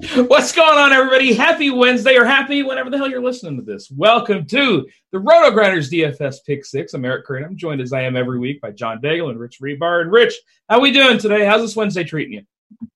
What's 0.00 0.52
going 0.52 0.78
on, 0.78 0.92
everybody? 0.92 1.34
Happy 1.34 1.70
Wednesday 1.70 2.14
or 2.14 2.24
happy 2.24 2.62
whenever 2.62 2.88
the 2.88 2.96
hell 2.96 3.10
you're 3.10 3.20
listening 3.20 3.56
to 3.56 3.64
this. 3.64 3.90
Welcome 3.90 4.46
to 4.46 4.86
the 5.10 5.18
RotoGrinders 5.18 5.90
DFS 5.90 6.36
Pick 6.46 6.64
Six. 6.64 6.94
I'm 6.94 7.04
Eric 7.04 7.26
Crain. 7.26 7.42
I'm 7.42 7.56
joined 7.56 7.80
as 7.80 7.92
I 7.92 8.02
am 8.02 8.16
every 8.16 8.38
week 8.38 8.60
by 8.60 8.70
John 8.70 9.00
Daigle 9.00 9.30
and 9.30 9.40
Rich 9.40 9.58
Hribar. 9.60 10.02
And 10.02 10.12
Rich, 10.12 10.34
how 10.68 10.78
we 10.78 10.92
doing 10.92 11.18
today? 11.18 11.44
How's 11.44 11.62
this 11.62 11.74
Wednesday 11.74 12.04
treating 12.04 12.34
you? 12.34 12.88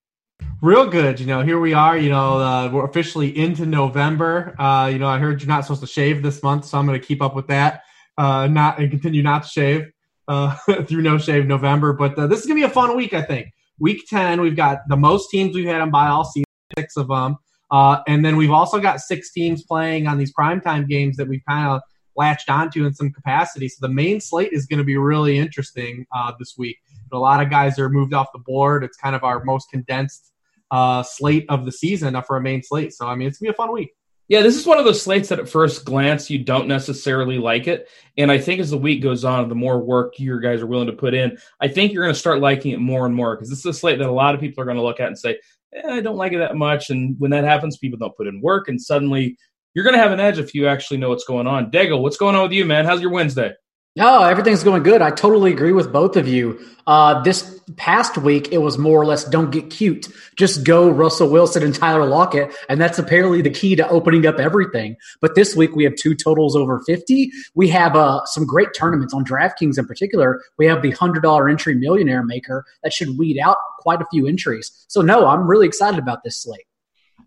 Real 0.61 0.87
good. 0.87 1.19
You 1.19 1.27
know, 1.27 1.43
here 1.43 1.59
we 1.59 1.75
are. 1.75 1.99
You 1.99 2.11
know, 2.11 2.39
uh, 2.39 2.71
we're 2.73 2.85
officially 2.85 3.37
into 3.37 3.67
November. 3.67 4.55
Uh, 4.57 4.89
you 4.93 5.01
know, 5.01 5.09
I 5.09 5.19
heard 5.19 5.41
you're 5.41 5.49
not 5.49 5.65
supposed 5.65 5.81
to 5.81 5.89
shave 5.89 6.23
this 6.23 6.41
month, 6.41 6.67
so 6.67 6.79
I'm 6.79 6.87
going 6.87 7.01
to 7.01 7.05
keep 7.05 7.21
up 7.21 7.35
with 7.35 7.49
that. 7.49 7.83
Uh, 8.17 8.47
not 8.47 8.79
and 8.79 8.89
continue 8.93 9.25
not 9.25 9.43
to 9.43 9.49
shave 9.49 9.91
uh, 10.29 10.57
through 10.87 11.03
No 11.03 11.19
Shave 11.19 11.47
November. 11.47 11.95
But 11.95 12.17
uh, 12.17 12.29
this 12.29 12.39
is 12.39 12.47
going 12.47 12.61
to 12.61 12.65
be 12.65 12.71
a 12.71 12.73
fun 12.73 12.97
week, 12.97 13.13
I 13.13 13.23
think. 13.23 13.49
Week 13.81 14.05
10, 14.09 14.41
we've 14.41 14.55
got 14.55 14.87
the 14.87 14.97
most 14.97 15.31
teams 15.31 15.57
we've 15.57 15.67
had 15.67 15.81
on 15.81 15.91
by 15.91 16.07
all 16.07 16.25
season 16.25 16.45
six 16.79 16.97
of 16.97 17.09
them. 17.09 17.37
Uh, 17.71 18.03
and 18.07 18.25
then 18.25 18.37
we've 18.37 18.51
also 18.51 18.79
got 18.79 19.01
six 19.01 19.33
teams 19.33 19.63
playing 19.63 20.07
on 20.07 20.19
these 20.19 20.33
primetime 20.33 20.87
games 20.87 21.17
that 21.17 21.27
we've 21.27 21.43
kind 21.49 21.69
of 21.69 21.81
latched 22.17 22.51
onto 22.51 22.85
in 22.85 22.93
some 22.93 23.11
capacity. 23.11 23.69
So 23.69 23.87
the 23.87 23.93
main 23.93 24.21
slate 24.21 24.53
is 24.53 24.67
going 24.67 24.79
to 24.79 24.85
be 24.85 24.97
really 24.97 25.39
interesting 25.39 26.07
uh, 26.15 26.33
this 26.39 26.55
week. 26.59 26.77
a 27.11 27.19
lot 27.19 27.43
of 27.43 27.51
guys 27.51 27.79
are 27.79 27.89
moved 27.89 28.15
off 28.15 28.29
the 28.33 28.39
board. 28.39 28.85
It's 28.85 28.97
kind 28.97 29.17
of 29.17 29.25
our 29.25 29.43
most 29.45 29.71
condensed 29.71 30.33
uh, 30.71 31.03
slate 31.03 31.47
of 31.49 31.65
the 31.65 31.73
season 31.73 32.21
for 32.27 32.37
a 32.37 32.41
main 32.41 32.63
slate. 32.63 32.93
So, 32.93 33.07
I 33.07 33.15
mean, 33.15 33.29
it's 33.29 33.39
going 33.39 33.49
to 33.49 33.53
be 33.53 33.55
a 33.55 33.57
fun 33.57 33.73
week. 33.73 33.93
Yeah, 34.29 34.41
this 34.41 34.57
is 34.57 34.67
one 34.67 34.79
of 34.79 34.85
those 34.85 35.03
slates 35.03 35.29
that 35.29 35.41
at 35.41 35.49
first 35.49 35.85
glance 35.85 36.31
you 36.31 36.43
don't 36.43 36.69
necessarily 36.69 37.39
like 37.39 37.67
it. 37.67 37.89
And 38.17 38.31
I 38.33 38.39
think 38.39 38.61
as 38.61 38.71
the 38.71 38.79
week 38.79 39.03
goes 39.03 39.25
on, 39.25 39.49
the 39.49 39.55
more 39.55 39.79
work 39.79 40.19
your 40.19 40.41
guys 40.41 40.63
are 40.63 40.67
willing 40.67 40.87
to 40.87 40.95
put 40.95 41.13
in, 41.13 41.37
I 41.61 41.69
think 41.69 41.93
you're 41.93 42.05
going 42.05 42.15
to 42.15 42.19
start 42.19 42.41
liking 42.41 42.73
it 42.73 42.81
more 42.81 43.05
and 43.05 43.15
more 43.15 43.37
because 43.37 43.51
this 43.51 43.59
is 43.59 43.67
a 43.67 43.75
slate 43.75 43.99
that 43.99 44.09
a 44.09 44.13
lot 44.13 44.35
of 44.35 44.41
people 44.41 44.63
are 44.63 44.65
going 44.65 44.79
to 44.79 44.83
look 44.83 45.01
at 45.01 45.09
and 45.09 45.19
say, 45.19 45.39
eh, 45.75 45.83
I 45.85 46.01
don't 46.01 46.17
like 46.17 46.33
it 46.33 46.39
that 46.39 46.57
much. 46.57 46.91
And 46.91 47.17
when 47.19 47.31
that 47.31 47.45
happens, 47.45 47.77
people 47.77 47.99
don't 47.99 48.17
put 48.17 48.27
in 48.27 48.41
work, 48.41 48.69
and 48.69 48.81
suddenly 48.81 49.37
you're 49.75 49.85
going 49.85 49.97
to 49.97 50.03
have 50.03 50.13
an 50.13 50.21
edge 50.21 50.39
if 50.39 50.55
you 50.55 50.69
actually 50.69 50.99
know 50.99 51.09
what's 51.09 51.25
going 51.25 51.47
on. 51.47 51.71
Daigle, 51.71 52.03
what's 52.03 52.17
going 52.17 52.35
on 52.35 52.43
with 52.43 52.53
you, 52.53 52.65
man? 52.65 52.85
How's 52.85 53.01
your 53.01 53.11
Wednesday? 53.11 53.53
No, 53.95 54.23
everything's 54.23 54.65
going 54.65 54.83
good. 54.83 55.03
I 55.03 55.11
totally 55.11 55.53
agree 55.53 55.73
with 55.73 55.93
both 55.93 56.17
of 56.17 56.27
you. 56.27 56.59
Uh, 56.87 57.23
this 57.23 57.61
past 57.77 58.17
week, 58.17 58.51
it 58.51 58.59
was 58.59 58.79
more 58.79 58.99
or 58.99 59.05
less 59.05 59.25
don't 59.25 59.51
get 59.51 59.69
cute. 59.69 60.09
Just 60.35 60.65
go 60.65 60.89
Russell 60.89 61.29
Wilson 61.29 61.63
and 61.63 61.75
Tyler 61.75 62.07
Lockett. 62.07 62.55
And 62.71 62.81
that's 62.81 62.99
apparently 62.99 63.43
the 63.43 63.51
key 63.51 63.77
to 63.77 63.87
opening 63.91 64.25
up 64.27 64.39
everything. 64.39 64.97
But 65.21 65.35
this 65.35 65.55
week, 65.55 65.77
we 65.77 65.85
have 65.85 65.95
two 65.97 66.15
totals 66.15 66.57
over 66.57 66.81
50. 66.87 67.31
We 67.55 67.69
have 67.69 67.95
uh, 67.95 68.25
some 68.25 68.47
great 68.47 68.69
tournaments 68.75 69.13
on 69.13 69.27
DraftKings 69.27 69.79
in 69.79 69.87
particular. 69.87 70.43
We 70.57 70.65
have 70.67 70.81
the 70.81 70.93
$100 70.93 71.51
entry 71.51 71.75
millionaire 71.75 72.25
maker 72.25 72.65
that 72.83 72.95
should 72.95 73.19
weed 73.19 73.39
out 73.39 73.59
quite 73.81 74.01
a 74.01 74.07
few 74.11 74.27
entries. 74.27 74.73
So, 74.89 75.03
no, 75.03 75.27
I'm 75.27 75.47
really 75.47 75.67
excited 75.67 75.99
about 75.99 76.25
this 76.25 76.43
slate. 76.43 76.65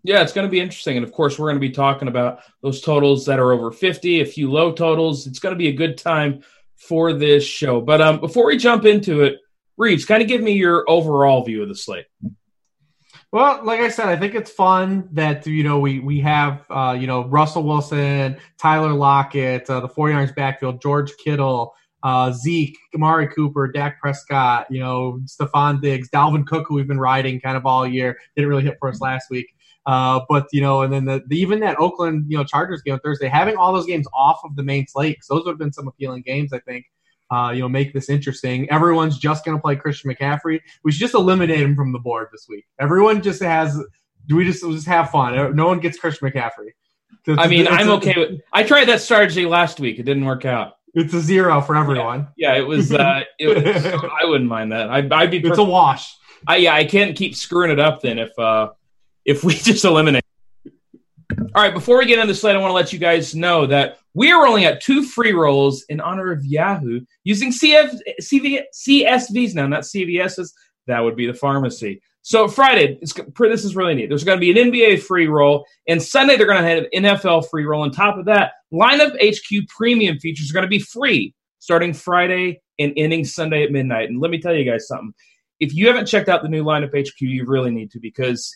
Yeah, 0.02 0.22
it's 0.22 0.32
going 0.32 0.46
to 0.46 0.50
be 0.50 0.60
interesting. 0.60 0.96
And 0.96 1.04
of 1.04 1.12
course, 1.12 1.38
we're 1.38 1.48
going 1.48 1.60
to 1.60 1.68
be 1.68 1.72
talking 1.72 2.06
about 2.08 2.40
those 2.62 2.80
totals 2.80 3.26
that 3.26 3.40
are 3.40 3.52
over 3.52 3.72
50, 3.72 4.20
a 4.20 4.26
few 4.26 4.50
low 4.50 4.72
totals. 4.72 5.26
It's 5.26 5.38
going 5.40 5.54
to 5.54 5.58
be 5.58 5.68
a 5.68 5.72
good 5.72 5.98
time 5.98 6.42
for 6.76 7.12
this 7.12 7.44
show. 7.44 7.80
But 7.80 8.00
um, 8.00 8.20
before 8.20 8.46
we 8.46 8.56
jump 8.56 8.84
into 8.84 9.22
it, 9.22 9.38
Reeves, 9.76 10.04
kind 10.04 10.22
of 10.22 10.28
give 10.28 10.40
me 10.40 10.52
your 10.52 10.84
overall 10.88 11.44
view 11.44 11.62
of 11.62 11.68
the 11.68 11.74
slate. 11.74 12.06
Well, 13.32 13.64
like 13.64 13.80
I 13.80 13.88
said, 13.88 14.08
I 14.08 14.16
think 14.16 14.34
it's 14.34 14.50
fun 14.50 15.08
that 15.12 15.46
you 15.46 15.64
know 15.64 15.80
we 15.80 15.98
we 16.00 16.20
have 16.20 16.64
uh, 16.70 16.96
you 16.98 17.06
know 17.06 17.26
Russell 17.26 17.64
Wilson, 17.64 18.38
Tyler 18.58 18.92
Lockett, 18.92 19.68
uh, 19.68 19.80
the 19.80 19.88
49ers 19.88 20.34
backfield, 20.34 20.80
George 20.80 21.12
Kittle, 21.22 21.74
uh, 22.02 22.32
Zeke, 22.32 22.78
Amari 22.94 23.28
Cooper, 23.28 23.68
Dak 23.68 24.00
Prescott, 24.00 24.68
you 24.70 24.80
know 24.80 25.20
Stefon 25.24 25.82
Diggs, 25.82 26.08
Dalvin 26.08 26.46
Cook, 26.46 26.66
who 26.68 26.76
we've 26.76 26.88
been 26.88 27.00
riding 27.00 27.40
kind 27.40 27.56
of 27.56 27.66
all 27.66 27.86
year, 27.86 28.16
didn't 28.36 28.48
really 28.48 28.62
hit 28.62 28.76
for 28.78 28.88
us 28.88 29.00
last 29.00 29.28
week. 29.28 29.52
Uh, 29.86 30.20
but 30.28 30.48
you 30.52 30.60
know, 30.60 30.82
and 30.82 30.92
then 30.92 31.04
the, 31.04 31.22
the, 31.28 31.36
even 31.38 31.60
that 31.60 31.78
Oakland 31.78 32.26
you 32.28 32.36
know 32.36 32.44
Chargers 32.44 32.82
game 32.82 32.94
on 32.94 33.00
Thursday, 33.00 33.28
having 33.28 33.56
all 33.56 33.72
those 33.72 33.86
games 33.86 34.06
off 34.12 34.40
of 34.44 34.56
the 34.56 34.62
main 34.62 34.86
slate, 34.86 35.18
those 35.28 35.44
would 35.44 35.52
have 35.52 35.58
been 35.58 35.72
some 35.72 35.86
appealing 35.86 36.22
games, 36.22 36.52
I 36.52 36.58
think. 36.60 36.86
Uh, 37.30 37.50
you 37.54 37.60
know, 37.60 37.68
make 37.68 37.92
this 37.92 38.08
interesting. 38.08 38.70
Everyone's 38.70 39.18
just 39.18 39.44
going 39.44 39.56
to 39.56 39.60
play 39.60 39.74
Christian 39.74 40.12
McCaffrey. 40.12 40.60
We 40.84 40.92
should 40.92 41.00
just 41.00 41.14
eliminate 41.14 41.60
him 41.60 41.74
from 41.74 41.92
the 41.92 41.98
board 41.98 42.28
this 42.30 42.46
week. 42.48 42.66
Everyone 42.80 43.22
just 43.22 43.42
has. 43.42 43.80
Do 44.26 44.36
we 44.36 44.44
just 44.44 44.62
just 44.62 44.86
have 44.86 45.10
fun? 45.10 45.54
No 45.54 45.66
one 45.66 45.78
gets 45.78 45.98
Christian 45.98 46.30
McCaffrey. 46.30 46.70
It's, 47.26 47.40
I 47.40 47.48
mean, 47.48 47.66
I'm 47.68 47.88
okay 47.90 48.14
with. 48.16 48.40
I 48.52 48.62
tried 48.64 48.86
that 48.86 49.00
strategy 49.00 49.46
last 49.46 49.80
week. 49.80 49.98
It 49.98 50.04
didn't 50.04 50.24
work 50.24 50.44
out. 50.44 50.74
It's 50.94 51.12
a 51.14 51.20
zero 51.20 51.60
for 51.60 51.76
everyone. 51.76 52.28
Yeah, 52.36 52.54
yeah 52.54 52.60
it 52.60 52.66
was. 52.66 52.92
Uh, 52.92 53.22
it 53.38 53.48
was 53.48 53.86
I 54.22 54.24
wouldn't 54.24 54.48
mind 54.48 54.72
that. 54.72 54.90
I'd, 54.90 55.12
I'd 55.12 55.30
be. 55.30 55.38
It's 55.38 55.58
a 55.58 55.64
wash. 55.64 56.16
I 56.46 56.56
yeah, 56.56 56.74
I 56.74 56.84
can't 56.84 57.16
keep 57.16 57.34
screwing 57.34 57.70
it 57.70 57.80
up 57.80 58.02
then 58.02 58.18
if 58.18 58.36
uh 58.38 58.70
if 59.26 59.44
we 59.44 59.54
just 59.56 59.84
eliminate. 59.84 60.24
All 61.54 61.62
right, 61.62 61.74
before 61.74 61.98
we 61.98 62.06
get 62.06 62.18
into 62.18 62.32
the 62.32 62.38
slate, 62.38 62.54
I 62.54 62.58
want 62.58 62.70
to 62.70 62.74
let 62.74 62.92
you 62.92 62.98
guys 62.98 63.34
know 63.34 63.66
that 63.66 63.98
we 64.14 64.30
are 64.30 64.44
rolling 64.44 64.64
out 64.64 64.80
two 64.80 65.02
free 65.02 65.32
rolls 65.32 65.84
in 65.88 66.00
honor 66.00 66.32
of 66.32 66.44
Yahoo 66.44 67.00
using 67.24 67.50
CF, 67.50 67.98
CV, 68.22 68.62
CSVs 68.74 69.54
now, 69.54 69.66
not 69.66 69.82
CVSs. 69.82 70.50
That 70.86 71.00
would 71.00 71.16
be 71.16 71.26
the 71.26 71.34
pharmacy. 71.34 72.00
So 72.22 72.48
Friday, 72.48 72.98
this 73.00 73.64
is 73.64 73.76
really 73.76 73.94
neat. 73.94 74.08
There's 74.08 74.24
going 74.24 74.38
to 74.38 74.40
be 74.40 74.50
an 74.50 74.72
NBA 74.72 75.02
free 75.02 75.28
roll, 75.28 75.64
and 75.88 76.02
Sunday 76.02 76.36
they're 76.36 76.46
going 76.46 76.62
to 76.62 76.68
have 76.68 76.84
an 76.92 77.04
NFL 77.04 77.48
free 77.50 77.64
roll. 77.64 77.82
On 77.82 77.90
top 77.90 78.18
of 78.18 78.24
that, 78.26 78.52
Lineup 78.72 79.14
HQ 79.20 79.68
premium 79.68 80.18
features 80.18 80.50
are 80.50 80.54
going 80.54 80.64
to 80.64 80.68
be 80.68 80.78
free 80.78 81.34
starting 81.58 81.92
Friday 81.92 82.60
and 82.78 82.92
ending 82.96 83.24
Sunday 83.24 83.64
at 83.64 83.72
midnight. 83.72 84.08
And 84.08 84.20
let 84.20 84.30
me 84.30 84.40
tell 84.40 84.54
you 84.54 84.68
guys 84.68 84.88
something. 84.88 85.12
If 85.60 85.74
you 85.74 85.86
haven't 85.86 86.06
checked 86.06 86.28
out 86.28 86.42
the 86.42 86.48
new 86.48 86.64
Lineup 86.64 86.96
HQ, 86.96 87.20
you 87.20 87.44
really 87.46 87.70
need 87.70 87.90
to 87.92 88.00
because 88.00 88.54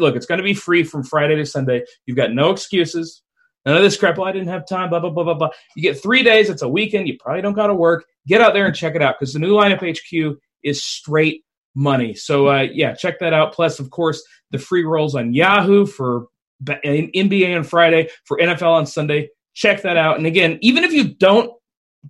look, 0.00 0.16
it's 0.16 0.26
going 0.26 0.38
to 0.38 0.44
be 0.44 0.54
free 0.54 0.84
from 0.84 1.02
Friday 1.02 1.36
to 1.36 1.46
Sunday. 1.46 1.84
You've 2.06 2.16
got 2.16 2.32
no 2.32 2.50
excuses. 2.50 3.22
None 3.66 3.76
of 3.76 3.82
this 3.82 3.96
crap. 3.96 4.16
Well, 4.16 4.26
I 4.26 4.32
didn't 4.32 4.48
have 4.48 4.66
time. 4.66 4.88
Blah 4.88 5.00
blah 5.00 5.10
blah 5.10 5.24
blah 5.24 5.34
blah. 5.34 5.50
You 5.76 5.82
get 5.82 6.02
three 6.02 6.22
days. 6.22 6.48
It's 6.48 6.62
a 6.62 6.68
weekend. 6.68 7.08
You 7.08 7.16
probably 7.18 7.42
don't 7.42 7.54
got 7.54 7.66
to 7.66 7.74
work. 7.74 8.06
Get 8.26 8.40
out 8.40 8.54
there 8.54 8.66
and 8.66 8.74
check 8.74 8.94
it 8.94 9.02
out 9.02 9.16
because 9.18 9.34
the 9.34 9.38
new 9.38 9.52
lineup 9.54 9.80
HQ 9.80 10.38
is 10.62 10.82
straight 10.82 11.44
money. 11.74 12.14
So 12.14 12.48
uh, 12.48 12.66
yeah, 12.72 12.94
check 12.94 13.18
that 13.20 13.32
out. 13.32 13.52
Plus, 13.52 13.78
of 13.78 13.90
course, 13.90 14.22
the 14.50 14.58
free 14.58 14.84
rolls 14.84 15.14
on 15.14 15.34
Yahoo 15.34 15.86
for 15.86 16.26
NBA 16.64 17.56
on 17.56 17.64
Friday, 17.64 18.08
for 18.24 18.38
NFL 18.38 18.72
on 18.72 18.86
Sunday. 18.86 19.28
Check 19.54 19.82
that 19.82 19.96
out. 19.96 20.16
And 20.16 20.26
again, 20.26 20.58
even 20.62 20.84
if 20.84 20.92
you 20.92 21.14
don't 21.14 21.52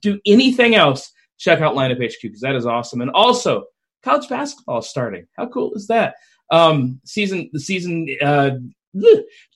do 0.01 0.21
anything 0.27 0.75
else, 0.75 1.11
check 1.39 1.61
out 1.61 1.75
Lineup 1.75 2.05
HQ 2.05 2.21
because 2.23 2.41
that 2.41 2.55
is 2.55 2.67
awesome. 2.67 3.01
And 3.01 3.11
also, 3.11 3.65
college 4.03 4.29
basketball 4.29 4.79
is 4.79 4.89
starting. 4.89 5.27
How 5.37 5.47
cool 5.47 5.73
is 5.75 5.87
that? 5.89 6.15
Um, 6.51 7.01
season 7.05 7.49
the 7.53 7.61
season 7.61 8.09
uh, 8.23 8.51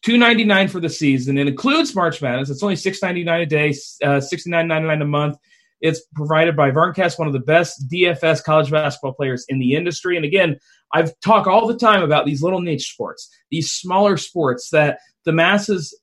two 0.03 0.19
ninety 0.19 0.45
nine 0.45 0.69
for 0.69 0.81
the 0.81 0.89
season. 0.89 1.39
It 1.39 1.49
includes 1.49 1.95
March 1.95 2.23
Madness. 2.23 2.51
It's 2.51 2.63
only 2.63 2.77
six 2.77 3.03
ninety 3.03 3.25
nine 3.25 3.41
a 3.41 3.47
day, 3.47 3.75
uh, 4.03 4.21
sixty 4.21 4.51
nine 4.51 4.69
ninety 4.69 4.89
nine 4.89 5.03
a 5.03 5.07
month. 5.07 5.37
It's 5.81 6.03
provided 6.15 6.57
by 6.57 6.71
Varncast, 6.71 7.19
one 7.19 7.29
of 7.29 7.35
the 7.35 7.41
best 7.41 7.89
DFS 7.93 8.43
college 8.43 8.71
basketball 8.71 9.13
players 9.13 9.45
in 9.49 9.59
the 9.59 9.75
industry. 9.75 10.17
And 10.17 10.25
again, 10.25 10.57
I've 10.95 11.13
talked 11.21 11.47
all 11.47 11.67
the 11.67 11.77
time 11.77 12.03
about 12.03 12.25
these 12.25 12.43
little 12.43 12.61
niche 12.61 12.91
sports, 12.93 13.29
these 13.51 13.71
smaller 13.71 14.17
sports 14.17 14.71
that 14.71 14.99
the 15.25 15.33
masses 15.33 15.95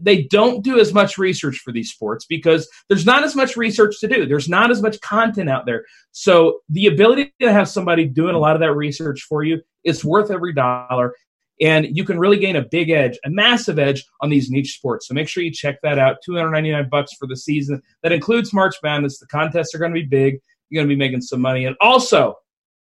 they 0.00 0.24
don't 0.24 0.62
do 0.62 0.78
as 0.78 0.92
much 0.92 1.18
research 1.18 1.58
for 1.58 1.72
these 1.72 1.90
sports 1.90 2.26
because 2.28 2.68
there's 2.88 3.06
not 3.06 3.24
as 3.24 3.34
much 3.34 3.56
research 3.56 3.98
to 4.00 4.08
do. 4.08 4.26
There's 4.26 4.48
not 4.48 4.70
as 4.70 4.82
much 4.82 5.00
content 5.00 5.48
out 5.48 5.66
there. 5.66 5.84
So 6.12 6.60
the 6.68 6.86
ability 6.86 7.32
to 7.40 7.52
have 7.52 7.68
somebody 7.68 8.06
doing 8.06 8.34
a 8.34 8.38
lot 8.38 8.56
of 8.56 8.60
that 8.60 8.74
research 8.74 9.22
for 9.22 9.42
you 9.42 9.60
is 9.84 10.04
worth 10.04 10.30
every 10.30 10.52
dollar. 10.52 11.14
And 11.60 11.94
you 11.94 12.04
can 12.04 12.18
really 12.18 12.38
gain 12.38 12.56
a 12.56 12.62
big 12.62 12.88
edge, 12.88 13.18
a 13.24 13.30
massive 13.30 13.78
edge 13.78 14.04
on 14.22 14.30
these 14.30 14.50
niche 14.50 14.76
sports. 14.76 15.06
So 15.06 15.14
make 15.14 15.28
sure 15.28 15.42
you 15.42 15.52
check 15.52 15.76
that 15.82 15.98
out. 15.98 16.16
299 16.24 16.88
bucks 16.88 17.12
for 17.18 17.26
the 17.26 17.36
season. 17.36 17.82
That 18.02 18.12
includes 18.12 18.54
March 18.54 18.76
Madness. 18.82 19.18
The 19.18 19.26
contests 19.26 19.74
are 19.74 19.78
going 19.78 19.92
to 19.92 20.00
be 20.00 20.06
big. 20.06 20.38
You're 20.70 20.82
going 20.82 20.88
to 20.88 20.94
be 20.94 20.98
making 20.98 21.20
some 21.20 21.40
money. 21.40 21.66
And 21.66 21.76
also, 21.80 22.36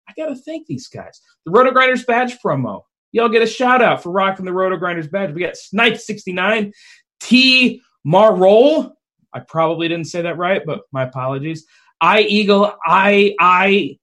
I 0.09 0.13
got 0.17 0.27
to 0.29 0.37
thank 0.37 0.67
these 0.67 0.87
guys. 0.87 1.21
The 1.45 1.53
RotoGrinders 1.53 2.07
badge 2.07 2.39
promo. 2.45 2.83
Y'all 3.13 3.29
get 3.29 3.43
a 3.43 3.47
shout 3.47 3.83
out 3.83 4.03
for 4.03 4.11
rocking 4.11 4.45
the 4.45 4.51
RotoGrinders 4.51 5.11
badge. 5.11 5.33
We 5.33 5.41
got 5.41 5.55
Snipe69, 5.55 6.73
T 7.21 7.83
Marroll. 8.05 8.93
I 9.33 9.41
probably 9.41 9.89
didn't 9.89 10.07
say 10.07 10.23
that 10.23 10.39
right, 10.39 10.63
but 10.65 10.83
my 10.93 11.05
apologies. 11.05 11.67
I 12.01 12.21
Eagle 12.23 12.73
I 12.85 13.35
I 13.41 13.99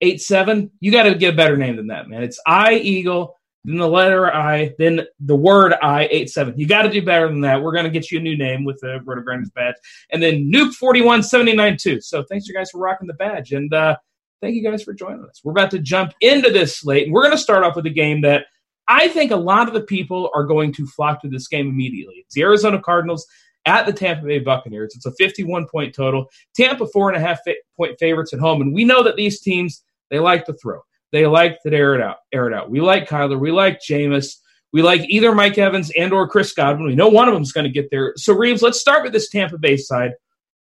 eight 0.00 0.20
seven. 0.20 0.70
You 0.80 0.92
got 0.92 1.04
to 1.04 1.14
get 1.14 1.34
a 1.34 1.36
better 1.36 1.56
name 1.56 1.76
than 1.76 1.88
that, 1.88 2.08
man. 2.08 2.22
It's 2.22 2.40
I 2.46 2.74
Eagle, 2.74 3.36
then 3.64 3.78
the 3.78 3.88
letter 3.88 4.32
I, 4.32 4.74
then 4.78 5.06
the 5.20 5.34
word 5.34 5.74
I 5.82 6.08
eight 6.10 6.30
seven. 6.30 6.58
You 6.58 6.66
got 6.66 6.82
to 6.82 6.90
do 6.90 7.04
better 7.04 7.28
than 7.28 7.40
that. 7.40 7.62
We're 7.62 7.74
gonna 7.74 7.90
get 7.90 8.10
you 8.10 8.18
a 8.18 8.22
new 8.22 8.36
name 8.36 8.64
with 8.64 8.78
the 8.80 9.00
RotoGrinders 9.04 9.52
badge, 9.54 9.74
and 10.10 10.22
then 10.22 10.50
Nuke 10.52 10.72
forty 10.74 11.02
one 11.02 11.22
seventy 11.22 11.54
nine 11.54 11.76
two. 11.76 12.00
So 12.00 12.22
thanks 12.24 12.46
you 12.46 12.54
guys 12.54 12.70
for 12.70 12.78
rocking 12.78 13.08
the 13.08 13.14
badge, 13.14 13.52
and 13.52 13.72
uh, 13.72 13.96
thank 14.40 14.54
you 14.54 14.62
guys 14.62 14.82
for 14.82 14.92
joining 14.92 15.24
us. 15.24 15.40
We're 15.44 15.52
about 15.52 15.70
to 15.72 15.78
jump 15.78 16.12
into 16.20 16.50
this 16.50 16.78
slate, 16.78 17.04
and 17.04 17.12
we're 17.12 17.22
going 17.22 17.36
to 17.36 17.38
start 17.38 17.64
off 17.64 17.76
with 17.76 17.86
a 17.86 17.90
game 17.90 18.22
that 18.22 18.46
I 18.88 19.08
think 19.08 19.30
a 19.30 19.36
lot 19.36 19.68
of 19.68 19.74
the 19.74 19.82
people 19.82 20.30
are 20.34 20.44
going 20.44 20.72
to 20.74 20.86
flock 20.86 21.22
to 21.22 21.28
this 21.28 21.48
game 21.48 21.68
immediately. 21.68 22.16
It's 22.18 22.34
the 22.34 22.42
Arizona 22.42 22.80
Cardinals 22.80 23.26
at 23.66 23.84
the 23.84 23.92
Tampa 23.92 24.24
Bay 24.26 24.38
Buccaneers. 24.38 24.94
It's 24.94 25.06
a 25.06 25.12
51 25.12 25.66
point 25.68 25.94
total. 25.94 26.26
Tampa 26.54 26.86
four 26.86 27.08
and 27.08 27.16
a 27.16 27.26
half 27.26 27.40
point 27.76 27.98
favorites 27.98 28.32
at 28.32 28.40
home, 28.40 28.62
and 28.62 28.72
we 28.72 28.84
know 28.84 29.02
that 29.02 29.16
these 29.16 29.40
teams 29.40 29.82
they 30.10 30.18
like 30.18 30.44
to 30.46 30.52
throw. 30.54 30.80
They 31.12 31.26
like 31.26 31.60
to 31.62 31.72
air 31.72 31.94
it 31.94 32.00
out. 32.00 32.18
Air 32.32 32.48
it 32.48 32.54
out. 32.54 32.70
We 32.70 32.80
like 32.80 33.08
Kyler. 33.08 33.38
We 33.38 33.50
like 33.50 33.80
Jameis. 33.80 34.36
We 34.72 34.82
like 34.82 35.02
either 35.08 35.34
Mike 35.34 35.56
Evans 35.58 35.90
and 35.96 36.12
or 36.12 36.28
Chris 36.28 36.52
Godwin. 36.52 36.86
We 36.86 36.94
know 36.94 37.08
one 37.08 37.28
of 37.28 37.34
them 37.34 37.42
is 37.42 37.52
going 37.52 37.64
to 37.64 37.72
get 37.72 37.90
there. 37.90 38.12
So 38.16 38.34
Reeves, 38.34 38.62
let's 38.62 38.80
start 38.80 39.02
with 39.02 39.12
this 39.12 39.30
Tampa 39.30 39.58
Bay 39.58 39.76
side. 39.76 40.12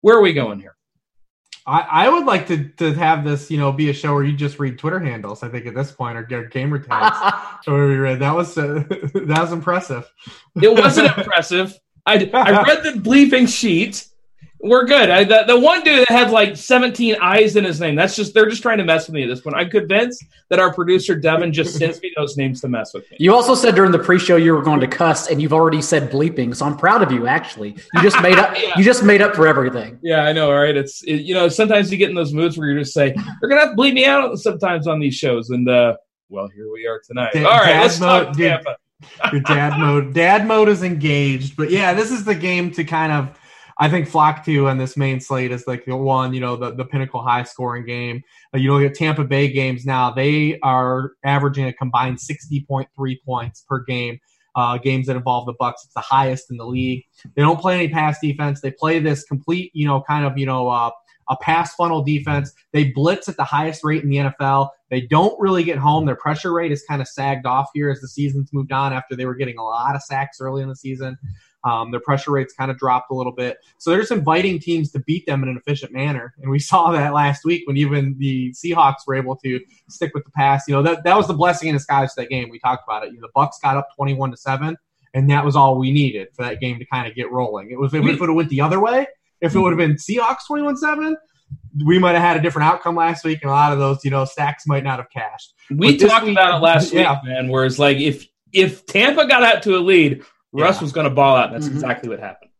Where 0.02 0.16
are 0.16 0.20
we 0.20 0.32
going 0.32 0.60
here? 0.60 0.75
I, 1.66 1.80
I 1.80 2.08
would 2.08 2.26
like 2.26 2.46
to, 2.46 2.68
to 2.76 2.94
have 2.94 3.24
this, 3.24 3.50
you 3.50 3.58
know, 3.58 3.72
be 3.72 3.90
a 3.90 3.92
show 3.92 4.14
where 4.14 4.22
you 4.22 4.36
just 4.36 4.60
read 4.60 4.78
Twitter 4.78 5.00
handles. 5.00 5.42
I 5.42 5.48
think 5.48 5.66
at 5.66 5.74
this 5.74 5.90
point, 5.90 6.16
or 6.16 6.22
get 6.22 6.50
gamer 6.50 6.78
tags. 6.78 7.16
where 7.64 7.88
we 7.88 7.96
read 7.96 8.20
that 8.20 8.34
was 8.34 8.56
uh, 8.56 8.84
that 8.88 9.38
was 9.40 9.52
impressive. 9.52 10.10
It 10.62 10.72
wasn't 10.72 11.16
impressive. 11.18 11.78
I, 12.06 12.30
I 12.32 12.62
read 12.66 12.84
the 12.84 13.00
bleeping 13.00 13.48
sheet 13.48 14.06
we're 14.60 14.84
good. 14.84 15.10
I, 15.10 15.24
the, 15.24 15.44
the 15.46 15.58
one 15.58 15.82
dude 15.82 16.00
that 16.00 16.10
had 16.10 16.30
like 16.30 16.56
17 16.56 17.16
eyes 17.20 17.56
in 17.56 17.64
his 17.64 17.80
name, 17.80 17.94
that's 17.94 18.16
just, 18.16 18.34
they're 18.34 18.48
just 18.48 18.62
trying 18.62 18.78
to 18.78 18.84
mess 18.84 19.06
with 19.06 19.14
me 19.14 19.22
at 19.22 19.28
this 19.28 19.40
point. 19.40 19.56
I'm 19.56 19.70
convinced 19.70 20.24
that 20.48 20.58
our 20.58 20.72
producer, 20.72 21.14
Devin, 21.14 21.52
just 21.52 21.76
sends 21.76 22.00
me 22.00 22.12
those 22.16 22.36
names 22.36 22.60
to 22.62 22.68
mess 22.68 22.94
with 22.94 23.10
me. 23.10 23.18
You 23.20 23.34
also 23.34 23.54
said 23.54 23.74
during 23.74 23.92
the 23.92 23.98
pre 23.98 24.18
show 24.18 24.36
you 24.36 24.54
were 24.54 24.62
going 24.62 24.80
to 24.80 24.86
cuss, 24.86 25.28
and 25.28 25.40
you've 25.40 25.52
already 25.52 25.82
said 25.82 26.10
bleeping. 26.10 26.54
So 26.54 26.66
I'm 26.66 26.76
proud 26.76 27.02
of 27.02 27.12
you, 27.12 27.26
actually. 27.26 27.76
You 27.94 28.02
just 28.02 28.20
made 28.22 28.38
up, 28.38 28.56
yeah. 28.62 28.72
you 28.76 28.84
just 28.84 29.02
made 29.02 29.22
up 29.22 29.34
for 29.34 29.46
everything. 29.46 29.98
Yeah, 30.02 30.22
I 30.22 30.32
know, 30.32 30.52
right? 30.52 30.76
It's, 30.76 31.02
it, 31.02 31.22
you 31.22 31.34
know, 31.34 31.48
sometimes 31.48 31.92
you 31.92 31.98
get 31.98 32.08
in 32.08 32.16
those 32.16 32.32
moods 32.32 32.56
where 32.56 32.68
you 32.68 32.78
just 32.78 32.94
say, 32.94 33.14
you're 33.40 33.50
going 33.50 33.60
to 33.60 33.66
have 33.66 33.76
to 33.76 33.82
bleep 33.82 33.94
me 33.94 34.06
out 34.06 34.36
sometimes 34.38 34.86
on 34.86 35.00
these 35.00 35.14
shows. 35.14 35.50
And, 35.50 35.68
uh, 35.68 35.96
well, 36.28 36.48
here 36.48 36.72
we 36.72 36.86
are 36.86 37.00
tonight. 37.06 37.32
Dad, 37.34 37.44
All 37.44 37.58
right, 37.58 37.80
let's 37.80 38.00
mode, 38.00 38.28
talk 38.28 38.36
Tampa. 38.36 38.76
Your 39.30 39.42
dad 39.42 39.78
mode, 39.78 40.14
dad 40.14 40.46
mode 40.46 40.68
is 40.68 40.82
engaged. 40.82 41.56
But 41.56 41.70
yeah, 41.70 41.92
this 41.94 42.10
is 42.10 42.24
the 42.24 42.34
game 42.34 42.70
to 42.72 42.84
kind 42.84 43.12
of, 43.12 43.38
I 43.78 43.90
think 43.90 44.08
Flock 44.08 44.44
to 44.46 44.68
on 44.68 44.78
this 44.78 44.96
main 44.96 45.20
slate 45.20 45.52
is 45.52 45.66
like 45.66 45.84
the 45.84 45.96
one, 45.96 46.32
you 46.32 46.40
know, 46.40 46.56
the, 46.56 46.74
the 46.74 46.84
pinnacle 46.84 47.22
high 47.22 47.42
scoring 47.42 47.84
game. 47.84 48.22
Uh, 48.54 48.58
you 48.58 48.72
look 48.72 48.88
at 48.88 48.96
Tampa 48.96 49.24
Bay 49.24 49.52
games 49.52 49.84
now, 49.84 50.10
they 50.10 50.58
are 50.60 51.12
averaging 51.24 51.66
a 51.66 51.72
combined 51.72 52.18
60.3 52.18 52.86
points 53.24 53.64
per 53.68 53.84
game. 53.84 54.18
Uh, 54.54 54.78
games 54.78 55.06
that 55.06 55.16
involve 55.16 55.44
the 55.44 55.52
Bucks, 55.58 55.84
it's 55.84 55.92
the 55.92 56.00
highest 56.00 56.50
in 56.50 56.56
the 56.56 56.64
league. 56.64 57.04
They 57.34 57.42
don't 57.42 57.60
play 57.60 57.74
any 57.74 57.88
pass 57.88 58.18
defense. 58.20 58.62
They 58.62 58.70
play 58.70 58.98
this 59.00 59.22
complete, 59.24 59.70
you 59.74 59.86
know, 59.86 60.00
kind 60.00 60.24
of, 60.24 60.38
you 60.38 60.46
know, 60.46 60.68
uh, 60.68 60.90
a 61.28 61.36
pass 61.36 61.74
funnel 61.74 62.02
defense. 62.02 62.52
They 62.72 62.84
blitz 62.84 63.28
at 63.28 63.36
the 63.36 63.44
highest 63.44 63.84
rate 63.84 64.02
in 64.02 64.08
the 64.08 64.16
NFL. 64.16 64.70
They 64.90 65.02
don't 65.02 65.38
really 65.38 65.64
get 65.64 65.76
home. 65.76 66.06
Their 66.06 66.16
pressure 66.16 66.54
rate 66.54 66.72
is 66.72 66.84
kind 66.88 67.02
of 67.02 67.08
sagged 67.08 67.44
off 67.44 67.68
here 67.74 67.90
as 67.90 68.00
the 68.00 68.08
season's 68.08 68.52
moved 68.52 68.72
on 68.72 68.94
after 68.94 69.16
they 69.16 69.26
were 69.26 69.34
getting 69.34 69.58
a 69.58 69.62
lot 69.62 69.94
of 69.94 70.02
sacks 70.02 70.38
early 70.40 70.62
in 70.62 70.68
the 70.68 70.76
season. 70.76 71.18
Um, 71.66 71.90
their 71.90 72.00
pressure 72.00 72.30
rates 72.30 72.54
kind 72.54 72.70
of 72.70 72.78
dropped 72.78 73.10
a 73.10 73.14
little 73.14 73.32
bit. 73.32 73.58
So 73.78 73.90
they're 73.90 73.98
just 73.98 74.12
inviting 74.12 74.60
teams 74.60 74.92
to 74.92 75.00
beat 75.00 75.26
them 75.26 75.42
in 75.42 75.48
an 75.48 75.56
efficient 75.56 75.92
manner. 75.92 76.32
And 76.40 76.48
we 76.48 76.58
saw 76.70 76.92
that 76.92 77.12
last 77.12 77.44
week 77.44 77.62
when 77.66 77.76
even 77.76 78.14
the 78.18 78.52
Seahawks 78.52 79.06
were 79.06 79.16
able 79.16 79.34
to 79.36 79.60
stick 79.90 80.12
with 80.14 80.24
the 80.24 80.30
pass. 80.30 80.68
You 80.68 80.74
know, 80.74 80.82
that, 80.84 81.02
that 81.02 81.16
was 81.16 81.26
the 81.26 81.34
blessing 81.34 81.68
in 81.68 81.74
disguise 81.74 82.14
for 82.14 82.22
that 82.22 82.28
game. 82.28 82.50
We 82.50 82.60
talked 82.60 82.84
about 82.86 83.04
it. 83.04 83.08
You 83.08 83.14
know, 83.14 83.26
the 83.26 83.32
Bucks 83.34 83.58
got 83.60 83.76
up 83.76 83.88
21 83.96 84.30
to 84.30 84.36
7, 84.36 84.76
and 85.12 85.30
that 85.30 85.44
was 85.44 85.56
all 85.56 85.76
we 85.76 85.90
needed 85.90 86.28
for 86.34 86.44
that 86.44 86.60
game 86.60 86.78
to 86.78 86.86
kind 86.86 87.08
of 87.08 87.16
get 87.16 87.32
rolling. 87.32 87.72
It 87.72 87.80
was 87.80 87.92
if 87.92 88.04
it 88.04 88.20
would 88.20 88.28
have 88.28 88.36
went 88.36 88.48
the 88.48 88.60
other 88.60 88.78
way, 88.78 89.08
if 89.40 89.56
it 89.56 89.58
would 89.58 89.70
have 89.70 89.78
been 89.78 89.96
Seahawks 89.96 90.46
21 90.46 90.76
7, 90.76 91.16
we 91.84 91.98
might 91.98 92.12
have 92.12 92.22
had 92.22 92.36
a 92.36 92.40
different 92.40 92.68
outcome 92.68 92.94
last 92.94 93.24
week, 93.24 93.40
and 93.42 93.50
a 93.50 93.54
lot 93.54 93.72
of 93.72 93.78
those, 93.78 94.04
you 94.04 94.10
know, 94.10 94.24
stacks 94.24 94.66
might 94.68 94.84
not 94.84 94.98
have 94.98 95.10
cashed. 95.10 95.52
We 95.70 95.96
talked 95.96 96.26
week, 96.26 96.32
about 96.32 96.58
it 96.58 96.62
last 96.62 96.92
yeah. 96.92 97.14
week, 97.14 97.24
man. 97.24 97.48
Whereas, 97.48 97.78
like, 97.78 97.98
if 97.98 98.26
if 98.52 98.86
Tampa 98.86 99.26
got 99.26 99.42
out 99.42 99.62
to 99.64 99.76
a 99.76 99.80
lead, 99.80 100.24
Russ 100.62 100.80
was 100.80 100.92
going 100.92 101.04
to 101.04 101.10
ball 101.10 101.36
out. 101.36 101.52
That's 101.52 101.66
mm-hmm. 101.66 101.74
exactly 101.74 102.08
what 102.08 102.20
happened. 102.20 102.50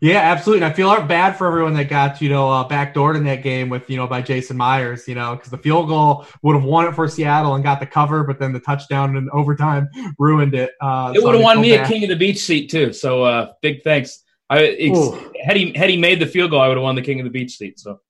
Yeah, 0.00 0.18
absolutely. 0.18 0.64
And 0.64 0.72
I 0.72 0.76
feel 0.76 0.94
bad 1.06 1.36
for 1.36 1.46
everyone 1.46 1.74
that 1.74 1.88
got, 1.88 2.20
you 2.20 2.28
know, 2.28 2.50
uh, 2.50 2.68
backdoored 2.68 3.16
in 3.16 3.24
that 3.24 3.42
game 3.42 3.68
with, 3.68 3.88
you 3.88 3.96
know, 3.96 4.06
by 4.06 4.20
Jason 4.20 4.56
Myers, 4.56 5.08
you 5.08 5.14
know, 5.14 5.34
because 5.34 5.50
the 5.50 5.58
field 5.58 5.88
goal 5.88 6.26
would 6.42 6.54
have 6.54 6.64
won 6.64 6.86
it 6.86 6.94
for 6.94 7.08
Seattle 7.08 7.54
and 7.54 7.64
got 7.64 7.80
the 7.80 7.86
cover, 7.86 8.22
but 8.22 8.38
then 8.38 8.52
the 8.52 8.60
touchdown 8.60 9.16
in 9.16 9.30
overtime 9.30 9.88
ruined 10.18 10.54
it. 10.54 10.72
Uh, 10.80 11.12
it 11.14 11.20
so 11.20 11.26
would 11.26 11.34
have 11.36 11.44
won 11.44 11.60
me 11.60 11.74
back. 11.76 11.86
a 11.86 11.92
King 11.92 12.02
of 12.04 12.10
the 12.10 12.16
Beach 12.16 12.38
seat, 12.38 12.70
too. 12.70 12.92
So 12.92 13.22
uh, 13.22 13.52
big 13.62 13.82
thanks. 13.82 14.22
I, 14.50 14.58
had, 15.42 15.56
he, 15.56 15.72
had 15.72 15.90
he 15.90 15.96
made 15.96 16.20
the 16.20 16.26
field 16.26 16.50
goal, 16.50 16.60
I 16.60 16.68
would 16.68 16.76
have 16.76 16.84
won 16.84 16.94
the 16.94 17.02
King 17.02 17.20
of 17.20 17.24
the 17.24 17.30
Beach 17.30 17.56
seat. 17.56 17.80
So 17.80 18.00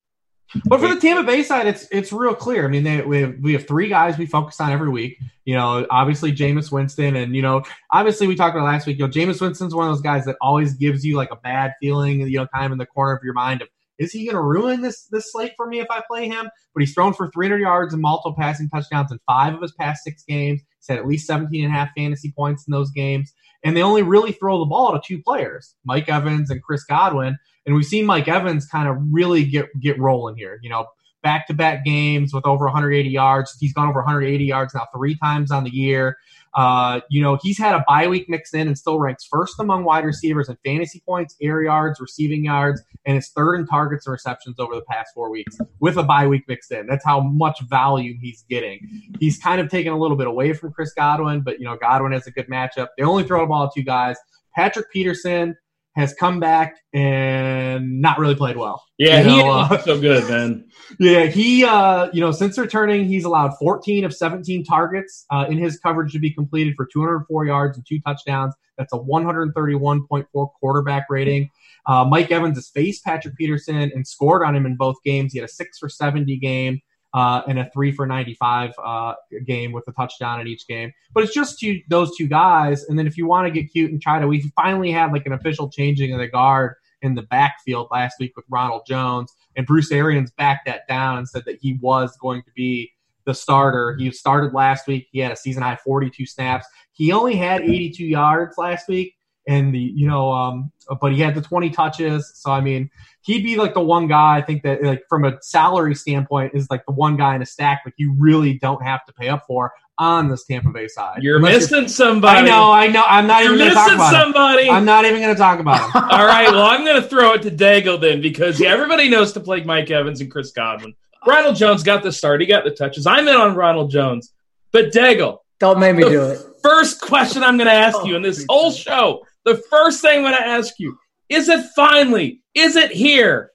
but 0.66 0.80
for 0.80 0.88
the 0.88 1.00
Tampa 1.00 1.24
Bay 1.24 1.42
side, 1.42 1.66
it's 1.66 1.86
it's 1.90 2.12
real 2.12 2.34
clear. 2.34 2.64
I 2.64 2.68
mean, 2.68 2.84
they, 2.84 3.02
we 3.02 3.20
have, 3.20 3.34
we 3.40 3.52
have 3.52 3.66
three 3.66 3.88
guys 3.88 4.16
we 4.16 4.26
focus 4.26 4.60
on 4.60 4.70
every 4.70 4.88
week. 4.88 5.18
You 5.44 5.54
know, 5.54 5.86
obviously 5.90 6.32
Jameis 6.32 6.70
Winston, 6.70 7.16
and 7.16 7.34
you 7.34 7.42
know, 7.42 7.62
obviously 7.90 8.26
we 8.26 8.36
talked 8.36 8.54
about 8.54 8.64
last 8.66 8.86
week. 8.86 8.98
You 8.98 9.06
know, 9.06 9.12
Jameis 9.12 9.40
Winston's 9.40 9.74
one 9.74 9.88
of 9.88 9.94
those 9.94 10.02
guys 10.02 10.24
that 10.24 10.36
always 10.40 10.74
gives 10.74 11.04
you 11.04 11.16
like 11.16 11.30
a 11.30 11.36
bad 11.36 11.72
feeling. 11.80 12.20
You 12.20 12.38
know, 12.38 12.46
kind 12.54 12.66
of 12.66 12.72
in 12.72 12.78
the 12.78 12.86
corner 12.86 13.14
of 13.14 13.24
your 13.24 13.34
mind 13.34 13.62
of 13.62 13.68
is 13.98 14.12
he 14.12 14.24
going 14.24 14.36
to 14.36 14.42
ruin 14.42 14.82
this 14.82 15.04
this 15.04 15.32
slate 15.32 15.52
for 15.56 15.66
me 15.66 15.80
if 15.80 15.86
I 15.90 16.02
play 16.06 16.28
him? 16.28 16.48
But 16.74 16.80
he's 16.80 16.94
thrown 16.94 17.14
for 17.14 17.30
300 17.30 17.60
yards 17.60 17.92
and 17.92 18.02
multiple 18.02 18.34
passing 18.38 18.68
touchdowns 18.68 19.10
in 19.10 19.18
five 19.26 19.54
of 19.54 19.62
his 19.62 19.72
past 19.72 20.04
six 20.04 20.22
games. 20.24 20.60
He's 20.78 20.88
had 20.88 20.98
at 20.98 21.06
least 21.06 21.26
17 21.26 21.64
and 21.64 21.72
a 21.72 21.76
half 21.76 21.90
fantasy 21.96 22.32
points 22.36 22.66
in 22.66 22.72
those 22.72 22.90
games. 22.90 23.32
And 23.64 23.76
they 23.76 23.82
only 23.82 24.02
really 24.02 24.32
throw 24.32 24.58
the 24.58 24.66
ball 24.66 24.92
to 24.92 25.00
two 25.04 25.22
players, 25.22 25.74
Mike 25.84 26.08
Evans 26.08 26.50
and 26.50 26.62
Chris 26.62 26.84
Godwin. 26.84 27.38
And 27.66 27.74
we've 27.74 27.84
seen 27.84 28.06
Mike 28.06 28.28
Evans 28.28 28.66
kind 28.66 28.88
of 28.88 28.96
really 29.10 29.44
get 29.44 29.66
get 29.80 29.98
rolling 29.98 30.36
here. 30.36 30.58
You 30.62 30.70
know, 30.70 30.86
back 31.22 31.48
to 31.48 31.54
back 31.54 31.84
games 31.84 32.32
with 32.32 32.46
over 32.46 32.66
180 32.66 33.08
yards. 33.08 33.56
He's 33.58 33.72
gone 33.72 33.88
over 33.88 34.00
180 34.00 34.44
yards 34.44 34.74
now 34.74 34.86
three 34.94 35.16
times 35.16 35.50
on 35.50 35.64
the 35.64 35.70
year. 35.70 36.16
Uh, 36.54 37.00
you 37.10 37.20
know, 37.20 37.38
he's 37.42 37.58
had 37.58 37.74
a 37.74 37.84
bye 37.86 38.06
week 38.06 38.28
mixed 38.28 38.54
in 38.54 38.66
and 38.66 38.78
still 38.78 38.98
ranks 38.98 39.26
first 39.30 39.58
among 39.58 39.84
wide 39.84 40.04
receivers 40.04 40.48
in 40.48 40.56
fantasy 40.64 41.02
points, 41.04 41.36
air 41.42 41.62
yards, 41.62 42.00
receiving 42.00 42.44
yards, 42.44 42.80
and 43.04 43.18
is 43.18 43.28
third 43.28 43.56
in 43.56 43.66
targets 43.66 44.06
and 44.06 44.12
receptions 44.12 44.58
over 44.58 44.74
the 44.74 44.84
past 44.88 45.10
four 45.14 45.30
weeks 45.30 45.58
with 45.80 45.98
a 45.98 46.02
bye 46.02 46.26
week 46.26 46.44
mixed 46.48 46.72
in. 46.72 46.86
That's 46.86 47.04
how 47.04 47.20
much 47.20 47.60
value 47.68 48.14
he's 48.20 48.44
getting. 48.48 48.80
He's 49.20 49.36
kind 49.36 49.60
of 49.60 49.68
taken 49.68 49.92
a 49.92 49.98
little 49.98 50.16
bit 50.16 50.28
away 50.28 50.54
from 50.54 50.72
Chris 50.72 50.92
Godwin, 50.94 51.42
but, 51.42 51.58
you 51.58 51.66
know, 51.66 51.76
Godwin 51.76 52.12
has 52.12 52.26
a 52.26 52.30
good 52.30 52.46
matchup. 52.46 52.88
They 52.96 53.04
only 53.04 53.24
throw 53.24 53.40
the 53.40 53.46
ball 53.46 53.68
to 53.68 53.80
two 53.80 53.84
guys. 53.84 54.16
Patrick 54.54 54.90
Peterson, 54.90 55.56
has 55.96 56.12
come 56.14 56.38
back 56.38 56.76
and 56.92 58.00
not 58.02 58.18
really 58.18 58.34
played 58.34 58.56
well. 58.56 58.84
Yeah, 58.98 59.20
you 59.20 59.26
know, 59.28 59.64
he 59.64 59.74
uh, 59.74 59.78
so 59.78 60.00
good, 60.00 60.28
man. 60.28 60.68
Yeah, 61.00 61.26
he 61.26 61.64
uh, 61.64 62.10
you 62.12 62.20
know, 62.20 62.30
since 62.30 62.56
returning, 62.56 63.06
he's 63.06 63.24
allowed 63.24 63.58
14 63.58 64.04
of 64.04 64.14
17 64.14 64.64
targets 64.64 65.26
uh, 65.32 65.46
in 65.48 65.58
his 65.58 65.80
coverage 65.80 66.12
to 66.12 66.20
be 66.20 66.30
completed 66.30 66.74
for 66.76 66.86
204 66.86 67.46
yards 67.46 67.76
and 67.76 67.84
two 67.84 67.98
touchdowns. 68.06 68.54
That's 68.78 68.92
a 68.92 68.98
131.4 68.98 70.48
quarterback 70.60 71.06
rating. 71.10 71.50
Uh, 71.86 72.04
Mike 72.04 72.30
Evans 72.30 72.56
has 72.56 72.68
faced 72.68 73.04
Patrick 73.04 73.36
Peterson 73.36 73.76
and 73.76 74.06
scored 74.06 74.44
on 74.44 74.54
him 74.54 74.64
in 74.64 74.76
both 74.76 74.96
games. 75.04 75.32
He 75.32 75.40
had 75.40 75.48
a 75.48 75.52
six 75.52 75.78
for 75.78 75.88
70 75.88 76.36
game 76.36 76.80
uh, 77.14 77.42
and 77.48 77.58
a 77.58 77.70
three 77.72 77.92
for 77.92 78.06
95 78.06 78.72
uh, 78.82 79.14
game 79.46 79.72
with 79.72 79.84
a 79.88 79.92
touchdown 79.92 80.40
in 80.40 80.46
each 80.46 80.66
game. 80.66 80.92
But 81.12 81.24
it's 81.24 81.34
just 81.34 81.58
two, 81.58 81.80
those 81.88 82.16
two 82.16 82.26
guys. 82.26 82.84
And 82.84 82.98
then 82.98 83.06
if 83.06 83.16
you 83.16 83.26
want 83.26 83.46
to 83.46 83.50
get 83.50 83.70
cute 83.72 83.90
and 83.90 84.00
try 84.00 84.18
to, 84.18 84.26
we 84.26 84.52
finally 84.54 84.90
had 84.90 85.12
like 85.12 85.26
an 85.26 85.32
official 85.32 85.70
changing 85.70 86.12
of 86.12 86.18
the 86.18 86.28
guard 86.28 86.74
in 87.02 87.14
the 87.14 87.22
backfield 87.22 87.88
last 87.90 88.16
week 88.20 88.32
with 88.36 88.44
Ronald 88.50 88.82
Jones. 88.86 89.32
And 89.56 89.66
Bruce 89.66 89.90
Arians 89.90 90.30
backed 90.32 90.66
that 90.66 90.86
down 90.88 91.18
and 91.18 91.28
said 91.28 91.44
that 91.46 91.58
he 91.60 91.78
was 91.80 92.16
going 92.20 92.42
to 92.42 92.50
be 92.54 92.92
the 93.24 93.34
starter. 93.34 93.96
He 93.98 94.10
started 94.12 94.54
last 94.54 94.86
week. 94.86 95.08
He 95.10 95.18
had 95.18 95.32
a 95.32 95.36
season 95.36 95.62
high 95.62 95.76
42 95.76 96.26
snaps. 96.26 96.66
He 96.92 97.12
only 97.12 97.36
had 97.36 97.62
82 97.62 98.04
yards 98.04 98.56
last 98.56 98.88
week 98.88 99.15
and 99.46 99.74
the 99.74 99.78
you 99.78 100.08
know, 100.08 100.32
um, 100.32 100.72
but 101.00 101.12
he 101.12 101.20
had 101.20 101.34
the 101.34 101.42
20 101.42 101.70
touches. 101.70 102.32
So 102.34 102.50
I 102.50 102.60
mean, 102.60 102.90
he'd 103.22 103.42
be 103.42 103.56
like 103.56 103.74
the 103.74 103.80
one 103.80 104.06
guy 104.06 104.36
I 104.36 104.42
think 104.42 104.62
that 104.62 104.82
like 104.82 105.04
from 105.08 105.24
a 105.24 105.40
salary 105.42 105.94
standpoint 105.94 106.54
is 106.54 106.68
like 106.70 106.84
the 106.86 106.92
one 106.92 107.16
guy 107.16 107.34
in 107.34 107.42
a 107.42 107.46
stack 107.46 107.82
like 107.84 107.94
you 107.96 108.14
really 108.18 108.54
don't 108.58 108.82
have 108.82 109.04
to 109.06 109.12
pay 109.12 109.28
up 109.28 109.44
for 109.46 109.72
on 109.98 110.28
this 110.28 110.44
Tampa 110.44 110.70
Bay 110.70 110.88
side. 110.88 111.22
You're 111.22 111.38
missing 111.38 111.80
you're, 111.80 111.88
somebody. 111.88 112.38
I 112.38 112.42
know, 112.42 112.70
I 112.70 112.86
know. 112.88 113.04
I'm 113.06 113.26
not 113.26 113.42
you're 113.44 113.54
even 113.54 113.68
missing 113.68 113.96
talk 113.96 114.12
somebody. 114.12 114.66
Him. 114.66 114.74
I'm 114.74 114.84
not 114.84 115.04
even 115.04 115.20
going 115.20 115.34
to 115.34 115.38
talk 115.38 115.58
about 115.58 115.80
him. 115.80 116.02
All 116.10 116.26
right, 116.26 116.50
well, 116.50 116.66
I'm 116.66 116.84
going 116.84 117.00
to 117.00 117.08
throw 117.08 117.32
it 117.32 117.42
to 117.42 117.50
Daigle 117.50 118.00
then 118.00 118.20
because 118.20 118.60
everybody 118.60 119.08
knows 119.08 119.32
to 119.32 119.40
play 119.40 119.62
Mike 119.64 119.90
Evans 119.90 120.20
and 120.20 120.30
Chris 120.30 120.52
Godwin. 120.52 120.94
Ronald 121.26 121.56
Jones 121.56 121.82
got 121.82 122.02
the 122.02 122.12
start. 122.12 122.40
He 122.40 122.46
got 122.46 122.64
the 122.64 122.70
touches. 122.70 123.06
I'm 123.06 123.26
in 123.26 123.34
on 123.34 123.54
Ronald 123.54 123.90
Jones. 123.90 124.32
But 124.70 124.92
Daigle. 124.92 125.38
Don't 125.58 125.80
make 125.80 125.96
me 125.96 126.02
do 126.02 126.22
it. 126.24 126.40
First 126.62 127.00
question 127.00 127.42
I'm 127.42 127.56
going 127.56 127.68
to 127.68 127.74
ask 127.74 127.96
oh, 127.98 128.04
you 128.04 128.16
in 128.16 128.22
this 128.22 128.44
whole 128.48 128.70
show, 128.70 129.24
the 129.46 129.56
first 129.70 130.02
thing 130.02 130.18
I'm 130.18 130.24
going 130.24 130.34
to 130.34 130.46
ask 130.46 130.74
you, 130.78 130.98
is 131.30 131.48
it 131.48 131.64
finally, 131.74 132.42
is 132.54 132.76
it 132.76 132.90
here? 132.90 133.52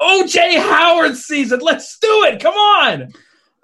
OJ 0.00 0.58
Howard 0.58 1.16
season. 1.16 1.60
Let's 1.60 1.98
do 1.98 2.24
it. 2.24 2.40
Come 2.40 2.54
on. 2.54 3.12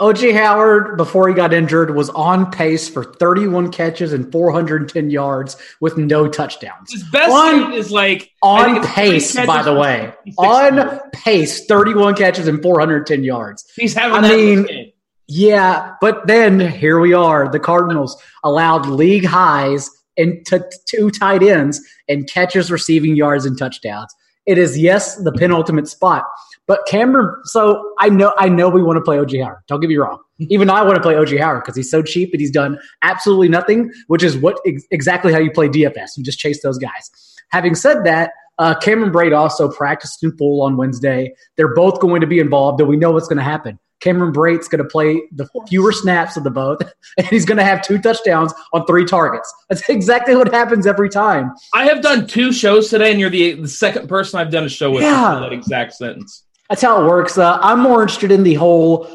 OJ 0.00 0.34
Howard, 0.34 0.96
before 0.96 1.28
he 1.28 1.34
got 1.34 1.52
injured, 1.52 1.94
was 1.94 2.10
on 2.10 2.50
pace 2.50 2.88
for 2.88 3.04
31 3.04 3.70
catches 3.70 4.12
and 4.12 4.30
410 4.32 5.10
yards 5.10 5.56
with 5.80 5.96
no 5.96 6.26
touchdowns. 6.26 6.92
His 6.92 7.04
best 7.10 7.30
on, 7.30 7.72
is 7.72 7.92
like 7.92 8.32
on 8.42 8.84
pace, 8.84 9.36
by 9.46 9.62
the 9.62 9.74
way. 9.74 10.12
On 10.38 10.98
pace, 11.12 11.66
31 11.66 12.16
catches 12.16 12.48
and 12.48 12.60
410 12.60 13.22
yards. 13.22 13.64
He's 13.76 13.94
having 13.94 14.24
I 14.24 14.28
mean, 14.28 14.92
yeah, 15.28 15.94
but 16.00 16.26
then 16.26 16.58
here 16.58 16.98
we 16.98 17.14
are. 17.14 17.48
The 17.48 17.60
Cardinals 17.60 18.20
allowed 18.42 18.86
league 18.86 19.24
highs 19.24 19.88
and 20.16 20.44
t- 20.46 20.58
to 20.86 21.10
tight 21.10 21.42
ends 21.42 21.80
and 22.08 22.28
catches, 22.28 22.70
receiving 22.70 23.16
yards, 23.16 23.44
and 23.44 23.58
touchdowns. 23.58 24.14
It 24.46 24.58
is 24.58 24.78
yes, 24.78 25.16
the 25.16 25.32
penultimate 25.32 25.88
spot. 25.88 26.24
But 26.66 26.80
Cameron, 26.86 27.34
so 27.44 27.82
I 28.00 28.08
know 28.08 28.32
I 28.38 28.48
know 28.48 28.68
we 28.68 28.82
want 28.82 28.96
to 28.96 29.02
play 29.02 29.16
OJ 29.16 29.42
Howard. 29.42 29.60
Don't 29.68 29.80
get 29.80 29.88
me 29.88 29.96
wrong. 29.96 30.18
Even 30.38 30.70
I 30.70 30.82
want 30.82 30.96
to 30.96 31.02
play 31.02 31.14
OJ 31.14 31.38
Howard 31.38 31.62
because 31.62 31.76
he's 31.76 31.90
so 31.90 32.02
cheap 32.02 32.30
and 32.32 32.40
he's 32.40 32.50
done 32.50 32.78
absolutely 33.02 33.48
nothing, 33.48 33.90
which 34.08 34.22
is 34.22 34.36
what 34.36 34.58
ex- 34.66 34.84
exactly 34.90 35.32
how 35.32 35.38
you 35.38 35.50
play 35.50 35.68
DFS. 35.68 36.16
You 36.16 36.24
just 36.24 36.38
chase 36.38 36.62
those 36.62 36.78
guys. 36.78 37.10
Having 37.50 37.74
said 37.74 38.04
that, 38.04 38.32
uh, 38.58 38.74
Cameron 38.74 39.12
Brate 39.12 39.36
also 39.36 39.70
practiced 39.70 40.22
in 40.22 40.36
full 40.36 40.62
on 40.62 40.76
Wednesday. 40.76 41.34
They're 41.56 41.74
both 41.74 42.00
going 42.00 42.20
to 42.20 42.26
be 42.26 42.38
involved, 42.38 42.80
and 42.80 42.88
we 42.88 42.96
know 42.96 43.12
what's 43.12 43.28
going 43.28 43.38
to 43.38 43.44
happen. 43.44 43.78
Cameron 44.04 44.32
Brate's 44.32 44.68
going 44.68 44.82
to 44.82 44.88
play 44.88 45.22
the 45.32 45.48
fewer 45.66 45.90
snaps 45.90 46.36
of 46.36 46.44
the 46.44 46.50
both, 46.50 46.80
and 47.18 47.26
he's 47.26 47.46
going 47.46 47.56
to 47.56 47.64
have 47.64 47.80
two 47.80 47.98
touchdowns 47.98 48.52
on 48.74 48.84
three 48.84 49.06
targets. 49.06 49.52
That's 49.70 49.88
exactly 49.88 50.36
what 50.36 50.52
happens 50.52 50.86
every 50.86 51.08
time. 51.08 51.52
I 51.72 51.86
have 51.86 52.02
done 52.02 52.26
two 52.26 52.52
shows 52.52 52.90
today, 52.90 53.10
and 53.10 53.18
you're 53.18 53.30
the, 53.30 53.54
the 53.54 53.68
second 53.68 54.08
person 54.08 54.38
I've 54.38 54.50
done 54.50 54.64
a 54.64 54.68
show 54.68 54.90
with 54.90 55.02
yeah. 55.02 55.40
that 55.40 55.52
exact 55.52 55.94
sentence. 55.94 56.44
That's 56.68 56.82
how 56.82 57.02
it 57.02 57.08
works. 57.08 57.38
Uh, 57.38 57.58
I'm 57.62 57.80
more 57.80 58.02
interested 58.02 58.30
in 58.30 58.42
the 58.42 58.54
whole 58.54 59.08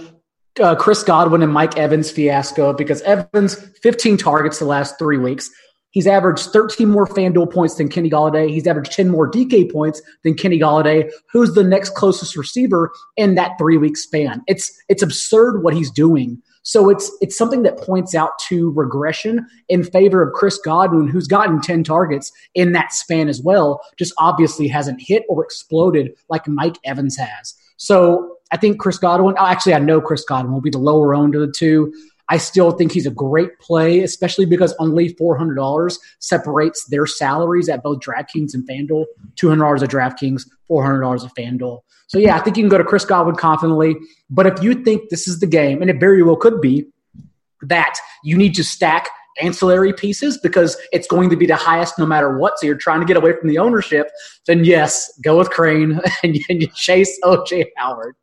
uh, 0.60 0.76
Chris 0.76 1.04
Godwin 1.04 1.44
and 1.44 1.54
Mike 1.54 1.78
Evans 1.78 2.10
fiasco 2.10 2.74
because 2.74 3.02
Evans 3.04 3.56
15 3.84 4.18
targets 4.18 4.60
the 4.60 4.66
last 4.66 4.98
three 4.98 5.18
weeks. 5.18 5.52
He's 5.92 6.08
averaged 6.08 6.52
13 6.52 6.90
more 6.90 7.08
FanDuel 7.08 7.52
points 7.52 7.76
than 7.76 7.90
Kenny 7.90 8.10
Golladay. 8.10 8.50
He's 8.50 8.68
averaged 8.68 8.92
10 8.92 9.10
more 9.10 9.30
DK 9.30 9.72
points 9.72 10.02
than 10.24 10.36
Kenny 10.36 10.60
Golladay, 10.60 11.12
who's 11.32 11.54
the 11.54 11.64
next 11.64 11.96
closest 11.96 12.36
receiver 12.36 12.92
in 13.18 13.36
that 13.36 13.58
three 13.58 13.78
week 13.78 13.98
span. 13.98 14.44
It's 14.48 14.72
it's 14.88 15.02
absurd 15.02 15.64
what 15.64 15.74
he's 15.74 15.92
doing. 15.92 16.42
So 16.62 16.90
it's 16.90 17.12
it's 17.22 17.38
something 17.38 17.64
that 17.64 17.78
points 17.78 18.14
out 18.14 18.38
to 18.48 18.72
regression 18.72 19.48
in 19.70 19.84
favor 19.84 20.22
of 20.22 20.34
Chris 20.34 20.60
Godwin, 20.64 21.08
who's 21.08 21.28
gotten 21.28 21.62
10 21.62 21.84
targets 21.84 22.32
in 22.54 22.74
that 22.74 22.94
span 22.94 23.28
as 23.28 23.42
well, 23.42 23.82
just 23.98 24.14
obviously 24.20 24.68
hasn't 24.68 25.02
hit 25.02 25.24
or 25.30 25.44
exploded 25.44 26.14
like 26.30 26.48
Mike 26.48 26.78
Evans 26.84 27.18
has. 27.18 27.56
So 27.78 28.38
I 28.52 28.58
think 28.58 28.80
Chris 28.80 28.98
Godwin, 28.98 29.36
actually, 29.40 29.74
I 29.74 29.80
know 29.80 30.02
Chris 30.02 30.26
Godwin 30.26 30.54
will 30.54 30.62
be 30.62 30.70
the 30.70 30.78
lower 30.78 31.16
owned 31.16 31.34
of 31.36 31.42
the 31.42 31.52
two. 31.52 31.94
I 32.30 32.38
still 32.38 32.72
think 32.72 32.92
he's 32.92 33.06
a 33.06 33.12
great 33.12 33.60
play, 33.60 34.02
especially 34.02 34.46
because 34.46 34.76
only 34.80 35.14
$400 35.16 35.98
separates 36.20 36.86
their 36.86 37.06
salaries 37.06 37.70
at 37.70 37.84
both 37.84 38.00
DraftKings 38.00 38.54
and 38.54 38.68
FanDuel. 38.68 39.06
$200 39.36 39.84
at 39.84 39.90
DraftKings, 39.90 40.44
$400 40.70 41.26
at 41.26 41.36
FanDuel. 41.36 41.80
So, 42.08 42.18
yeah, 42.18 42.36
I 42.36 42.40
think 42.40 42.58
you 42.58 42.64
can 42.64 42.70
go 42.70 42.78
to 42.78 42.84
Chris 42.84 43.06
Godwin 43.06 43.36
confidently. 43.36 43.96
But 44.30 44.46
if 44.46 44.64
you 44.64 44.76
think 44.76 45.10
this 45.10 45.28
is 45.28 45.40
the 45.40 45.48
game, 45.48 45.82
and 45.82 45.90
it 45.90 46.00
very 46.00 46.24
well 46.24 46.36
could 46.36 46.62
be, 46.62 46.86
that 47.64 47.96
you 48.24 48.38
need 48.38 48.54
to 48.56 48.64
stack 48.64 49.10
ancillary 49.42 49.94
pieces 49.94 50.38
because 50.38 50.78
it's 50.92 51.08
going 51.08 51.30
to 51.30 51.36
be 51.36 51.46
the 51.46 51.56
highest 51.56 51.98
no 51.98 52.06
matter 52.06 52.38
what. 52.38 52.60
So 52.60 52.66
you're 52.66 52.78
trying 52.78 53.00
to 53.00 53.06
get 53.06 53.18
away 53.18 53.34
from 53.40 53.50
the 53.50 53.58
ownership, 53.58 54.10
then 54.48 54.64
yes, 54.64 55.12
go 55.24 55.38
with 55.38 55.50
Crain 55.50 56.00
and 56.24 56.36
you 56.36 56.68
chase 56.68 57.20
OJ 57.24 57.68
Howard. 57.78 58.16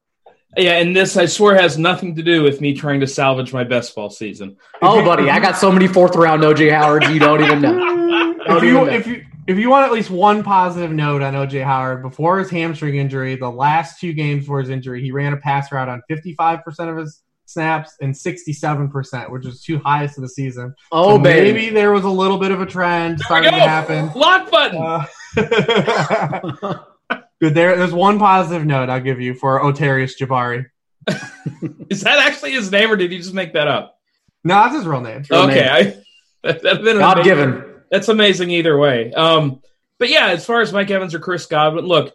Yeah, 0.57 0.79
and 0.79 0.97
this 0.97 1.17
I 1.17 1.27
swear 1.27 1.55
has 1.57 1.77
nothing 1.77 2.15
to 2.17 2.23
do 2.23 2.43
with 2.43 2.61
me 2.61 2.75
trying 2.75 3.01
to 3.01 3.07
salvage 3.07 3.53
my 3.53 3.65
best 3.65 3.95
ball 3.95 4.11
season. 4.11 4.57
Oh, 4.83 5.03
buddy, 5.03 5.31
I 5.31 5.41
got 5.41 5.57
so 5.57 5.73
many 5.73 5.89
fourth 5.89 6.15
round 6.17 6.43
OJ 6.43 6.71
Howards 6.71 7.09
you 7.09 7.19
don't 7.19 7.43
even 7.43 7.63
know. 7.63 8.35
Don't 8.47 8.59
if 8.59 8.63
you 8.63 8.73
know. 8.75 8.87
if 8.87 9.07
you 9.07 9.25
if 9.47 9.59
you 9.59 9.71
want 9.71 9.87
at 9.87 9.93
least 9.93 10.11
one 10.11 10.43
positive 10.43 10.93
note 10.93 11.23
on 11.23 11.35
OJ 11.35 11.65
Howard, 11.65 12.03
before 12.03 12.39
his 12.39 12.51
hamstring 12.51 12.97
injury, 12.97 13.37
the 13.37 13.51
last 13.51 14.01
two 14.01 14.13
games 14.13 14.43
before 14.43 14.61
his 14.61 14.71
injury, 14.71 15.03
he 15.03 15.13
ran 15.13 15.33
a 15.33 15.37
pass 15.37 15.73
route 15.73 15.89
on 15.89 16.03
55% 16.11 16.91
of 16.91 16.97
his 16.97 17.23
snaps 17.47 17.95
and 18.01 18.13
67%, 18.13 19.31
which 19.31 19.47
is 19.47 19.63
two 19.63 19.79
highest 19.79 20.19
of 20.19 20.23
the 20.23 20.29
season. 20.29 20.75
Oh, 20.93 21.17
so 21.17 21.19
maybe 21.19 21.71
there 21.71 21.93
was 21.93 22.05
a 22.05 22.11
little 22.11 22.39
bit 22.39 22.51
of 22.51 22.61
a 22.61 22.67
trend 22.67 23.21
starting 23.21 23.51
to 23.51 23.59
happen. 23.59 24.13
Lock 24.15 24.51
button. 24.51 25.07
Uh, 25.37 26.79
Good. 27.40 27.55
There, 27.55 27.76
there's 27.76 27.93
one 27.93 28.19
positive 28.19 28.66
note 28.66 28.88
I'll 28.88 29.00
give 29.00 29.21
you 29.21 29.35
for 29.35 29.61
Otarius 29.61 30.19
Jabari. 30.19 30.66
Is 31.90 32.00
that 32.02 32.19
actually 32.19 32.52
his 32.52 32.71
name, 32.71 32.90
or 32.90 32.97
did 32.97 33.12
he 33.12 33.19
just 33.19 33.35
make 33.35 33.52
that 33.52 33.69
up? 33.69 33.99
No, 34.43 34.55
that's 34.55 34.76
his 34.76 34.87
real 34.87 35.00
name. 35.00 35.25
Real 35.31 35.43
okay, 35.43 35.55
name. 35.55 36.02
I, 36.45 36.52
that, 36.52 36.83
God 36.99 37.25
given. 37.25 37.83
That's 37.90 38.09
amazing 38.09 38.50
either 38.50 38.78
way. 38.78 39.12
Um, 39.12 39.61
but 39.99 40.09
yeah, 40.11 40.28
as 40.28 40.45
far 40.45 40.61
as 40.61 40.73
Mike 40.73 40.90
Evans 40.90 41.14
or 41.14 41.19
Chris 41.19 41.47
Godwin, 41.47 41.87
look, 41.87 42.14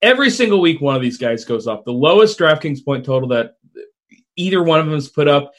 every 0.00 0.30
single 0.30 0.60
week 0.60 0.80
one 0.80 0.96
of 0.96 1.02
these 1.02 1.18
guys 1.18 1.44
goes 1.44 1.66
up. 1.66 1.84
The 1.84 1.92
lowest 1.92 2.38
DraftKings 2.38 2.84
point 2.84 3.04
total 3.04 3.28
that 3.28 3.54
either 4.36 4.62
one 4.62 4.80
of 4.80 4.86
them 4.86 4.94
has 4.94 5.08
put 5.08 5.28
up 5.28 5.52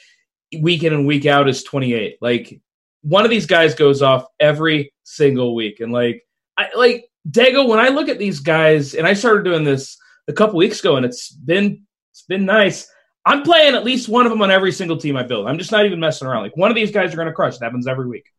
week 0.60 0.84
in 0.84 0.92
and 0.92 1.06
week 1.06 1.26
out 1.26 1.48
is 1.48 1.64
28. 1.64 2.18
Like 2.20 2.60
one 3.02 3.24
of 3.24 3.30
these 3.30 3.46
guys 3.46 3.74
goes 3.74 4.02
off 4.02 4.26
every 4.38 4.92
single 5.02 5.54
week, 5.54 5.80
and 5.80 5.92
like 5.92 6.22
I 6.56 6.68
like 6.76 7.10
Daigle, 7.28 7.68
when 7.68 7.78
I 7.78 7.88
look 7.88 8.08
at 8.08 8.18
these 8.18 8.40
guys, 8.40 8.94
and 8.94 9.06
I 9.06 9.14
started 9.14 9.44
doing 9.44 9.64
this 9.64 9.96
a 10.28 10.32
couple 10.32 10.56
weeks 10.56 10.80
ago, 10.80 10.96
and 10.96 11.06
it's 11.06 11.30
been 11.30 11.82
it's 12.12 12.22
been 12.22 12.44
nice. 12.44 12.88
I'm 13.26 13.42
playing 13.42 13.74
at 13.74 13.84
least 13.84 14.08
one 14.08 14.26
of 14.26 14.30
them 14.30 14.42
on 14.42 14.50
every 14.50 14.72
single 14.72 14.98
team 14.98 15.16
I 15.16 15.22
build. 15.22 15.46
I'm 15.46 15.58
just 15.58 15.72
not 15.72 15.86
even 15.86 15.98
messing 15.98 16.28
around. 16.28 16.42
Like 16.42 16.56
one 16.56 16.70
of 16.70 16.74
these 16.74 16.90
guys 16.90 17.12
are 17.12 17.16
going 17.16 17.28
to 17.28 17.32
crush. 17.32 17.56
It 17.56 17.62
happens 17.62 17.86
every 17.86 18.06
week. 18.06 18.30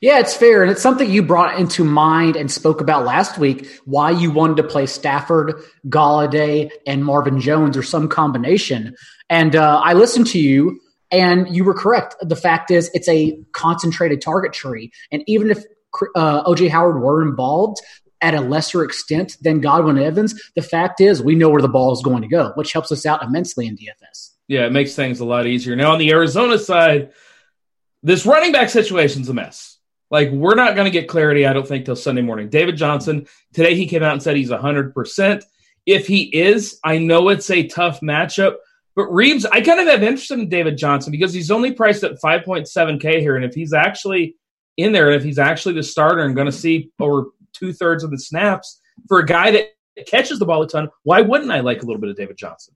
Yeah, 0.00 0.18
it's 0.18 0.34
fair. 0.34 0.62
And 0.62 0.70
it's 0.70 0.82
something 0.82 1.08
you 1.10 1.22
brought 1.22 1.58
into 1.58 1.84
mind 1.84 2.36
and 2.36 2.50
spoke 2.50 2.80
about 2.80 3.04
last 3.04 3.38
week 3.38 3.68
why 3.84 4.10
you 4.10 4.30
wanted 4.30 4.56
to 4.56 4.64
play 4.64 4.86
Stafford, 4.86 5.54
Golladay, 5.88 6.70
and 6.86 7.04
Marvin 7.04 7.40
Jones 7.40 7.76
or 7.76 7.82
some 7.82 8.08
combination. 8.08 8.96
And 9.28 9.54
uh, 9.54 9.80
I 9.84 9.92
listened 9.92 10.26
to 10.28 10.38
you, 10.38 10.80
and 11.10 11.54
you 11.54 11.64
were 11.64 11.74
correct. 11.74 12.16
The 12.20 12.36
fact 12.36 12.70
is, 12.70 12.90
it's 12.94 13.08
a 13.08 13.40
concentrated 13.52 14.20
target 14.22 14.52
tree. 14.52 14.90
And 15.12 15.22
even 15.26 15.50
if 15.50 15.58
uh, 16.14 16.44
OJ 16.44 16.70
Howard 16.70 17.00
were 17.00 17.22
involved, 17.22 17.80
at 18.22 18.34
a 18.34 18.40
lesser 18.40 18.84
extent 18.84 19.36
than 19.40 19.60
Godwin 19.60 19.98
Evans, 19.98 20.50
the 20.54 20.62
fact 20.62 21.00
is 21.00 21.22
we 21.22 21.34
know 21.34 21.48
where 21.48 21.62
the 21.62 21.68
ball 21.68 21.92
is 21.92 22.02
going 22.02 22.22
to 22.22 22.28
go, 22.28 22.52
which 22.54 22.72
helps 22.72 22.92
us 22.92 23.06
out 23.06 23.22
immensely 23.22 23.66
in 23.66 23.76
DFS. 23.76 24.30
Yeah, 24.48 24.66
it 24.66 24.72
makes 24.72 24.94
things 24.94 25.20
a 25.20 25.24
lot 25.24 25.46
easier. 25.46 25.76
Now 25.76 25.92
on 25.92 25.98
the 25.98 26.10
Arizona 26.10 26.58
side, 26.58 27.12
this 28.02 28.26
running 28.26 28.52
back 28.52 28.68
situation's 28.68 29.28
a 29.28 29.34
mess. 29.34 29.78
Like 30.10 30.30
we're 30.30 30.56
not 30.56 30.74
going 30.74 30.86
to 30.86 30.90
get 30.90 31.08
clarity, 31.08 31.46
I 31.46 31.52
don't 31.52 31.66
think, 31.66 31.84
till 31.84 31.96
Sunday 31.96 32.22
morning. 32.22 32.48
David 32.48 32.76
Johnson 32.76 33.26
today 33.52 33.74
he 33.74 33.86
came 33.86 34.02
out 34.02 34.12
and 34.12 34.22
said 34.22 34.36
he's 34.36 34.50
hundred 34.50 34.94
percent. 34.94 35.44
If 35.86 36.06
he 36.06 36.24
is, 36.24 36.78
I 36.84 36.98
know 36.98 37.28
it's 37.28 37.50
a 37.50 37.66
tough 37.66 38.00
matchup. 38.00 38.56
But 38.96 39.12
Reeves, 39.12 39.46
I 39.46 39.60
kind 39.60 39.80
of 39.80 39.86
have 39.86 40.02
interest 40.02 40.30
in 40.32 40.48
David 40.48 40.76
Johnson 40.76 41.12
because 41.12 41.32
he's 41.32 41.50
only 41.50 41.72
priced 41.72 42.02
at 42.02 42.20
5.7K 42.20 43.20
here. 43.20 43.36
And 43.36 43.44
if 43.44 43.54
he's 43.54 43.72
actually 43.72 44.34
in 44.76 44.92
there, 44.92 45.06
and 45.06 45.16
if 45.16 45.22
he's 45.22 45.38
actually 45.38 45.74
the 45.74 45.82
starter 45.82 46.22
and 46.22 46.34
going 46.34 46.46
to 46.46 46.52
see 46.52 46.90
over 46.98 47.26
two 47.60 47.72
thirds 47.72 48.02
of 48.02 48.10
the 48.10 48.18
snaps 48.18 48.80
for 49.08 49.18
a 49.18 49.26
guy 49.26 49.50
that 49.50 49.68
catches 50.06 50.38
the 50.38 50.46
ball 50.46 50.62
a 50.62 50.68
ton. 50.68 50.88
Why 51.02 51.20
wouldn't 51.20 51.50
I 51.50 51.60
like 51.60 51.82
a 51.82 51.86
little 51.86 52.00
bit 52.00 52.10
of 52.10 52.16
David 52.16 52.36
Johnson? 52.36 52.74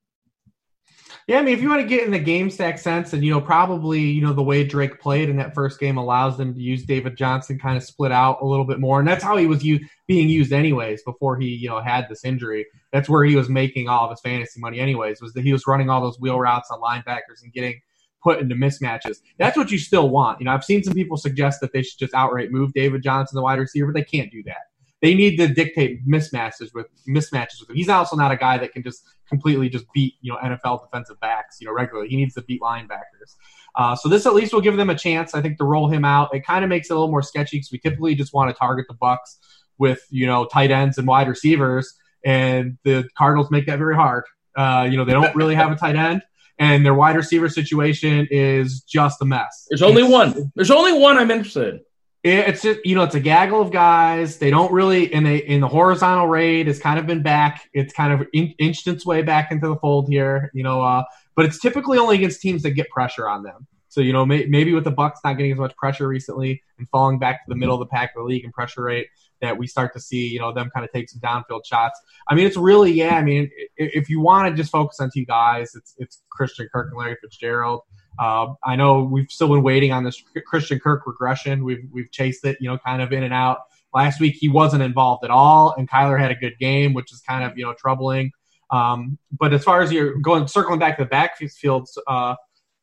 Yeah, 1.27 1.39
I 1.39 1.43
mean, 1.43 1.55
if 1.55 1.63
you 1.63 1.71
want 1.71 1.81
to 1.81 1.89
get 1.89 2.05
in 2.05 2.13
the 2.13 2.19
game 2.19 2.51
stack 2.51 2.79
sense, 2.79 3.15
and 3.15 3.25
you 3.25 3.31
know, 3.31 3.41
probably 3.41 4.01
you 4.01 4.21
know 4.21 4.35
the 4.35 4.43
way 4.43 4.63
Drake 4.63 5.01
played 5.01 5.31
in 5.31 5.37
that 5.39 5.55
first 5.55 5.81
game 5.81 5.97
allows 5.97 6.37
them 6.37 6.53
to 6.53 6.61
use 6.61 6.85
David 6.85 7.17
Johnson 7.17 7.59
kind 7.59 7.79
of 7.79 7.83
split 7.83 8.13
out 8.13 8.43
a 8.43 8.45
little 8.45 8.67
bit 8.67 8.79
more, 8.79 8.99
and 8.99 9.09
that's 9.09 9.25
how 9.25 9.39
he 9.39 9.47
was 9.47 9.65
used, 9.65 9.85
being 10.07 10.29
used 10.29 10.53
anyways 10.53 11.03
before 11.03 11.39
he 11.39 11.47
you 11.47 11.71
know 11.71 11.81
had 11.81 12.11
this 12.11 12.27
injury. 12.27 12.67
That's 12.93 13.09
where 13.09 13.25
he 13.25 13.37
was 13.37 13.49
making 13.49 13.89
all 13.89 14.05
of 14.05 14.11
his 14.11 14.21
fantasy 14.21 14.61
money 14.61 14.81
anyways. 14.81 15.23
Was 15.23 15.33
that 15.33 15.45
he 15.45 15.53
was 15.53 15.67
running 15.67 15.89
all 15.89 16.03
those 16.03 16.21
wheel 16.21 16.39
routes 16.39 16.71
on 16.71 16.81
linebackers 16.81 17.43
and 17.43 17.55
getting 17.55 17.81
put 18.23 18.41
into 18.41 18.55
mismatches. 18.55 19.19
That's 19.39 19.57
what 19.57 19.71
you 19.71 19.79
still 19.79 20.11
want. 20.11 20.41
You 20.41 20.47
know, 20.47 20.53
I've 20.53 20.65
seen 20.65 20.83
some 20.83 20.95
people 20.95 21.17
suggest 21.17 21.61
that 21.63 21.73
they 21.73 21.83
should 21.83 21.99
just 21.99 22.15
outright 22.15 22.51
move 22.51 22.75
David 22.75 23.03
Johnson, 23.03 23.37
the 23.37 23.43
wide 23.43 23.59
receiver, 23.59 23.93
but 23.93 23.95
they 23.95 24.05
can't 24.05 24.31
do 24.31 24.43
that. 24.45 24.63
They 25.05 25.15
need 25.15 25.37
to 25.37 25.49
dictate 25.49 26.09
mismatches 26.09 26.73
with 26.73 26.87
mismatches 27.07 27.61
with 27.61 27.69
him. 27.69 27.77
He's 27.77 27.91
also 27.91 28.17
not 28.17 28.33
a 28.33 28.37
guy 28.37 28.57
that 28.57 28.73
can 28.73 28.83
just 28.83 29.05
completely 29.29 29.69
just 29.69 29.85
beat 29.93 30.15
you 30.23 30.33
know 30.33 30.39
NFL 30.39 30.81
defensive 30.83 31.21
backs 31.21 31.59
you 31.61 31.67
know 31.67 31.75
regularly. 31.75 32.09
He 32.09 32.17
needs 32.17 32.33
to 32.37 32.43
beat 32.43 32.63
linebackers. 32.63 33.35
Uh, 33.77 33.95
so 33.95 34.09
this 34.09 34.25
at 34.25 34.33
least 34.35 34.55
will 34.55 34.63
give 34.63 34.79
them 34.79 34.89
a 34.89 34.95
chance, 34.95 35.35
I 35.35 35.43
think, 35.43 35.59
to 35.59 35.65
roll 35.65 35.91
him 35.91 36.07
out. 36.07 36.35
It 36.35 36.47
kind 36.47 36.65
of 36.65 36.71
makes 36.71 36.89
it 36.89 36.95
a 36.95 36.97
little 36.97 37.11
more 37.11 37.21
sketchy 37.21 37.59
because 37.59 37.71
we 37.71 37.79
typically 37.79 38.15
just 38.15 38.33
want 38.33 38.49
to 38.49 38.55
target 38.59 38.87
the 38.89 38.95
Bucks 38.95 39.37
with 39.77 40.01
you 40.09 40.27
know 40.27 40.47
tight 40.47 40.71
ends 40.71 40.97
and 40.97 41.07
wide 41.07 41.29
receivers, 41.29 41.93
and 42.25 42.79
the 42.85 43.07
Cardinals 43.19 43.51
make 43.51 43.67
that 43.67 43.77
very 43.79 43.95
hard. 43.95 44.25
Uh, 44.57 44.89
you 44.91 44.97
know 44.97 45.05
they 45.05 45.13
don't 45.13 45.37
really 45.37 45.55
have 45.55 45.71
a 45.71 45.77
tight 45.77 45.97
end, 45.97 46.23
and 46.59 46.83
their 46.83 46.95
wide 46.95 47.15
receiver 47.17 47.51
situation 47.51 48.27
is 48.31 48.81
just 48.81 49.21
a 49.21 49.27
mess. 49.27 49.67
There's 49.69 49.83
only 49.83 50.01
It's- 50.03 50.13
one. 50.13 50.51
There's 50.55 50.71
only 50.71 50.95
one 50.99 51.19
I'm 51.19 51.31
interested 51.31 51.75
in. 51.75 51.81
It's 52.25 52.63
just 52.63 52.81
you 52.85 52.95
know 52.95 53.03
it's 53.03 53.15
a 53.15 53.21
gaggle 53.21 53.61
of 53.61 53.71
guys. 53.71 54.39
They 54.39 54.51
don't 54.51 54.73
really 54.73 55.13
and 55.13 55.27
they 55.27 55.37
in 55.37 55.61
the 55.61 55.69
horizontal 55.69 56.27
raid 56.27 56.67
has 56.69 56.79
kind 56.79 56.99
of 56.99 57.07
been 57.07 57.23
back. 57.23 57.69
It's 57.75 57.93
kind 57.93 58.13
of 58.13 58.27
in, 58.33 58.55
inched 58.59 58.87
its 58.87 59.05
way 59.05 59.23
back 59.23 59.53
into 59.53 59.69
the 59.69 59.77
fold 59.77 60.09
here, 60.09 60.51
you 60.55 60.63
know. 60.63 60.83
Uh, 60.83 61.05
but 61.37 61.45
it's 61.45 61.61
typically 61.61 61.99
only 61.99 62.17
against 62.17 62.41
teams 62.41 62.63
that 62.63 62.71
get 62.71 62.89
pressure 62.89 63.29
on 63.29 63.43
them. 63.43 63.67
So 63.89 64.01
you 64.01 64.13
know 64.13 64.25
may, 64.25 64.47
maybe 64.47 64.73
with 64.73 64.85
the 64.85 64.91
Bucks 64.91 65.21
not 65.23 65.35
getting 65.35 65.53
as 65.53 65.59
much 65.59 65.77
pressure 65.77 66.09
recently 66.09 66.63
and 66.79 66.89
falling 66.89 67.19
back 67.19 67.45
to 67.45 67.49
the 67.49 67.57
middle 67.57 67.75
of 67.75 67.81
the 67.81 67.95
pack 67.95 68.13
of 68.17 68.23
the 68.23 68.25
league 68.25 68.45
in 68.45 68.53
pressure 68.53 68.85
rate, 68.85 69.09
that 69.43 69.59
we 69.59 69.67
start 69.67 69.93
to 69.93 70.01
see 70.01 70.27
you 70.27 70.41
know 70.41 70.51
them 70.51 70.71
kind 70.75 70.85
of 70.85 70.93
take 70.93 71.11
some 71.11 71.21
downfield 71.21 71.67
shots. 71.67 72.01
I 72.27 72.35
mean 72.35 72.47
it's 72.47 72.57
really 72.57 72.91
yeah. 72.91 73.17
I 73.17 73.23
mean 73.23 73.51
if 73.77 74.09
you 74.09 74.21
want 74.21 74.49
to 74.49 74.57
just 74.57 74.73
focus 74.73 74.99
on 74.99 75.11
two 75.15 75.27
guys, 75.27 75.75
it's 75.75 75.95
it's 75.99 76.23
Christian 76.31 76.69
Kirk 76.73 76.89
and 76.91 76.99
Larry 76.99 77.19
Fitzgerald. 77.21 77.83
Uh, 78.19 78.55
I 78.65 78.77
know 78.77 79.03
we've 79.03 79.31
still 79.31 79.49
been 79.49 79.63
waiting 79.63 79.93
on 79.93 80.05
this 80.05 80.23
Christian 80.47 80.79
Kirk 80.79 81.07
regression. 81.07 81.65
We've 81.65 81.87
we've 81.93 82.11
chased 82.11 82.45
it, 82.45 82.59
you 82.61 82.69
know, 82.69 82.79
kind 82.79 83.03
of 83.03 83.13
in 83.13 83.23
and 83.23 83.35
out. 83.35 83.61
Last 83.93 84.21
week 84.21 84.37
he 84.39 84.49
wasn't 84.49 84.83
involved 84.83 85.25
at 85.25 85.31
all, 85.31 85.75
and 85.77 85.89
Kyler 85.89 86.19
had 86.19 86.31
a 86.31 86.35
good 86.35 86.59
game, 86.59 86.95
which 86.95 87.13
is 87.13 87.21
kind 87.21 87.45
of 87.45 87.57
you 87.59 87.65
know 87.65 87.75
troubling. 87.75 88.33
Um, 88.71 89.19
but 89.39 89.53
as 89.53 89.63
far 89.63 89.83
as 89.83 89.93
you're 89.93 90.17
going, 90.19 90.49
circling 90.49 90.79
back 90.79 90.99
to 90.99 91.05
the 91.05 91.11
backfields, 91.11 91.97
uh, 92.07 92.35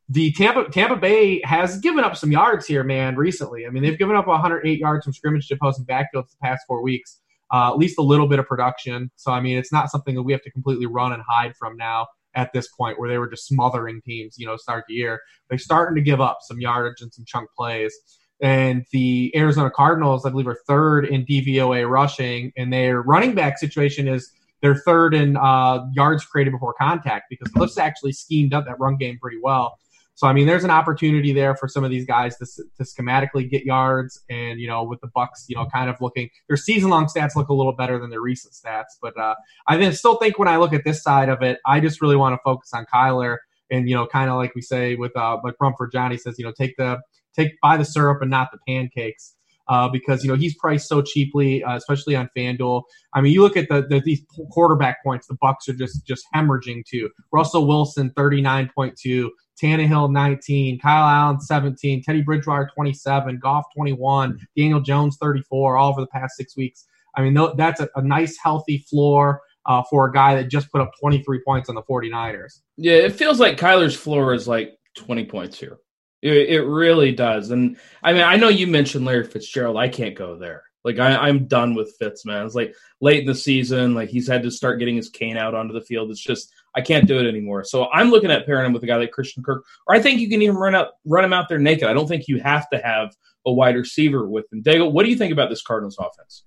the 0.09 0.31
Tampa 0.33 0.69
Tampa 0.69 0.95
Bay 0.95 1.41
has 1.43 1.79
given 1.79 2.03
up 2.03 2.15
some 2.15 2.31
yards 2.31 2.65
here, 2.65 2.83
man. 2.83 3.15
Recently, 3.15 3.65
I 3.65 3.69
mean, 3.69 3.83
they've 3.83 3.97
given 3.97 4.15
up 4.15 4.27
108 4.27 4.79
yards 4.79 5.05
from 5.05 5.13
scrimmage 5.13 5.47
to 5.47 5.55
opposing 5.55 5.85
backfields 5.85 6.31
the 6.31 6.37
past 6.41 6.63
four 6.67 6.81
weeks. 6.81 7.19
Uh, 7.53 7.69
at 7.69 7.77
least 7.77 7.99
a 7.99 8.01
little 8.01 8.29
bit 8.29 8.39
of 8.39 8.47
production. 8.47 9.11
So 9.17 9.31
I 9.31 9.41
mean, 9.41 9.57
it's 9.57 9.73
not 9.73 9.91
something 9.91 10.15
that 10.15 10.23
we 10.23 10.31
have 10.31 10.41
to 10.43 10.51
completely 10.51 10.85
run 10.85 11.11
and 11.11 11.21
hide 11.27 11.55
from 11.57 11.75
now 11.75 12.07
at 12.35 12.51
this 12.53 12.67
point, 12.69 12.99
where 12.99 13.09
they 13.09 13.17
were 13.17 13.29
just 13.29 13.47
smothering 13.47 14.01
teams, 14.01 14.35
you 14.37 14.45
know, 14.45 14.57
start 14.57 14.85
the 14.87 14.95
year. 14.95 15.19
They're 15.49 15.59
starting 15.59 15.95
to 15.95 16.01
give 16.01 16.21
up 16.21 16.39
some 16.41 16.59
yardage 16.59 17.01
and 17.01 17.13
some 17.13 17.25
chunk 17.25 17.49
plays. 17.57 17.93
And 18.41 18.85
the 18.91 19.31
Arizona 19.35 19.69
Cardinals, 19.69 20.25
I 20.25 20.31
believe, 20.31 20.47
are 20.47 20.59
third 20.67 21.05
in 21.05 21.25
DVOA 21.25 21.87
rushing, 21.87 22.51
and 22.57 22.73
their 22.73 23.01
running 23.01 23.35
back 23.35 23.59
situation 23.59 24.07
is 24.07 24.31
they're 24.61 24.75
third 24.75 25.13
in 25.13 25.37
uh, 25.37 25.85
yards 25.93 26.25
created 26.25 26.51
before 26.51 26.73
contact 26.73 27.25
because 27.29 27.51
Kliff's 27.53 27.77
actually 27.77 28.13
schemed 28.13 28.53
up 28.53 28.65
that 28.65 28.79
run 28.79 28.97
game 28.97 29.17
pretty 29.21 29.37
well. 29.41 29.77
So 30.21 30.27
I 30.27 30.33
mean, 30.33 30.45
there's 30.45 30.63
an 30.63 30.69
opportunity 30.69 31.33
there 31.33 31.55
for 31.55 31.67
some 31.67 31.83
of 31.83 31.89
these 31.89 32.05
guys 32.05 32.37
to, 32.37 32.45
to 32.77 32.83
schematically 32.83 33.49
get 33.49 33.63
yards, 33.63 34.21
and 34.29 34.59
you 34.59 34.67
know, 34.67 34.83
with 34.83 35.01
the 35.01 35.07
Bucks, 35.07 35.45
you 35.47 35.55
know, 35.55 35.65
kind 35.65 35.89
of 35.89 35.95
looking 35.99 36.29
their 36.47 36.57
season-long 36.57 37.07
stats 37.07 37.35
look 37.35 37.49
a 37.49 37.55
little 37.55 37.75
better 37.75 37.97
than 37.97 38.11
their 38.11 38.21
recent 38.21 38.53
stats. 38.53 38.99
But 39.01 39.19
uh, 39.19 39.33
I 39.67 39.89
still 39.89 40.17
think 40.17 40.37
when 40.37 40.47
I 40.47 40.57
look 40.57 40.73
at 40.73 40.83
this 40.83 41.01
side 41.01 41.29
of 41.29 41.41
it, 41.41 41.57
I 41.65 41.79
just 41.79 42.03
really 42.03 42.15
want 42.15 42.33
to 42.33 42.39
focus 42.43 42.69
on 42.71 42.85
Kyler, 42.93 43.37
and 43.71 43.89
you 43.89 43.95
know, 43.95 44.05
kind 44.05 44.29
of 44.29 44.35
like 44.35 44.53
we 44.53 44.61
say 44.61 44.93
with 44.93 45.17
uh, 45.17 45.39
like 45.43 45.55
Rumford 45.59 45.91
Johnny 45.91 46.17
says, 46.17 46.35
you 46.37 46.45
know, 46.45 46.53
take 46.55 46.77
the 46.77 46.99
take 47.35 47.53
buy 47.59 47.75
the 47.75 47.85
syrup 47.85 48.21
and 48.21 48.29
not 48.29 48.49
the 48.51 48.59
pancakes. 48.67 49.35
Uh, 49.67 49.87
because 49.87 50.21
you 50.23 50.29
know 50.29 50.35
he's 50.35 50.55
priced 50.57 50.87
so 50.89 51.01
cheaply, 51.01 51.63
uh, 51.63 51.77
especially 51.77 52.13
on 52.13 52.29
FanDuel. 52.35 52.83
I 53.13 53.21
mean, 53.21 53.31
you 53.31 53.41
look 53.41 53.55
at 53.55 53.69
the, 53.69 53.87
the 53.87 54.01
these 54.01 54.21
quarterback 54.51 55.01
points, 55.01 55.27
the 55.27 55.37
Bucks 55.39 55.69
are 55.69 55.73
just 55.73 56.05
just 56.05 56.25
hemorrhaging 56.35 56.83
too. 56.85 57.09
Russell 57.31 57.65
Wilson 57.65 58.11
thirty 58.17 58.41
nine 58.41 58.69
point 58.75 58.99
two, 59.01 59.31
Tannehill 59.61 60.11
19, 60.11 60.79
Kyle 60.79 61.07
Allen 61.07 61.39
17, 61.39 62.03
Teddy 62.03 62.21
Bridgewater 62.21 62.69
27, 62.73 63.39
Goff 63.39 63.65
21, 63.75 64.39
Daniel 64.55 64.81
Jones 64.81 65.17
34, 65.21 65.77
all 65.77 65.91
over 65.91 66.01
the 66.01 66.07
past 66.07 66.35
six 66.35 66.55
weeks. 66.55 66.85
I 67.15 67.21
mean, 67.21 67.37
that's 67.57 67.81
a, 67.81 67.89
a 67.95 68.01
nice, 68.01 68.37
healthy 68.37 68.79
floor 68.89 69.41
uh, 69.65 69.83
for 69.89 70.07
a 70.07 70.13
guy 70.13 70.35
that 70.35 70.49
just 70.49 70.71
put 70.71 70.81
up 70.81 70.91
23 70.99 71.41
points 71.45 71.69
on 71.69 71.75
the 71.75 71.83
49ers. 71.83 72.61
Yeah, 72.77 72.93
it 72.93 73.15
feels 73.15 73.39
like 73.39 73.57
Kyler's 73.57 73.95
floor 73.95 74.33
is 74.33 74.47
like 74.47 74.77
20 74.95 75.25
points 75.25 75.59
here. 75.59 75.77
It, 76.21 76.49
it 76.49 76.61
really 76.61 77.11
does. 77.11 77.51
And 77.51 77.77
I 78.03 78.13
mean, 78.13 78.23
I 78.23 78.35
know 78.35 78.49
you 78.49 78.67
mentioned 78.67 79.05
Larry 79.05 79.23
Fitzgerald. 79.23 79.77
I 79.77 79.89
can't 79.89 80.15
go 80.15 80.37
there. 80.37 80.63
Like 80.83 80.99
I, 80.99 81.15
I'm 81.15 81.45
done 81.45 81.75
with 81.75 81.95
Fitz, 81.99 82.25
man. 82.25 82.45
It's 82.45 82.55
like 82.55 82.75
late 83.01 83.21
in 83.21 83.27
the 83.27 83.35
season, 83.35 83.93
like 83.93 84.09
he's 84.09 84.27
had 84.27 84.43
to 84.43 84.51
start 84.51 84.79
getting 84.79 84.95
his 84.95 85.09
cane 85.09 85.37
out 85.37 85.53
onto 85.53 85.73
the 85.73 85.81
field. 85.81 86.09
It's 86.09 86.23
just 86.23 86.51
I 86.75 86.81
can't 86.81 87.07
do 87.07 87.19
it 87.19 87.27
anymore. 87.27 87.63
So 87.63 87.89
I'm 87.91 88.09
looking 88.09 88.31
at 88.31 88.45
pairing 88.45 88.65
him 88.65 88.73
with 88.73 88.83
a 88.83 88.87
guy 88.87 88.95
like 88.97 89.11
Christian 89.11 89.43
Kirk, 89.43 89.63
or 89.87 89.95
I 89.95 89.99
think 90.01 90.19
you 90.19 90.29
can 90.29 90.41
even 90.41 90.55
run 90.55 90.75
out 90.75 90.89
run 91.05 91.25
him 91.25 91.33
out 91.33 91.49
there 91.49 91.59
naked. 91.59 91.87
I 91.87 91.93
don't 91.93 92.07
think 92.07 92.27
you 92.27 92.39
have 92.39 92.69
to 92.69 92.79
have 92.79 93.15
a 93.45 93.51
wide 93.51 93.75
receiver 93.75 94.27
with 94.27 94.45
him. 94.51 94.63
Daigle, 94.63 94.91
what 94.91 95.03
do 95.03 95.09
you 95.09 95.17
think 95.17 95.33
about 95.33 95.49
this 95.49 95.61
Cardinals 95.61 95.97
offense? 95.99 96.43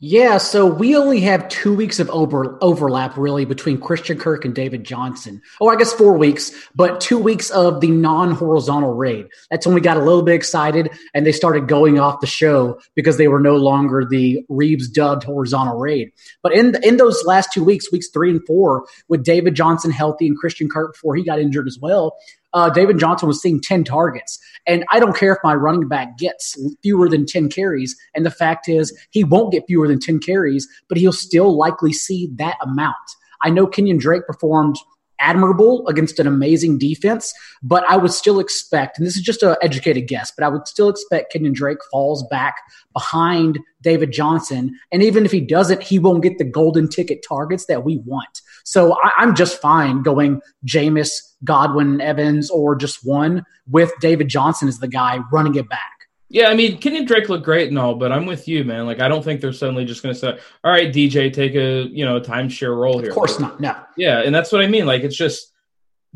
Yeah, 0.00 0.38
so 0.38 0.66
we 0.66 0.96
only 0.96 1.20
have 1.20 1.48
two 1.48 1.72
weeks 1.72 2.00
of 2.00 2.10
over, 2.10 2.58
overlap 2.60 3.16
really 3.16 3.44
between 3.44 3.80
Christian 3.80 4.18
Kirk 4.18 4.44
and 4.44 4.52
David 4.52 4.82
Johnson. 4.82 5.40
Oh, 5.60 5.68
I 5.68 5.76
guess 5.76 5.92
four 5.92 6.18
weeks, 6.18 6.50
but 6.74 7.00
two 7.00 7.16
weeks 7.16 7.48
of 7.50 7.80
the 7.80 7.92
non 7.92 8.32
horizontal 8.32 8.94
raid. 8.94 9.28
That's 9.50 9.64
when 9.64 9.74
we 9.74 9.80
got 9.80 9.96
a 9.96 10.02
little 10.02 10.22
bit 10.22 10.34
excited 10.34 10.90
and 11.14 11.24
they 11.24 11.30
started 11.30 11.68
going 11.68 12.00
off 12.00 12.20
the 12.20 12.26
show 12.26 12.80
because 12.96 13.18
they 13.18 13.28
were 13.28 13.38
no 13.38 13.54
longer 13.54 14.04
the 14.04 14.44
Reeves 14.48 14.88
dubbed 14.88 15.22
horizontal 15.22 15.78
raid. 15.78 16.10
But 16.42 16.54
in 16.54 16.76
in 16.82 16.96
those 16.96 17.24
last 17.24 17.52
two 17.52 17.62
weeks, 17.62 17.92
weeks 17.92 18.08
three 18.12 18.30
and 18.30 18.44
four, 18.48 18.86
with 19.08 19.24
David 19.24 19.54
Johnson 19.54 19.92
healthy 19.92 20.26
and 20.26 20.36
Christian 20.36 20.68
Kirk 20.68 20.94
before 20.94 21.14
he 21.14 21.22
got 21.22 21.38
injured 21.38 21.68
as 21.68 21.78
well, 21.80 22.16
uh, 22.54 22.70
David 22.70 22.98
Johnson 22.98 23.28
was 23.28 23.42
seeing 23.42 23.60
10 23.60 23.84
targets. 23.84 24.38
And 24.66 24.84
I 24.90 25.00
don't 25.00 25.16
care 25.16 25.32
if 25.32 25.38
my 25.44 25.54
running 25.54 25.88
back 25.88 26.16
gets 26.16 26.56
fewer 26.82 27.08
than 27.08 27.26
10 27.26 27.50
carries. 27.50 27.94
And 28.14 28.24
the 28.24 28.30
fact 28.30 28.68
is, 28.68 28.96
he 29.10 29.24
won't 29.24 29.52
get 29.52 29.64
fewer 29.66 29.86
than 29.86 30.00
10 30.00 30.20
carries, 30.20 30.66
but 30.88 30.96
he'll 30.96 31.12
still 31.12 31.58
likely 31.58 31.92
see 31.92 32.30
that 32.36 32.56
amount. 32.62 32.94
I 33.42 33.50
know 33.50 33.66
Kenyon 33.66 33.98
Drake 33.98 34.26
performed 34.26 34.76
admirable 35.20 35.86
against 35.88 36.18
an 36.18 36.26
amazing 36.26 36.78
defense, 36.78 37.32
but 37.62 37.84
I 37.88 37.96
would 37.96 38.12
still 38.12 38.40
expect, 38.40 38.98
and 38.98 39.06
this 39.06 39.16
is 39.16 39.22
just 39.22 39.42
an 39.42 39.56
educated 39.62 40.08
guess, 40.08 40.32
but 40.36 40.44
I 40.44 40.48
would 40.48 40.66
still 40.66 40.88
expect 40.88 41.32
Kenyon 41.32 41.52
Drake 41.52 41.78
falls 41.90 42.26
back 42.28 42.56
behind 42.92 43.58
David 43.80 44.12
Johnson. 44.12 44.78
And 44.92 45.02
even 45.02 45.24
if 45.24 45.32
he 45.32 45.40
doesn't, 45.40 45.82
he 45.82 45.98
won't 45.98 46.22
get 46.22 46.38
the 46.38 46.44
golden 46.44 46.88
ticket 46.88 47.24
targets 47.26 47.66
that 47.66 47.84
we 47.84 47.98
want. 47.98 48.40
So 48.64 48.94
I, 48.94 49.10
I'm 49.18 49.34
just 49.34 49.60
fine 49.60 50.02
going 50.02 50.40
Jameis, 50.66 51.10
Godwin, 51.44 52.00
Evans, 52.00 52.50
or 52.50 52.74
just 52.76 53.00
one 53.06 53.44
with 53.68 53.92
David 54.00 54.28
Johnson 54.28 54.68
as 54.68 54.78
the 54.78 54.88
guy 54.88 55.20
running 55.32 55.54
it 55.54 55.68
back. 55.68 55.93
Yeah, 56.34 56.48
I 56.48 56.56
mean, 56.56 56.78
Kenyon 56.78 57.04
Drake 57.04 57.28
looked 57.28 57.44
great 57.44 57.68
and 57.68 57.78
all, 57.78 57.94
but 57.94 58.10
I'm 58.10 58.26
with 58.26 58.48
you, 58.48 58.64
man. 58.64 58.86
Like, 58.86 58.98
I 58.98 59.06
don't 59.06 59.22
think 59.22 59.40
they're 59.40 59.52
suddenly 59.52 59.84
just 59.84 60.02
going 60.02 60.12
to 60.16 60.18
say, 60.18 60.36
"All 60.64 60.72
right, 60.72 60.92
DJ, 60.92 61.32
take 61.32 61.54
a 61.54 61.84
you 61.84 62.04
know 62.04 62.20
timeshare 62.20 62.76
role 62.76 62.98
here." 62.98 63.10
Of 63.10 63.14
course 63.14 63.38
not. 63.38 63.60
No. 63.60 63.76
Yeah, 63.96 64.18
and 64.18 64.34
that's 64.34 64.50
what 64.50 64.60
I 64.60 64.66
mean. 64.66 64.84
Like, 64.84 65.02
it's 65.02 65.16
just 65.16 65.52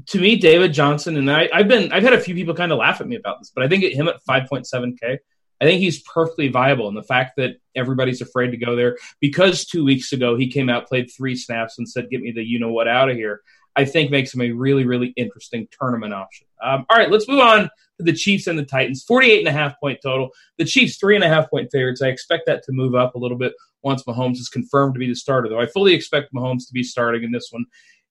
to 0.07 0.21
me, 0.21 0.35
David 0.35 0.73
Johnson, 0.73 1.19
and 1.19 1.31
I, 1.31 1.49
I've 1.55 1.69
been, 1.69 1.93
I've 1.93 2.03
had 2.03 2.15
a 2.15 2.21
few 2.21 2.35
people 2.35 2.53
kind 2.53 2.73
of 2.73 2.79
laugh 2.79 3.01
at 3.01 3.07
me 3.07 3.15
about 3.15 3.39
this, 3.39 3.53
but 3.55 3.63
I 3.63 3.69
think 3.69 3.85
at 3.85 3.93
him 3.93 4.09
at 4.09 4.17
5.7k, 4.29 5.19
I 5.61 5.64
think 5.64 5.81
he's 5.81 6.03
perfectly 6.03 6.49
viable. 6.49 6.88
And 6.88 6.97
the 6.97 7.03
fact 7.03 7.33
that 7.37 7.57
everybody's 7.75 8.21
afraid 8.21 8.51
to 8.53 8.57
go 8.57 8.77
there 8.77 8.97
because 9.21 9.64
two 9.64 9.85
weeks 9.85 10.12
ago 10.12 10.37
he 10.37 10.51
came 10.51 10.68
out, 10.68 10.88
played 10.88 11.11
three 11.11 11.37
snaps, 11.37 11.79
and 11.79 11.88
said, 11.88 12.11
"Get 12.11 12.21
me 12.21 12.33
the 12.33 12.44
you 12.44 12.59
know 12.59 12.73
what 12.73 12.88
out 12.88 13.11
of 13.11 13.16
here." 13.16 13.42
I 13.79 13.85
think 13.85 14.11
makes 14.11 14.35
him 14.35 14.40
a 14.40 14.51
really, 14.51 14.85
really 14.85 15.12
interesting 15.16 15.68
tournament 15.79 16.12
option. 16.12 16.49
Um, 16.61 16.85
all 16.90 16.97
right, 16.97 17.11
let's 17.11 17.29
move 17.29 17.38
on 17.38 17.71
to 17.99 18.03
the 18.03 18.12
Chiefs 18.12 18.49
and 18.49 18.59
the 18.59 18.64
Titans. 18.64 19.05
48 19.05 19.38
and 19.38 19.49
a 19.49 19.53
half 19.53 19.79
point 19.79 20.01
total. 20.03 20.31
The 20.57 20.64
Chiefs, 20.64 20.97
three 20.97 21.14
and 21.14 21.23
a 21.23 21.29
half 21.29 21.49
point 21.49 21.71
favorites. 21.71 22.03
I 22.03 22.09
expect 22.09 22.47
that 22.47 22.64
to 22.64 22.73
move 22.73 22.97
up 22.97 23.14
a 23.14 23.18
little 23.18 23.38
bit 23.38 23.53
once 23.83 24.03
Mahomes 24.03 24.38
is 24.38 24.49
confirmed 24.49 24.94
to 24.94 24.99
be 24.99 25.07
the 25.07 25.14
starter, 25.14 25.49
though. 25.49 25.61
I 25.61 25.66
fully 25.66 25.94
expect 25.94 26.35
Mahomes 26.35 26.66
to 26.66 26.73
be 26.73 26.83
starting 26.83 27.23
in 27.23 27.31
this 27.31 27.49
one. 27.51 27.66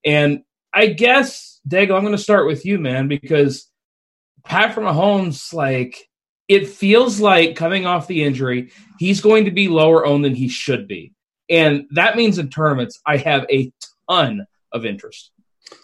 And 0.06 0.44
I 0.74 0.88
guess, 0.88 1.60
Daigle, 1.68 1.96
I'm 1.96 2.04
going 2.04 2.12
to 2.12 2.18
start 2.18 2.48
with 2.48 2.66
you, 2.66 2.78
man, 2.78 3.10
because 3.10 3.70
Patrick 4.46 4.86
Mahomes, 4.86 5.54
like, 5.54 6.08
it 6.48 6.68
feels 6.68 7.20
like 7.20 7.56
coming 7.56 7.86
off 7.86 8.08
the 8.08 8.24
injury, 8.24 8.72
he's 9.00 9.22
going 9.22 9.46
to 9.46 9.52
be 9.52 9.68
lower 9.68 10.06
owned 10.06 10.24
than 10.24 10.36
he 10.36 10.48
should 10.48 10.88
be. 10.88 11.14
And 11.50 11.86
that 11.92 12.16
means 12.16 12.38
in 12.38 12.50
tournaments, 12.50 13.00
I 13.06 13.18
have 13.18 13.46
a 13.52 13.72
ton 14.10 14.46
of 14.72 14.86
interest. 14.86 15.32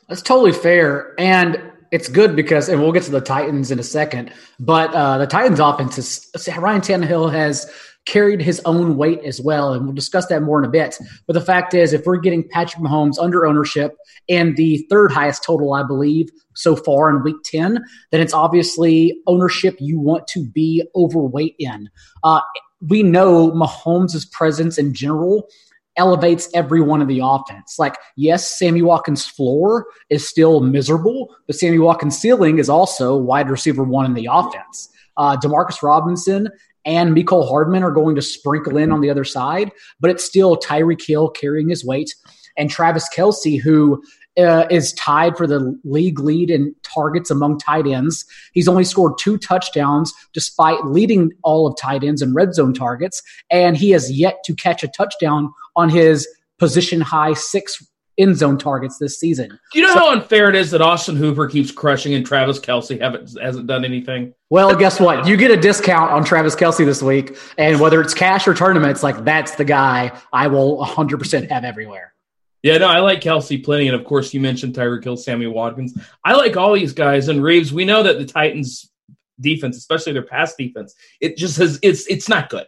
That's 0.07 0.21
totally 0.21 0.51
fair. 0.51 1.13
And 1.19 1.61
it's 1.91 2.07
good 2.07 2.35
because, 2.35 2.69
and 2.69 2.81
we'll 2.81 2.91
get 2.91 3.03
to 3.03 3.11
the 3.11 3.21
Titans 3.21 3.71
in 3.71 3.79
a 3.79 3.83
second, 3.83 4.33
but 4.59 4.93
uh, 4.93 5.19
the 5.19 5.27
Titans 5.27 5.59
offense 5.59 5.97
is 5.97 6.31
Ryan 6.57 6.81
Tannehill 6.81 7.31
has 7.31 7.71
carried 8.05 8.41
his 8.41 8.61
own 8.65 8.97
weight 8.97 9.21
as 9.23 9.39
well. 9.39 9.73
And 9.73 9.85
we'll 9.85 9.93
discuss 9.93 10.27
that 10.27 10.41
more 10.41 10.59
in 10.59 10.65
a 10.65 10.71
bit. 10.71 10.97
But 11.25 11.33
the 11.33 11.41
fact 11.41 11.73
is, 11.73 11.93
if 11.93 12.05
we're 12.05 12.17
getting 12.17 12.47
Patrick 12.47 12.83
Mahomes 12.83 13.17
under 13.19 13.45
ownership 13.45 13.95
and 14.27 14.57
the 14.57 14.85
third 14.89 15.11
highest 15.11 15.43
total, 15.43 15.73
I 15.73 15.83
believe, 15.83 16.29
so 16.55 16.75
far 16.75 17.09
in 17.09 17.23
week 17.23 17.37
10, 17.45 17.83
then 18.11 18.21
it's 18.21 18.33
obviously 18.33 19.19
ownership 19.27 19.77
you 19.79 19.99
want 19.99 20.27
to 20.27 20.45
be 20.45 20.83
overweight 20.95 21.55
in. 21.59 21.89
Uh, 22.23 22.41
we 22.87 23.03
know 23.03 23.51
Mahomes' 23.51 24.29
presence 24.31 24.77
in 24.77 24.93
general 24.93 25.47
elevates 25.95 26.49
everyone 26.53 27.01
in 27.01 27.07
the 27.07 27.21
offense. 27.23 27.77
Like, 27.77 27.95
yes, 28.15 28.57
Sammy 28.57 28.81
Watkins' 28.81 29.25
floor 29.27 29.85
is 30.09 30.27
still 30.27 30.59
miserable, 30.59 31.35
but 31.47 31.55
Sammy 31.55 31.79
Watkins' 31.79 32.17
ceiling 32.17 32.57
is 32.57 32.69
also 32.69 33.15
wide 33.15 33.49
receiver 33.49 33.83
one 33.83 34.05
in 34.05 34.13
the 34.13 34.27
offense. 34.31 34.89
Uh, 35.15 35.37
Demarcus 35.37 35.83
Robinson 35.83 36.49
and 36.85 37.15
Mecole 37.15 37.47
Hardman 37.47 37.83
are 37.83 37.91
going 37.91 38.15
to 38.15 38.21
sprinkle 38.21 38.77
in 38.77 38.91
on 38.91 39.01
the 39.01 39.09
other 39.09 39.23
side, 39.23 39.71
but 39.99 40.09
it's 40.09 40.23
still 40.23 40.57
Tyreek 40.57 41.05
Hill 41.05 41.29
carrying 41.29 41.69
his 41.69 41.85
weight 41.85 42.13
and 42.57 42.69
Travis 42.69 43.07
Kelce, 43.15 43.59
who 43.59 44.03
uh, 44.37 44.65
is 44.69 44.93
tied 44.93 45.37
for 45.37 45.45
the 45.45 45.79
league 45.83 46.19
lead 46.19 46.49
in 46.49 46.73
targets 46.83 47.29
among 47.29 47.59
tight 47.59 47.85
ends. 47.85 48.25
He's 48.53 48.67
only 48.67 48.83
scored 48.83 49.13
two 49.19 49.37
touchdowns 49.37 50.13
despite 50.33 50.85
leading 50.85 51.31
all 51.43 51.67
of 51.67 51.77
tight 51.77 52.03
ends 52.03 52.21
in 52.21 52.33
red 52.33 52.53
zone 52.53 52.73
targets, 52.73 53.21
and 53.49 53.77
he 53.77 53.91
has 53.91 54.11
yet 54.11 54.37
to 54.45 54.55
catch 54.55 54.83
a 54.83 54.87
touchdown 54.87 55.53
on 55.75 55.89
his 55.89 56.27
position 56.59 57.01
high 57.01 57.33
six 57.33 57.83
end 58.17 58.37
zone 58.37 58.57
targets 58.57 58.97
this 58.97 59.19
season. 59.19 59.49
Do 59.71 59.79
you 59.79 59.85
know 59.85 59.93
so, 59.93 59.99
how 59.99 60.11
unfair 60.11 60.49
it 60.49 60.55
is 60.55 60.71
that 60.71 60.81
Austin 60.81 61.15
Hooper 61.15 61.47
keeps 61.47 61.71
crushing 61.71 62.13
and 62.13 62.25
Travis 62.25 62.59
Kelce 62.59 62.99
haven't 62.99 63.37
hasn't 63.41 63.67
done 63.67 63.85
anything? 63.85 64.33
Well, 64.49 64.75
guess 64.75 64.99
what? 64.99 65.27
You 65.27 65.37
get 65.37 65.51
a 65.51 65.57
discount 65.57 66.11
on 66.11 66.23
Travis 66.23 66.55
Kelce 66.55 66.85
this 66.85 67.01
week, 67.01 67.37
and 67.57 67.79
whether 67.79 68.01
it's 68.01 68.13
cash 68.13 68.47
or 68.47 68.53
tournaments, 68.53 69.03
like 69.03 69.23
that's 69.25 69.55
the 69.55 69.65
guy 69.65 70.17
I 70.31 70.47
will 70.47 70.85
100% 70.85 71.49
have 71.49 71.63
everywhere. 71.63 72.13
Yeah, 72.61 72.77
no, 72.77 72.87
I 72.87 72.99
like 72.99 73.19
Kelce 73.19 73.63
plenty, 73.63 73.87
and 73.87 73.95
of 73.95 74.05
course, 74.05 74.33
you 74.33 74.39
mentioned 74.39 74.73
Tyreek 74.73 75.03
Hill, 75.03 75.17
Sammy 75.17 75.47
Watkins. 75.47 75.97
I 76.23 76.33
like 76.33 76.55
all 76.55 76.73
these 76.73 76.93
guys, 76.93 77.27
and 77.27 77.43
Reeves. 77.43 77.73
We 77.73 77.83
know 77.83 78.03
that 78.03 78.19
the 78.19 78.25
Titans' 78.25 78.89
defense, 79.41 79.75
especially 79.77 80.13
their 80.13 80.23
pass 80.23 80.55
defense, 80.55 80.95
it 81.19 81.35
just 81.35 81.57
has 81.57 81.77
it's 81.81 82.07
it's 82.07 82.29
not 82.29 82.49
good. 82.49 82.65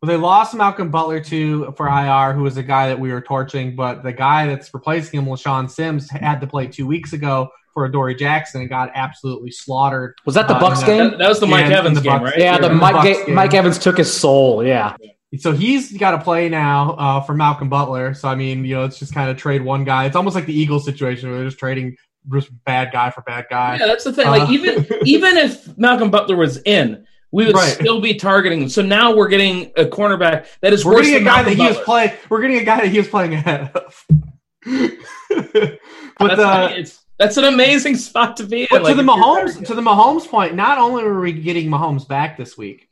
Well, 0.00 0.08
they 0.08 0.16
lost 0.16 0.54
Malcolm 0.54 0.90
Butler 0.90 1.20
to 1.24 1.72
for 1.76 1.88
IR, 1.88 2.32
who 2.32 2.42
was 2.42 2.56
a 2.56 2.62
guy 2.62 2.88
that 2.88 3.00
we 3.00 3.12
were 3.12 3.20
torching, 3.20 3.74
but 3.74 4.04
the 4.04 4.12
guy 4.12 4.46
that's 4.46 4.72
replacing 4.72 5.18
him, 5.18 5.26
LeShaun 5.26 5.68
Sims, 5.68 6.08
had 6.08 6.40
to 6.40 6.46
play 6.46 6.68
two 6.68 6.86
weeks 6.86 7.12
ago 7.12 7.50
for 7.74 7.84
Adoree 7.84 8.14
Jackson 8.14 8.60
and 8.60 8.70
got 8.70 8.90
absolutely 8.94 9.50
slaughtered. 9.50 10.14
Was 10.24 10.34
that 10.36 10.46
the 10.46 10.54
uh, 10.54 10.60
Bucks 10.60 10.84
game? 10.84 11.10
That, 11.10 11.18
that, 11.18 11.28
was 11.28 11.40
the 11.40 11.46
Mike 11.46 11.68
yeah, 11.68 11.78
Evans 11.78 11.98
the 11.98 12.04
game, 12.04 12.22
right? 12.22 12.38
Yeah, 12.38 12.58
the, 12.58 12.68
the 12.68 12.74
Mike, 12.74 13.26
Ga- 13.26 13.32
Mike 13.32 13.54
Evans 13.54 13.78
took 13.78 13.98
his 13.98 14.12
soul. 14.12 14.64
Yeah. 14.64 14.96
yeah. 15.00 15.12
So 15.38 15.52
he's 15.52 15.92
got 15.96 16.12
to 16.12 16.18
play 16.18 16.48
now 16.48 16.92
uh, 16.92 17.20
for 17.20 17.34
Malcolm 17.34 17.68
Butler. 17.68 18.14
So 18.14 18.28
I 18.28 18.34
mean, 18.34 18.64
you 18.64 18.76
know, 18.76 18.84
it's 18.84 18.98
just 18.98 19.12
kind 19.12 19.30
of 19.30 19.36
trade 19.36 19.62
one 19.62 19.84
guy. 19.84 20.06
It's 20.06 20.16
almost 20.16 20.34
like 20.34 20.46
the 20.46 20.54
Eagles 20.54 20.84
situation 20.84 21.28
where 21.28 21.38
they're 21.38 21.48
just 21.48 21.58
trading 21.58 21.96
just 22.32 22.50
bad 22.64 22.92
guy 22.92 23.10
for 23.10 23.22
bad 23.22 23.46
guy. 23.50 23.76
Yeah, 23.78 23.86
that's 23.86 24.04
the 24.04 24.12
thing. 24.12 24.26
Like 24.26 24.48
uh, 24.48 24.52
even 24.52 24.86
even 25.04 25.36
if 25.36 25.76
Malcolm 25.76 26.10
Butler 26.10 26.36
was 26.36 26.58
in, 26.62 27.06
we 27.30 27.46
would 27.46 27.54
right. 27.54 27.74
still 27.74 28.00
be 28.00 28.14
targeting 28.14 28.62
him. 28.62 28.68
So 28.68 28.82
now 28.82 29.14
we're 29.14 29.28
getting 29.28 29.72
a 29.76 29.84
cornerback 29.84 30.46
that 30.62 30.72
is 30.72 30.84
we're 30.84 31.02
getting 31.02 31.22
a 31.22 31.24
guy 31.24 31.42
that 31.42 31.50
he 31.50 31.56
Butler. 31.56 31.76
was 31.76 31.84
playing. 31.84 32.12
We're 32.28 32.40
getting 32.40 32.58
a 32.58 32.64
guy 32.64 32.80
that 32.80 32.88
he 32.88 32.98
was 32.98 33.08
playing 33.08 33.34
ahead 33.34 33.70
of. 33.74 34.04
but 34.68 35.78
that's, 36.18 36.40
uh, 36.40 36.72
it's, 36.72 37.04
that's 37.18 37.36
an 37.36 37.44
amazing 37.44 37.96
spot 37.96 38.36
to 38.38 38.44
be. 38.44 38.66
But 38.70 38.82
like, 38.82 38.96
to 38.96 39.02
the 39.02 39.02
Mahomes, 39.02 39.66
to 39.66 39.74
the 39.74 39.82
Mahomes 39.82 40.26
point, 40.26 40.54
not 40.54 40.78
only 40.78 41.02
were 41.02 41.20
we 41.20 41.32
getting 41.32 41.68
Mahomes 41.68 42.06
back 42.06 42.36
this 42.36 42.56
week, 42.56 42.88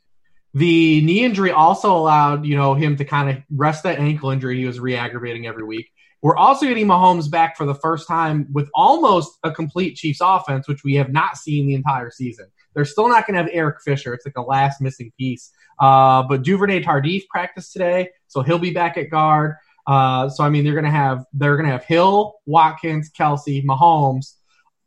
the 0.52 1.00
knee 1.02 1.24
injury 1.24 1.50
also 1.50 1.96
allowed, 1.96 2.44
you 2.46 2.56
know, 2.56 2.74
him 2.74 2.96
to 2.96 3.04
kind 3.04 3.30
of 3.30 3.42
rest 3.50 3.82
that 3.84 3.98
ankle 3.98 4.30
injury 4.30 4.58
he 4.58 4.66
was 4.66 4.80
re-aggravating 4.80 5.46
every 5.46 5.64
week. 5.64 5.90
We're 6.22 6.36
also 6.36 6.66
getting 6.66 6.86
Mahomes 6.86 7.30
back 7.30 7.56
for 7.56 7.66
the 7.66 7.74
first 7.74 8.08
time 8.08 8.48
with 8.52 8.68
almost 8.74 9.38
a 9.44 9.52
complete 9.52 9.96
Chiefs 9.96 10.20
offense, 10.22 10.66
which 10.66 10.82
we 10.82 10.94
have 10.94 11.12
not 11.12 11.36
seen 11.36 11.66
the 11.66 11.74
entire 11.74 12.10
season. 12.10 12.46
They're 12.76 12.84
still 12.84 13.08
not 13.08 13.26
going 13.26 13.34
to 13.34 13.42
have 13.42 13.50
Eric 13.52 13.78
Fisher. 13.82 14.12
It's 14.12 14.26
like 14.26 14.34
the 14.34 14.42
last 14.42 14.82
missing 14.82 15.10
piece. 15.18 15.50
Uh, 15.80 16.22
but 16.22 16.42
Duvernay 16.42 16.82
Tardif 16.82 17.26
practiced 17.28 17.72
today, 17.72 18.10
so 18.28 18.42
he'll 18.42 18.58
be 18.58 18.70
back 18.70 18.98
at 18.98 19.10
guard. 19.10 19.56
Uh, 19.86 20.28
so 20.28 20.44
I 20.44 20.50
mean, 20.50 20.62
they're 20.62 20.74
going 20.74 20.84
to 20.84 20.90
have 20.90 21.24
they're 21.32 21.56
going 21.56 21.66
to 21.66 21.72
have 21.72 21.84
Hill, 21.84 22.34
Watkins, 22.44 23.10
Kelce, 23.18 23.64
Mahomes, 23.64 24.34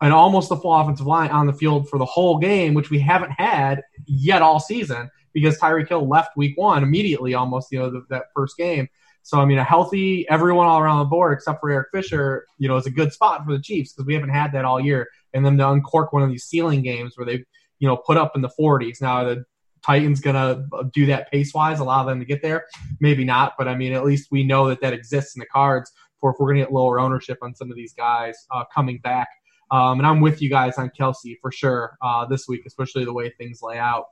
and 0.02 0.14
almost 0.14 0.50
the 0.50 0.56
full 0.56 0.74
offensive 0.74 1.08
line 1.08 1.32
on 1.32 1.48
the 1.48 1.54
field 1.54 1.90
for 1.90 1.98
the 1.98 2.06
whole 2.06 2.38
game, 2.38 2.76
which 2.76 2.92
we 2.92 3.00
haven't 3.00 3.32
had 3.32 3.82
yet 4.06 4.42
all 4.42 4.60
season 4.60 5.10
because 5.34 5.58
Tyreek 5.58 5.90
Hill 5.90 6.08
left 6.08 6.38
week 6.38 6.58
one 6.58 6.84
immediately, 6.84 7.34
almost, 7.34 7.72
you 7.72 7.80
know, 7.80 7.90
the, 7.90 8.06
that 8.10 8.26
first 8.36 8.56
game. 8.58 8.88
So, 9.24 9.40
I 9.40 9.46
mean, 9.46 9.58
a 9.58 9.64
healthy 9.64 10.28
everyone 10.30 10.68
all 10.68 10.80
around 10.80 11.00
the 11.00 11.06
board 11.06 11.34
except 11.34 11.60
for 11.60 11.70
Eric 11.70 11.90
Fisher, 11.94 12.46
you 12.58 12.68
know, 12.68 12.78
is 12.78 12.86
a 12.86 12.92
good 12.92 13.14
spot 13.14 13.46
for 13.46 13.52
the 13.52 13.62
Chiefs 13.62 13.94
because 13.94 14.06
we 14.06 14.14
haven't 14.14 14.30
had 14.30 14.54
that 14.54 14.66
all 14.66 14.80
year. 14.80 15.08
And 15.34 15.46
then 15.46 15.58
to 15.58 15.70
uncork 15.70 16.14
one 16.14 16.24
of 16.24 16.30
these 16.30 16.46
ceiling 16.46 16.82
games 16.82 17.14
where 17.16 17.26
they, 17.26 17.46
you 17.80 17.88
know, 17.88 17.98
put 17.98 18.18
up 18.18 18.34
in 18.36 18.42
the 18.42 18.52
40s. 18.60 19.02
Now, 19.02 19.24
the 19.24 19.46
Titans 19.86 20.20
going 20.20 20.36
to 20.36 20.90
do 20.94 21.06
that 21.08 21.32
pace 21.32 21.54
wise, 21.54 21.80
allow 21.80 22.04
them 22.04 22.20
to 22.20 22.26
get 22.26 22.42
there? 22.42 22.66
Maybe 23.00 23.24
not, 23.24 23.54
but 23.58 23.68
I 23.68 23.76
mean, 23.76 23.94
at 23.94 24.06
least 24.06 24.28
we 24.32 24.44
know 24.44 24.68
that 24.68 24.82
that 24.82 24.94
exists 24.94 25.36
in 25.36 25.40
the 25.40 25.46
cards 25.46 25.92
for 26.20 26.32
if 26.32 26.38
we're 26.40 26.48
going 26.48 26.58
to 26.58 26.66
get 26.66 26.74
lower 26.74 27.00
ownership 27.00 27.38
on 27.42 27.56
some 27.56 27.72
of 27.72 27.78
these 27.78 27.94
guys 27.94 28.36
uh, 28.52 28.66
coming 28.74 29.00
back. 29.00 29.30
Um, 29.72 30.00
and 30.00 30.08
I'm 30.08 30.20
with 30.20 30.42
you 30.42 30.50
guys 30.50 30.78
on 30.78 30.92
Kelce 31.00 31.36
for 31.42 31.52
sure 31.52 31.96
uh, 32.02 32.26
this 32.26 32.48
week, 32.48 32.64
especially 32.66 33.06
the 33.06 33.14
way 33.14 33.32
things 33.38 33.60
lay 33.62 33.78
out. 33.78 34.06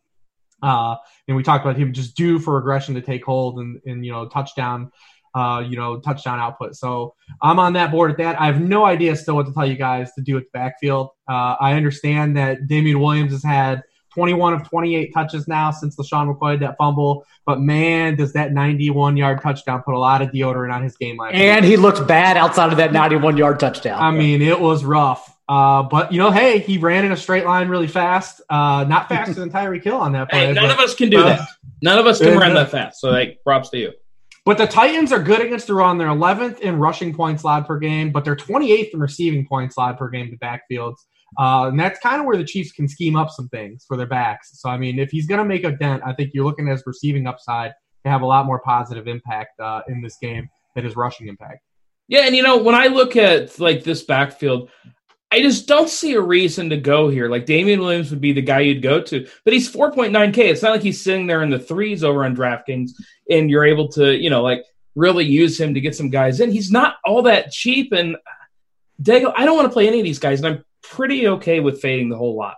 Uh, 0.62 0.96
and 1.28 1.38
we 1.38 1.44
talked 1.44 1.66
about 1.66 1.78
him 1.78 1.94
just 1.94 2.16
due 2.16 2.40
for 2.40 2.56
regression 2.56 2.96
to 2.96 3.02
take 3.02 3.24
hold 3.24 3.60
and, 3.60 3.80
and 3.86 4.06
you 4.06 4.12
know 4.12 4.28
touchdown, 4.28 4.92
uh, 5.38 5.60
you 5.60 5.78
know 5.78 6.00
touchdown 6.00 6.40
output. 6.40 6.76
So 6.76 7.14
I'm 7.42 7.60
on 7.60 7.74
that 7.74 7.92
board 7.92 8.12
at 8.12 8.18
that. 8.18 8.42
I 8.42 8.48
have 8.48 8.60
no 8.62 8.86
idea 8.86 9.16
still 9.16 9.36
what 9.36 9.46
to 9.46 9.54
tell 9.54 9.68
you 9.68 9.76
guys 9.76 10.12
to 10.14 10.22
do 10.22 10.36
with 10.36 10.46
the 10.46 10.50
backfield. 10.54 11.10
Uh, 11.30 11.56
I 11.60 11.74
understand 11.74 12.36
that 12.38 12.68
Damien 12.68 13.00
Williams 13.00 13.32
has 13.32 13.44
had 13.44 13.84
21 14.14 14.54
of 14.54 14.68
28 14.68 15.14
touches 15.14 15.48
now 15.48 15.70
since 15.70 15.96
LeSean 15.96 16.34
McCoy 16.34 16.54
had 16.54 16.62
that 16.62 16.76
fumble. 16.78 17.24
But 17.46 17.60
man, 17.60 18.16
does 18.16 18.34
that 18.34 18.52
91 18.52 19.16
yard 19.16 19.42
touchdown 19.44 19.84
put 19.84 19.94
a 19.94 20.00
lot 20.00 20.24
of 20.24 20.30
deodorant 20.30 20.74
on 20.74 20.82
his 20.82 20.98
game 20.98 21.18
last 21.18 21.36
And 21.36 21.64
week. 21.64 21.70
he 21.70 21.78
looked 21.78 22.08
bad 22.08 22.36
outside 22.36 22.72
of 22.72 22.78
that 22.78 22.92
91 22.92 23.38
yard 23.38 23.60
touchdown. 23.60 24.02
I 24.02 24.10
mean, 24.10 24.42
it 24.42 24.60
was 24.60 24.84
rough. 24.84 25.36
Uh, 25.48 25.84
but 25.84 26.12
you 26.12 26.18
know, 26.18 26.32
hey, 26.32 26.60
he 26.60 26.78
ran 26.78 27.06
in 27.06 27.12
a 27.12 27.18
straight 27.18 27.46
line 27.46 27.70
really 27.70 27.88
fast. 27.88 28.42
Uh, 28.50 28.86
not 28.88 29.08
faster 29.08 29.36
than 29.36 29.50
Tyreek 29.52 29.84
Kill 29.84 29.98
on 29.98 30.14
that 30.14 30.30
play. 30.30 30.48
Hey, 30.48 30.54
none 30.54 30.66
but, 30.66 30.72
of 30.72 30.80
us 30.80 30.96
can 30.96 31.10
do 31.10 31.20
uh, 31.20 31.26
that. 31.28 31.48
None 31.82 32.00
of 32.00 32.08
us 32.08 32.20
can 32.20 32.38
run 32.38 32.56
that 32.56 32.72
fast. 32.72 33.00
So, 33.00 33.12
like, 33.12 33.40
props 33.44 33.70
to 33.70 33.78
you. 33.78 33.92
But 34.48 34.58
the 34.58 34.66
Titans 34.66 35.12
are 35.12 35.22
good 35.22 35.42
against 35.42 35.68
the 35.68 35.74
run. 35.74 35.98
They're 35.98 36.08
11th 36.08 36.60
in 36.60 36.80
rushing 36.80 37.14
points 37.14 37.44
allowed 37.44 37.68
per 37.68 37.78
game, 37.78 38.14
but 38.14 38.24
they're 38.24 38.34
28th 38.34 38.94
in 38.94 39.00
receiving 39.02 39.46
points 39.46 39.76
allowed 39.76 39.98
per 39.98 40.08
game 40.08 40.32
to 40.32 40.38
backfields. 40.38 40.96
Uh, 41.38 41.68
and 41.68 41.78
that's 41.78 42.00
kind 42.00 42.22
of 42.22 42.26
where 42.26 42.38
the 42.38 42.46
Chiefs 42.46 42.72
can 42.72 42.88
scheme 42.88 43.18
up 43.18 43.30
some 43.30 43.50
things 43.50 43.84
for 43.86 43.98
their 43.98 44.08
backs. 44.08 44.52
So, 44.54 44.70
I 44.70 44.78
mean, 44.78 45.00
if 45.00 45.12
he's 45.12 45.28
going 45.28 45.40
to 45.40 45.44
make 45.44 45.66
a 45.66 45.72
dent, 45.72 46.02
I 46.06 46.14
think 46.14 46.32
you're 46.34 46.46
looking 46.46 46.70
at 46.70 46.72
his 46.72 46.84
receiving 46.86 47.28
upside 47.28 47.74
to 48.06 48.10
have 48.10 48.22
a 48.22 48.26
lot 48.26 48.46
more 48.46 48.62
positive 48.62 49.06
impact 49.06 49.60
uh, 49.60 49.82
in 49.90 50.02
this 50.02 50.16
game 50.22 50.48
than 50.76 50.86
his 50.86 50.96
rushing 50.96 51.28
impact. 51.28 51.60
Yeah, 52.08 52.22
and 52.22 52.34
you 52.34 52.42
know, 52.42 52.56
when 52.56 52.74
I 52.74 52.88
look 52.88 53.18
at 53.18 53.60
like 53.60 53.84
this 53.84 54.04
backfield, 54.04 54.70
I 55.32 55.42
just 55.42 55.68
don't 55.68 55.90
see 55.90 56.14
a 56.14 56.22
reason 56.22 56.70
to 56.70 56.78
go 56.78 57.10
here. 57.10 57.28
Like 57.30 57.46
Damien 57.46 57.82
Williams 57.82 58.12
would 58.12 58.22
be 58.22 58.32
the 58.32 58.42
guy 58.42 58.62
you'd 58.62 58.82
go 58.82 59.02
to, 59.02 59.28
but 59.44 59.54
he's 59.54 59.72
4.9K. 59.72 60.38
It's 60.38 60.62
not 60.62 60.72
like 60.72 60.82
he's 60.82 61.04
sitting 61.04 61.28
there 61.28 61.44
in 61.44 61.50
the 61.50 61.60
threes 61.60 62.04
over 62.04 62.24
on 62.24 62.36
DraftKings 62.36 62.92
and 63.30 63.50
you're 63.50 63.66
able 63.66 63.90
to, 63.90 64.16
you 64.16 64.30
know, 64.30 64.42
like 64.42 64.64
really 64.96 65.26
use 65.26 65.60
him 65.60 65.74
to 65.74 65.82
get 65.82 65.96
some 65.96 66.10
guys 66.10 66.40
in. 66.40 66.52
He's 66.52 66.72
not 66.72 66.96
all 67.06 67.24
that 67.24 67.52
cheap. 67.52 67.92
And 67.92 68.18
Daigle, 69.02 69.34
I 69.36 69.46
don't 69.46 69.56
want 69.56 69.68
to 69.68 69.74
play 69.74 69.88
any 69.88 70.00
of 70.00 70.06
these 70.06 70.20
guys, 70.20 70.40
and 70.40 70.48
I'm 70.48 70.66
pretty 70.82 71.28
okay 71.28 71.60
with 71.60 71.82
fading 71.82 72.10
the 72.10 72.18
whole 72.18 72.36
lot. 72.36 72.56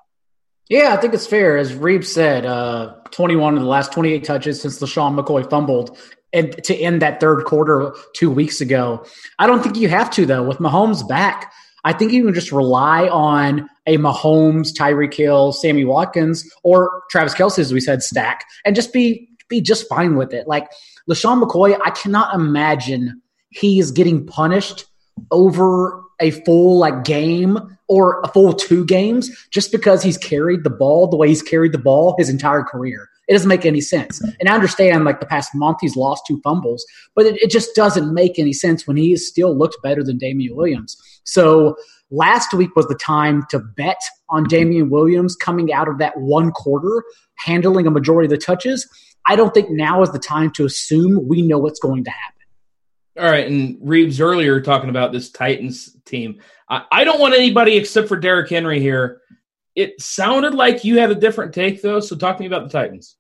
Yeah, 0.70 0.94
I 0.94 0.98
think 0.98 1.14
it's 1.14 1.28
fair. 1.28 1.58
As 1.58 1.74
Reeb 1.74 2.06
said, 2.06 2.46
uh, 2.46 2.96
21 3.12 3.56
of 3.56 3.62
the 3.62 3.68
last 3.68 3.92
28 3.92 4.24
touches 4.24 4.62
since 4.62 4.80
LeSean 4.80 5.20
McCoy 5.20 5.50
fumbled 5.50 5.98
and 6.32 6.64
to 6.64 6.76
end 6.76 7.02
that 7.02 7.20
third 7.20 7.44
quarter 7.46 7.96
two 8.14 8.30
weeks 8.30 8.62
ago. 8.62 9.04
I 9.40 9.48
don't 9.48 9.64
think 9.64 9.78
you 9.78 9.90
have 9.90 10.12
to, 10.12 10.28
though, 10.28 10.44
with 10.44 10.60
Mahomes 10.60 11.08
back. 11.08 11.52
I 11.84 11.94
think 11.94 12.12
you 12.12 12.26
can 12.26 12.34
just 12.34 12.52
rely 12.52 13.08
on 13.08 13.70
a 13.88 13.98
Mahomes, 13.98 14.74
Tyreek 14.74 15.14
Hill, 15.14 15.52
Sammy 15.52 15.86
Watkins, 15.86 16.50
or 16.64 17.04
Travis 17.10 17.34
Kelce, 17.34 17.60
as 17.60 17.74
we 17.74 17.80
said, 17.80 18.04
stack, 18.04 18.46
and 18.66 18.76
just 18.76 18.94
be 18.94 19.28
be 19.48 19.62
just 19.62 19.88
fine 19.90 20.16
with 20.16 20.34
it. 20.34 20.48
Like 20.48 20.70
LeSean 21.10 21.44
McCoy, 21.44 21.78
I 21.84 21.90
cannot 21.90 22.36
imagine 22.36 23.22
he 23.50 23.80
is 23.80 23.92
getting 23.92 24.26
punished 24.26 24.86
over 25.32 26.04
a 26.22 26.32
full 26.32 26.78
like 26.78 27.04
game 27.04 27.58
or 27.88 28.22
a 28.22 28.28
full 28.28 28.54
two 28.54 28.86
games 28.86 29.30
just 29.50 29.72
because 29.72 30.04
he's 30.04 30.18
carried 30.18 30.64
the 30.64 30.70
ball 30.70 31.08
the 31.08 31.18
way 31.18 31.28
he's 31.28 31.42
carried 31.42 31.72
the 31.72 31.80
ball 31.80 32.16
his 32.18 32.30
entire 32.30 32.64
career. 32.64 33.10
It 33.28 33.34
doesn't 33.34 33.48
make 33.48 33.66
any 33.66 33.82
sense. 33.82 34.22
And 34.40 34.50
I 34.50 34.56
understand 34.56 35.06
like 35.06 35.20
the 35.20 35.26
past 35.26 35.54
month 35.54 35.78
he's 35.82 35.96
lost 35.96 36.24
two 36.28 36.42
fumbles, 36.44 36.86
but 37.16 37.26
it, 37.26 37.42
it 37.42 37.52
just 37.52 37.76
doesn't 37.76 38.14
make 38.14 38.40
any 38.40 38.54
sense 38.54 38.88
when 38.88 38.98
he 38.98 39.16
still 39.18 39.56
looked 39.56 39.78
better 39.84 40.04
than 40.04 40.18
Damien 40.18 40.56
Williams. 40.56 40.98
So 41.24 41.76
last 42.12 42.54
week 42.54 42.76
was 42.76 42.88
the 42.88 42.96
time 42.96 43.46
to 43.50 43.60
bet 43.60 44.02
on 44.30 44.44
mm-hmm. 44.44 44.50
Damien 44.50 44.90
Williams 44.90 45.36
coming 45.36 45.72
out 45.74 45.88
of 45.88 45.98
that 46.00 46.18
one 46.18 46.52
quarter, 46.52 47.04
handling 47.38 47.88
a 47.88 47.92
majority 47.92 48.26
of 48.26 48.32
the 48.32 48.44
touches. 48.44 48.88
I 49.26 49.36
don't 49.36 49.54
think 49.54 49.70
now 49.70 50.02
is 50.02 50.12
the 50.12 50.20
time 50.20 50.52
to 50.52 50.66
assume 50.66 51.28
we 51.28 51.42
know 51.42 51.60
what's 51.60 51.80
going 51.80 52.04
to 52.04 52.12
happen. 52.12 52.36
All 53.18 53.30
right, 53.30 53.48
and 53.48 53.78
Reeves 53.82 54.22
earlier 54.22 54.62
talking 54.62 54.90
about 54.90 55.12
this 55.12 55.30
Titans 55.30 55.96
team. 56.06 56.40
I, 56.70 56.84
I 56.92 57.04
don't 57.04 57.20
want 57.20 57.34
anybody 57.34 57.76
except 57.76 58.08
for 58.08 58.16
Derrick 58.16 58.50
Henry 58.50 58.80
here. 58.80 59.22
It 59.76 60.02
sounded 60.02 60.54
like 60.54 60.84
you 60.84 61.00
had 61.00 61.12
a 61.12 61.16
different 61.16 61.54
take 61.54 61.82
though, 61.82 62.00
so 62.00 62.16
talk 62.16 62.38
to 62.38 62.42
me 62.42 62.48
about 62.48 62.64
the 62.64 62.70
Titans. 62.70 63.18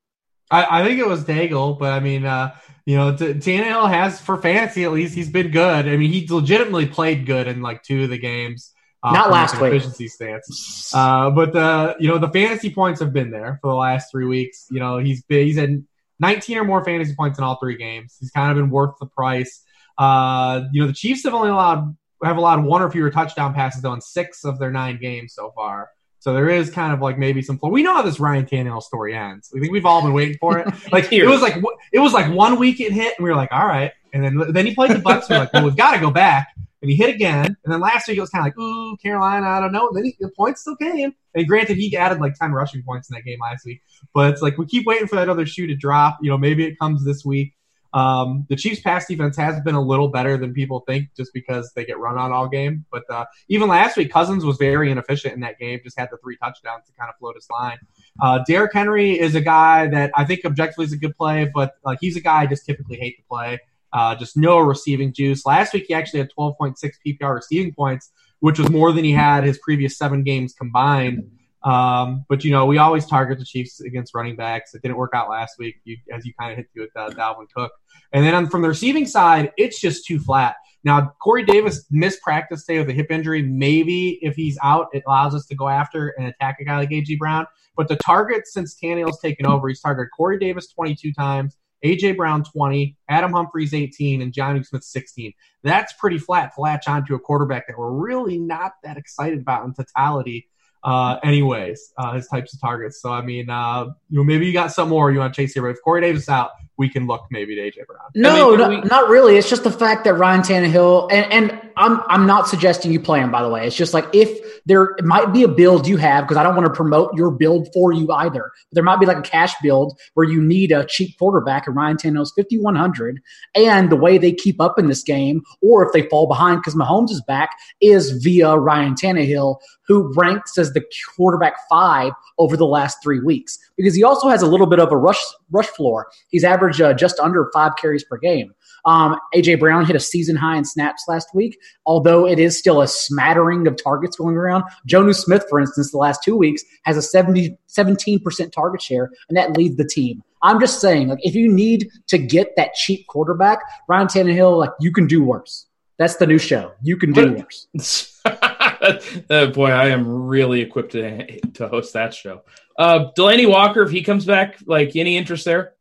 I, 0.51 0.81
I 0.81 0.85
think 0.85 0.99
it 0.99 1.07
was 1.07 1.23
Daigle, 1.23 1.77
but 1.77 1.93
I 1.93 1.99
mean, 1.99 2.25
uh, 2.25 2.55
you 2.85 2.97
know, 2.97 3.15
T- 3.15 3.33
Tannehill 3.33 3.89
has 3.89 4.19
for 4.19 4.38
fantasy 4.38 4.83
at 4.83 4.91
least 4.91 5.13
he's 5.13 5.29
been 5.29 5.51
good. 5.51 5.88
I 5.88 5.95
mean, 5.95 6.12
he 6.12 6.27
legitimately 6.27 6.88
played 6.88 7.25
good 7.25 7.47
in 7.47 7.62
like 7.62 7.83
two 7.83 8.03
of 8.03 8.09
the 8.09 8.17
games. 8.17 8.73
Uh, 9.01 9.13
Not 9.13 9.31
last 9.31 9.62
week. 9.62 9.73
Efficiency 9.73 10.07
stance, 10.09 10.91
uh, 10.93 11.29
but 11.29 11.53
the 11.53 11.95
you 11.99 12.09
know 12.09 12.17
the 12.17 12.27
fantasy 12.27 12.69
points 12.69 12.99
have 12.99 13.13
been 13.13 13.31
there 13.31 13.57
for 13.62 13.69
the 13.69 13.77
last 13.77 14.12
three 14.12 14.25
weeks. 14.25 14.67
You 14.69 14.79
know, 14.79 14.97
he's 14.97 15.23
been, 15.23 15.45
he's 15.45 15.57
had 15.57 15.85
19 16.19 16.57
or 16.57 16.63
more 16.65 16.83
fantasy 16.83 17.15
points 17.15 17.38
in 17.38 17.45
all 17.45 17.57
three 17.62 17.77
games. 17.77 18.17
He's 18.19 18.31
kind 18.31 18.51
of 18.51 18.57
been 18.57 18.69
worth 18.69 18.95
the 18.99 19.05
price. 19.05 19.63
Uh, 19.97 20.63
you 20.73 20.81
know, 20.81 20.88
the 20.88 20.93
Chiefs 20.93 21.23
have 21.23 21.33
only 21.33 21.49
allowed 21.49 21.95
have 22.23 22.38
allowed 22.38 22.63
one 22.65 22.81
or 22.81 22.91
fewer 22.91 23.09
touchdown 23.09 23.53
passes 23.53 23.81
though 23.81 23.93
in 23.93 24.01
six 24.01 24.43
of 24.43 24.59
their 24.59 24.71
nine 24.71 24.99
games 24.99 25.33
so 25.33 25.51
far. 25.55 25.89
So 26.19 26.34
there 26.34 26.49
is 26.49 26.69
kind 26.69 26.93
of 26.93 26.99
like 26.99 27.17
maybe 27.17 27.41
some 27.41 27.58
flow. 27.58 27.69
We 27.69 27.82
know 27.82 27.93
how 27.93 28.01
this 28.01 28.19
Ryan 28.19 28.45
Tannehill 28.45 28.84
story 28.84 29.15
ends. 29.15 29.49
We 29.53 29.62
think 29.62 29.71
we've 29.71 29.86
all 29.86 30.01
been 30.01 30.13
waiting 30.13 30.38
for 30.39 30.60
it. 30.60 30.67
Like 30.91 31.12
it 31.13 31.25
was 31.25 31.41
like 31.41 31.55
it 31.93 31.99
was 31.99 32.13
like 32.13 32.34
one 32.34 32.58
week 32.58 32.79
it 32.79 32.91
hit, 32.91 33.13
and 33.17 33.23
we 33.23 33.29
were 33.29 33.36
like, 33.36 33.51
all 33.51 33.67
right. 33.67 33.91
And 34.13 34.23
then 34.23 34.53
then 34.53 34.65
he 34.65 34.73
played 34.73 34.91
the 34.91 34.99
Bucks. 34.99 35.29
We 35.29 35.36
are 35.36 35.39
like, 35.39 35.53
well, 35.53 35.63
we've 35.63 35.75
got 35.75 35.93
to 35.93 35.99
go 35.99 36.10
back. 36.10 36.47
And 36.82 36.89
he 36.89 36.95
hit 36.95 37.13
again. 37.13 37.45
And 37.45 37.73
then 37.73 37.79
last 37.79 38.08
week 38.08 38.17
it 38.17 38.21
was 38.21 38.29
kind 38.29 38.41
of 38.41 38.45
like, 38.45 38.58
ooh, 38.58 38.95
Carolina, 38.97 39.47
I 39.47 39.60
don't 39.60 39.71
know. 39.71 39.89
And 39.89 39.97
then 39.97 40.05
he, 40.05 40.15
the 40.19 40.29
points 40.29 40.62
still 40.62 40.77
came. 40.77 41.13
And 41.36 41.47
granted, 41.47 41.77
he 41.77 41.95
added 41.95 42.21
like 42.21 42.36
10 42.36 42.53
rushing 42.53 42.82
points 42.84 43.10
in 43.10 43.15
that 43.15 43.23
game 43.23 43.39
last 43.41 43.65
week. 43.65 43.82
But 44.13 44.34
it's 44.34 44.41
like 44.41 44.58
we 44.58 44.65
keep 44.65 44.86
waiting 44.86 45.08
for 45.08 45.17
that 45.17 45.29
other 45.29 45.45
shoe 45.45 45.67
to 45.67 45.75
drop. 45.75 46.17
You 46.21 46.32
know, 46.32 46.38
maybe 46.38 46.65
it 46.65 46.79
comes 46.79 47.03
this 47.03 47.25
week. 47.25 47.53
Um, 47.93 48.45
the 48.49 48.56
Chiefs' 48.56 48.82
pass 48.82 49.08
defense 49.08 49.36
has 49.38 49.60
been 49.62 49.75
a 49.75 49.82
little 49.82 50.10
better 50.10 50.38
than 50.38 50.54
people 50.54 50.84
think, 50.88 51.10
just 51.15 51.34
because 51.34 51.71
they 51.75 51.86
get 51.86 51.97
run 51.97 52.17
on 52.17 52.32
all 52.32 52.47
game. 52.47 52.86
But 52.91 53.04
uh, 53.10 53.25
even 53.47 53.67
last 53.67 53.97
week, 53.97 54.12
Cousins 54.12 54.45
was 54.45 54.58
very 54.58 54.91
inefficient 54.91 55.34
in 55.34 55.39
that 55.41 55.58
game. 55.60 55.80
Just 55.84 55.97
had 55.97 56.10
the 56.12 56.17
three 56.17 56.38
touchdowns 56.38 56.86
to 56.86 56.93
kind 56.93 57.10
of 57.10 57.17
float 57.17 57.36
his 57.36 57.47
line. 57.49 57.78
Uh, 58.21 58.43
Derrick 58.47 58.73
Henry 58.73 59.19
is 59.19 59.36
a 59.36 59.41
guy 59.41 59.88
that 59.88 60.12
I 60.15 60.25
think 60.25 60.45
objectively 60.45 60.86
is 60.86 60.93
a 60.93 60.97
good 60.97 61.15
play, 61.17 61.49
but 61.54 61.73
like 61.84 61.99
he's 62.02 62.15
a 62.15 62.21
guy 62.21 62.41
I 62.41 62.45
just 62.45 62.65
typically 62.65 62.97
hate 62.97 63.17
to 63.17 63.23
play. 63.30 63.60
Uh, 63.91 64.15
just 64.15 64.38
no 64.38 64.60
receiving 64.60 65.12
juice. 65.12 65.45
Last 65.45 65.73
week 65.73 65.86
he 65.88 65.95
actually 65.95 66.19
had 66.19 66.30
12.6 66.38 66.75
PPR 67.06 67.34
receiving 67.34 67.73
points, 67.73 68.12
which 68.39 68.60
was 68.60 68.69
more 68.69 68.91
than 68.91 69.04
he 69.04 69.12
had 69.12 69.43
his 69.43 69.58
previous 69.58 69.97
seven 69.97 70.23
games 70.23 70.54
combined. 70.54 71.28
Um, 71.63 72.26
but 72.30 72.43
you 72.43 72.52
know, 72.52 72.65
we 72.65 72.78
always 72.78 73.06
target 73.06 73.39
the 73.39 73.45
Chiefs 73.45 73.82
against 73.82 74.13
running 74.13 74.36
backs. 74.36 74.74
It 74.74 74.82
didn't 74.82 74.98
work 74.98 75.12
out 75.13 75.30
last 75.30 75.56
week, 75.60 75.76
you, 75.84 75.98
as 76.13 76.26
you 76.26 76.34
kind 76.39 76.52
of 76.52 76.58
hit 76.58 76.67
with 76.76 76.89
uh, 76.95 77.10
Dalvin 77.10 77.48
Cook. 77.54 77.72
And 78.13 78.26
then 78.26 78.34
on, 78.34 78.50
from 78.50 78.62
the 78.62 78.69
receiving 78.69 79.06
side, 79.06 79.52
it's 79.58 79.80
just 79.80 80.06
too 80.06 80.19
flat. 80.19 80.56
Now, 80.84 81.13
Corey 81.22 81.43
Davis 81.43 81.86
missed 81.91 82.22
practice 82.22 82.65
today 82.65 82.80
with 82.80 82.89
a 82.89 82.93
hip 82.93 83.12
injury. 83.12 83.41
Maybe 83.41 84.19
if 84.22 84.36
he's 84.36 84.58
out, 84.63 84.88
it 84.93 85.04
allows 85.06 85.36
us 85.36 85.45
to 85.48 85.56
go 85.56 85.67
after 85.67 86.10
and 86.17 86.28
attack 86.28 86.58
a 86.62 86.63
guy 86.63 86.78
like 86.78 86.89
AJ 86.89 87.17
Brown. 87.17 87.45
But 87.76 87.89
the 87.89 87.98
targets 87.98 88.54
since 88.54 88.78
Tannehill's 88.82 89.19
taken 89.19 89.45
over, 89.45 89.67
he's 89.67 89.82
targeted 89.82 90.12
Corey 90.15 90.39
Davis 90.39 90.67
22 90.67 91.12
times, 91.13 91.58
AJ 91.84 92.15
Brown 92.15 92.43
20, 92.43 92.95
Adam 93.10 93.34
Humphries 93.34 93.74
18, 93.74 94.22
and 94.22 94.34
Johnny 94.34 94.63
Smith 94.63 94.84
16. 94.84 95.34
That's 95.63 95.93
pretty 95.93 96.17
flat 96.17 96.56
to 96.56 96.62
latch 96.62 96.88
onto 96.88 97.15
a 97.15 97.19
quarterback 97.19 97.67
that 97.67 97.78
we're 97.78 97.91
really 97.91 98.38
not 98.38 98.74
that 98.84 98.98
excited 98.98 99.39
about 99.39 99.65
in 99.65 99.74
totality 99.74 100.48
uh, 100.83 101.17
anyways, 101.23 101.93
uh, 101.97 102.13
his 102.13 102.27
types 102.27 102.53
of 102.53 102.61
targets. 102.61 103.01
So 103.01 103.11
I 103.11 103.21
mean, 103.21 103.49
uh, 103.49 103.85
you 104.09 104.17
know, 104.17 104.23
maybe 104.23 104.45
you 104.45 104.53
got 104.53 104.71
some 104.71 104.89
more 104.89 105.11
you 105.11 105.19
want 105.19 105.33
to 105.33 105.41
chase 105.41 105.53
here, 105.53 105.63
but 105.63 105.69
if 105.69 105.77
Corey 105.83 106.01
Davis 106.01 106.29
out, 106.29 106.51
we 106.77 106.89
can 106.89 107.07
look 107.07 107.25
maybe 107.29 107.55
to 107.55 107.61
AJ 107.61 107.85
Brown. 107.85 107.99
No, 108.15 108.55
I 108.55 108.69
mean, 108.69 108.79
no 108.81 108.87
not 108.87 109.09
really. 109.09 109.35
It's 109.37 109.49
just 109.49 109.63
the 109.63 109.71
fact 109.71 110.05
that 110.05 110.13
Ryan 110.13 110.41
Tannehill 110.41 111.11
and, 111.11 111.31
and 111.31 111.68
I'm 111.79 112.01
I'm 112.07 112.27
not 112.27 112.49
suggesting 112.49 112.91
you 112.91 112.99
play 112.99 113.21
him. 113.21 113.31
By 113.31 113.41
the 113.41 113.49
way, 113.49 113.65
it's 113.65 113.75
just 113.75 113.93
like 113.93 114.05
if 114.13 114.29
there 114.65 114.97
might 115.01 115.31
be 115.31 115.43
a 115.43 115.47
build 115.47 115.87
you 115.87 115.95
have 115.95 116.25
because 116.25 116.35
I 116.35 116.43
don't 116.43 116.55
want 116.55 116.67
to 116.67 116.73
promote 116.73 117.15
your 117.15 117.31
build 117.31 117.69
for 117.73 117.93
you 117.93 118.11
either. 118.11 118.51
But 118.69 118.75
there 118.75 118.83
might 118.83 118.99
be 118.99 119.05
like 119.05 119.17
a 119.17 119.21
cash 119.21 119.53
build 119.63 119.97
where 120.13 120.29
you 120.29 120.41
need 120.41 120.73
a 120.73 120.85
cheap 120.85 121.17
quarterback 121.17 121.67
and 121.67 121.75
Ryan 121.77 121.95
Tannehill's 121.95 122.33
5100, 122.35 123.21
and 123.55 123.89
the 123.89 123.95
way 123.95 124.17
they 124.17 124.33
keep 124.33 124.59
up 124.59 124.77
in 124.77 124.87
this 124.87 125.03
game, 125.03 125.41
or 125.61 125.85
if 125.85 125.93
they 125.93 126.07
fall 126.09 126.27
behind 126.27 126.59
because 126.59 126.75
Mahomes 126.75 127.11
is 127.11 127.23
back, 127.25 127.51
is 127.79 128.11
via 128.11 128.57
Ryan 128.57 128.93
Tannehill, 128.93 129.57
who 129.87 130.13
ranks 130.15 130.57
as 130.57 130.73
the 130.73 130.83
quarterback 131.15 131.53
five 131.69 132.11
over 132.37 132.57
the 132.57 132.65
last 132.65 132.97
three 133.01 133.21
weeks 133.21 133.57
because 133.77 133.95
he 133.95 134.03
also 134.03 134.27
has 134.27 134.41
a 134.41 134.47
little 134.47 134.67
bit 134.67 134.79
of 134.79 134.91
a 134.91 134.97
rush 134.97 135.21
rush 135.51 135.67
floor. 135.67 136.07
He's 136.29 136.43
averaged 136.43 136.81
uh, 136.81 136.93
just 136.93 137.19
under 137.19 137.49
five 137.53 137.71
carries 137.79 138.03
per 138.03 138.17
game. 138.17 138.53
Um, 138.85 139.17
AJ 139.35 139.59
Brown 139.59 139.85
hit 139.85 139.95
a 139.95 139.99
season 139.99 140.35
high 140.35 140.57
in 140.57 140.65
snaps 140.65 141.05
last 141.07 141.33
week, 141.33 141.57
although 141.86 142.27
it 142.27 142.39
is 142.39 142.58
still 142.58 142.82
a 142.82 142.88
smattering 142.88 143.67
of 143.67 143.75
targets 143.82 144.15
going 144.15 144.36
around. 144.36 144.63
Jonnu 144.88 145.15
Smith, 145.15 145.45
for 145.49 145.60
instance, 145.60 145.91
the 145.91 145.97
last 145.97 146.23
two 146.23 146.36
weeks 146.36 146.63
has 146.84 146.97
a 146.97 147.01
70, 147.01 147.58
17% 147.67 148.51
target 148.51 148.82
share, 148.82 149.12
and 149.27 149.38
that 149.38 149.58
leads 149.58 149.77
the 149.77 149.86
team. 149.86 150.23
I'm 150.41 150.60
just 150.60 150.79
saying, 150.79 151.10
like, 151.10 151.19
if 151.21 151.36
you 151.36 151.51
need 151.51 151.89
to 152.08 152.17
get 152.17 152.55
that 152.55 152.73
cheap 152.73 153.08
quarterback, 153.08 153.60
Ryan 153.88 154.08
Tannehill, 154.08 154.58
like, 154.58 154.71
you 154.79 154.91
can 154.91 155.08
do 155.08 155.23
worse. 155.23 155.65
That's 155.97 156.15
the 156.15 156.27
new 156.27 156.38
show. 156.38 156.71
You 156.82 156.95
can 156.95 157.12
do 157.12 157.34
worse. 157.34 158.21
uh, 158.25 159.47
boy, 159.53 159.69
I 159.69 159.88
am 159.89 160.27
really 160.27 160.62
equipped 160.62 160.93
to 160.93 161.41
to 161.41 161.67
host 161.67 161.93
that 161.93 162.13
show. 162.13 162.43
Uh, 162.77 163.12
Delanie 163.17 163.49
Walker, 163.49 163.82
if 163.82 163.91
he 163.91 164.01
comes 164.01 164.25
back, 164.25 164.58
like 164.65 164.95
any 164.95 165.17
interest 165.17 165.43
there? 165.43 165.73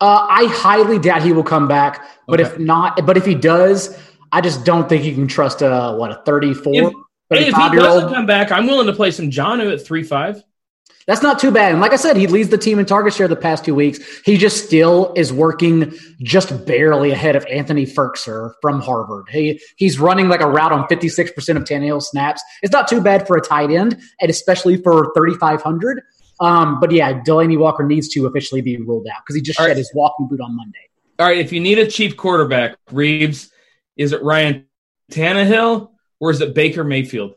Uh, 0.00 0.26
I 0.28 0.46
highly 0.46 0.98
doubt 0.98 1.22
he 1.22 1.32
will 1.32 1.42
come 1.42 1.66
back, 1.66 2.06
but 2.28 2.40
okay. 2.40 2.50
if 2.50 2.58
not, 2.58 3.04
but 3.04 3.16
if 3.16 3.24
he 3.24 3.34
does, 3.34 3.98
I 4.32 4.40
just 4.40 4.64
don't 4.64 4.88
think 4.88 5.04
you 5.04 5.14
can 5.14 5.28
trust 5.28 5.62
a 5.62 5.94
what 5.96 6.10
a 6.10 6.22
34, 6.24 6.72
if, 6.74 6.92
35 7.30 7.38
if 7.48 7.54
he 7.54 7.62
year 7.76 7.80
doesn't 7.80 8.04
old. 8.04 8.12
come 8.12 8.26
back, 8.26 8.52
I'm 8.52 8.66
willing 8.66 8.86
to 8.86 8.92
play 8.92 9.10
some 9.10 9.30
Jonnu 9.30 9.72
at 9.72 9.84
three 9.84 10.02
five. 10.02 10.42
That's 11.06 11.22
not 11.22 11.38
too 11.38 11.50
bad. 11.50 11.72
And 11.72 11.80
like 11.80 11.94
I 11.94 11.96
said, 11.96 12.18
he 12.18 12.26
leads 12.26 12.50
the 12.50 12.58
team 12.58 12.78
in 12.78 12.84
target 12.84 13.14
share 13.14 13.28
the 13.28 13.34
past 13.34 13.64
two 13.64 13.74
weeks. 13.74 13.98
He 14.26 14.36
just 14.36 14.66
still 14.66 15.14
is 15.16 15.32
working 15.32 15.94
just 16.20 16.66
barely 16.66 17.12
ahead 17.12 17.34
of 17.34 17.46
Anthony 17.46 17.86
Firkser 17.86 18.52
from 18.60 18.82
Harvard. 18.82 19.24
He 19.30 19.58
he's 19.76 19.98
running 19.98 20.28
like 20.28 20.42
a 20.42 20.46
route 20.46 20.70
on 20.70 20.86
56% 20.86 21.56
of 21.56 21.64
Tannehill 21.64 22.02
snaps. 22.02 22.42
It's 22.62 22.72
not 22.72 22.88
too 22.88 23.00
bad 23.00 23.26
for 23.26 23.38
a 23.38 23.40
tight 23.40 23.70
end, 23.70 23.98
and 24.20 24.30
especially 24.30 24.76
for 24.82 25.10
3,500. 25.16 26.02
Um, 26.40 26.78
but 26.78 26.90
yeah, 26.90 27.20
Delanie 27.22 27.58
Walker 27.58 27.84
needs 27.86 28.08
to 28.10 28.26
officially 28.26 28.60
be 28.60 28.76
ruled 28.76 29.06
out 29.08 29.22
because 29.24 29.34
he 29.34 29.40
just 29.40 29.58
All 29.58 29.64
shed 29.64 29.70
right. 29.70 29.76
his 29.78 29.90
walking 29.94 30.28
boot 30.28 30.42
on 30.42 30.54
Monday. 30.54 30.78
All 31.18 31.26
right, 31.26 31.38
if 31.38 31.52
you 31.52 31.60
need 31.60 31.78
a 31.78 31.86
cheap 31.86 32.16
quarterback, 32.18 32.76
Reeves, 32.92 33.50
is 33.98 34.12
it 34.12 34.22
Ryan 34.22 34.66
Tannehill 35.12 35.90
or 36.20 36.30
is 36.30 36.40
it 36.40 36.54
Baker 36.54 36.84
Mayfield? 36.84 37.34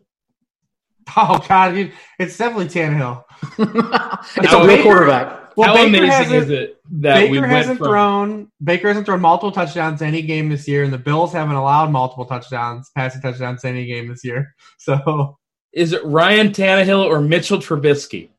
Oh 1.18 1.44
God, 1.48 1.92
it's 2.20 2.38
definitely 2.38 2.68
Tannehill. 2.68 3.24
it's 4.38 4.48
How 4.48 4.64
a 4.64 4.68
real 4.68 4.84
quarterback. 4.84 5.58
Well, 5.58 5.76
How 5.76 5.86
Baker 5.86 6.06
amazing 6.06 6.36
is 6.36 6.50
it 6.50 6.78
that 6.92 7.16
Baker 7.16 7.32
we 7.32 7.38
hasn't 7.40 7.80
from... 7.80 7.88
thrown 7.88 8.52
Baker 8.64 8.88
hasn't 8.88 9.06
thrown 9.06 9.20
multiple 9.20 9.52
touchdowns 9.52 10.02
any 10.02 10.22
game 10.22 10.50
this 10.50 10.68
year, 10.68 10.84
and 10.84 10.94
the 10.94 10.98
Bills 10.98 11.34
haven't 11.34 11.56
allowed 11.56 11.92
multiple 11.92 12.26
touchdowns, 12.26 12.90
passing 12.96 13.22
touchdowns 13.22 13.66
any 13.66 13.86
game 13.86 14.08
this 14.08 14.24
year. 14.24 14.56
So, 14.78 15.38
is 15.74 15.94
it 15.94 16.04
Ryan 16.04 16.50
Tannehill 16.50 17.06
or 17.06 17.22
Mitchell 17.22 17.60
Trubisky? 17.60 18.30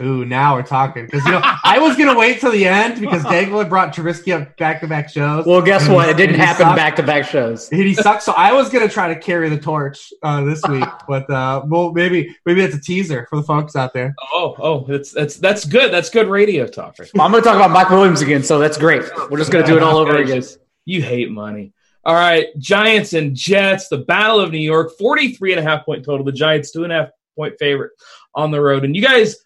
Ooh, 0.00 0.24
now 0.24 0.54
we're 0.54 0.62
talking. 0.62 1.06
Because 1.06 1.24
you 1.24 1.32
know, 1.32 1.40
I 1.42 1.78
was 1.78 1.96
gonna 1.96 2.18
wait 2.18 2.40
till 2.40 2.52
the 2.52 2.66
end 2.66 3.00
because 3.00 3.22
Daigle 3.24 3.66
brought 3.68 3.94
Trubisky 3.94 4.38
up 4.38 4.56
back 4.56 4.80
to 4.80 4.86
back 4.86 5.08
shows. 5.08 5.46
Well, 5.46 5.62
guess 5.62 5.88
what? 5.88 6.08
It 6.08 6.16
didn't 6.16 6.36
happen 6.36 6.74
back 6.74 6.96
to 6.96 7.02
back 7.02 7.24
shows. 7.24 7.68
he 7.68 7.94
sucks. 7.94 8.24
So 8.24 8.32
I 8.32 8.52
was 8.52 8.68
gonna 8.68 8.88
try 8.88 9.12
to 9.12 9.18
carry 9.18 9.48
the 9.48 9.58
torch 9.58 10.12
uh, 10.22 10.44
this 10.44 10.62
week, 10.68 10.84
but 11.08 11.28
uh, 11.30 11.62
well, 11.66 11.92
maybe 11.92 12.36
maybe 12.44 12.62
it's 12.62 12.74
a 12.74 12.80
teaser 12.80 13.26
for 13.30 13.36
the 13.36 13.42
folks 13.42 13.76
out 13.76 13.94
there. 13.94 14.14
Oh, 14.32 14.54
oh, 14.58 14.84
that's 14.86 15.12
that's 15.12 15.36
that's 15.36 15.64
good. 15.64 15.92
That's 15.92 16.10
good 16.10 16.28
radio 16.28 16.66
talk. 16.66 16.98
Right 16.98 17.10
I'm 17.18 17.30
gonna 17.30 17.42
talk 17.42 17.56
about 17.56 17.70
Mike 17.70 17.90
Williams 17.90 18.20
again, 18.22 18.42
so 18.42 18.58
that's 18.58 18.78
great. 18.78 19.02
We're 19.30 19.38
just 19.38 19.50
gonna 19.50 19.66
do 19.66 19.76
it 19.76 19.82
all 19.82 19.98
over 19.98 20.16
again. 20.16 20.42
You 20.84 21.02
hate 21.02 21.30
money. 21.30 21.72
All 22.04 22.14
right, 22.14 22.46
Giants 22.58 23.14
and 23.14 23.34
Jets, 23.34 23.88
the 23.88 23.98
Battle 23.98 24.38
of 24.38 24.52
New 24.52 24.58
York, 24.58 24.92
43 24.96 25.54
and 25.54 25.60
a 25.60 25.62
half 25.62 25.84
point 25.84 26.04
total. 26.04 26.24
The 26.24 26.32
Giants 26.32 26.70
two 26.70 26.84
and 26.84 26.92
a 26.92 26.96
half 26.96 27.08
point 27.36 27.58
favorite 27.58 27.92
on 28.34 28.50
the 28.50 28.60
road. 28.60 28.84
And 28.84 28.94
you 28.94 29.02
guys 29.02 29.36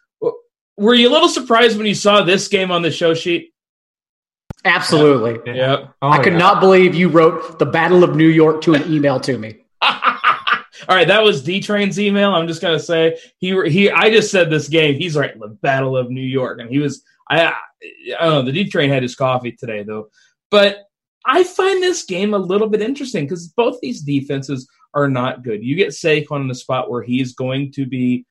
were 0.81 0.95
you 0.95 1.11
a 1.11 1.13
little 1.13 1.29
surprised 1.29 1.77
when 1.77 1.87
you 1.87 1.95
saw 1.95 2.23
this 2.23 2.49
game 2.49 2.71
on 2.71 2.81
the 2.81 2.91
show 2.91 3.13
sheet? 3.13 3.53
Absolutely. 4.65 5.55
Yeah. 5.55 5.89
Oh, 6.01 6.09
I 6.09 6.23
could 6.23 6.33
yeah. 6.33 6.39
not 6.39 6.61
believe 6.61 6.95
you 6.95 7.09
wrote 7.09 7.59
the 7.59 7.67
Battle 7.67 8.03
of 8.03 8.17
New 8.17 8.29
York 8.29 8.63
to 8.63 8.75
an 8.75 8.91
email 8.91 9.21
to 9.21 9.37
me. 9.37 9.59
All 9.83 10.97
right, 10.97 11.07
that 11.07 11.23
was 11.23 11.43
D 11.43 11.61
Train's 11.61 12.01
email. 12.01 12.35
I'm 12.35 12.49
just 12.49 12.63
gonna 12.63 12.81
say 12.81 13.19
he 13.39 13.51
he. 13.69 13.91
I 13.91 14.11
just 14.11 14.31
said 14.31 14.51
this 14.51 14.69
game. 14.69 14.97
He's 14.97 15.17
right. 15.17 15.39
The 15.39 15.49
Battle 15.49 15.97
of 15.97 16.11
New 16.11 16.23
York, 16.23 16.61
and 16.61 16.71
he 16.71 16.79
was. 16.79 17.03
I 17.29 17.47
I 17.47 18.25
don't 18.25 18.31
know. 18.31 18.43
The 18.43 18.53
D 18.53 18.71
Train 18.71 18.91
had 18.91 19.03
his 19.03 19.15
coffee 19.15 19.53
today 19.53 19.83
though, 19.83 20.09
but 20.51 20.89
I 21.27 21.45
find 21.45 21.83
this 21.83 22.05
game 22.05 22.33
a 22.33 22.39
little 22.39 22.69
bit 22.69 22.81
interesting 22.81 23.27
because 23.27 23.49
both 23.49 23.79
these 23.81 24.01
defenses 24.01 24.69
are 24.95 25.09
not 25.09 25.45
good. 25.45 25.63
You 25.63 25.77
get 25.77 25.89
Saquon 25.89 26.43
in 26.43 26.51
a 26.51 26.55
spot 26.55 26.91
where 26.91 27.03
he's 27.03 27.35
going 27.35 27.73
to 27.73 27.87
be 27.87 28.25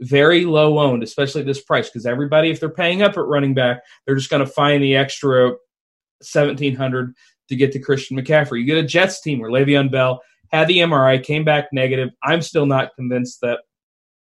very 0.00 0.44
low 0.44 0.78
owned, 0.78 1.02
especially 1.02 1.40
at 1.40 1.46
this 1.46 1.62
price, 1.62 1.88
because 1.88 2.06
everybody, 2.06 2.50
if 2.50 2.60
they're 2.60 2.68
paying 2.68 3.02
up 3.02 3.16
at 3.16 3.24
running 3.24 3.54
back, 3.54 3.82
they're 4.06 4.16
just 4.16 4.30
going 4.30 4.44
to 4.44 4.52
find 4.52 4.82
the 4.82 4.96
extra 4.96 5.52
seventeen 6.22 6.74
hundred 6.74 7.14
to 7.48 7.56
get 7.56 7.72
to 7.72 7.78
Christian 7.78 8.16
McCaffrey. 8.16 8.60
You 8.60 8.66
get 8.66 8.78
a 8.78 8.86
Jets 8.86 9.20
team 9.20 9.38
where 9.38 9.50
Le'Veon 9.50 9.90
Bell 9.90 10.22
had 10.50 10.68
the 10.68 10.78
MRI, 10.78 11.22
came 11.22 11.44
back 11.44 11.68
negative. 11.72 12.10
I'm 12.22 12.42
still 12.42 12.66
not 12.66 12.94
convinced 12.94 13.40
that 13.42 13.60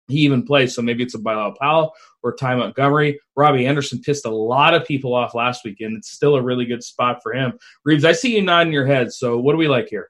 he 0.07 0.19
even 0.19 0.43
plays. 0.43 0.73
So 0.73 0.81
maybe 0.81 1.03
it's 1.03 1.15
a 1.15 1.19
Bilal 1.19 1.55
Powell 1.59 1.93
or 2.23 2.33
Ty 2.35 2.55
Montgomery. 2.55 3.19
Robbie 3.35 3.65
Anderson 3.65 3.99
pissed 4.01 4.25
a 4.25 4.31
lot 4.31 4.73
of 4.73 4.85
people 4.85 5.13
off 5.13 5.35
last 5.35 5.65
weekend. 5.65 5.97
It's 5.97 6.11
still 6.11 6.35
a 6.35 6.41
really 6.41 6.65
good 6.65 6.83
spot 6.83 7.19
for 7.21 7.33
him. 7.33 7.53
Reeves, 7.83 8.05
I 8.05 8.13
see 8.13 8.35
you 8.35 8.41
nodding 8.41 8.73
your 8.73 8.85
head. 8.85 9.11
So 9.11 9.37
what 9.37 9.51
do 9.51 9.57
we 9.57 9.67
like 9.67 9.89
here? 9.89 10.09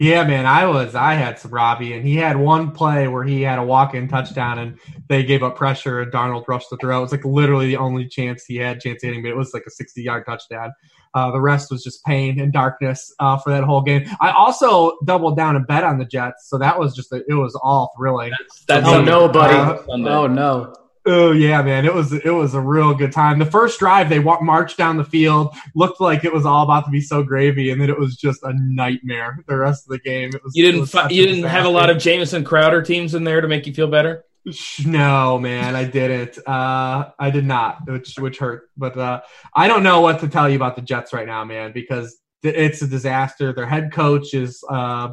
Yeah, 0.00 0.22
man, 0.22 0.46
I 0.46 0.66
was 0.66 0.94
I 0.94 1.14
had 1.14 1.40
some 1.40 1.50
Robby, 1.50 1.92
and 1.92 2.06
he 2.06 2.14
had 2.14 2.36
one 2.36 2.70
play 2.70 3.08
where 3.08 3.24
he 3.24 3.42
had 3.42 3.58
a 3.58 3.64
walk-in 3.64 4.06
touchdown, 4.06 4.60
and 4.60 4.78
they 5.08 5.24
gave 5.24 5.42
up 5.42 5.56
pressure, 5.56 6.00
and 6.00 6.12
Darnold 6.12 6.46
rushed 6.46 6.70
the 6.70 6.76
throw. 6.76 6.98
It 6.98 7.02
was 7.02 7.10
like 7.10 7.24
literally 7.24 7.66
the 7.66 7.78
only 7.78 8.06
chance 8.06 8.44
he 8.44 8.56
had 8.56 8.80
chance 8.80 9.02
hitting, 9.02 9.22
but 9.22 9.30
it 9.30 9.36
was 9.36 9.52
like 9.52 9.64
a 9.66 9.70
sixty-yard 9.70 10.24
touchdown. 10.24 10.72
Uh, 11.14 11.32
the 11.32 11.40
rest 11.40 11.72
was 11.72 11.82
just 11.82 12.04
pain 12.04 12.38
and 12.38 12.52
darkness 12.52 13.12
uh, 13.18 13.38
for 13.38 13.50
that 13.50 13.64
whole 13.64 13.82
game. 13.82 14.08
I 14.20 14.30
also 14.30 14.98
doubled 15.04 15.36
down 15.36 15.56
and 15.56 15.66
bet 15.66 15.82
on 15.82 15.98
the 15.98 16.04
Jets, 16.04 16.48
so 16.48 16.58
that 16.58 16.78
was 16.78 16.94
just 16.94 17.10
a, 17.12 17.24
it 17.28 17.34
was 17.34 17.58
all 17.60 17.92
thrilling. 17.96 18.30
That's, 18.38 18.64
that's 18.66 18.86
oh 18.86 19.02
no, 19.02 19.28
buddy! 19.28 19.56
Uh, 19.56 19.82
oh 19.88 20.28
no! 20.28 20.74
Oh 21.06 21.32
yeah, 21.32 21.62
man! 21.62 21.86
It 21.86 21.94
was 21.94 22.12
it 22.12 22.30
was 22.30 22.54
a 22.54 22.60
real 22.60 22.94
good 22.94 23.12
time. 23.12 23.38
The 23.38 23.46
first 23.46 23.78
drive, 23.78 24.08
they 24.08 24.18
walked, 24.18 24.42
marched 24.42 24.76
down 24.76 24.96
the 24.96 25.04
field, 25.04 25.54
looked 25.74 26.00
like 26.00 26.24
it 26.24 26.32
was 26.32 26.44
all 26.44 26.64
about 26.64 26.84
to 26.84 26.90
be 26.90 27.00
so 27.00 27.22
gravy, 27.22 27.70
and 27.70 27.80
then 27.80 27.88
it 27.88 27.98
was 27.98 28.16
just 28.16 28.42
a 28.42 28.52
nightmare. 28.54 29.42
The 29.46 29.56
rest 29.56 29.86
of 29.86 29.90
the 29.90 30.00
game, 30.00 30.30
it 30.34 30.42
was. 30.42 30.52
You 30.54 30.64
didn't 30.64 30.80
was 30.80 30.94
you 31.10 31.26
didn't 31.26 31.44
have 31.44 31.64
a 31.64 31.70
lot 31.70 31.88
of 31.90 31.98
Jamison 31.98 32.44
Crowder 32.44 32.82
teams 32.82 33.14
in 33.14 33.24
there 33.24 33.40
to 33.40 33.48
make 33.48 33.66
you 33.66 33.72
feel 33.72 33.88
better. 33.88 34.24
No, 34.84 35.38
man, 35.38 35.74
I 35.76 35.84
didn't. 35.84 36.38
Uh, 36.46 37.10
I 37.18 37.30
did 37.30 37.44
not, 37.44 37.88
which 37.88 38.18
which 38.18 38.38
hurt. 38.38 38.70
But 38.76 38.96
uh, 38.96 39.20
I 39.54 39.68
don't 39.68 39.82
know 39.82 40.00
what 40.00 40.20
to 40.20 40.28
tell 40.28 40.48
you 40.48 40.56
about 40.56 40.76
the 40.76 40.82
Jets 40.82 41.12
right 41.12 41.26
now, 41.26 41.44
man, 41.44 41.72
because 41.72 42.18
it's 42.42 42.82
a 42.82 42.86
disaster. 42.86 43.52
Their 43.52 43.66
head 43.66 43.92
coach 43.92 44.34
is 44.34 44.62
uh, 44.70 45.10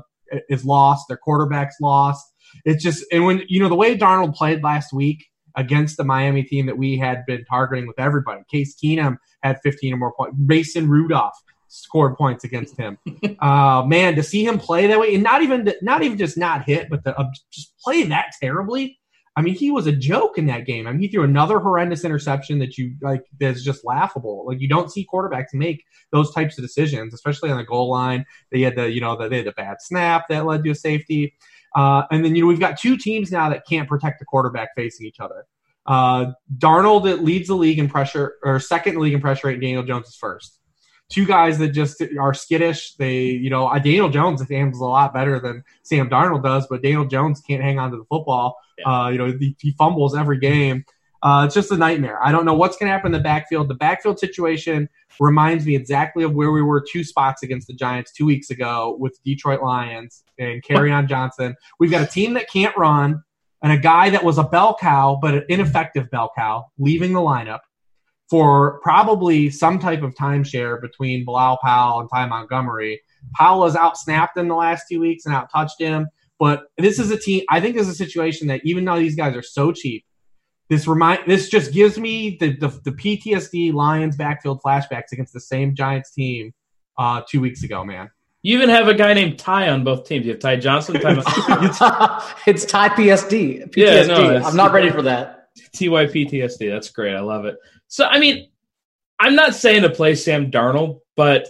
is 0.50 0.66
lost. 0.66 1.08
Their 1.08 1.18
quarterback's 1.18 1.76
lost. 1.82 2.26
It's 2.64 2.84
just 2.84 3.06
and 3.12 3.26
when 3.26 3.44
you 3.48 3.60
know 3.60 3.70
the 3.70 3.76
way 3.76 3.98
Darnold 3.98 4.36
played 4.36 4.64
last 4.64 4.94
week 4.94 5.26
against 5.58 5.98
the 5.98 6.04
Miami 6.04 6.44
team 6.44 6.66
that 6.66 6.78
we 6.78 6.98
had 6.98 7.26
been 7.26 7.46
targeting 7.46 7.88
with 7.88 8.00
everybody. 8.00 8.42
Case 8.52 8.76
Keenum 8.76 9.18
had 9.44 9.60
15 9.64 9.94
or 9.94 9.98
more 9.98 10.14
points. 10.14 10.36
Mason 10.38 10.90
Rudolph 10.90 11.36
scored 11.68 12.16
points 12.18 12.44
against 12.44 12.78
him. 12.78 12.98
uh, 13.40 13.84
man, 13.86 14.16
to 14.16 14.24
see 14.24 14.46
him 14.46 14.58
play 14.58 14.88
that 14.88 15.00
way 15.00 15.14
and 15.14 15.24
not 15.24 15.42
even 15.42 15.72
not 15.82 16.04
even 16.04 16.18
just 16.18 16.38
not 16.38 16.64
hit, 16.64 16.90
but 16.90 17.04
to 17.04 17.18
uh, 17.18 17.30
just 17.52 17.74
play 17.80 18.04
that 18.04 18.32
terribly. 18.42 19.00
I 19.38 19.42
mean, 19.42 19.56
he 19.56 19.70
was 19.70 19.86
a 19.86 19.92
joke 19.92 20.38
in 20.38 20.46
that 20.46 20.66
game. 20.66 20.88
I 20.88 20.92
mean, 20.92 21.02
he 21.02 21.10
threw 21.10 21.24
another 21.24 21.60
horrendous 21.60 22.06
interception 22.06 22.60
that 22.60 22.78
you 22.78 22.96
like 23.02 23.26
that's 23.38 23.64
just 23.64 23.84
laughable. 23.84 24.46
Like 24.48 24.62
you 24.62 24.70
don't 24.70 24.90
see 24.90 25.06
quarterbacks 25.14 25.54
make 25.54 25.84
those 26.14 26.34
types 26.34 26.58
of 26.58 26.64
decisions, 26.64 27.14
especially 27.14 27.52
on 27.52 27.58
the 27.58 27.66
goal 27.66 27.90
line. 27.90 28.26
They 28.52 28.62
had 28.62 28.78
the 28.78 28.90
you 28.90 29.02
know 29.02 29.18
the, 29.18 29.28
they 29.28 29.40
had 29.40 29.48
a 29.48 29.52
bad 29.52 29.78
snap 29.82 30.30
that 30.30 30.46
led 30.46 30.64
to 30.64 30.70
a 30.70 30.76
safety. 30.76 31.34
Uh, 31.76 32.04
and 32.10 32.24
then 32.24 32.36
you 32.36 32.42
know 32.42 32.48
we've 32.48 32.60
got 32.60 32.80
two 32.80 32.98
teams 32.98 33.32
now 33.32 33.50
that 33.50 33.68
can't 33.68 33.88
protect 33.88 34.20
the 34.20 34.26
quarterback 34.26 34.70
facing 34.76 35.06
each 35.06 35.20
other. 35.20 35.46
Uh, 35.86 36.32
Darnold 36.58 37.22
leads 37.22 37.48
the 37.48 37.56
league 37.56 37.80
in 37.80 37.90
pressure, 37.90 38.36
or 38.44 38.60
second 38.60 38.98
league 38.98 39.14
in 39.14 39.22
pressure 39.22 39.48
rate. 39.48 39.60
Daniel 39.60 39.84
Jones 39.84 40.08
is 40.08 40.16
first. 40.16 40.60
Two 41.10 41.26
guys 41.26 41.60
that 41.60 41.70
just 41.70 42.02
are 42.20 42.34
skittish. 42.34 42.96
They, 42.96 43.26
you 43.26 43.52
know, 43.52 43.68
uh, 43.68 43.78
Daniel 43.78 44.10
Jones 44.10 44.48
handles 44.50 44.82
a 44.82 44.86
lot 44.86 45.14
better 45.14 45.40
than 45.40 45.64
Sam 45.84 46.10
Darnold 46.10 46.44
does, 46.44 46.66
but 46.68 46.82
Daniel 46.82 47.06
Jones 47.06 47.42
can't 47.48 47.62
hang 47.62 47.78
on 47.78 47.92
to 47.92 47.98
the 47.98 48.06
football. 48.06 48.58
Yeah. 48.80 48.86
Uh, 48.92 49.10
you 49.10 49.18
know, 49.20 49.38
he, 49.40 49.56
he, 49.60 49.72
fumbles 49.78 50.16
every 50.16 50.40
game. 50.40 50.84
Uh, 51.26 51.44
it's 51.44 51.56
just 51.56 51.72
a 51.72 51.76
nightmare. 51.76 52.20
I 52.24 52.32
don't 52.32 52.46
know 52.46 52.54
what's 52.54 52.78
going 52.78 52.88
to 52.88 52.94
happen 52.94 53.08
in 53.08 53.18
the 53.18 53.24
backfield. 53.24 53.68
The 53.68 53.74
backfield 53.74 54.20
situation 54.20 54.88
reminds 55.20 55.66
me 55.66 55.76
exactly 55.76 56.24
of 56.24 56.34
where 56.36 56.52
we 56.52 56.62
were 56.62 56.86
two 56.88 57.04
spots 57.04 57.42
against 57.42 57.66
the 57.66 57.74
Giants 57.74 58.12
two 58.12 58.28
weeks 58.28 58.52
ago 58.52 58.96
with 59.00 59.18
Detroit 59.26 59.64
Lions 59.64 60.24
and 60.38 60.64
Kerryon 60.64 61.10
Johnson. 61.10 61.56
We've 61.80 61.90
got 61.90 62.04
a 62.04 62.06
team 62.06 62.36
that 62.36 62.48
can't 62.48 62.78
run 62.78 63.24
and 63.64 63.74
a 63.74 63.78
guy 63.78 64.12
that 64.12 64.24
was 64.24 64.38
a 64.38 64.44
bell 64.44 64.78
cow, 64.80 65.18
but 65.20 65.34
an 65.34 65.46
ineffective 65.50 66.12
bell 66.12 66.32
cow, 66.38 66.68
leaving 66.78 67.14
the 67.14 67.22
lineup 67.22 67.62
for 68.30 68.80
probably 68.82 69.50
some 69.50 69.80
type 69.80 70.04
of 70.04 70.14
timeshare 70.14 70.80
between 70.80 71.26
Bilal 71.26 71.58
Powell 71.64 72.02
and 72.02 72.10
Ty 72.14 72.28
Montgomery. 72.28 73.02
Powell 73.34 73.66
has 73.66 73.74
outsnapped 73.74 74.38
him 74.38 74.48
the 74.48 74.54
last 74.54 74.86
two 74.92 75.00
weeks 75.00 75.26
and 75.26 75.34
out 75.34 75.50
touched 75.52 75.80
him. 75.82 76.08
But 76.38 76.66
this 76.78 77.00
is 77.00 77.10
a 77.10 77.18
team. 77.18 77.46
I 77.50 77.62
think 77.62 77.76
this 77.76 77.88
is 77.88 77.94
a 77.94 77.98
situation 77.98 78.48
that 78.50 78.62
even 78.64 78.86
though 78.86 79.00
these 79.00 79.16
guys 79.16 79.36
are 79.36 79.42
so 79.42 79.72
cheap, 79.72 80.06
this 80.70 80.88
remind 80.88 81.22
this 81.28 81.50
just 81.50 81.74
gives 81.74 81.98
me 81.98 82.38
the, 82.40 82.56
the, 82.56 82.68
the 82.84 82.92
PTSD 82.92 83.74
Lions 83.74 84.16
backfield 84.16 84.62
flashbacks 84.64 85.12
against 85.12 85.34
the 85.34 85.40
same 85.40 85.76
Giants 85.76 86.12
team 86.12 86.54
uh, 86.98 87.22
two 87.30 87.40
weeks 87.40 87.64
ago, 87.64 87.84
man. 87.84 88.10
You 88.42 88.56
even 88.56 88.70
have 88.70 88.88
a 88.88 88.94
guy 88.94 89.14
named 89.14 89.40
Ty 89.40 89.70
on 89.70 89.84
both 89.84 90.08
teams. 90.08 90.26
You 90.26 90.34
have 90.34 90.40
Ty 90.40 90.58
Johnson. 90.58 91.00
Ty 91.02 91.14
it's 92.48 92.66
Ty 92.66 92.90
PSD. 92.90 93.70
PTSD. 93.70 93.76
Yeah, 93.76 94.04
no, 94.04 94.38
I'm 94.38 94.56
not 94.56 94.72
ready 94.72 94.92
for 94.92 95.02
that. 95.02 95.50
Ty 95.74 95.86
TYPTSD. 95.86 96.70
That's 96.70 96.90
great. 96.90 97.16
I 97.16 97.22
love 97.22 97.46
it. 97.46 97.58
So, 97.88 98.06
I 98.06 98.20
mean, 98.20 98.50
I'm 99.20 99.36
not 99.36 99.56
saying 99.56 99.84
to 99.84 99.90
play 99.90 100.16
Sam 100.16 100.52
Darnold, 100.52 101.00
but 101.16 101.48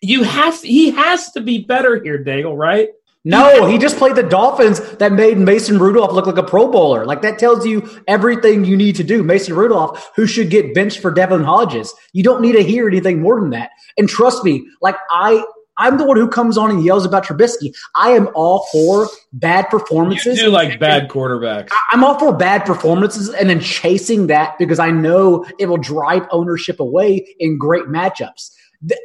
you 0.00 0.22
have 0.22 0.60
to, 0.60 0.66
he 0.66 0.90
has 0.90 1.32
to 1.32 1.40
be 1.40 1.64
better 1.64 2.00
here, 2.02 2.22
Daigle, 2.22 2.56
right? 2.56 2.90
No, 3.26 3.66
he 3.66 3.76
just 3.76 3.96
played 3.96 4.14
the 4.14 4.22
Dolphins 4.22 4.78
that 4.98 5.12
made 5.12 5.36
Mason 5.36 5.80
Rudolph 5.80 6.12
look 6.12 6.26
like 6.26 6.36
a 6.36 6.44
Pro 6.44 6.70
Bowler. 6.70 7.04
Like 7.04 7.22
that 7.22 7.40
tells 7.40 7.66
you 7.66 7.88
everything 8.06 8.64
you 8.64 8.76
need 8.76 8.94
to 8.96 9.04
do. 9.04 9.24
Mason 9.24 9.52
Rudolph, 9.56 10.12
who 10.14 10.28
should 10.28 10.48
get 10.48 10.74
benched 10.74 11.00
for 11.00 11.10
Devlin 11.10 11.42
Hodges. 11.42 11.92
You 12.12 12.22
don't 12.22 12.40
need 12.40 12.52
to 12.52 12.62
hear 12.62 12.86
anything 12.86 13.20
more 13.20 13.40
than 13.40 13.50
that. 13.50 13.70
And 13.98 14.08
trust 14.08 14.44
me, 14.44 14.64
like 14.80 14.94
I 15.10 15.44
I'm 15.76 15.98
the 15.98 16.06
one 16.06 16.16
who 16.16 16.28
comes 16.28 16.56
on 16.56 16.70
and 16.70 16.84
yells 16.84 17.04
about 17.04 17.24
Trubisky. 17.26 17.74
I 17.96 18.10
am 18.10 18.28
all 18.34 18.66
for 18.70 19.08
bad 19.32 19.68
performances. 19.70 20.38
You 20.38 20.44
do 20.44 20.50
like 20.50 20.78
bad 20.78 21.08
quarterbacks. 21.08 21.70
I'm 21.90 22.04
all 22.04 22.18
for 22.20 22.32
bad 22.32 22.64
performances 22.64 23.28
and 23.30 23.50
then 23.50 23.58
chasing 23.58 24.28
that 24.28 24.56
because 24.56 24.78
I 24.78 24.90
know 24.90 25.44
it 25.58 25.66
will 25.66 25.76
drive 25.78 26.26
ownership 26.30 26.78
away 26.78 27.34
in 27.40 27.58
great 27.58 27.86
matchups. 27.86 28.52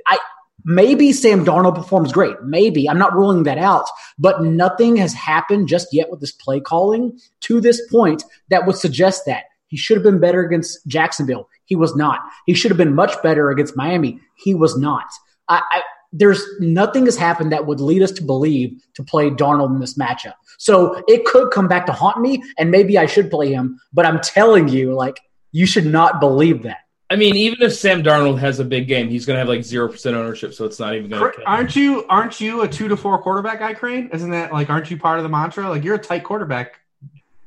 I 0.08 0.20
Maybe 0.64 1.12
Sam 1.12 1.46
Darnold 1.46 1.76
performs 1.76 2.12
great. 2.12 2.36
Maybe. 2.44 2.90
I'm 2.90 3.00
not 3.00 3.14
ruling 3.14 3.44
that 3.44 3.58
out. 3.58 3.86
But 4.20 4.44
nothing 4.44 4.96
has 4.98 5.14
happened 5.14 5.68
just 5.68 5.88
yet 5.92 6.10
with 6.10 6.20
this 6.20 6.32
play 6.32 6.60
calling 6.60 7.20
to 7.42 7.62
this 7.62 7.82
point 7.90 8.24
that 8.50 8.66
would 8.66 8.76
suggest 8.76 9.24
that. 9.26 9.46
He 9.68 9.78
should 9.78 9.98
have 9.98 10.04
been 10.04 10.20
better 10.20 10.42
against 10.42 10.86
Jacksonville. 10.86 11.48
He 11.66 11.76
was 11.76 11.96
not. 11.96 12.20
He 12.46 12.54
should 12.54 12.72
have 12.72 12.78
been 12.78 12.94
much 12.94 13.14
better 13.24 13.50
against 13.50 13.78
Miami. 13.78 14.20
He 14.36 14.54
was 14.54 14.78
not. 14.78 15.06
I, 15.48 15.62
I, 15.72 15.82
there's 16.12 16.46
nothing 16.60 17.06
has 17.06 17.16
happened 17.16 17.54
that 17.54 17.66
would 17.66 17.80
lead 17.80 18.02
us 18.02 18.12
to 18.12 18.24
believe 18.24 18.84
to 18.96 19.04
play 19.04 19.30
Darnold 19.30 19.74
in 19.74 19.80
this 19.80 19.98
matchup. 19.98 20.34
So 20.58 21.02
it 21.08 21.24
could 21.24 21.52
come 21.52 21.70
back 21.70 21.86
to 21.86 21.94
haunt 21.94 22.20
me, 22.20 22.44
and 22.58 22.70
maybe 22.70 22.98
I 22.98 23.06
should 23.06 23.32
play 23.32 23.54
him. 23.54 23.80
But 23.94 24.06
I'm 24.06 24.20
telling 24.20 24.68
you, 24.68 24.94
like, 24.94 25.22
you 25.54 25.66
should 25.66 25.86
not 25.86 26.20
believe 26.20 26.64
that. 26.64 26.80
I 27.12 27.18
mean, 27.18 27.36
even 27.36 27.62
if 27.62 27.76
Sam 27.76 28.04
Darnold 28.04 28.40
has 28.40 28.62
a 28.62 28.64
big 28.64 28.88
game, 28.88 29.10
he's 29.10 29.26
going 29.26 29.36
to 29.36 29.40
have 29.40 29.50
like 29.50 29.64
zero 29.64 29.90
percent 29.90 30.16
ownership, 30.16 30.54
so 30.54 30.64
it's 30.64 30.80
not 30.80 30.96
even 30.96 31.10
going 31.10 31.34
to. 31.34 31.44
Aren't 31.46 31.76
you? 31.76 32.06
Aren't 32.08 32.40
you 32.40 32.62
a 32.62 32.68
two 32.70 32.88
to 32.88 32.96
four 32.96 33.22
quarterback 33.22 33.60
guy, 33.60 33.74
Crain? 33.74 34.10
Isn't 34.14 34.32
that 34.32 34.54
like? 34.54 34.70
Aren't 34.70 34.90
you 34.90 34.98
part 34.98 35.20
of 35.20 35.24
the 35.24 35.30
mantra? 35.30 35.70
Like 35.70 35.84
you're 35.84 35.96
a 35.96 36.00
tight 36.00 36.24
quarterback. 36.24 36.80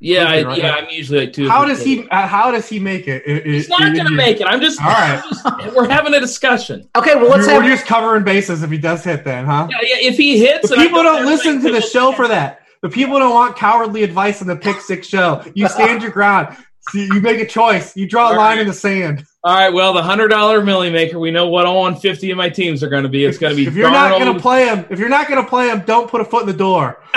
Yeah, 0.00 0.24
I, 0.24 0.42
right? 0.42 0.58
yeah, 0.58 0.74
I'm 0.74 0.90
usually 0.90 1.20
like 1.20 1.32
two. 1.32 1.48
How 1.48 1.64
does 1.64 1.82
he? 1.82 2.06
Uh, 2.10 2.26
how 2.26 2.50
does 2.50 2.68
he 2.68 2.78
make 2.78 3.08
it? 3.08 3.22
it 3.24 3.46
he's 3.46 3.70
not 3.70 3.94
going 3.94 4.06
to 4.06 4.10
make 4.10 4.38
it. 4.38 4.46
I'm 4.46 4.60
just. 4.60 4.82
All 4.82 4.88
right. 4.88 5.24
Just, 5.30 5.74
we're 5.74 5.88
having 5.88 6.12
a 6.12 6.20
discussion. 6.20 6.86
Okay, 6.94 7.14
well 7.14 7.30
let's. 7.30 7.46
We're, 7.46 7.54
have... 7.54 7.62
we're 7.62 7.70
just 7.70 7.86
covering 7.86 8.22
bases 8.22 8.62
if 8.62 8.70
he 8.70 8.76
does 8.76 9.02
hit, 9.02 9.24
then, 9.24 9.46
huh? 9.46 9.66
Yeah, 9.70 9.78
yeah. 9.80 10.08
If 10.10 10.18
he 10.18 10.38
hits, 10.38 10.68
the 10.68 10.76
people 10.76 11.02
don't 11.02 11.24
listen 11.24 11.62
to 11.62 11.72
the 11.72 11.80
show 11.80 12.12
for 12.12 12.28
that. 12.28 12.60
The 12.82 12.90
people 12.90 13.18
don't 13.18 13.32
want 13.32 13.56
cowardly 13.56 14.02
advice 14.02 14.42
on 14.42 14.46
the 14.46 14.56
pick 14.56 14.82
six 14.82 15.06
show. 15.06 15.42
You 15.54 15.68
stand 15.70 16.02
your 16.02 16.10
ground. 16.10 16.54
You 16.92 17.20
make 17.20 17.40
a 17.40 17.46
choice. 17.46 17.96
You 17.96 18.06
draw 18.06 18.28
a 18.28 18.32
All 18.32 18.36
line 18.36 18.56
right. 18.56 18.60
in 18.60 18.66
the 18.66 18.74
sand. 18.74 19.24
All 19.42 19.54
right. 19.54 19.72
Well, 19.72 19.92
the 19.92 20.02
hundred 20.02 20.28
dollar 20.28 20.62
millie 20.62 20.90
maker. 20.90 21.18
We 21.18 21.30
know 21.30 21.48
what 21.48 21.66
all 21.66 21.92
fifty 21.94 22.30
of 22.30 22.36
my 22.36 22.50
teams 22.50 22.82
are 22.82 22.88
going 22.88 23.04
to 23.04 23.08
be. 23.08 23.24
It's 23.24 23.38
going 23.38 23.52
to 23.52 23.56
be. 23.56 23.66
If 23.66 23.74
you're 23.74 23.88
Darnold. 23.88 23.92
not 23.92 24.18
going 24.18 24.34
to 24.34 24.40
play 24.40 24.66
him, 24.66 24.84
if 24.90 24.98
you're 24.98 25.08
not 25.08 25.28
going 25.28 25.42
to 25.42 25.48
play 25.48 25.70
him, 25.70 25.82
don't 25.86 26.10
put 26.10 26.20
a 26.20 26.24
foot 26.24 26.42
in 26.42 26.46
the 26.48 26.52
door. 26.52 27.02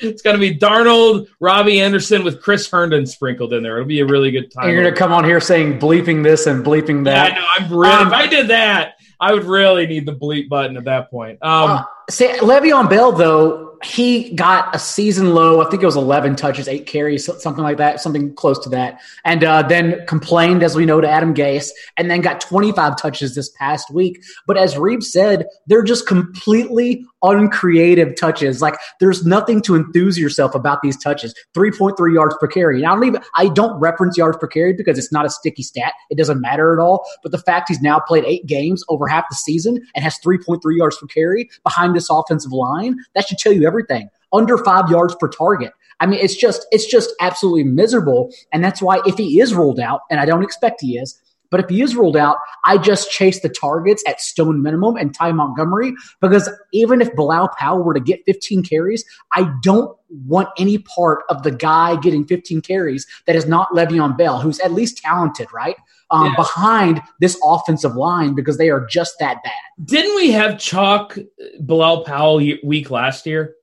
it's 0.00 0.22
going 0.22 0.34
to 0.34 0.40
be 0.40 0.56
Darnold, 0.56 1.26
Robby 1.40 1.80
Anderson 1.80 2.24
with 2.24 2.42
Chris 2.42 2.68
Herndon 2.68 3.06
sprinkled 3.06 3.52
in 3.52 3.62
there. 3.62 3.76
It'll 3.76 3.88
be 3.88 4.00
a 4.00 4.06
really 4.06 4.30
good 4.30 4.50
time. 4.50 4.64
And 4.64 4.72
you're 4.72 4.82
going 4.82 4.94
to 4.94 4.98
come 4.98 5.12
on 5.12 5.24
here 5.24 5.40
saying 5.40 5.78
bleeping 5.78 6.22
this 6.22 6.46
and 6.46 6.64
bleeping 6.64 7.04
that. 7.04 7.32
Yeah, 7.32 7.38
I 7.38 7.60
know. 7.60 7.66
I'm 7.66 7.78
really. 7.78 7.94
Um, 7.94 8.06
if 8.08 8.12
I 8.12 8.26
did 8.26 8.48
that, 8.48 8.94
I 9.20 9.32
would 9.32 9.44
really 9.44 9.86
need 9.86 10.06
the 10.06 10.14
bleep 10.14 10.48
button 10.48 10.76
at 10.76 10.84
that 10.84 11.10
point. 11.10 11.38
Um, 11.42 11.70
uh, 11.70 11.84
say 12.10 12.36
Le'Veon 12.38 12.90
Bell 12.90 13.12
though 13.12 13.65
he 13.86 14.30
got 14.34 14.74
a 14.74 14.78
season 14.78 15.34
low. 15.34 15.60
I 15.60 15.70
think 15.70 15.82
it 15.82 15.86
was 15.86 15.96
11 15.96 16.36
touches, 16.36 16.68
eight 16.68 16.86
carries, 16.86 17.24
something 17.42 17.62
like 17.62 17.76
that, 17.78 18.00
something 18.00 18.34
close 18.34 18.58
to 18.60 18.68
that. 18.70 19.00
And 19.24 19.44
uh, 19.44 19.62
then 19.62 20.04
complained, 20.06 20.62
as 20.62 20.74
we 20.74 20.86
know, 20.86 21.00
to 21.00 21.08
Adam 21.08 21.34
Gase, 21.34 21.70
and 21.96 22.10
then 22.10 22.20
got 22.20 22.40
25 22.40 22.96
touches 22.96 23.34
this 23.34 23.48
past 23.50 23.90
week. 23.90 24.22
But 24.46 24.56
as 24.56 24.76
Reeves 24.76 25.12
said, 25.12 25.46
they're 25.66 25.82
just 25.82 26.06
completely 26.06 27.06
uncreative 27.26 28.16
touches. 28.16 28.62
Like 28.62 28.76
there's 29.00 29.24
nothing 29.24 29.60
to 29.62 29.74
enthuse 29.74 30.18
yourself 30.18 30.54
about 30.54 30.82
these 30.82 30.96
touches. 30.96 31.34
3.3 31.56 32.14
yards 32.14 32.36
per 32.38 32.46
carry. 32.46 32.78
And 32.78 32.86
I 32.86 32.94
don't 32.94 33.04
even 33.04 33.22
I 33.34 33.48
don't 33.48 33.78
reference 33.80 34.16
yards 34.16 34.36
per 34.38 34.46
carry 34.46 34.72
because 34.72 34.98
it's 34.98 35.12
not 35.12 35.26
a 35.26 35.30
sticky 35.30 35.62
stat. 35.62 35.92
It 36.10 36.18
doesn't 36.18 36.40
matter 36.40 36.72
at 36.72 36.82
all. 36.82 37.06
But 37.22 37.32
the 37.32 37.38
fact 37.38 37.68
he's 37.68 37.80
now 37.80 37.98
played 37.98 38.24
eight 38.24 38.46
games 38.46 38.84
over 38.88 39.06
half 39.08 39.24
the 39.28 39.36
season 39.36 39.80
and 39.94 40.04
has 40.04 40.18
3.3 40.24 40.60
yards 40.76 40.96
per 40.96 41.06
carry 41.06 41.50
behind 41.62 41.94
this 41.94 42.08
offensive 42.10 42.52
line, 42.52 42.96
that 43.14 43.28
should 43.28 43.38
tell 43.38 43.52
you 43.52 43.66
everything. 43.66 44.08
Under 44.32 44.58
five 44.58 44.90
yards 44.90 45.14
per 45.14 45.28
target. 45.28 45.72
I 46.00 46.06
mean, 46.06 46.20
it's 46.20 46.36
just 46.36 46.66
it's 46.72 46.86
just 46.86 47.10
absolutely 47.20 47.64
miserable. 47.64 48.30
And 48.52 48.62
that's 48.62 48.82
why 48.82 49.00
if 49.06 49.16
he 49.16 49.40
is 49.40 49.54
ruled 49.54 49.80
out, 49.80 50.00
and 50.10 50.20
I 50.20 50.26
don't 50.26 50.42
expect 50.42 50.80
he 50.80 50.98
is, 50.98 51.20
but 51.50 51.60
if 51.60 51.68
he 51.68 51.82
is 51.82 51.96
ruled 51.96 52.16
out, 52.16 52.38
I 52.64 52.78
just 52.78 53.10
chase 53.10 53.40
the 53.40 53.48
targets 53.48 54.02
at 54.06 54.20
stone 54.20 54.62
minimum 54.62 54.96
and 54.96 55.14
Ty 55.14 55.32
Montgomery 55.32 55.94
because 56.20 56.50
even 56.72 57.00
if 57.00 57.14
Bilal 57.14 57.50
Powell 57.58 57.82
were 57.82 57.94
to 57.94 58.00
get 58.00 58.20
15 58.26 58.62
carries, 58.62 59.04
I 59.32 59.52
don't 59.62 59.96
want 60.08 60.48
any 60.58 60.78
part 60.78 61.24
of 61.28 61.42
the 61.42 61.50
guy 61.50 61.96
getting 61.96 62.24
15 62.24 62.60
carries 62.62 63.06
that 63.26 63.36
is 63.36 63.46
not 63.46 63.70
Le'Veon 63.70 64.16
Bell, 64.16 64.40
who's 64.40 64.60
at 64.60 64.72
least 64.72 64.98
talented, 64.98 65.48
right? 65.52 65.76
Um, 66.10 66.26
yeah. 66.26 66.36
Behind 66.36 67.02
this 67.20 67.38
offensive 67.44 67.96
line 67.96 68.34
because 68.34 68.58
they 68.58 68.70
are 68.70 68.86
just 68.86 69.16
that 69.18 69.42
bad. 69.42 69.52
Didn't 69.84 70.14
we 70.14 70.30
have 70.30 70.58
chalk 70.58 71.18
Bilal 71.64 72.04
Powell 72.04 72.36
week 72.62 72.90
last 72.90 73.26
year? 73.26 73.56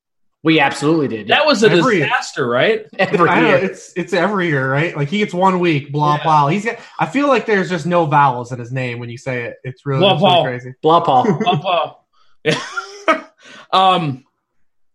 We 0.44 0.60
absolutely 0.60 1.08
did. 1.08 1.30
That 1.30 1.46
was 1.46 1.64
a 1.64 1.70
every, 1.70 2.00
disaster, 2.00 2.46
right? 2.46 2.86
Every 3.00 3.30
I 3.30 3.40
year. 3.40 3.52
Know, 3.60 3.64
it's 3.64 3.94
it's 3.96 4.12
every 4.12 4.48
year, 4.48 4.70
right? 4.70 4.96
Like 4.96 5.08
he 5.08 5.20
gets 5.20 5.34
one 5.34 5.60
week, 5.62 5.94
blah 5.94 6.18
yeah. 6.18 6.24
blah. 6.24 6.48
He's 6.50 6.66
got. 6.66 6.80
I 7.00 7.06
feel 7.06 7.30
like 7.30 7.46
there's 7.46 7.70
just 7.70 7.86
no 7.86 8.06
vowels 8.06 8.52
in 8.52 8.60
his 8.60 8.70
name 8.70 9.00
when 9.00 9.10
you 9.10 9.18
say 9.18 9.46
it. 9.46 9.58
It's 9.64 9.86
really, 9.86 10.02
blah, 10.02 10.16
it's 10.16 10.22
really 10.22 10.44
crazy. 10.44 10.74
Blah 10.82 11.00
Paul. 11.00 11.40
blah 11.40 11.60
Paul. 11.62 12.08
Yeah. 12.44 12.60
um, 13.72 14.26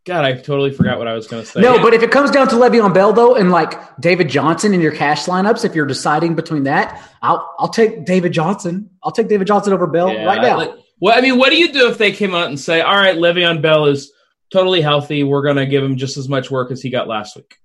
God, 0.04 0.24
I 0.24 0.34
totally 0.34 0.70
forgot 0.70 0.98
what 0.98 1.08
I 1.08 1.14
was 1.14 1.26
going 1.26 1.42
to 1.42 1.48
say. 1.48 1.60
No, 1.60 1.76
yeah. 1.76 1.82
but 1.82 1.94
if 1.94 2.02
it 2.02 2.10
comes 2.10 2.30
down 2.30 2.48
to 2.48 2.56
Le'Veon 2.56 2.92
Bell 2.92 3.14
though, 3.14 3.34
and 3.34 3.50
like 3.50 3.74
David 3.98 4.28
Johnson 4.28 4.74
in 4.74 4.82
your 4.82 4.92
cash 4.92 5.24
lineups, 5.24 5.64
if 5.64 5.74
you're 5.74 5.86
deciding 5.86 6.34
between 6.34 6.64
that, 6.64 7.02
I'll 7.22 7.54
I'll 7.58 7.68
take 7.68 8.04
David 8.04 8.32
Johnson. 8.32 8.90
I'll 9.02 9.12
take 9.12 9.28
David 9.28 9.46
Johnson 9.46 9.72
over 9.72 9.86
Bell 9.86 10.12
yeah, 10.12 10.26
right 10.26 10.42
now. 10.42 10.58
Like, 10.58 10.72
well, 11.00 11.16
I 11.16 11.22
mean, 11.22 11.38
what 11.38 11.50
do 11.50 11.56
you 11.56 11.72
do 11.72 11.88
if 11.88 11.96
they 11.96 12.12
came 12.12 12.34
out 12.34 12.48
and 12.48 12.60
say, 12.60 12.82
"All 12.82 12.96
right, 12.96 13.16
Le'Veon 13.16 13.62
Bell 13.62 13.86
is." 13.86 14.12
Totally 14.50 14.80
healthy. 14.80 15.24
We're 15.24 15.42
going 15.42 15.56
to 15.56 15.66
give 15.66 15.82
him 15.82 15.96
just 15.96 16.16
as 16.16 16.28
much 16.28 16.50
work 16.50 16.70
as 16.70 16.80
he 16.80 16.90
got 16.90 17.06
last 17.06 17.36
week. 17.36 17.56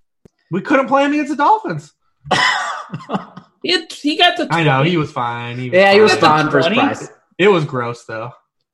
We 0.52 0.62
couldn't 0.62 0.88
play 0.88 1.06
him 1.06 1.14
against 1.14 1.32
the 1.32 1.38
Dolphins. 1.38 1.94
it, 3.64 3.92
he 3.94 4.18
got 4.18 4.38
the. 4.38 4.48
20. 4.48 4.62
I 4.62 4.64
know 4.64 4.84
he 4.84 4.98
was 4.98 5.12
fine. 5.12 5.58
He 5.58 5.70
was 5.70 5.78
yeah, 5.78 5.88
fine. 5.88 5.96
he 5.96 6.02
was 6.02 6.16
fine 6.16 6.50
for 6.52 6.58
his 6.58 6.68
price. 6.68 7.10
It 7.38 7.48
was 7.48 7.66
gross 7.66 8.06
though. 8.06 8.32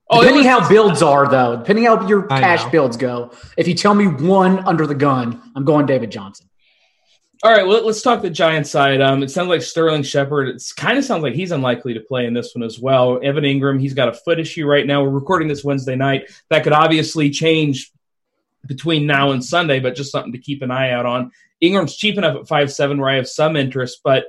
Oh, 0.10 0.22
depending 0.22 0.46
how 0.46 0.68
builds 0.68 1.04
are 1.04 1.30
though, 1.30 1.58
depending 1.58 1.86
how 1.86 2.08
your 2.08 2.24
cash 2.24 2.66
builds 2.72 2.98
go. 2.98 3.32
If 3.58 3.68
you 3.68 3.76
tell 3.76 3.94
me 3.94 4.08
one 4.08 4.60
under 4.68 4.88
the 4.88 4.96
gun, 4.96 5.52
I'm 5.56 5.66
going 5.66 5.86
David 5.86 6.12
Johnson. 6.12 6.50
All 7.42 7.52
right, 7.52 7.66
well, 7.66 7.86
let's 7.86 8.02
talk 8.02 8.22
the 8.22 8.30
Giants 8.30 8.70
side. 8.70 9.00
Um, 9.00 9.24
it 9.24 9.32
sounds 9.32 9.48
like 9.48 9.62
Sterling 9.62 10.04
Shepard. 10.04 10.50
It 10.50 10.62
kind 10.76 10.98
of 10.98 11.06
sounds 11.06 11.24
like 11.24 11.36
he's 11.36 11.52
unlikely 11.52 11.94
to 11.94 12.02
play 12.02 12.26
in 12.26 12.34
this 12.34 12.54
one 12.54 12.64
as 12.64 12.80
well. 12.80 13.18
Evan 13.24 13.46
Engram, 13.46 13.80
he's 13.80 13.94
got 13.94 14.10
a 14.10 14.14
foot 14.14 14.40
issue 14.40 14.66
right 14.66 14.86
now. 14.86 15.04
We're 15.04 15.10
recording 15.12 15.48
this 15.48 15.64
Wednesday 15.64 15.96
night. 15.96 16.30
That 16.50 16.66
could 16.66 16.74
obviously 16.74 17.30
change 17.30 17.94
between 18.66 19.08
now 19.08 19.32
and 19.32 19.44
Sunday, 19.44 19.80
but 19.80 19.96
just 19.96 20.12
something 20.12 20.34
to 20.34 20.38
keep 20.38 20.62
an 20.62 20.72
eye 20.72 20.92
out 20.92 21.06
on. 21.06 21.32
Engram's 21.64 21.96
cheap 21.96 22.18
enough 22.18 22.38
at 22.38 22.48
five 22.48 22.72
seven 22.72 23.00
where 23.00 23.10
I 23.10 23.16
have 23.16 23.28
some 23.28 23.56
interest, 23.56 24.00
but 24.04 24.26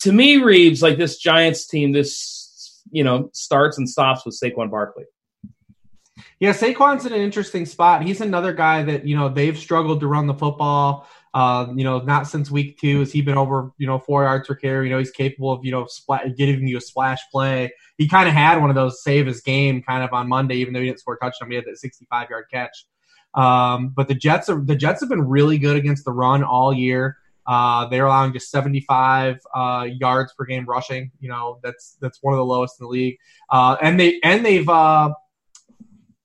to 0.00 0.12
me, 0.12 0.38
Reeves, 0.38 0.82
like 0.82 0.98
this 0.98 1.18
Giants 1.18 1.66
team, 1.66 1.92
this 1.92 2.82
you 2.90 3.04
know 3.04 3.30
starts 3.32 3.78
and 3.78 3.88
stops 3.88 4.24
with 4.24 4.38
Saquon 4.38 4.70
Barkley. 4.70 5.04
Yeah, 6.38 6.52
Saquon's 6.52 7.06
in 7.06 7.12
an 7.12 7.20
interesting 7.20 7.66
spot. 7.66 8.02
He's 8.02 8.20
another 8.20 8.52
guy 8.52 8.82
that 8.84 9.06
you 9.06 9.16
know 9.16 9.28
they've 9.28 9.56
struggled 9.56 10.00
to 10.00 10.06
run 10.06 10.26
the 10.26 10.34
football. 10.34 11.08
Uh, 11.34 11.66
you 11.74 11.84
know, 11.84 11.98
not 12.00 12.26
since 12.26 12.50
week 12.50 12.78
two 12.80 13.00
has 13.00 13.12
he 13.12 13.20
been 13.20 13.36
over 13.36 13.70
you 13.78 13.86
know 13.86 13.98
four 13.98 14.24
yards 14.24 14.48
per 14.48 14.54
carry. 14.54 14.86
You 14.86 14.92
know, 14.92 14.98
he's 14.98 15.10
capable 15.10 15.52
of 15.52 15.64
you 15.64 15.70
know 15.70 15.86
getting 16.36 16.66
you 16.66 16.78
a 16.78 16.80
splash 16.80 17.20
play. 17.30 17.72
He 17.98 18.08
kind 18.08 18.28
of 18.28 18.34
had 18.34 18.60
one 18.60 18.70
of 18.70 18.76
those 18.76 19.02
save 19.02 19.26
his 19.26 19.40
game 19.40 19.82
kind 19.82 20.02
of 20.02 20.12
on 20.12 20.28
Monday, 20.28 20.56
even 20.56 20.74
though 20.74 20.80
he 20.80 20.86
didn't 20.86 21.00
score 21.00 21.14
a 21.14 21.18
touchdown. 21.18 21.50
He 21.50 21.56
had 21.56 21.64
that 21.66 21.78
65 21.78 22.30
yard 22.30 22.46
catch. 22.52 22.86
Um, 23.36 23.88
but 23.88 24.08
the 24.08 24.14
Jets 24.14 24.48
are 24.48 24.60
the 24.60 24.74
Jets 24.74 25.00
have 25.00 25.10
been 25.10 25.28
really 25.28 25.58
good 25.58 25.76
against 25.76 26.04
the 26.04 26.12
run 26.12 26.42
all 26.42 26.72
year. 26.72 27.18
Uh, 27.46 27.86
they're 27.86 28.06
allowing 28.06 28.32
just 28.32 28.50
75 28.50 29.38
uh, 29.54 29.86
yards 30.00 30.32
per 30.32 30.44
game 30.44 30.64
rushing. 30.64 31.12
You 31.20 31.28
know 31.28 31.60
that's 31.62 31.96
that's 32.00 32.18
one 32.22 32.34
of 32.34 32.38
the 32.38 32.44
lowest 32.44 32.80
in 32.80 32.84
the 32.84 32.90
league. 32.90 33.18
Uh, 33.50 33.76
and 33.80 34.00
they 34.00 34.18
and 34.24 34.44
they've 34.44 34.68
uh, 34.68 35.12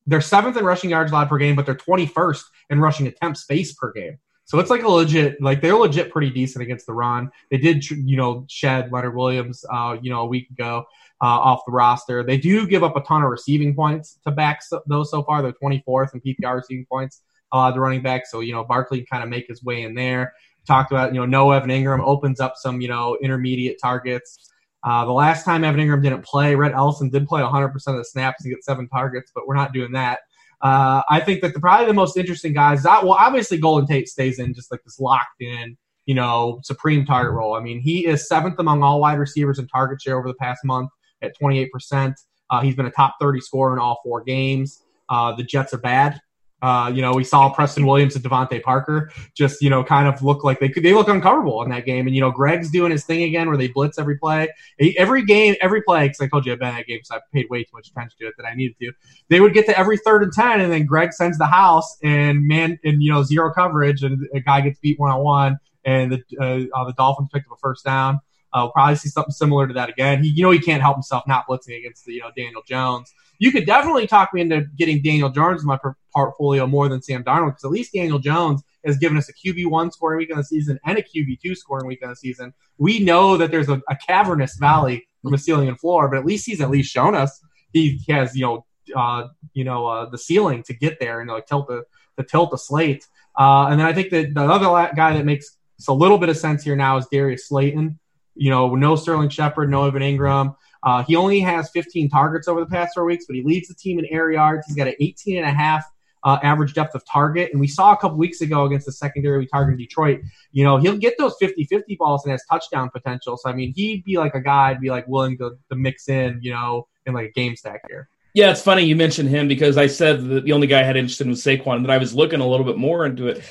they're 0.07 0.21
seventh 0.21 0.57
in 0.57 0.65
rushing 0.65 0.89
yards 0.89 1.11
allowed 1.11 1.29
per 1.29 1.37
game, 1.37 1.55
but 1.55 1.65
they're 1.65 1.75
21st 1.75 2.43
in 2.69 2.79
rushing 2.79 3.07
attempts 3.07 3.43
face 3.43 3.73
per 3.73 3.91
game. 3.91 4.17
So 4.45 4.59
it's 4.59 4.69
like 4.69 4.83
a 4.83 4.89
legit, 4.89 5.41
like 5.41 5.61
they're 5.61 5.75
legit 5.75 6.11
pretty 6.11 6.29
decent 6.29 6.63
against 6.63 6.85
the 6.85 6.93
run. 6.93 7.29
They 7.49 7.57
did, 7.57 7.89
you 7.89 8.17
know, 8.17 8.45
shed 8.49 8.91
Leonard 8.91 9.15
Williams, 9.15 9.63
uh, 9.71 9.97
you 10.01 10.09
know, 10.09 10.21
a 10.21 10.25
week 10.25 10.49
ago 10.49 10.85
uh, 11.21 11.25
off 11.25 11.61
the 11.65 11.71
roster. 11.71 12.23
They 12.23 12.37
do 12.37 12.67
give 12.67 12.83
up 12.83 12.95
a 12.95 13.01
ton 13.01 13.23
of 13.23 13.29
receiving 13.29 13.75
points 13.75 14.17
to 14.25 14.31
backs 14.31 14.71
those 14.87 15.11
so 15.11 15.23
far. 15.23 15.41
They're 15.41 15.53
24th 15.53 16.13
in 16.13 16.21
PPR 16.21 16.55
receiving 16.55 16.85
points, 16.85 17.21
uh, 17.51 17.71
the 17.71 17.79
running 17.79 18.01
back. 18.01 18.25
So 18.25 18.39
you 18.39 18.53
know, 18.53 18.63
Barkley 18.63 19.05
kind 19.05 19.23
of 19.23 19.29
make 19.29 19.47
his 19.47 19.63
way 19.63 19.83
in 19.83 19.93
there. 19.93 20.33
Talked 20.67 20.91
about, 20.91 21.13
you 21.13 21.19
know, 21.19 21.25
no 21.25 21.51
Evan 21.51 21.69
Engram 21.69 22.01
opens 22.01 22.39
up 22.39 22.53
some, 22.55 22.81
you 22.81 22.87
know, 22.87 23.17
intermediate 23.21 23.77
targets. 23.81 24.51
Uh, 24.83 25.05
the 25.05 25.11
last 25.11 25.43
time 25.43 25.63
Evan 25.63 25.79
Engram 25.79 26.03
didn't 26.03 26.23
play, 26.23 26.55
Rhett 26.55 26.73
Ellison 26.73 27.09
did 27.09 27.27
play 27.27 27.41
100% 27.41 27.73
of 27.73 27.95
the 27.95 28.05
snaps. 28.05 28.43
He 28.43 28.51
get 28.51 28.63
seven 28.63 28.87
targets, 28.87 29.31
but 29.33 29.47
we're 29.47 29.55
not 29.55 29.73
doing 29.73 29.91
that. 29.93 30.19
Uh, 30.61 31.01
I 31.09 31.19
think 31.19 31.41
that 31.41 31.55
the 31.55 31.59
probably 31.59 31.87
the 31.87 31.93
most 31.95 32.15
interesting 32.15 32.53
guys. 32.53 32.83
Well, 32.83 33.13
obviously 33.13 33.57
Golden 33.57 33.87
Tate 33.87 34.07
stays 34.07 34.37
in 34.37 34.53
just 34.53 34.71
like 34.71 34.83
this 34.83 34.99
locked 34.99 35.41
in, 35.41 35.77
you 36.05 36.13
know, 36.13 36.59
supreme 36.63 37.05
target 37.05 37.33
role. 37.33 37.55
I 37.55 37.59
mean, 37.59 37.79
he 37.79 38.05
is 38.05 38.27
seventh 38.27 38.59
among 38.59 38.83
all 38.83 39.01
wide 39.01 39.17
receivers 39.17 39.57
in 39.57 39.67
target 39.67 39.99
share 40.01 40.19
over 40.19 40.27
the 40.27 40.35
past 40.35 40.63
month 40.63 40.91
at 41.21 41.37
28 41.37 41.71
percent. 41.71 42.19
Uh, 42.49 42.61
he's 42.61 42.75
been 42.75 42.85
a 42.85 42.91
top 42.91 43.15
30 43.19 43.39
scorer 43.39 43.73
in 43.73 43.79
all 43.79 43.99
four 44.03 44.21
games. 44.21 44.83
Uh, 45.09 45.33
the 45.33 45.43
Jets 45.43 45.73
are 45.73 45.77
bad. 45.77 46.19
Uh, 46.61 46.91
you 46.93 47.01
know, 47.01 47.11
we 47.13 47.23
saw 47.23 47.51
Preston 47.51 47.87
Williams 47.87 48.15
and 48.15 48.23
DeVante 48.23 48.61
Parker 48.61 49.11
just, 49.35 49.61
you 49.63 49.69
know, 49.69 49.83
kind 49.83 50.07
of 50.07 50.21
look 50.21 50.43
like 50.43 50.59
they 50.59 50.69
could, 50.69 50.83
they 50.83 50.93
look 50.93 51.07
uncoverable 51.07 51.63
in 51.63 51.71
that 51.71 51.85
game. 51.85 52.05
And, 52.05 52.15
you 52.15 52.21
know, 52.21 52.29
Gregg's 52.29 52.69
doing 52.69 52.91
his 52.91 53.03
thing 53.03 53.23
again 53.23 53.47
where 53.47 53.57
they 53.57 53.67
blitz 53.67 53.97
every 53.97 54.17
play. 54.17 54.47
Every 54.95 55.25
game, 55.25 55.55
every 55.59 55.81
play, 55.81 56.03
because 56.07 56.21
I 56.21 56.27
told 56.27 56.45
you 56.45 56.53
I've 56.53 56.59
been 56.59 56.75
game, 56.87 56.99
so 57.03 57.15
I 57.15 57.19
paid 57.33 57.47
way 57.49 57.63
too 57.63 57.71
much 57.73 57.89
attention 57.89 58.15
to 58.19 58.27
it 58.27 58.35
that 58.37 58.45
I 58.45 58.53
needed 58.53 58.77
to. 58.79 58.91
They 59.29 59.39
would 59.39 59.55
get 59.55 59.65
to 59.67 59.79
every 59.79 59.97
third 59.97 60.21
and 60.21 60.31
10, 60.31 60.61
and 60.61 60.71
then 60.71 60.85
Gregg 60.85 61.13
sends 61.13 61.39
the 61.39 61.47
house 61.47 61.97
and 62.03 62.47
man, 62.47 62.77
and, 62.83 63.01
you 63.01 63.11
know, 63.11 63.23
zero 63.23 63.51
coverage, 63.51 64.03
and 64.03 64.27
a 64.35 64.39
guy 64.39 64.61
gets 64.61 64.79
beat 64.79 64.99
one 64.99 65.09
on 65.09 65.23
one, 65.23 65.59
and 65.83 66.11
the, 66.11 66.23
uh, 66.39 66.79
uh, 66.79 66.85
the 66.85 66.93
Dolphins 66.93 67.29
picked 67.33 67.47
up 67.47 67.57
a 67.57 67.59
first 67.59 67.83
down. 67.83 68.19
Uh, 68.53 68.63
we'll 68.63 68.71
probably 68.71 68.95
see 68.95 69.09
something 69.09 69.31
similar 69.31 69.67
to 69.67 69.73
that 69.73 69.89
again. 69.89 70.23
He, 70.23 70.29
you 70.29 70.43
know, 70.43 70.51
he 70.51 70.59
can't 70.59 70.81
help 70.81 70.95
himself 70.95 71.23
not 71.27 71.47
blitzing 71.47 71.77
against 71.77 72.05
the, 72.05 72.13
you 72.13 72.21
know 72.21 72.31
Daniel 72.35 72.61
Jones. 72.67 73.13
You 73.39 73.51
could 73.51 73.65
definitely 73.65 74.05
talk 74.05 74.33
me 74.33 74.41
into 74.41 74.65
getting 74.77 75.01
Daniel 75.01 75.29
Jones 75.29 75.61
in 75.61 75.67
my 75.67 75.79
portfolio 76.13 76.67
more 76.67 76.87
than 76.87 77.01
Sam 77.01 77.23
Darnold 77.23 77.51
because 77.51 77.63
at 77.63 77.71
least 77.71 77.93
Daniel 77.93 78.19
Jones 78.19 78.61
has 78.85 78.97
given 78.97 79.17
us 79.17 79.29
a 79.29 79.33
QB 79.33 79.67
one 79.67 79.91
scoring 79.91 80.19
week 80.19 80.29
in 80.29 80.37
the 80.37 80.43
season 80.43 80.79
and 80.85 80.97
a 80.97 81.01
QB 81.01 81.39
two 81.41 81.55
scoring 81.55 81.87
week 81.87 81.99
in 82.01 82.09
the 82.09 82.15
season. 82.15 82.53
We 82.77 82.99
know 82.99 83.37
that 83.37 83.49
there's 83.49 83.69
a, 83.69 83.81
a 83.89 83.95
cavernous 83.95 84.57
valley 84.57 85.07
from 85.23 85.33
a 85.33 85.37
ceiling 85.37 85.69
and 85.69 85.79
floor, 85.79 86.07
but 86.07 86.17
at 86.17 86.25
least 86.25 86.45
he's 86.45 86.61
at 86.61 86.69
least 86.69 86.91
shown 86.91 87.15
us 87.15 87.41
he 87.73 88.01
has 88.09 88.35
you 88.35 88.45
know 88.45 88.65
uh, 88.95 89.27
you 89.53 89.63
know 89.63 89.87
uh, 89.87 90.09
the 90.09 90.17
ceiling 90.17 90.63
to 90.63 90.73
get 90.73 90.99
there 90.99 91.21
and 91.21 91.29
like 91.29 91.47
tilt 91.47 91.67
the 91.67 91.83
to 92.17 92.23
tilt 92.23 92.51
the 92.51 92.57
slate. 92.57 93.07
Uh, 93.37 93.67
and 93.69 93.79
then 93.79 93.87
I 93.87 93.93
think 93.93 94.09
that 94.09 94.33
the 94.33 94.41
other 94.41 94.93
guy 94.95 95.13
that 95.13 95.25
makes 95.25 95.57
a 95.87 95.93
little 95.93 96.17
bit 96.17 96.29
of 96.29 96.37
sense 96.37 96.63
here 96.63 96.75
now 96.75 96.97
is 96.97 97.07
Darius 97.11 97.47
Slayton. 97.47 97.99
You 98.35 98.49
know, 98.49 98.75
no 98.75 98.95
Sterling 98.95 99.29
Shepard, 99.29 99.69
no 99.69 99.85
Evan 99.85 100.01
Engram. 100.01 100.55
Uh, 100.83 101.03
he 101.03 101.15
only 101.15 101.39
has 101.41 101.69
15 101.69 102.09
targets 102.09 102.47
over 102.47 102.59
the 102.59 102.65
past 102.65 102.93
four 102.95 103.05
weeks, 103.05 103.25
but 103.27 103.35
he 103.35 103.43
leads 103.43 103.67
the 103.67 103.75
team 103.75 103.99
in 103.99 104.05
air 104.05 104.31
yards. 104.31 104.65
He's 104.65 104.75
got 104.75 104.87
an 104.87 104.95
18 104.99 105.37
and 105.37 105.45
a 105.45 105.51
half 105.51 105.85
uh, 106.23 106.37
average 106.43 106.73
depth 106.73 106.95
of 106.95 107.03
target. 107.05 107.49
And 107.51 107.59
we 107.59 107.67
saw 107.67 107.93
a 107.93 107.97
couple 107.97 108.17
weeks 108.17 108.41
ago 108.41 108.65
against 108.65 108.85
the 108.85 108.91
secondary 108.91 109.39
we 109.39 109.47
targeted 109.47 109.79
Detroit, 109.79 110.21
you 110.51 110.63
know, 110.63 110.77
he'll 110.77 110.97
get 110.97 111.15
those 111.17 111.35
50 111.39 111.65
50 111.65 111.95
balls 111.95 112.23
and 112.25 112.31
has 112.31 112.43
touchdown 112.49 112.89
potential. 112.89 113.37
So, 113.37 113.49
I 113.49 113.53
mean, 113.53 113.73
he'd 113.75 114.03
be 114.03 114.17
like 114.17 114.35
a 114.35 114.41
guy 114.41 114.69
I'd 114.69 114.81
be 114.81 114.89
like 114.89 115.07
willing 115.07 115.37
to, 115.39 115.57
to 115.69 115.75
mix 115.75 116.09
in, 116.09 116.39
you 116.41 116.51
know, 116.51 116.87
in 117.05 117.13
like 117.13 117.29
a 117.29 117.31
game 117.31 117.55
stack 117.55 117.81
here. 117.87 118.09
Yeah, 118.33 118.51
it's 118.51 118.61
funny 118.61 118.83
you 118.83 118.95
mentioned 118.95 119.27
him 119.29 119.49
because 119.49 119.77
I 119.77 119.87
said 119.87 120.25
that 120.29 120.45
the 120.45 120.53
only 120.53 120.67
guy 120.67 120.79
I 120.79 120.83
had 120.83 120.95
interested 120.95 121.25
in 121.25 121.31
was 121.31 121.43
Saquon, 121.43 121.77
and 121.77 121.91
I 121.91 121.97
was 121.97 122.13
looking 122.13 122.39
a 122.39 122.47
little 122.47 122.65
bit 122.65 122.77
more 122.77 123.05
into 123.05 123.27
it 123.27 123.43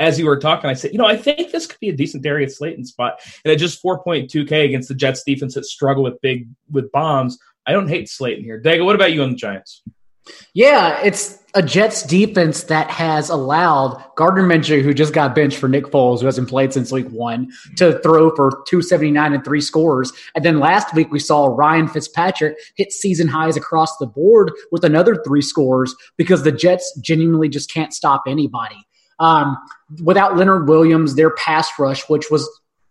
as 0.00 0.18
you 0.18 0.26
were 0.26 0.38
talking, 0.38 0.68
I 0.68 0.72
said, 0.72 0.92
you 0.92 0.98
know, 0.98 1.06
I 1.06 1.16
think 1.16 1.52
this 1.52 1.66
could 1.66 1.78
be 1.78 1.90
a 1.90 1.96
decent 1.96 2.24
Darius 2.24 2.58
Slayton 2.58 2.86
spot. 2.86 3.20
And 3.44 3.52
at 3.52 3.58
just 3.58 3.82
4.2K 3.84 4.64
against 4.64 4.88
the 4.88 4.94
Jets 4.94 5.22
defense 5.22 5.54
that 5.54 5.66
struggle 5.66 6.02
with 6.02 6.20
big 6.22 6.48
with 6.70 6.90
bombs, 6.90 7.38
I 7.66 7.72
don't 7.72 7.88
hate 7.88 8.08
Slayton 8.08 8.42
here. 8.42 8.60
Daigle, 8.60 8.86
what 8.86 8.96
about 8.96 9.12
you 9.12 9.22
on 9.22 9.30
the 9.30 9.36
Giants? 9.36 9.82
Yeah, 10.54 11.00
it's 11.02 11.38
a 11.54 11.62
Jets 11.62 12.02
defense 12.02 12.64
that 12.64 12.88
has 12.90 13.28
allowed 13.28 14.02
Gardner 14.16 14.44
Minshew, 14.44 14.82
who 14.82 14.94
just 14.94 15.12
got 15.12 15.34
benched 15.34 15.58
for 15.58 15.68
Nick 15.68 15.86
Foles, 15.86 16.20
who 16.20 16.26
hasn't 16.26 16.48
played 16.48 16.72
since 16.72 16.92
week 16.92 17.08
one, 17.08 17.50
to 17.76 17.98
throw 18.00 18.34
for 18.36 18.62
279 18.66 19.32
and 19.32 19.44
three 19.44 19.60
scores. 19.60 20.12
And 20.34 20.44
then 20.44 20.60
last 20.60 20.94
week 20.94 21.10
we 21.10 21.18
saw 21.18 21.46
Ryan 21.46 21.88
Fitzpatrick 21.88 22.56
hit 22.76 22.92
season 22.92 23.28
highs 23.28 23.56
across 23.56 23.96
the 23.96 24.06
board 24.06 24.52
with 24.70 24.84
another 24.84 25.16
three 25.26 25.42
scores 25.42 25.94
because 26.16 26.44
the 26.44 26.52
Jets 26.52 26.96
genuinely 27.02 27.48
just 27.48 27.72
can't 27.72 27.92
stop 27.92 28.22
anybody. 28.26 28.86
Um, 29.20 29.56
without 30.02 30.36
Leonard 30.36 30.66
Williams, 30.66 31.14
their 31.14 31.30
pass 31.30 31.70
rush, 31.78 32.08
which 32.08 32.30
was 32.30 32.48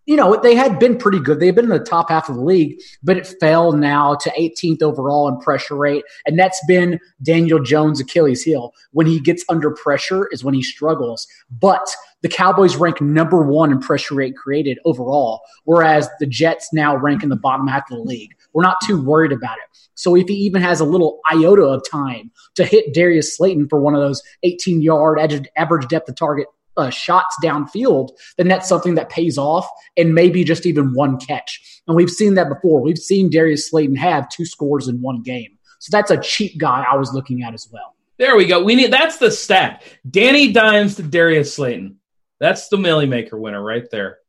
you 0.09 0.15
know, 0.15 0.35
they 0.41 0.55
had 0.55 0.79
been 0.79 0.97
pretty 0.97 1.19
good. 1.19 1.39
They've 1.39 1.53
been 1.53 1.65
in 1.65 1.69
the 1.69 1.77
top 1.77 2.09
half 2.09 2.29
of 2.29 2.35
the 2.35 2.41
league, 2.41 2.81
but 3.03 3.15
it 3.15 3.27
fell 3.39 3.73
now 3.73 4.15
to 4.15 4.31
18th 4.31 4.81
overall 4.81 5.27
in 5.27 5.37
pressure 5.37 5.75
rate. 5.75 6.03
And 6.25 6.39
that's 6.39 6.59
been 6.65 6.99
Daniel 7.21 7.59
Jones' 7.59 7.99
Achilles 7.99 8.41
heel. 8.41 8.73
When 8.91 9.05
he 9.05 9.19
gets 9.19 9.45
under 9.49 9.69
pressure 9.69 10.27
is 10.31 10.43
when 10.43 10.55
he 10.55 10.63
struggles. 10.63 11.27
But 11.51 11.87
the 12.23 12.27
Cowboys 12.27 12.75
rank 12.75 12.99
number 13.01 13.43
one 13.43 13.71
in 13.71 13.79
pressure 13.81 14.15
rate 14.15 14.35
created 14.35 14.79
overall, 14.83 15.41
whereas 15.65 16.09
the 16.19 16.25
Jets 16.25 16.69
now 16.73 16.97
rank 16.97 17.21
in 17.21 17.29
the 17.29 17.35
bottom 17.35 17.67
half 17.67 17.83
of 17.91 17.97
the 17.97 18.03
league. 18.03 18.33
We're 18.53 18.63
not 18.63 18.77
too 18.83 19.01
worried 19.01 19.31
about 19.31 19.57
it. 19.57 19.77
So 19.95 20.15
if 20.15 20.27
he 20.27 20.35
even 20.35 20.61
has 20.61 20.79
a 20.79 20.85
little 20.85 21.19
iota 21.29 21.63
of 21.63 21.83
time 21.89 22.31
to 22.55 22.65
hit 22.65 22.93
Darius 22.93 23.35
Slayton 23.35 23.67
for 23.67 23.79
one 23.79 23.95
of 23.95 24.01
those 24.01 24.21
18 24.43 24.81
yard 24.81 25.19
average 25.55 25.87
depth 25.87 26.09
of 26.09 26.15
target 26.15 26.47
uh, 26.77 26.89
shots 26.89 27.35
downfield, 27.43 28.11
then 28.37 28.47
that's 28.47 28.67
something 28.67 28.95
that 28.95 29.09
pays 29.09 29.37
off 29.37 29.67
and 29.97 30.15
maybe 30.15 30.43
just 30.43 30.65
even 30.65 30.93
one 30.93 31.17
catch. 31.17 31.81
And 31.87 31.95
we've 31.95 32.09
seen 32.09 32.35
that 32.35 32.49
before. 32.49 32.81
We've 32.81 32.97
seen 32.97 33.29
Darius 33.29 33.69
Slayton 33.69 33.95
have 33.97 34.29
two 34.29 34.45
scores 34.45 34.87
in 34.87 35.01
one 35.01 35.21
game. 35.21 35.57
So 35.79 35.89
that's 35.91 36.11
a 36.11 36.17
cheap 36.17 36.57
guy 36.57 36.85
I 36.89 36.95
was 36.95 37.13
looking 37.13 37.43
at 37.43 37.53
as 37.53 37.67
well. 37.71 37.95
There 38.17 38.35
we 38.35 38.45
go. 38.45 38.61
We 38.61 38.75
need 38.75 38.91
that's 38.91 39.17
the 39.17 39.31
stat. 39.31 39.81
Danny 40.09 40.51
Dimes 40.51 40.95
to 40.95 41.03
Darius 41.03 41.55
Slayton. 41.55 41.99
That's 42.39 42.67
the 42.67 42.77
Millie 42.77 43.05
Maker 43.05 43.37
winner 43.37 43.63
right 43.63 43.89
there. 43.89 44.19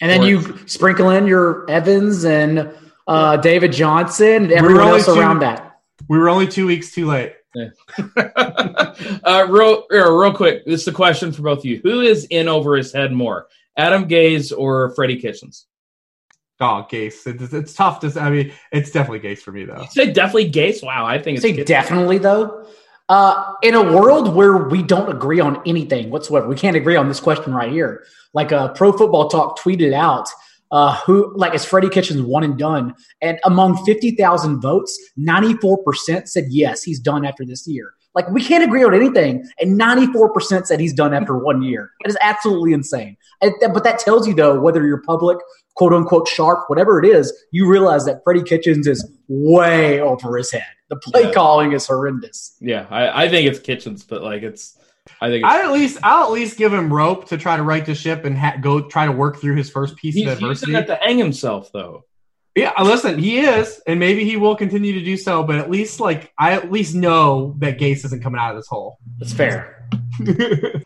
And 0.00 0.10
then 0.10 0.22
or, 0.22 0.26
you 0.26 0.58
sprinkle 0.66 1.10
in 1.10 1.26
your 1.26 1.68
Evans 1.70 2.24
and 2.24 2.72
uh, 3.06 3.36
David 3.36 3.72
Johnson 3.72 4.44
and 4.44 4.52
everyone 4.52 4.88
else 4.88 5.06
two, 5.06 5.14
around 5.14 5.40
that. 5.40 5.80
We 6.08 6.18
were 6.18 6.28
only 6.28 6.46
two 6.46 6.66
weeks 6.66 6.92
too 6.92 7.06
late. 7.06 7.34
Yeah. 7.54 7.70
uh, 9.24 9.46
real, 9.48 9.84
real 9.90 10.32
quick. 10.32 10.64
This 10.64 10.82
is 10.82 10.88
a 10.88 10.92
question 10.92 11.32
for 11.32 11.42
both 11.42 11.58
of 11.60 11.64
you. 11.64 11.80
Who 11.82 12.00
is 12.00 12.26
in 12.30 12.48
over 12.48 12.76
his 12.76 12.92
head 12.92 13.12
more, 13.12 13.48
Adam 13.76 14.08
Gase 14.08 14.56
or 14.56 14.94
Freddie 14.94 15.20
Kitchens? 15.20 15.66
Oh, 16.60 16.86
Gase. 16.90 17.26
It's, 17.26 17.52
it's 17.52 17.74
tough 17.74 18.00
to. 18.00 18.20
I 18.20 18.30
mean, 18.30 18.52
it's 18.70 18.90
definitely 18.90 19.28
Gase 19.28 19.38
for 19.38 19.50
me 19.50 19.64
though. 19.64 19.80
You 19.80 19.88
say 19.88 20.12
definitely 20.12 20.50
Gase. 20.50 20.82
Wow, 20.82 21.06
I 21.06 21.18
think 21.18 21.38
it's 21.38 21.42
say 21.42 21.64
definitely 21.64 22.18
though. 22.18 22.66
Uh, 23.08 23.54
in 23.62 23.74
a 23.74 23.82
world 23.82 24.34
where 24.36 24.56
we 24.56 24.84
don't 24.84 25.10
agree 25.10 25.40
on 25.40 25.60
anything 25.66 26.10
whatsoever, 26.10 26.46
we 26.46 26.54
can't 26.54 26.76
agree 26.76 26.94
on 26.94 27.08
this 27.08 27.18
question 27.18 27.52
right 27.52 27.72
here. 27.72 28.04
Like 28.34 28.52
a 28.52 28.58
uh, 28.58 28.68
Pro 28.74 28.92
Football 28.92 29.28
Talk 29.28 29.58
tweeted 29.58 29.92
out 29.92 30.28
uh, 30.70 30.96
who 31.04 31.32
like 31.36 31.54
is 31.54 31.64
Freddie 31.64 31.88
Kitchens 31.88 32.22
one 32.22 32.44
and 32.44 32.58
done? 32.58 32.94
And 33.20 33.38
among 33.44 33.84
fifty 33.84 34.12
thousand 34.12 34.60
votes, 34.60 34.98
ninety 35.16 35.54
four 35.54 35.82
percent 35.82 36.28
said 36.28 36.46
yes, 36.48 36.82
he's 36.82 37.00
done 37.00 37.24
after 37.24 37.44
this 37.44 37.66
year. 37.66 37.92
Like 38.14 38.28
we 38.30 38.42
can't 38.42 38.64
agree 38.64 38.82
on 38.82 38.94
anything, 38.94 39.48
and 39.60 39.76
ninety 39.76 40.06
four 40.12 40.32
percent 40.32 40.66
said 40.66 40.80
he's 40.80 40.94
done 40.94 41.14
after 41.14 41.36
one 41.38 41.62
year. 41.62 41.90
It 42.04 42.08
is 42.08 42.16
absolutely 42.20 42.72
insane. 42.72 43.16
but 43.40 43.84
that 43.84 43.98
tells 43.98 44.26
you 44.26 44.34
though, 44.34 44.60
whether 44.60 44.84
you're 44.84 45.02
public, 45.02 45.38
quote 45.76 45.92
unquote 45.92 46.28
sharp, 46.28 46.64
whatever 46.68 47.02
it 47.02 47.08
is, 47.08 47.32
you 47.52 47.68
realize 47.68 48.04
that 48.06 48.22
Freddie 48.24 48.42
Kitchens 48.42 48.86
is 48.86 49.08
way 49.28 50.00
over 50.00 50.36
his 50.36 50.50
head. 50.50 50.64
The 50.88 50.96
play 50.96 51.24
yeah. 51.24 51.32
calling 51.32 51.72
is 51.72 51.86
horrendous. 51.86 52.56
Yeah, 52.60 52.86
I, 52.90 53.24
I 53.24 53.28
think 53.28 53.48
it's 53.48 53.60
Kitchens, 53.60 54.02
but 54.02 54.22
like 54.22 54.42
it's 54.42 54.76
I 55.20 55.28
think 55.28 55.44
I 55.44 55.62
at 55.62 55.72
least 55.72 55.98
I'll 56.02 56.24
at 56.24 56.30
least 56.30 56.56
give 56.56 56.72
him 56.72 56.92
rope 56.92 57.28
to 57.28 57.38
try 57.38 57.56
to 57.56 57.62
right 57.62 57.84
the 57.84 57.94
ship 57.94 58.24
and 58.24 58.36
ha- 58.36 58.56
go 58.60 58.82
try 58.82 59.06
to 59.06 59.12
work 59.12 59.38
through 59.38 59.56
his 59.56 59.70
first 59.70 59.96
piece 59.96 60.20
of 60.20 60.32
adversity. 60.32 60.74
He's 60.74 60.86
to 60.86 60.96
hang 60.96 61.18
himself 61.18 61.70
though. 61.72 62.04
Yeah, 62.56 62.72
listen, 62.82 63.18
he 63.18 63.38
is, 63.38 63.80
and 63.86 64.00
maybe 64.00 64.24
he 64.24 64.36
will 64.36 64.56
continue 64.56 64.92
to 64.92 65.04
do 65.04 65.16
so. 65.16 65.44
But 65.44 65.56
at 65.56 65.70
least, 65.70 66.00
like, 66.00 66.32
I 66.36 66.52
at 66.52 66.70
least 66.70 66.96
know 66.96 67.54
that 67.58 67.78
Gase 67.78 68.04
isn't 68.04 68.22
coming 68.22 68.40
out 68.40 68.50
of 68.50 68.56
this 68.56 68.66
hole. 68.66 68.98
That's 69.18 69.32
fair. 69.32 69.88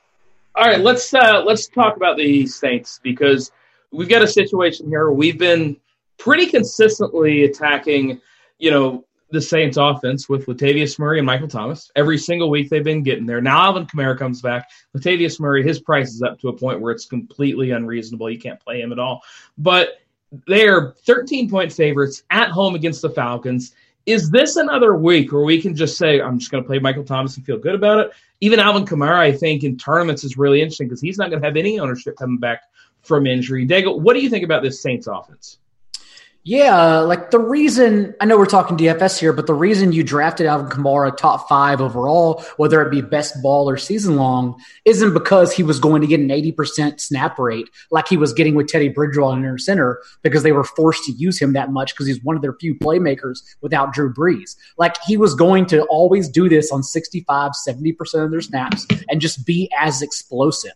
All 0.57 0.67
right, 0.67 0.81
let's 0.81 1.13
uh, 1.15 1.43
let's 1.45 1.67
talk 1.67 1.97
about 1.97 2.17
the 2.17 2.47
Saints 2.47 3.01
because 3.03 3.51
we've 3.91 4.09
got 4.09 4.23
a 4.23 4.29
situation 4.29 4.89
here. 4.89 5.11
We've 5.11 5.39
been 5.39 5.77
pretty 6.19 6.47
consistently 6.47 7.45
attacking, 7.45 8.21
you 8.59 8.71
know, 8.71 9.05
the 9.35 9.43
Saints 9.43 9.77
offense 9.77 10.29
with 10.29 10.47
Latavius 10.47 10.99
Murray 10.99 11.19
and 11.19 11.27
Michael 11.27 11.49
Thomas. 11.49 11.91
Every 11.97 12.17
single 12.17 12.49
week 12.49 12.71
they've 12.71 12.83
been 12.85 13.03
getting 13.03 13.27
there. 13.27 13.41
Now 13.41 13.61
Alvin 13.65 13.87
Kamara 13.87 14.19
comes 14.19 14.41
back. 14.41 14.71
Latavius 14.97 15.39
Murray, 15.39 15.63
his 15.63 15.81
price 15.81 16.15
is 16.15 16.23
up 16.23 16.41
to 16.41 16.49
a 16.49 16.57
point 16.57 16.81
where 16.81 16.93
it's 16.93 17.05
completely 17.05 17.73
unreasonable. 17.73 18.31
You 18.31 18.39
can't 18.39 18.61
play 18.61 18.81
him 18.81 18.93
at 18.93 18.99
all. 18.99 19.23
But 19.59 19.99
they're 20.47 20.93
13 21.05 21.51
point 21.51 21.73
favorites 21.73 22.23
at 22.31 22.51
home 22.51 22.75
against 22.75 23.03
the 23.03 23.11
Falcons. 23.11 23.75
Is 24.07 24.31
this 24.31 24.57
another 24.57 24.95
week 24.97 25.33
where 25.33 25.45
we 25.45 25.61
can 25.61 25.75
just 25.75 25.97
say, 25.97 26.21
I'm 26.21 26.39
just 26.39 26.51
going 26.51 26.63
to 26.63 26.67
play 26.67 26.79
Michael 26.79 27.05
Thomas 27.05 27.37
and 27.37 27.45
feel 27.45 27.59
good 27.59 27.75
about 27.75 28.01
it? 28.01 28.13
Even 28.41 28.61
Alvin 28.61 28.85
Kamara, 28.85 29.19
I 29.19 29.33
think, 29.33 29.65
in 29.65 29.77
tournaments 29.79 30.25
is 30.25 30.37
really 30.37 30.61
interesting 30.61 30.89
because 30.89 31.01
he's 31.01 31.19
not 31.19 31.31
going 31.31 31.41
to 31.41 31.47
have 31.47 31.57
any 31.57 31.79
ownership 31.79 32.17
coming 32.17 32.39
back 32.39 32.63
from 33.03 33.27
injury. 33.27 33.67
Daigle, 33.67 34.01
what 34.01 34.15
do 34.15 34.21
you 34.21 34.29
think 34.29 34.45
about 34.45 34.63
this 34.63 34.83
Saints 34.83 35.07
offense? 35.07 35.59
Yeah, 36.47 36.99
like 36.99 37.31
the 37.31 37.39
reason 37.39 38.15
I 38.21 38.27
know 38.27 38.37
we're 38.37 38.45
talking 38.45 38.77
DFS 38.77 39.19
here, 39.19 39.33
but 39.33 39.47
the 39.47 39.55
reason 39.55 39.93
you 39.95 40.05
drafted 40.05 40.45
Alvin 40.45 40.69
Kamara 40.69 41.17
top 41.17 41.49
five 41.49 41.81
overall, 41.81 42.45
whether 42.59 42.83
it 42.83 42.91
be 42.91 43.01
best 43.01 43.43
ball 43.43 43.67
or 43.67 43.79
season 43.79 44.17
long, 44.17 44.61
isn't 44.85 45.15
because 45.15 45.55
he 45.55 45.63
was 45.63 45.81
going 45.81 46.03
to 46.03 46.07
get 46.07 46.21
an 46.21 46.29
80% 46.29 47.01
snap 47.01 47.39
rate 47.39 47.71
like 47.91 48.09
he 48.09 48.19
was 48.19 48.35
getting 48.35 48.55
with 48.55 48.69
Teddy 48.69 48.91
Bridgewater 48.91 49.43
in 49.43 49.59
center 49.59 50.03
because 50.21 50.43
they 50.43 50.53
were 50.53 50.65
forced 50.65 51.05
to 51.05 51.13
use 51.13 51.41
him 51.41 51.55
that 51.55 51.71
much 51.71 51.95
because 51.95 52.09
he's 52.09 52.23
one 52.23 52.37
of 52.37 52.43
their 52.43 52.53
few 52.61 52.75
playmakers 52.75 53.39
without 53.63 53.95
Drew 53.95 54.13
Brees. 54.13 54.55
Like 54.77 54.97
he 55.07 55.17
was 55.17 55.35
going 55.35 55.65
to 55.67 55.85
always 55.85 56.29
do 56.29 56.51
this 56.51 56.71
on 56.71 56.83
65, 56.83 57.53
70% 57.67 58.23
of 58.23 58.31
their 58.31 58.43
snaps 58.43 58.87
and 59.09 59.19
just 59.19 59.47
be 59.47 59.71
as 59.81 60.03
explosive. 60.03 60.75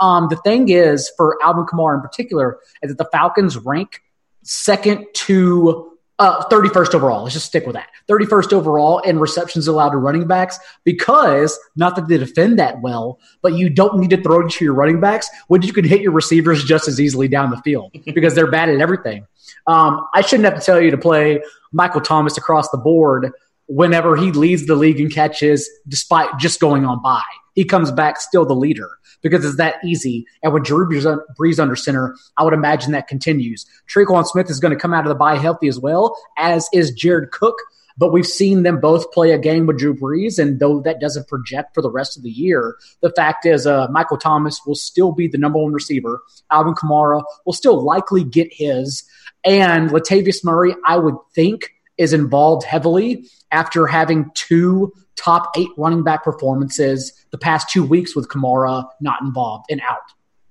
Um, 0.00 0.28
the 0.30 0.36
thing 0.36 0.70
is, 0.70 1.12
for 1.14 1.36
Alvin 1.42 1.66
Kamara 1.66 1.96
in 1.96 2.00
particular, 2.00 2.58
is 2.82 2.88
that 2.88 2.96
the 2.96 3.08
Falcons 3.12 3.58
rank 3.58 4.00
second 4.42 5.06
to 5.14 5.90
uh, 6.20 6.44
31st 6.50 6.94
overall. 6.94 7.22
Let's 7.22 7.34
just 7.34 7.46
stick 7.46 7.64
with 7.64 7.74
that. 7.74 7.88
31st 8.08 8.52
overall 8.52 8.98
in 8.98 9.18
receptions 9.18 9.66
allowed 9.66 9.90
to 9.90 9.96
running 9.96 10.26
backs 10.26 10.58
because 10.84 11.58
not 11.76 11.96
that 11.96 12.08
they 12.08 12.18
defend 12.18 12.58
that 12.58 12.82
well, 12.82 13.18
but 13.40 13.54
you 13.54 13.70
don't 13.70 13.98
need 13.98 14.10
to 14.10 14.22
throw 14.22 14.46
to 14.46 14.64
your 14.64 14.74
running 14.74 15.00
backs 15.00 15.30
when 15.48 15.62
you 15.62 15.72
can 15.72 15.84
hit 15.84 16.02
your 16.02 16.12
receivers 16.12 16.62
just 16.62 16.88
as 16.88 17.00
easily 17.00 17.26
down 17.26 17.50
the 17.50 17.56
field 17.58 17.90
because 18.14 18.34
they're 18.34 18.50
bad 18.50 18.68
at 18.68 18.80
everything. 18.80 19.26
Um, 19.66 20.06
I 20.14 20.20
shouldn't 20.20 20.44
have 20.44 20.58
to 20.58 20.64
tell 20.64 20.80
you 20.80 20.90
to 20.90 20.98
play 20.98 21.42
Michael 21.72 22.02
Thomas 22.02 22.36
across 22.36 22.68
the 22.70 22.78
board 22.78 23.32
whenever 23.66 24.14
he 24.14 24.30
leads 24.30 24.66
the 24.66 24.74
league 24.74 25.00
in 25.00 25.08
catches 25.08 25.70
despite 25.88 26.28
just 26.38 26.60
going 26.60 26.84
on 26.84 27.00
by. 27.02 27.22
He 27.54 27.64
comes 27.64 27.90
back 27.90 28.20
still 28.20 28.44
the 28.44 28.54
leader 28.54 28.90
because 29.22 29.44
it's 29.44 29.56
that 29.56 29.76
easy. 29.84 30.26
And 30.42 30.52
with 30.52 30.64
Drew 30.64 30.88
Brees 30.88 31.58
under 31.58 31.76
center, 31.76 32.16
I 32.36 32.44
would 32.44 32.54
imagine 32.54 32.92
that 32.92 33.08
continues. 33.08 33.66
Tre'Quan 33.88 34.26
Smith 34.26 34.50
is 34.50 34.60
going 34.60 34.72
to 34.74 34.80
come 34.80 34.94
out 34.94 35.04
of 35.04 35.08
the 35.08 35.14
bye 35.14 35.36
healthy 35.36 35.68
as 35.68 35.78
well, 35.78 36.16
as 36.36 36.68
is 36.72 36.90
Jared 36.92 37.30
Cook. 37.30 37.56
But 37.98 38.12
we've 38.12 38.26
seen 38.26 38.62
them 38.62 38.80
both 38.80 39.12
play 39.12 39.32
a 39.32 39.38
game 39.38 39.66
with 39.66 39.78
Drew 39.78 39.94
Brees, 39.94 40.38
and 40.38 40.58
though 40.58 40.80
that 40.80 41.00
doesn't 41.00 41.28
project 41.28 41.74
for 41.74 41.82
the 41.82 41.90
rest 41.90 42.16
of 42.16 42.22
the 42.22 42.30
year, 42.30 42.76
the 43.02 43.10
fact 43.10 43.44
is 43.44 43.66
uh, 43.66 43.88
Michael 43.90 44.16
Thomas 44.16 44.60
will 44.66 44.74
still 44.74 45.12
be 45.12 45.28
the 45.28 45.36
number 45.36 45.58
one 45.58 45.72
receiver. 45.72 46.22
Alvin 46.50 46.74
Kamara 46.74 47.22
will 47.44 47.52
still 47.52 47.82
likely 47.84 48.24
get 48.24 48.48
his, 48.52 49.04
and 49.44 49.90
Latavius 49.90 50.42
Murray, 50.42 50.74
I 50.86 50.96
would 50.96 51.16
think, 51.34 51.74
is 52.00 52.14
involved 52.14 52.64
heavily 52.64 53.26
after 53.52 53.86
having 53.86 54.30
two 54.34 54.90
top 55.16 55.50
eight 55.56 55.68
running 55.76 56.02
back 56.02 56.24
performances 56.24 57.12
the 57.30 57.36
past 57.36 57.68
two 57.68 57.84
weeks 57.84 58.16
with 58.16 58.26
Kamara 58.28 58.88
not 59.02 59.20
involved 59.20 59.66
and 59.70 59.82
out. 59.82 60.00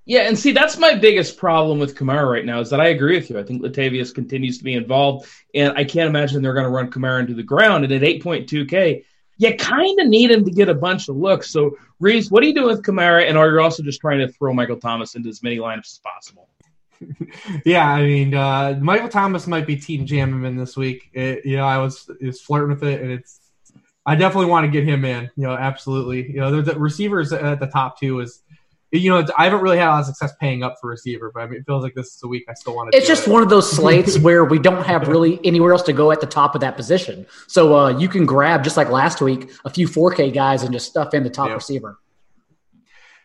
Yeah, 0.06 0.22
and 0.22 0.38
see, 0.38 0.52
that's 0.52 0.78
my 0.78 0.94
biggest 0.94 1.36
problem 1.36 1.80
with 1.80 1.96
Kamara 1.96 2.30
right 2.30 2.44
now 2.44 2.60
is 2.60 2.70
that 2.70 2.80
I 2.80 2.88
agree 2.88 3.16
with 3.16 3.30
you. 3.30 3.38
I 3.38 3.42
think 3.42 3.62
Latavius 3.62 4.14
continues 4.14 4.58
to 4.58 4.64
be 4.64 4.74
involved, 4.74 5.28
and 5.54 5.72
I 5.76 5.84
can't 5.84 6.08
imagine 6.08 6.40
they're 6.40 6.54
going 6.54 6.64
to 6.64 6.70
run 6.70 6.90
Kamara 6.90 7.20
into 7.20 7.34
the 7.34 7.42
ground. 7.42 7.84
And 7.84 7.92
at 7.92 8.02
8.2K, 8.02 9.04
you 9.38 9.56
kind 9.56 10.00
of 10.00 10.06
need 10.06 10.30
him 10.30 10.44
to 10.44 10.50
get 10.50 10.68
a 10.68 10.74
bunch 10.74 11.08
of 11.08 11.16
looks. 11.16 11.50
So, 11.50 11.76
Reese, 11.98 12.30
what 12.30 12.42
are 12.42 12.46
you 12.46 12.54
doing 12.54 12.68
with 12.68 12.82
Kamara? 12.82 13.28
And 13.28 13.38
are 13.38 13.50
you 13.50 13.60
also 13.60 13.82
just 13.82 14.00
trying 14.00 14.18
to 14.20 14.28
throw 14.28 14.52
Michael 14.52 14.78
Thomas 14.78 15.14
into 15.16 15.28
as 15.28 15.42
many 15.42 15.58
lineups 15.58 15.92
as 15.92 16.00
possible? 16.04 16.49
yeah, 17.64 17.88
I 17.90 18.02
mean, 18.02 18.34
uh, 18.34 18.78
Michael 18.80 19.08
Thomas 19.08 19.46
might 19.46 19.66
be 19.66 19.76
team 19.76 20.06
jamming 20.06 20.44
in 20.44 20.56
this 20.56 20.76
week. 20.76 21.10
It, 21.12 21.44
you 21.44 21.56
know, 21.56 21.64
I 21.64 21.78
was 21.78 22.10
is 22.20 22.40
flirting 22.40 22.70
with 22.70 22.84
it, 22.84 23.00
and 23.00 23.10
it's 23.10 23.40
I 24.06 24.16
definitely 24.16 24.50
want 24.50 24.64
to 24.66 24.70
get 24.70 24.84
him 24.84 25.04
in. 25.04 25.30
You 25.36 25.44
know, 25.44 25.52
absolutely. 25.52 26.30
You 26.30 26.40
know, 26.40 26.62
the 26.62 26.78
receivers 26.78 27.32
at 27.32 27.60
the 27.60 27.66
top 27.66 27.98
two 27.98 28.20
is 28.20 28.42
you 28.92 29.10
know, 29.10 29.24
I 29.38 29.44
haven't 29.44 29.60
really 29.60 29.78
had 29.78 29.86
a 29.86 29.90
lot 29.90 30.00
of 30.00 30.06
success 30.06 30.32
paying 30.40 30.64
up 30.64 30.76
for 30.80 30.90
receiver, 30.90 31.30
but 31.32 31.40
I 31.40 31.46
mean, 31.46 31.60
it 31.60 31.66
feels 31.66 31.84
like 31.84 31.94
this 31.94 32.16
is 32.16 32.22
a 32.24 32.28
week 32.28 32.44
I 32.48 32.54
still 32.54 32.74
want 32.74 32.90
to. 32.90 32.98
It's 32.98 33.06
just 33.06 33.28
it. 33.28 33.30
one 33.30 33.42
of 33.42 33.48
those 33.48 33.70
slates 33.70 34.18
where 34.20 34.44
we 34.44 34.58
don't 34.58 34.84
have 34.84 35.06
really 35.06 35.38
anywhere 35.44 35.72
else 35.72 35.82
to 35.82 35.92
go 35.92 36.10
at 36.10 36.20
the 36.20 36.26
top 36.26 36.54
of 36.56 36.60
that 36.62 36.76
position. 36.76 37.26
So 37.46 37.76
uh, 37.76 37.98
you 37.98 38.08
can 38.08 38.26
grab 38.26 38.64
just 38.64 38.76
like 38.76 38.90
last 38.90 39.20
week 39.20 39.50
a 39.64 39.70
few 39.70 39.86
4K 39.86 40.34
guys 40.34 40.64
and 40.64 40.72
just 40.72 40.88
stuff 40.88 41.14
in 41.14 41.22
the 41.22 41.30
top 41.30 41.48
yep. 41.48 41.56
receiver. 41.56 41.98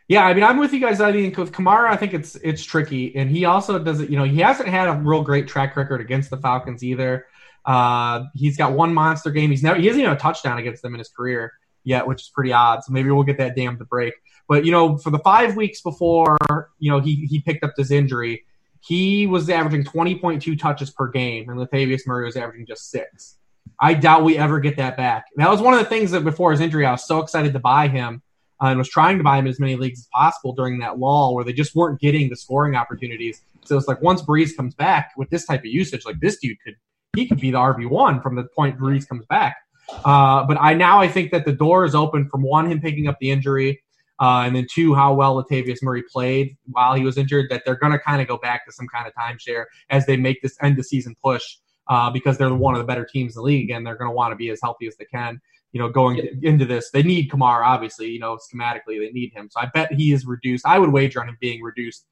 Yeah, 0.07 0.25
I 0.25 0.33
mean, 0.33 0.43
I'm 0.43 0.57
with 0.57 0.71
you 0.71 0.79
guys. 0.79 1.01
I 1.01 1.11
think 1.11 1.35
with 1.35 1.51
Kamara, 1.51 1.89
I 1.89 1.95
think 1.95 2.13
it's 2.13 2.35
it's 2.35 2.63
tricky, 2.63 3.15
and 3.15 3.29
he 3.29 3.45
also 3.45 3.79
doesn't. 3.79 4.09
You 4.09 4.17
know, 4.17 4.23
he 4.23 4.39
hasn't 4.39 4.69
had 4.69 4.87
a 4.87 4.93
real 4.93 5.23
great 5.23 5.47
track 5.47 5.75
record 5.75 5.99
against 5.99 6.29
the 6.29 6.37
Falcons 6.37 6.83
either. 6.83 7.25
Uh, 7.65 8.25
he's 8.35 8.55
got 8.55 8.73
one 8.73 8.93
monster 8.93 9.31
game. 9.31 9.49
He's 9.49 9.63
never 9.63 9.79
he 9.79 9.87
hasn't 9.87 10.03
even 10.03 10.15
a 10.15 10.19
touchdown 10.19 10.59
against 10.59 10.83
them 10.83 10.93
in 10.93 10.99
his 10.99 11.09
career 11.09 11.53
yet, 11.83 12.05
which 12.05 12.21
is 12.21 12.29
pretty 12.29 12.53
odd. 12.53 12.83
So 12.83 12.93
maybe 12.93 13.09
we'll 13.09 13.23
get 13.23 13.39
that 13.39 13.55
damn 13.55 13.79
to 13.79 13.85
break. 13.85 14.13
But 14.47 14.63
you 14.63 14.71
know, 14.71 14.97
for 14.97 15.09
the 15.09 15.19
five 15.19 15.55
weeks 15.55 15.81
before 15.81 16.37
you 16.77 16.91
know 16.91 16.99
he 16.99 17.25
he 17.25 17.41
picked 17.41 17.63
up 17.63 17.73
this 17.75 17.89
injury, 17.89 18.45
he 18.81 19.25
was 19.25 19.49
averaging 19.49 19.85
20.2 19.85 20.59
touches 20.59 20.91
per 20.91 21.07
game, 21.07 21.49
and 21.49 21.59
Latavius 21.59 22.05
Murray 22.05 22.25
was 22.25 22.35
averaging 22.35 22.67
just 22.67 22.91
six. 22.91 23.37
I 23.79 23.95
doubt 23.95 24.23
we 24.23 24.37
ever 24.37 24.59
get 24.59 24.77
that 24.77 24.95
back. 24.95 25.25
that 25.35 25.49
was 25.49 25.59
one 25.59 25.73
of 25.73 25.79
the 25.79 25.85
things 25.85 26.11
that 26.11 26.23
before 26.23 26.51
his 26.51 26.61
injury, 26.61 26.85
I 26.85 26.91
was 26.91 27.07
so 27.07 27.19
excited 27.19 27.53
to 27.53 27.59
buy 27.59 27.87
him 27.87 28.21
uh, 28.61 28.67
and 28.67 28.77
was 28.77 28.89
trying 28.89 29.17
to 29.17 29.23
buy 29.23 29.37
him 29.37 29.47
as 29.47 29.59
many 29.59 29.75
leagues 29.75 29.99
as 29.99 30.07
possible 30.13 30.53
during 30.53 30.79
that 30.79 30.99
lull 30.99 31.35
where 31.35 31.43
they 31.43 31.53
just 31.53 31.75
weren't 31.75 31.99
getting 31.99 32.29
the 32.29 32.35
scoring 32.35 32.75
opportunities. 32.75 33.41
So 33.65 33.77
it's 33.77 33.87
like 33.87 34.01
once 34.01 34.21
Brees 34.21 34.55
comes 34.55 34.75
back 34.75 35.11
with 35.17 35.29
this 35.29 35.45
type 35.45 35.61
of 35.61 35.65
usage, 35.65 36.05
like 36.05 36.19
this 36.19 36.37
dude 36.37 36.57
could 36.63 36.75
he 37.15 37.27
could 37.27 37.39
be 37.39 37.51
the 37.51 37.57
RB 37.57 37.89
one 37.89 38.21
from 38.21 38.35
the 38.35 38.43
point 38.55 38.77
Brees 38.77 39.07
comes 39.07 39.25
back. 39.27 39.57
Uh, 40.03 40.43
but 40.45 40.57
I 40.59 40.73
now 40.73 40.99
I 40.99 41.07
think 41.07 41.31
that 41.31 41.45
the 41.45 41.53
door 41.53 41.85
is 41.85 41.95
open 41.95 42.27
from 42.29 42.41
one 42.41 42.69
him 42.69 42.81
picking 42.81 43.07
up 43.07 43.17
the 43.19 43.31
injury, 43.31 43.81
uh, 44.19 44.43
and 44.45 44.55
then 44.55 44.67
two 44.71 44.93
how 44.95 45.13
well 45.13 45.41
Latavius 45.41 45.77
Murray 45.81 46.03
played 46.11 46.57
while 46.71 46.93
he 46.93 47.03
was 47.03 47.17
injured. 47.17 47.47
That 47.49 47.63
they're 47.65 47.77
going 47.77 47.93
to 47.93 47.99
kind 47.99 48.21
of 48.21 48.27
go 48.27 48.37
back 48.37 48.65
to 48.65 48.71
some 48.71 48.87
kind 48.87 49.07
of 49.07 49.13
timeshare 49.13 49.65
as 49.89 50.05
they 50.05 50.17
make 50.17 50.41
this 50.41 50.57
end 50.61 50.79
of 50.79 50.85
season 50.85 51.15
push 51.23 51.57
uh, 51.87 52.09
because 52.09 52.37
they're 52.37 52.53
one 52.53 52.73
of 52.73 52.79
the 52.79 52.85
better 52.85 53.05
teams 53.05 53.35
in 53.35 53.41
the 53.41 53.45
league 53.45 53.69
and 53.69 53.85
they're 53.85 53.97
going 53.97 54.09
to 54.09 54.15
want 54.15 54.31
to 54.31 54.35
be 54.35 54.49
as 54.49 54.59
healthy 54.61 54.87
as 54.87 54.95
they 54.97 55.05
can. 55.05 55.39
You 55.75 55.81
know, 55.81 55.89
going 55.89 56.15
yep. 56.15 56.27
into 56.41 56.63
this, 56.63 56.89
they 56.91 57.03
need 57.03 57.29
Kamara. 57.29 57.65
Obviously, 57.65 58.07
you 58.07 58.19
know, 58.19 58.37
schematically 58.37 58.97
they 58.97 59.11
need 59.11 59.33
him. 59.33 59.49
So 59.51 59.59
I 59.59 59.65
bet 59.73 59.91
he 59.91 60.13
is 60.13 60.25
reduced. 60.25 60.65
I 60.65 60.79
would 60.79 60.93
wager 60.93 61.19
on 61.19 61.27
him 61.27 61.37
being 61.41 61.61
reduced 61.61 62.05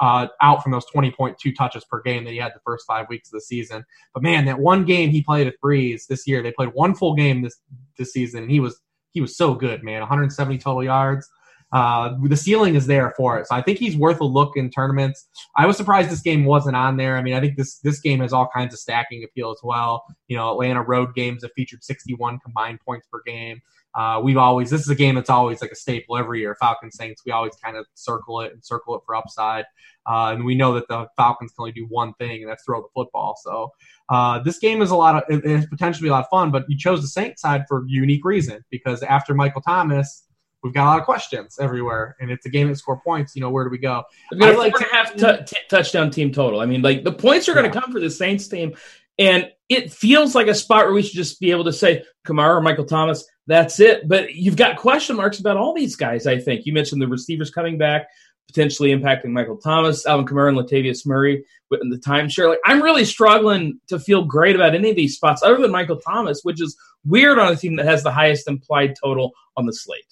uh, 0.00 0.28
out 0.40 0.62
from 0.62 0.72
those 0.72 0.86
20.2 0.94 1.54
touches 1.54 1.84
per 1.84 2.00
game 2.00 2.24
that 2.24 2.30
he 2.30 2.38
had 2.38 2.52
the 2.54 2.60
first 2.64 2.86
five 2.86 3.06
weeks 3.10 3.28
of 3.28 3.32
the 3.32 3.42
season. 3.42 3.84
But 4.14 4.22
man, 4.22 4.46
that 4.46 4.58
one 4.58 4.86
game 4.86 5.10
he 5.10 5.22
played 5.22 5.46
at 5.46 5.60
Brees 5.62 6.06
this 6.06 6.26
year, 6.26 6.42
they 6.42 6.52
played 6.52 6.70
one 6.72 6.94
full 6.94 7.14
game 7.14 7.42
this 7.42 7.56
this 7.98 8.12
season, 8.12 8.44
and 8.44 8.50
he 8.50 8.60
was 8.60 8.80
he 9.10 9.20
was 9.20 9.36
so 9.36 9.54
good, 9.54 9.82
man. 9.82 10.00
170 10.00 10.56
total 10.58 10.82
yards. 10.82 11.28
Uh, 11.72 12.14
the 12.24 12.36
ceiling 12.36 12.74
is 12.74 12.86
there 12.86 13.14
for 13.16 13.38
it, 13.38 13.46
so 13.46 13.54
I 13.54 13.62
think 13.62 13.78
he's 13.78 13.96
worth 13.96 14.20
a 14.20 14.24
look 14.24 14.56
in 14.56 14.70
tournaments. 14.70 15.28
I 15.56 15.66
was 15.66 15.76
surprised 15.76 16.10
this 16.10 16.20
game 16.20 16.44
wasn't 16.44 16.76
on 16.76 16.96
there. 16.96 17.16
I 17.16 17.22
mean, 17.22 17.34
I 17.34 17.40
think 17.40 17.56
this 17.56 17.78
this 17.78 18.00
game 18.00 18.20
has 18.20 18.32
all 18.32 18.48
kinds 18.54 18.74
of 18.74 18.80
stacking 18.80 19.24
appeal 19.24 19.50
as 19.50 19.60
well. 19.62 20.04
You 20.28 20.36
know, 20.36 20.52
Atlanta 20.52 20.82
road 20.82 21.14
games 21.14 21.42
have 21.42 21.52
featured 21.56 21.82
61 21.82 22.40
combined 22.40 22.80
points 22.84 23.06
per 23.06 23.20
game. 23.26 23.62
Uh, 23.94 24.20
we've 24.22 24.38
always 24.38 24.70
this 24.70 24.80
is 24.80 24.88
a 24.88 24.94
game 24.94 25.14
that's 25.14 25.28
always 25.28 25.60
like 25.60 25.70
a 25.70 25.76
staple 25.76 26.16
every 26.16 26.40
year. 26.40 26.56
Falcons 26.58 26.96
Saints, 26.96 27.22
we 27.26 27.32
always 27.32 27.54
kind 27.56 27.76
of 27.76 27.86
circle 27.94 28.40
it 28.40 28.52
and 28.52 28.64
circle 28.64 28.96
it 28.96 29.02
for 29.04 29.14
upside, 29.14 29.66
uh, 30.06 30.30
and 30.32 30.44
we 30.44 30.54
know 30.54 30.72
that 30.74 30.88
the 30.88 31.06
Falcons 31.16 31.52
can 31.52 31.62
only 31.62 31.72
do 31.72 31.86
one 31.88 32.14
thing, 32.14 32.42
and 32.42 32.50
that's 32.50 32.64
throw 32.64 32.80
the 32.80 32.88
football. 32.94 33.38
So 33.42 33.70
uh, 34.08 34.38
this 34.38 34.58
game 34.58 34.80
is 34.80 34.90
a 34.90 34.96
lot 34.96 35.16
of 35.16 35.22
it, 35.28 35.44
it's 35.44 35.66
potentially 35.66 36.08
a 36.08 36.12
lot 36.12 36.24
of 36.24 36.30
fun. 36.30 36.50
But 36.50 36.64
you 36.68 36.78
chose 36.78 37.02
the 37.02 37.08
Saints 37.08 37.42
side 37.42 37.64
for 37.68 37.84
unique 37.86 38.24
reason 38.24 38.64
because 38.70 39.02
after 39.02 39.34
Michael 39.34 39.60
Thomas, 39.60 40.24
we've 40.62 40.72
got 40.72 40.84
a 40.84 40.90
lot 40.90 40.98
of 40.98 41.04
questions 41.04 41.58
everywhere, 41.60 42.16
and 42.20 42.30
it's 42.30 42.46
a 42.46 42.50
game 42.50 42.68
that 42.68 42.76
score 42.76 43.00
points. 43.00 43.34
You 43.34 43.42
know, 43.42 43.50
where 43.50 43.64
do 43.64 43.70
we 43.70 43.78
go? 43.78 44.02
We've 44.30 44.40
got 44.40 44.54
a 44.54 44.58
like 44.58 44.72
four 44.72 44.82
and 44.82 44.90
a 44.90 44.94
half 44.94 45.46
t- 45.46 45.54
t- 45.54 45.62
touchdown 45.68 46.10
team 46.10 46.32
total. 46.32 46.60
I 46.60 46.66
mean, 46.66 46.82
like 46.82 47.04
the 47.04 47.12
points 47.12 47.48
are 47.48 47.54
going 47.54 47.70
to 47.70 47.74
yeah. 47.74 47.80
come 47.80 47.92
for 47.92 48.00
the 48.00 48.10
Saints 48.10 48.48
team, 48.48 48.74
and 49.18 49.50
it 49.68 49.92
feels 49.92 50.34
like 50.34 50.48
a 50.48 50.54
spot 50.54 50.86
where 50.86 50.94
we 50.94 51.02
should 51.02 51.16
just 51.16 51.40
be 51.40 51.50
able 51.50 51.64
to 51.64 51.72
say 51.72 52.04
Kamara 52.26 52.56
or 52.56 52.60
Michael 52.60 52.84
Thomas 52.84 53.24
that's 53.46 53.80
it. 53.80 54.08
But 54.08 54.34
you've 54.34 54.56
got 54.56 54.76
question 54.76 55.16
marks 55.16 55.40
about 55.40 55.56
all 55.56 55.74
these 55.74 55.96
guys, 55.96 56.26
I 56.26 56.38
think. 56.38 56.66
You 56.66 56.72
mentioned 56.72 57.02
the 57.02 57.08
receivers 57.08 57.50
coming 57.50 57.78
back, 57.78 58.08
potentially 58.46 58.90
impacting 58.90 59.30
Michael 59.30 59.56
Thomas, 59.56 60.06
Alvin 60.06 60.26
Kamara, 60.26 60.48
and 60.48 60.58
Latavius 60.58 61.06
Murray 61.06 61.44
in 61.80 61.88
the 61.90 61.98
timeshare. 61.98 62.48
Like, 62.48 62.60
I'm 62.66 62.82
really 62.82 63.04
struggling 63.04 63.80
to 63.88 63.98
feel 63.98 64.24
great 64.24 64.54
about 64.54 64.74
any 64.74 64.90
of 64.90 64.96
these 64.96 65.16
spots 65.16 65.42
other 65.42 65.60
than 65.60 65.70
Michael 65.70 65.98
Thomas, 65.98 66.40
which 66.42 66.60
is 66.60 66.76
weird 67.04 67.38
on 67.38 67.52
a 67.52 67.56
team 67.56 67.76
that 67.76 67.86
has 67.86 68.02
the 68.02 68.12
highest 68.12 68.48
implied 68.48 68.94
total 69.02 69.32
on 69.56 69.66
the 69.66 69.72
slate. 69.72 70.04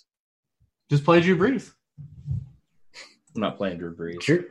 Just 0.91 1.05
play 1.05 1.21
Drew 1.21 1.39
Brees. 1.39 1.73
I'm 3.35 3.41
not 3.41 3.57
playing 3.57 3.79
Drew 3.79 3.95
Brees. 3.95 4.21
Drew, 4.21 4.45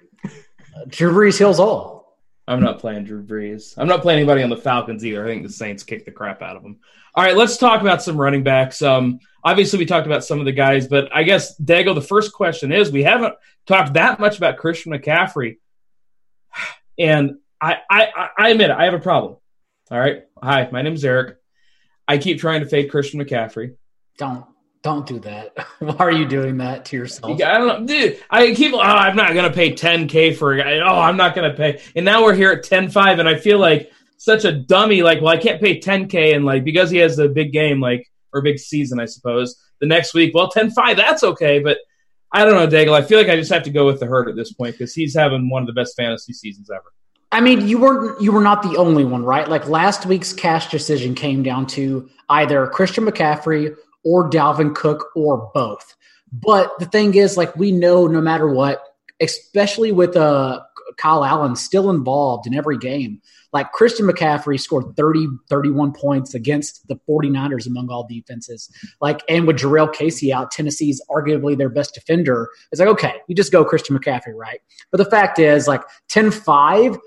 Drew 0.88 1.12
Brees 1.12 1.38
heals 1.38 1.60
all. 1.60 2.18
I'm 2.48 2.62
not 2.62 2.80
playing 2.80 3.04
Drew 3.04 3.22
Brees. 3.22 3.76
I'm 3.78 3.88
not 3.88 4.02
playing 4.02 4.20
anybody 4.20 4.42
on 4.42 4.50
the 4.50 4.58
Falcons 4.58 5.06
either. 5.06 5.24
I 5.24 5.28
think 5.28 5.44
the 5.44 5.52
Saints 5.52 5.84
kicked 5.84 6.06
the 6.06 6.12
crap 6.12 6.42
out 6.42 6.56
of 6.56 6.64
them. 6.64 6.80
All 7.14 7.24
right, 7.24 7.36
let's 7.36 7.58
talk 7.58 7.82
about 7.82 8.02
some 8.02 8.20
running 8.20 8.42
backs. 8.42 8.82
Um, 8.82 9.20
obviously, 9.44 9.78
we 9.80 9.86
talked 9.86 10.08
about 10.08 10.24
some 10.24 10.40
of 10.40 10.46
the 10.46 10.52
guys, 10.54 10.88
but 10.88 11.14
I 11.14 11.24
guess 11.24 11.60
Daigle, 11.60 11.94
the 11.94 12.02
first 12.02 12.32
question 12.34 12.72
is: 12.72 12.90
we 12.90 13.04
haven't 13.04 13.36
talked 13.68 13.94
that 13.94 14.20
much 14.20 14.38
about 14.38 14.58
Christian 14.58 14.94
McCaffrey, 14.94 15.58
and 16.98 17.38
I, 17.62 17.80
I, 17.90 18.30
I 18.38 18.50
admit 18.50 18.70
it, 18.70 18.78
I 18.78 18.86
have 18.86 18.94
a 18.94 19.00
problem. 19.00 19.36
All 19.92 20.00
right, 20.00 20.24
hi, 20.42 20.70
my 20.72 20.82
name 20.82 20.94
is 20.94 21.04
Eric. 21.04 21.36
I 22.08 22.18
keep 22.18 22.40
trying 22.40 22.62
to 22.62 22.68
fade 22.68 22.90
Christian 22.90 23.24
McCaffrey. 23.24 23.76
Don't 24.18 24.46
don't 24.82 25.06
do 25.06 25.20
that. 25.20 25.54
Why 25.80 25.96
are 25.98 26.12
you 26.12 26.26
doing 26.26 26.58
that 26.58 26.86
to 26.86 26.98
yourself? 26.98 27.42
I 27.42 27.58
don't 27.58 27.68
know, 27.68 27.86
dude. 27.86 28.20
I 28.30 28.54
keep. 28.54 28.74
Oh, 28.74 28.80
I'm 28.80 29.16
not 29.16 29.34
gonna 29.34 29.52
pay 29.52 29.74
10k 29.74 30.36
for 30.36 30.54
a 30.54 30.58
guy. 30.58 30.80
Oh, 30.80 31.00
I'm 31.00 31.18
not 31.18 31.36
gonna 31.36 31.54
pay. 31.54 31.82
And 31.96 32.06
now 32.06 32.24
we're 32.24 32.36
here 32.36 32.52
at 32.52 32.64
10.5, 32.64 33.20
and 33.20 33.28
I 33.28 33.36
feel 33.36 33.60
like 33.60 33.92
such 34.18 34.46
a 34.46 34.52
dummy. 34.52 35.04
Like, 35.04 35.22
well, 35.22 35.34
I 35.34 35.38
can't 35.38 35.62
pay 35.62 35.80
10k, 35.80 36.36
and 36.36 36.46
like 36.46 36.64
because 36.64 36.90
he 36.90 36.98
has 36.98 37.20
a 37.20 37.28
big 37.28 37.52
game, 37.52 37.82
like 37.82 38.10
or 38.34 38.42
big 38.42 38.60
season, 38.60 39.00
I 39.00 39.06
suppose. 39.06 39.60
The 39.82 39.88
next 39.88 40.14
week, 40.14 40.34
well, 40.36 40.52
10.5, 40.52 40.98
that's 40.98 41.24
okay. 41.24 41.60
But 41.60 41.78
I 42.32 42.46
don't 42.46 42.54
know, 42.54 42.68
Daigle. 42.68 42.94
I 42.94 43.02
feel 43.02 43.18
like 43.18 43.30
I 43.30 43.36
just 43.36 43.52
have 43.52 43.64
to 43.64 43.72
go 43.72 43.86
with 43.86 44.00
the 44.00 44.06
herd 44.06 44.30
at 44.30 44.36
this 44.36 44.54
point 44.54 44.74
because 44.78 44.94
he's 44.94 45.16
having 45.16 45.50
one 45.50 45.64
of 45.64 45.68
the 45.68 45.74
best 45.74 45.96
fantasy 45.96 46.34
seasons 46.34 46.70
ever. 46.70 46.94
I 47.32 47.42
mean, 47.42 47.68
you 47.68 47.78
weren't 47.78 48.22
you 48.22 48.32
were 48.32 48.42
not 48.42 48.64
the 48.64 48.78
only 48.78 49.06
one, 49.06 49.24
right? 49.24 49.48
Like 49.48 49.68
last 49.68 50.06
week's 50.06 50.34
cash 50.34 50.70
decision 50.70 51.16
came 51.16 51.44
down 51.44 51.68
to 51.68 52.10
either 52.30 52.68
Christian 52.68 53.06
McCaffrey 53.06 53.76
or 54.04 54.30
Dalvin 54.30 54.76
Cook 54.76 55.10
or 55.16 55.50
both. 55.54 55.96
But 56.32 56.78
the 56.80 56.86
thing 56.86 57.16
is, 57.16 57.38
like 57.38 57.56
we 57.56 57.72
know, 57.72 58.08
no 58.08 58.22
matter 58.22 58.48
what, 58.48 58.84
especially 59.20 59.92
with 59.92 60.16
uh, 60.16 60.62
Kyle 60.98 61.24
Allen 61.24 61.56
still 61.56 61.90
involved 61.90 62.48
in 62.48 62.54
every 62.54 62.78
game. 62.78 63.22
Like 63.52 63.72
Christian 63.72 64.06
McCaffrey 64.06 64.60
scored 64.60 64.96
30, 64.96 65.28
31 65.50 65.94
points 65.94 66.36
against 66.36 66.88
the 66.88 67.00
49ers 67.10 67.66
among 67.66 67.90
all 67.90 68.06
defenses. 68.08 68.70
Like, 69.02 69.22
and 69.28 69.48
with 69.48 69.58
Jurrell 69.58 69.92
Casey 69.92 70.32
out, 70.32 70.52
Tennessee's 70.52 71.02
arguably 71.10 71.58
their 71.58 71.70
best 71.70 71.96
defender. 71.96 72.50
It's 72.72 72.80
like, 72.80 72.90
okay, 72.90 73.16
you 73.28 73.36
just 73.36 73.52
go 73.52 73.66
Christian 73.66 73.98
McCaffrey, 73.98 74.36
right? 74.36 74.62
But 74.92 75.00
the 75.00 75.10
fact 75.10 75.40
is, 75.40 75.68
like 75.68 75.82
10 76.10 76.30
5, 76.30 76.98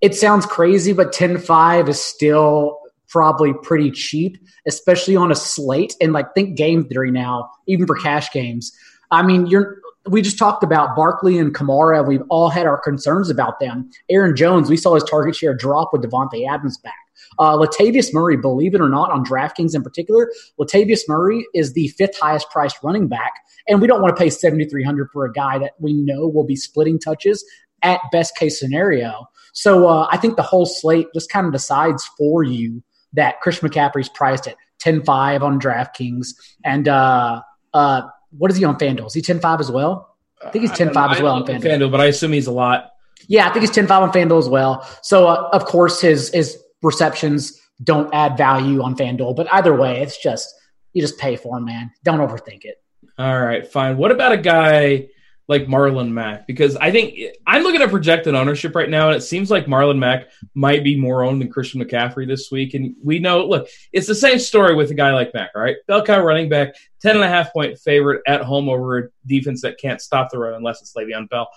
it 0.00 0.14
sounds 0.16 0.46
crazy, 0.46 0.92
but 0.92 1.12
10 1.12 1.38
5 1.38 1.88
is 1.88 2.02
still 2.02 2.80
probably 3.14 3.52
pretty 3.62 3.92
cheap, 3.92 4.36
especially 4.66 5.14
on 5.14 5.30
a 5.30 5.36
slate. 5.36 5.94
And 6.00 6.12
like 6.12 6.34
think 6.34 6.56
game 6.56 6.84
theory 6.88 7.12
now, 7.12 7.48
even 7.68 7.86
for 7.86 7.94
cash 7.94 8.32
games. 8.32 8.72
I 9.12 9.22
mean, 9.22 9.46
you're 9.46 9.78
we 10.06 10.20
just 10.20 10.36
talked 10.36 10.64
about 10.64 10.96
Barkley 10.96 11.38
and 11.38 11.54
Kamara. 11.54 12.06
We've 12.06 12.24
all 12.28 12.50
had 12.50 12.66
our 12.66 12.78
concerns 12.78 13.30
about 13.30 13.60
them. 13.60 13.88
Aaron 14.10 14.34
Jones, 14.34 14.68
we 14.68 14.76
saw 14.76 14.94
his 14.94 15.04
target 15.04 15.36
share 15.36 15.54
drop 15.54 15.90
with 15.92 16.02
Davante 16.02 16.46
Adams 16.46 16.76
back. 16.78 16.94
Uh, 17.38 17.56
Latavius 17.56 18.12
Murray, 18.12 18.36
believe 18.36 18.74
it 18.74 18.80
or 18.80 18.88
not, 18.88 19.10
on 19.10 19.24
DraftKings 19.24 19.74
in 19.74 19.82
particular, 19.82 20.30
Latavius 20.60 21.02
Murray 21.08 21.46
is 21.54 21.72
the 21.72 21.88
fifth 21.96 22.18
highest 22.18 22.50
priced 22.50 22.82
running 22.82 23.08
back, 23.08 23.32
and 23.68 23.80
we 23.80 23.86
don't 23.86 24.02
want 24.02 24.14
to 24.14 24.20
pay 24.20 24.30
seventy 24.30 24.64
three 24.64 24.84
hundred 24.84 25.08
for 25.12 25.24
a 25.24 25.32
guy 25.32 25.58
that 25.58 25.74
we 25.78 25.92
know 25.92 26.26
will 26.26 26.44
be 26.44 26.56
splitting 26.56 26.98
touches 26.98 27.44
at 27.82 28.00
best 28.10 28.36
case 28.36 28.58
scenario. 28.58 29.26
So 29.52 29.86
uh, 29.86 30.08
I 30.10 30.16
think 30.16 30.34
the 30.34 30.42
whole 30.42 30.66
slate 30.66 31.06
just 31.14 31.30
kind 31.30 31.46
of 31.46 31.52
decides 31.52 32.04
for 32.18 32.42
you 32.42 32.82
that 33.14 33.40
Christian 33.40 33.68
McCaffrey's 33.68 34.08
priced 34.08 34.46
at 34.46 34.56
10-5 34.84 35.42
on 35.42 35.60
DraftKings. 35.60 36.28
And 36.64 36.86
uh, 36.88 37.42
uh, 37.72 38.02
what 38.36 38.50
is 38.50 38.56
he 38.56 38.64
on 38.64 38.78
FanDuel? 38.78 39.06
Is 39.06 39.14
he 39.14 39.22
10-5 39.22 39.60
as 39.60 39.70
well? 39.70 40.16
I 40.44 40.50
think 40.50 40.62
he's 40.62 40.72
10-5 40.72 41.16
as 41.16 41.22
well 41.22 41.36
on 41.36 41.44
FanDuel. 41.44 41.62
FanDuel. 41.62 41.90
But 41.90 42.00
I 42.00 42.06
assume 42.06 42.32
he's 42.32 42.46
a 42.46 42.52
lot. 42.52 42.90
Yeah, 43.26 43.48
I 43.48 43.52
think 43.52 43.62
he's 43.62 43.70
10-5 43.70 43.90
on 43.90 44.12
FanDuel 44.12 44.38
as 44.38 44.48
well. 44.48 44.86
So, 45.02 45.26
uh, 45.26 45.48
of 45.52 45.64
course, 45.64 46.00
his 46.00 46.30
his 46.30 46.58
receptions 46.82 47.58
don't 47.82 48.12
add 48.14 48.36
value 48.36 48.82
on 48.82 48.94
FanDuel. 48.96 49.34
But 49.34 49.52
either 49.52 49.74
way, 49.74 50.02
it's 50.02 50.22
just– 50.22 50.54
you 50.94 51.02
just 51.02 51.18
pay 51.18 51.36
for 51.36 51.58
him, 51.58 51.66
man. 51.66 51.92
Don't 52.04 52.20
overthink 52.20 52.64
it. 52.64 52.80
All 53.18 53.38
right, 53.38 53.66
fine. 53.66 53.98
What 53.98 54.10
about 54.10 54.32
a 54.32 54.38
guy 54.38 55.08
like 55.46 55.66
Marlon 55.66 56.10
Mack 56.10 56.46
because 56.46 56.76
I 56.76 56.90
think 56.90 57.18
I'm 57.46 57.62
looking 57.62 57.82
at 57.82 57.90
projected 57.90 58.34
ownership 58.34 58.74
right 58.74 58.88
now, 58.88 59.08
and 59.08 59.16
it 59.16 59.20
seems 59.20 59.50
like 59.50 59.66
Marlon 59.66 59.98
Mack 59.98 60.28
might 60.54 60.82
be 60.82 60.98
more 60.98 61.22
owned 61.22 61.40
than 61.40 61.50
Christian 61.50 61.82
McCaffrey 61.82 62.26
this 62.26 62.50
week. 62.50 62.74
And 62.74 62.94
we 63.02 63.18
know, 63.18 63.44
look, 63.44 63.68
it's 63.92 64.06
the 64.06 64.14
same 64.14 64.38
story 64.38 64.74
with 64.74 64.90
a 64.90 64.94
guy 64.94 65.12
like 65.12 65.34
Mack. 65.34 65.50
Right, 65.54 65.76
bell 65.86 66.04
cow 66.04 66.22
running 66.22 66.48
back, 66.48 66.74
ten 67.00 67.16
and 67.16 67.24
a 67.24 67.28
half 67.28 67.52
point 67.52 67.78
favorite 67.78 68.22
at 68.26 68.42
home 68.42 68.68
over 68.68 68.98
a 68.98 69.08
defense 69.26 69.62
that 69.62 69.78
can't 69.78 70.00
stop 70.00 70.30
the 70.30 70.38
run 70.38 70.54
unless 70.54 70.80
it's 70.80 70.94
Le'Veon 70.94 71.28
Bell. 71.28 71.48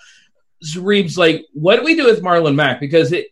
Reeves, 0.80 1.18
like, 1.18 1.46
what 1.54 1.78
do 1.78 1.84
we 1.84 1.96
do 1.96 2.06
with 2.06 2.22
Marlon 2.22 2.56
Mack? 2.56 2.80
Because 2.80 3.14
it 3.14 3.28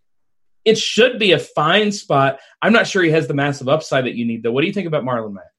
it 0.64 0.78
should 0.78 1.20
be 1.20 1.34
a 1.34 1.39
fine 1.39 1.91
spot. 1.91 2.39
I'm 2.62 2.74
not 2.74 2.88
sure 2.88 3.03
he 3.03 3.12
has 3.12 3.28
the 3.28 3.34
massive 3.34 3.70
upside 3.70 4.06
that 4.06 4.16
you 4.16 4.26
need, 4.26 4.41
though. 4.41 4.51
What 4.51 4.62
do 4.62 4.68
you 4.68 4.74
think 4.74 4.88
about 4.88 5.03
Marlon 5.03 5.34
Mack? 5.34 5.55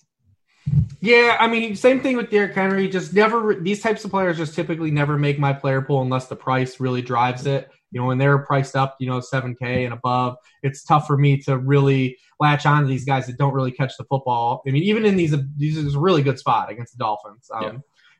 Yeah, 1.01 1.37
I 1.39 1.47
mean, 1.47 1.77
same 1.77 2.01
thing 2.01 2.17
with 2.17 2.31
Derrick 2.31 2.55
Henry. 2.55 2.89
Just 2.89 3.13
never 3.13 3.55
these 3.55 3.81
types 3.81 4.05
of 4.05 4.11
players 4.11 4.39
just 4.39 4.55
typically 4.55 4.91
never 4.91 5.19
make 5.19 5.39
my 5.39 5.53
player 5.53 5.83
pool 5.83 6.03
unless 6.03 6.27
the 6.27 6.37
price 6.37 6.81
really 6.81 7.03
drives 7.03 7.47
it. 7.47 7.71
You 7.93 8.01
know, 8.01 8.07
when 8.07 8.19
they're 8.19 8.39
priced 8.39 8.75
up, 8.75 8.97
you 8.99 9.07
know, 9.07 9.21
seven 9.21 9.55
K 9.55 9.85
and 9.85 9.95
above, 9.95 10.37
it's 10.63 10.83
tough 10.83 11.07
for 11.07 11.17
me 11.17 11.39
to 11.43 11.59
really 11.59 12.17
latch 12.41 12.67
on 12.67 12.83
to 12.83 12.89
these 12.89 13.05
guys 13.05 13.27
that 13.27 13.39
don't 13.39 13.55
really 13.55 13.71
catch 13.71 13.97
the 13.97 14.05
football. 14.05 14.63
I 14.67 14.71
mean, 14.71 14.83
even 14.83 15.05
in 15.05 15.17
these, 15.17 15.35
these 15.57 15.77
is 15.77 15.95
a 15.95 16.01
really 16.01 16.23
good 16.23 16.39
spot 16.39 16.71
against 16.71 16.93
the 16.93 16.99
Dolphins. 16.99 17.51
Um, 17.55 17.63
yeah. 17.63 17.73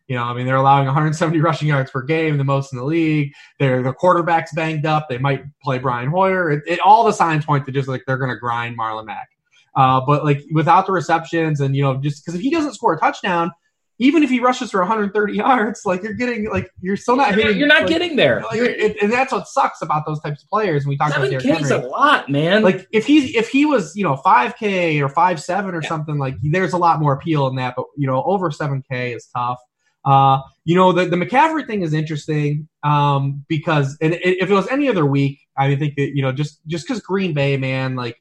You 0.09 0.15
know, 0.15 0.23
I 0.23 0.35
mean, 0.35 0.47
they're 0.47 0.55
allowing 0.55 0.87
170 0.87 1.41
rushing 1.41 1.67
yards 1.69 1.91
per 1.91 2.03
game, 2.03 2.39
the 2.39 2.45
most 2.45 2.73
in 2.73 2.79
the 2.79 2.85
league. 2.85 3.33
Their 3.59 3.83
their 3.83 3.93
quarterback's 3.93 4.55
banged 4.55 4.87
up. 4.87 5.09
They 5.09 5.19
might 5.19 5.43
play 5.63 5.79
Brian 5.79 6.11
Hoyer. 6.11 6.53
It, 6.53 6.63
it, 6.67 6.81
all 6.81 7.05
the 7.05 7.13
signs 7.13 7.45
point 7.45 7.67
to 7.67 7.73
just 7.73 7.89
like 7.89 8.03
they're 8.07 8.17
going 8.17 8.31
to 8.31 8.39
grind 8.39 8.79
Marlon 8.79 9.07
Mack. 9.07 9.29
Uh, 9.77 10.01
but 10.07 10.25
like 10.25 10.43
without 10.53 10.87
the 10.87 10.93
receptions 10.93 11.61
and 11.61 11.77
you 11.77 11.83
know 11.83 11.97
just 11.99 12.25
because 12.25 12.35
if 12.35 12.41
he 12.41 12.51
doesn't 12.51 12.75
score 12.75 12.95
a 12.95 12.99
touchdown, 12.99 13.51
even 13.99 14.23
if 14.23 14.31
he 14.31 14.41
rushes 14.41 14.71
for 14.71 14.81
130 14.81 15.35
yards, 15.35 15.83
like 15.85 16.03
you're 16.03 16.15
getting 16.15 16.49
like 16.51 16.71
you're 16.81 16.97
still 16.97 17.17
not 17.17 17.31
you're 17.31 17.37
hitting. 17.37 17.53
Not, 17.53 17.59
you're 17.59 17.69
not 17.69 17.83
like, 17.83 17.89
getting 17.89 18.17
there, 18.17 18.43
like, 18.43 18.61
it, 18.61 18.97
and 19.03 19.13
that's 19.13 19.33
what 19.33 19.49
sucks 19.49 19.83
about 19.83 20.05
those 20.07 20.21
types 20.21 20.43
of 20.43 20.49
players. 20.49 20.85
And 20.85 20.91
we 20.91 20.97
talked 20.97 21.17
about 21.17 21.31
Derrick 21.31 21.45
Henry. 21.45 21.71
a 21.71 21.87
lot, 21.89 22.29
man. 22.29 22.63
Like 22.63 22.87
if 22.93 23.07
he's 23.07 23.35
if 23.35 23.49
he 23.49 23.65
was 23.65 23.97
you 23.97 24.05
know 24.05 24.17
five 24.17 24.57
k 24.57 25.01
or 25.01 25.09
five 25.09 25.41
seven 25.41 25.75
or 25.75 25.83
yeah. 25.83 25.89
something, 25.89 26.19
like 26.19 26.37
there's 26.43 26.73
a 26.73 26.79
lot 26.79 27.01
more 27.01 27.15
appeal 27.15 27.47
in 27.47 27.57
that. 27.57 27.75
But 27.77 27.87
you 27.97 28.07
know 28.07 28.23
over 28.25 28.51
seven 28.51 28.83
k 28.91 29.13
is 29.13 29.29
tough. 29.35 29.59
Uh, 30.05 30.41
you 30.65 30.77
know 30.77 30.93
the 30.93 31.07
the 31.07 31.17
McCaffrey 31.17 31.67
thing 31.67 31.83
is 31.83 31.93
interesting 31.93 32.69
um, 32.83 33.45
because 33.49 33.97
and 34.01 34.15
if 34.23 34.51
it 34.51 34.55
was 34.55 34.69
any 34.69 34.89
other 34.89 35.07
week, 35.07 35.41
I 35.57 35.75
think 35.75 35.97
that 35.97 36.15
you 36.15 36.23
know 36.23 36.33
just 36.33 36.61
just 36.67 36.87
because 36.87 37.01
Green 37.01 37.33
Bay, 37.33 37.57
man, 37.57 37.97
like 37.97 38.17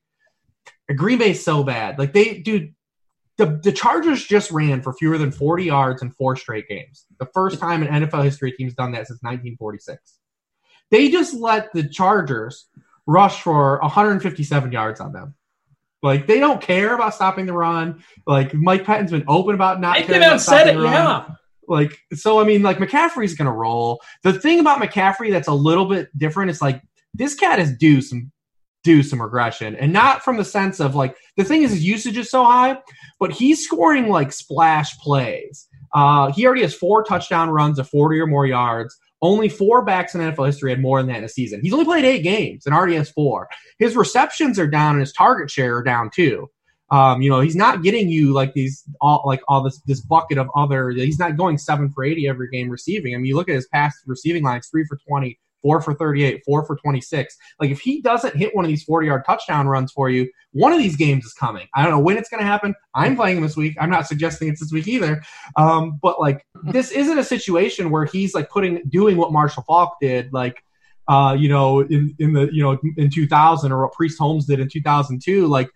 Green 0.93 1.17
Bay's 1.17 1.43
so 1.43 1.63
bad. 1.63 1.97
Like 1.97 2.13
they, 2.13 2.39
dude, 2.39 2.75
the 3.37 3.59
the 3.63 3.71
Chargers 3.71 4.25
just 4.25 4.51
ran 4.51 4.81
for 4.81 4.93
fewer 4.93 5.17
than 5.17 5.31
40 5.31 5.65
yards 5.65 6.01
in 6.01 6.11
four 6.11 6.35
straight 6.35 6.67
games. 6.67 7.05
The 7.19 7.27
first 7.33 7.59
time 7.59 7.83
in 7.83 8.03
NFL 8.03 8.23
history 8.23 8.51
a 8.51 8.55
team's 8.55 8.73
done 8.73 8.91
that 8.91 9.07
since 9.07 9.21
1946. 9.21 10.19
They 10.91 11.09
just 11.09 11.33
let 11.33 11.73
the 11.73 11.87
Chargers 11.89 12.67
rush 13.07 13.41
for 13.41 13.79
157 13.81 14.71
yards 14.71 14.99
on 14.99 15.11
them. 15.11 15.35
Like 16.01 16.27
they 16.27 16.39
don't 16.39 16.61
care 16.61 16.93
about 16.93 17.15
stopping 17.15 17.45
the 17.45 17.53
run. 17.53 18.03
Like 18.27 18.53
Mike 18.53 18.85
Pettine's 18.85 19.11
been 19.11 19.25
open 19.27 19.55
about 19.55 19.81
not. 19.81 19.97
They 19.97 20.03
came 20.03 20.21
out 20.21 20.33
and 20.33 20.41
said 20.41 20.67
it. 20.67 20.79
Yeah. 20.79 21.25
Like 21.67 21.97
so, 22.13 22.39
I 22.39 22.43
mean, 22.43 22.61
like 22.61 22.77
McCaffrey's 22.77 23.33
gonna 23.33 23.51
roll. 23.51 24.01
The 24.23 24.33
thing 24.33 24.59
about 24.59 24.79
McCaffrey 24.79 25.31
that's 25.31 25.47
a 25.47 25.53
little 25.53 25.85
bit 25.85 26.15
different 26.15 26.51
is 26.51 26.61
like 26.61 26.81
this 27.15 27.33
cat 27.33 27.59
is 27.59 27.75
due 27.75 28.01
some 28.01 28.31
do 28.85 29.03
some 29.03 29.21
regression 29.21 29.75
and 29.75 29.91
not 29.91 30.23
from 30.23 30.37
the 30.37 30.45
sense 30.45 30.79
of 30.79 30.95
like 30.95 31.17
the 31.35 31.43
thing 31.43 31.63
is 31.63 31.71
his 31.71 31.83
usage 31.83 32.17
is 32.17 32.29
so 32.29 32.45
high 32.45 32.77
but 33.19 33.31
he's 33.31 33.61
scoring 33.63 34.07
like 34.07 34.31
splash 34.31 34.97
plays 34.99 35.67
uh, 35.93 36.31
he 36.31 36.45
already 36.45 36.61
has 36.61 36.73
four 36.73 37.03
touchdown 37.03 37.49
runs 37.49 37.79
of 37.79 37.89
40 37.89 38.19
or 38.19 38.27
more 38.27 38.45
yards 38.45 38.97
only 39.21 39.49
four 39.49 39.83
backs 39.83 40.13
in 40.13 40.21
NFL 40.21 40.45
history 40.45 40.71
had 40.71 40.81
more 40.81 40.99
than 40.99 41.07
that 41.07 41.19
in 41.19 41.23
a 41.23 41.29
season. 41.29 41.61
He's 41.61 41.73
only 41.73 41.85
played 41.85 42.05
eight 42.05 42.21
games 42.21 42.65
and 42.65 42.75
already 42.75 42.95
has 42.95 43.09
four. 43.09 43.47
His 43.79 43.95
receptions 43.95 44.59
are 44.59 44.67
down 44.67 44.91
and 44.91 44.99
his 44.99 45.13
target 45.13 45.49
share 45.49 45.77
are 45.77 45.83
down 45.83 46.11
too. 46.13 46.49
Um, 46.91 47.21
you 47.21 47.31
know, 47.31 47.39
he's 47.39 47.55
not 47.55 47.81
getting 47.81 48.09
you 48.09 48.33
like 48.33 48.53
these 48.53 48.83
all 49.01 49.23
like 49.25 49.41
all 49.47 49.63
this 49.63 49.81
this 49.87 50.01
bucket 50.01 50.37
of 50.37 50.47
other. 50.55 50.91
He's 50.91 51.17
not 51.17 51.35
going 51.35 51.57
seven 51.57 51.89
for 51.89 52.03
eighty 52.03 52.27
every 52.27 52.47
game 52.49 52.69
receiving. 52.69 53.15
I 53.15 53.17
mean, 53.17 53.25
you 53.25 53.35
look 53.35 53.49
at 53.49 53.55
his 53.55 53.67
past 53.67 53.97
receiving 54.05 54.43
lines: 54.43 54.67
three 54.67 54.85
for 54.85 54.99
twenty, 55.07 55.39
four 55.65 55.81
for 55.81 55.95
38, 55.95 56.43
four 56.45 56.63
for 56.63 56.75
26. 56.75 57.35
Like 57.59 57.71
if 57.71 57.79
he 57.79 57.99
doesn't 57.99 58.35
hit 58.35 58.55
one 58.55 58.65
of 58.65 58.69
these 58.69 58.83
40 58.83 59.07
yard 59.07 59.23
touchdown 59.25 59.67
runs 59.67 59.91
for 59.91 60.11
you, 60.11 60.29
one 60.51 60.71
of 60.71 60.77
these 60.77 60.95
games 60.95 61.25
is 61.25 61.33
coming. 61.33 61.67
I 61.73 61.81
don't 61.81 61.91
know 61.91 61.99
when 61.99 62.17
it's 62.17 62.29
going 62.29 62.41
to 62.41 62.45
happen. 62.45 62.75
I'm 62.93 63.15
playing 63.15 63.37
him 63.37 63.43
this 63.43 63.57
week. 63.57 63.75
I'm 63.79 63.89
not 63.89 64.05
suggesting 64.05 64.47
it's 64.47 64.59
this 64.59 64.71
week 64.71 64.87
either. 64.87 65.23
Um, 65.57 65.97
but 66.03 66.19
like 66.19 66.45
this 66.65 66.91
isn't 66.91 67.17
a 67.17 67.23
situation 67.23 67.89
where 67.89 68.05
he's 68.05 68.35
like 68.35 68.51
putting, 68.51 68.83
doing 68.87 69.17
what 69.17 69.31
Marshall 69.31 69.63
Faulk 69.63 69.95
did, 69.99 70.31
like, 70.31 70.63
uh, 71.07 71.35
you 71.37 71.49
know, 71.49 71.79
in, 71.79 72.15
in 72.19 72.33
the, 72.33 72.47
you 72.53 72.61
know, 72.61 72.77
in 72.97 73.09
2000 73.09 73.71
or 73.71 73.81
what 73.81 73.93
Priest 73.93 74.19
Holmes 74.19 74.45
did 74.45 74.59
in 74.59 74.69
2002. 74.69 75.47
Like, 75.47 75.71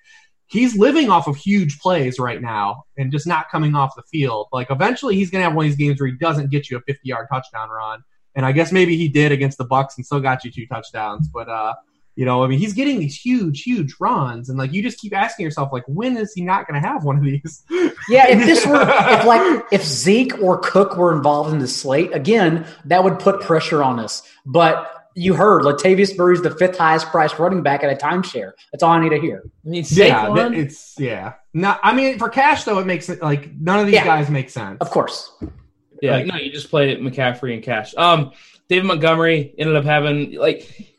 he's 0.46 0.78
living 0.78 1.10
off 1.10 1.28
of 1.28 1.36
huge 1.36 1.80
plays 1.80 2.20
right 2.20 2.42
now 2.42 2.84
and 2.98 3.12
just 3.12 3.26
not 3.26 3.50
coming 3.50 3.76
off 3.76 3.96
the 3.96 4.04
field. 4.04 4.48
Like 4.52 4.72
eventually 4.72 5.16
he's 5.16 5.30
going 5.30 5.42
to 5.42 5.44
have 5.46 5.56
one 5.56 5.66
of 5.66 5.72
these 5.72 5.78
games 5.78 6.02
where 6.02 6.10
he 6.10 6.18
doesn't 6.18 6.50
get 6.50 6.70
you 6.70 6.78
a 6.78 6.82
50 6.82 7.02
yard 7.08 7.28
touchdown 7.32 7.70
run. 7.70 8.04
And 8.40 8.46
I 8.46 8.54
guess 8.54 8.72
maybe 8.72 8.96
he 8.96 9.10
did 9.10 9.34
against 9.34 9.58
the 9.58 9.66
Bucs 9.66 9.98
and 9.98 10.06
still 10.06 10.22
got 10.22 10.46
you 10.46 10.52
two 10.52 10.66
touchdowns. 10.66 11.28
But 11.28 11.50
uh, 11.50 11.74
you 12.16 12.24
know, 12.24 12.42
I 12.42 12.48
mean, 12.48 12.58
he's 12.58 12.72
getting 12.72 12.98
these 12.98 13.20
huge, 13.20 13.64
huge 13.64 13.96
runs, 14.00 14.48
and 14.48 14.58
like 14.58 14.72
you 14.72 14.82
just 14.82 14.98
keep 14.98 15.14
asking 15.14 15.44
yourself, 15.44 15.74
like, 15.74 15.84
when 15.88 16.16
is 16.16 16.32
he 16.32 16.42
not 16.42 16.66
going 16.66 16.82
to 16.82 16.88
have 16.88 17.04
one 17.04 17.18
of 17.18 17.24
these? 17.26 17.66
Yeah, 18.08 18.30
if 18.30 18.46
this 18.46 18.66
were, 18.66 18.82
if 18.82 19.26
like, 19.26 19.66
if 19.74 19.84
Zeke 19.84 20.42
or 20.42 20.58
Cook 20.58 20.96
were 20.96 21.14
involved 21.14 21.52
in 21.52 21.60
the 21.60 21.68
slate 21.68 22.16
again, 22.16 22.66
that 22.86 23.04
would 23.04 23.20
put 23.20 23.42
pressure 23.42 23.84
on 23.84 24.00
us. 24.00 24.24
But 24.46 25.10
you 25.16 25.34
heard 25.34 25.64
Latavius 25.64 26.18
Murray's 26.18 26.42
the 26.42 26.52
fifth 26.52 26.78
highest 26.78 27.08
priced 27.08 27.38
running 27.40 27.62
back 27.62 27.84
at 27.84 27.92
a 27.92 27.96
timeshare. 27.96 28.54
That's 28.72 28.84
all 28.84 28.94
I 28.94 29.02
need 29.02 29.10
to 29.10 29.20
hear. 29.20 29.44
I 29.66 29.70
mean, 29.70 29.84
yeah, 29.90 30.50
it's 30.54 30.98
yeah. 30.98 31.34
No, 31.54 31.76
I 31.84 31.94
mean 31.94 32.18
for 32.18 32.30
cash 32.30 32.64
though, 32.64 32.80
it 32.80 32.88
makes 32.88 33.10
it 33.10 33.22
like 33.22 33.54
none 33.54 33.80
of 33.80 33.86
these 33.86 33.96
yeah. 33.96 34.06
guys 34.06 34.30
make 34.30 34.50
sense. 34.50 34.78
Of 34.80 34.92
course. 34.92 35.30
Yeah, 36.02 36.18
like, 36.18 36.26
no, 36.28 36.36
you 36.36 36.52
just 36.52 36.70
play 36.70 36.96
McCaffrey 36.96 37.54
and 37.54 37.64
Cash. 37.64 37.94
Um, 37.96 38.32
David 38.68 38.86
Montgomery 38.86 39.54
ended 39.58 39.76
up 39.76 39.84
having 39.84 40.34
like 40.34 40.90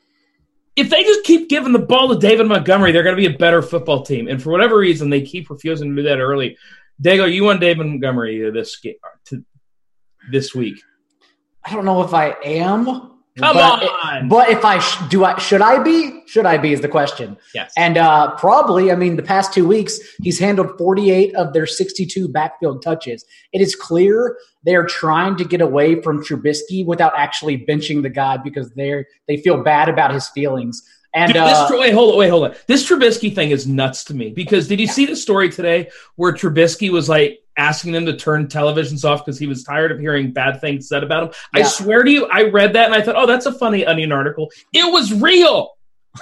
if 0.77 0.89
they 0.91 1.03
just 1.03 1.25
keep 1.25 1.49
giving 1.49 1.73
the 1.73 1.79
ball 1.79 2.09
to 2.09 2.19
David 2.19 2.47
Montgomery, 2.47 2.93
they're 2.93 3.03
going 3.03 3.17
to 3.17 3.21
be 3.21 3.33
a 3.33 3.39
better 3.39 3.63
football 3.63 4.03
team. 4.03 4.29
And 4.29 4.43
for 4.43 4.51
whatever 4.51 4.79
reason, 4.79 5.11
they 5.11 5.23
keep 5.23 5.51
refusing 5.51 5.95
to 5.95 6.03
do 6.03 6.09
that 6.09 6.19
early. 6.19 6.57
Daigle, 7.03 7.33
you 7.33 7.45
want 7.45 7.61
David 7.61 7.87
Montgomery 7.87 8.51
this 8.51 8.79
game 8.79 8.95
to, 9.27 9.45
this 10.31 10.55
week? 10.55 10.81
I 11.65 11.75
don't 11.75 11.85
know 11.85 12.03
if 12.03 12.15
I 12.15 12.37
am. 12.45 12.85
Come 13.39 13.57
but 13.57 13.83
on. 13.83 14.25
It, 14.25 14.29
but 14.29 14.49
if 14.51 14.65
I 14.65 14.79
sh- 14.79 15.09
do, 15.09 15.25
I 15.25 15.39
should 15.39 15.63
I 15.63 15.83
be? 15.83 16.23
Should 16.27 16.47
I 16.47 16.59
be? 16.59 16.73
Is 16.73 16.81
the 16.81 16.89
question. 16.89 17.37
Yes. 17.55 17.73
And 17.77 17.97
uh, 17.97 18.35
probably. 18.37 18.91
I 18.91 18.97
mean, 18.97 19.17
the 19.17 19.23
past 19.23 19.55
two 19.55 19.67
weeks, 19.67 19.99
he's 20.23 20.39
handled 20.39 20.77
48 20.79 21.35
of 21.37 21.53
their 21.53 21.67
62 21.67 22.29
backfield 22.29 22.83
touches. 22.83 23.25
It 23.53 23.61
is 23.61 23.75
clear 23.75 24.37
they 24.65 24.75
are 24.75 24.85
trying 24.85 25.37
to 25.37 25.45
get 25.45 25.61
away 25.61 26.01
from 26.03 26.23
Trubisky 26.23 26.85
without 26.85 27.13
actually 27.17 27.65
benching 27.65 28.03
the 28.03 28.11
guy 28.11 28.37
because 28.37 28.71
they're 28.73 29.07
they 29.27 29.39
feel 29.39 29.63
bad 29.63 29.89
about 29.89 30.13
his 30.13 30.29
feelings. 30.29 30.83
And 31.13 31.33
Dude, 31.33 31.43
this, 31.43 31.59
uh, 31.59 31.69
wait, 31.73 31.93
hold 31.93 32.13
on, 32.13 32.19
wait, 32.19 32.29
hold 32.29 32.45
on. 32.45 32.55
This 32.69 32.89
Trubisky 32.89 33.35
thing 33.35 33.51
is 33.51 33.67
nuts 33.67 34.05
to 34.05 34.15
me 34.15 34.31
because 34.31 34.69
did 34.69 34.79
you 34.79 34.87
yeah. 34.87 34.93
see 34.93 35.07
the 35.07 35.17
story 35.17 35.49
today 35.49 35.91
where 36.17 36.33
Trubisky 36.33 36.91
was 36.91 37.09
like 37.09 37.41
asking 37.57 37.93
them 37.93 38.07
to 38.07 38.17
turn 38.17 38.47
televisions 38.47 39.05
off 39.05 39.25
because 39.25 39.39
he 39.39 39.49
was 39.49 39.65
tired 39.65 39.91
of 39.91 39.99
hearing 39.99 40.33
bad 40.33 40.61
things 40.61 40.89
said 40.89 41.03
about 41.03 41.25
him? 41.25 41.31
Yeah. 41.55 41.61
I 41.61 41.63
swear 41.65 42.05
to 42.05 42.11
you, 42.11 42.27
I 42.27 42.45
read 42.45 42.75
that 42.75 42.87
and 42.87 42.95
I 42.95 43.03
thought, 43.03 43.17
oh, 43.17 43.27
that's 43.27 43.47
a 43.47 43.53
funny 43.53 43.85
Onion 43.85 44.13
article. 44.13 44.51
It 44.73 44.91
was 44.93 45.13
real. 45.13 45.73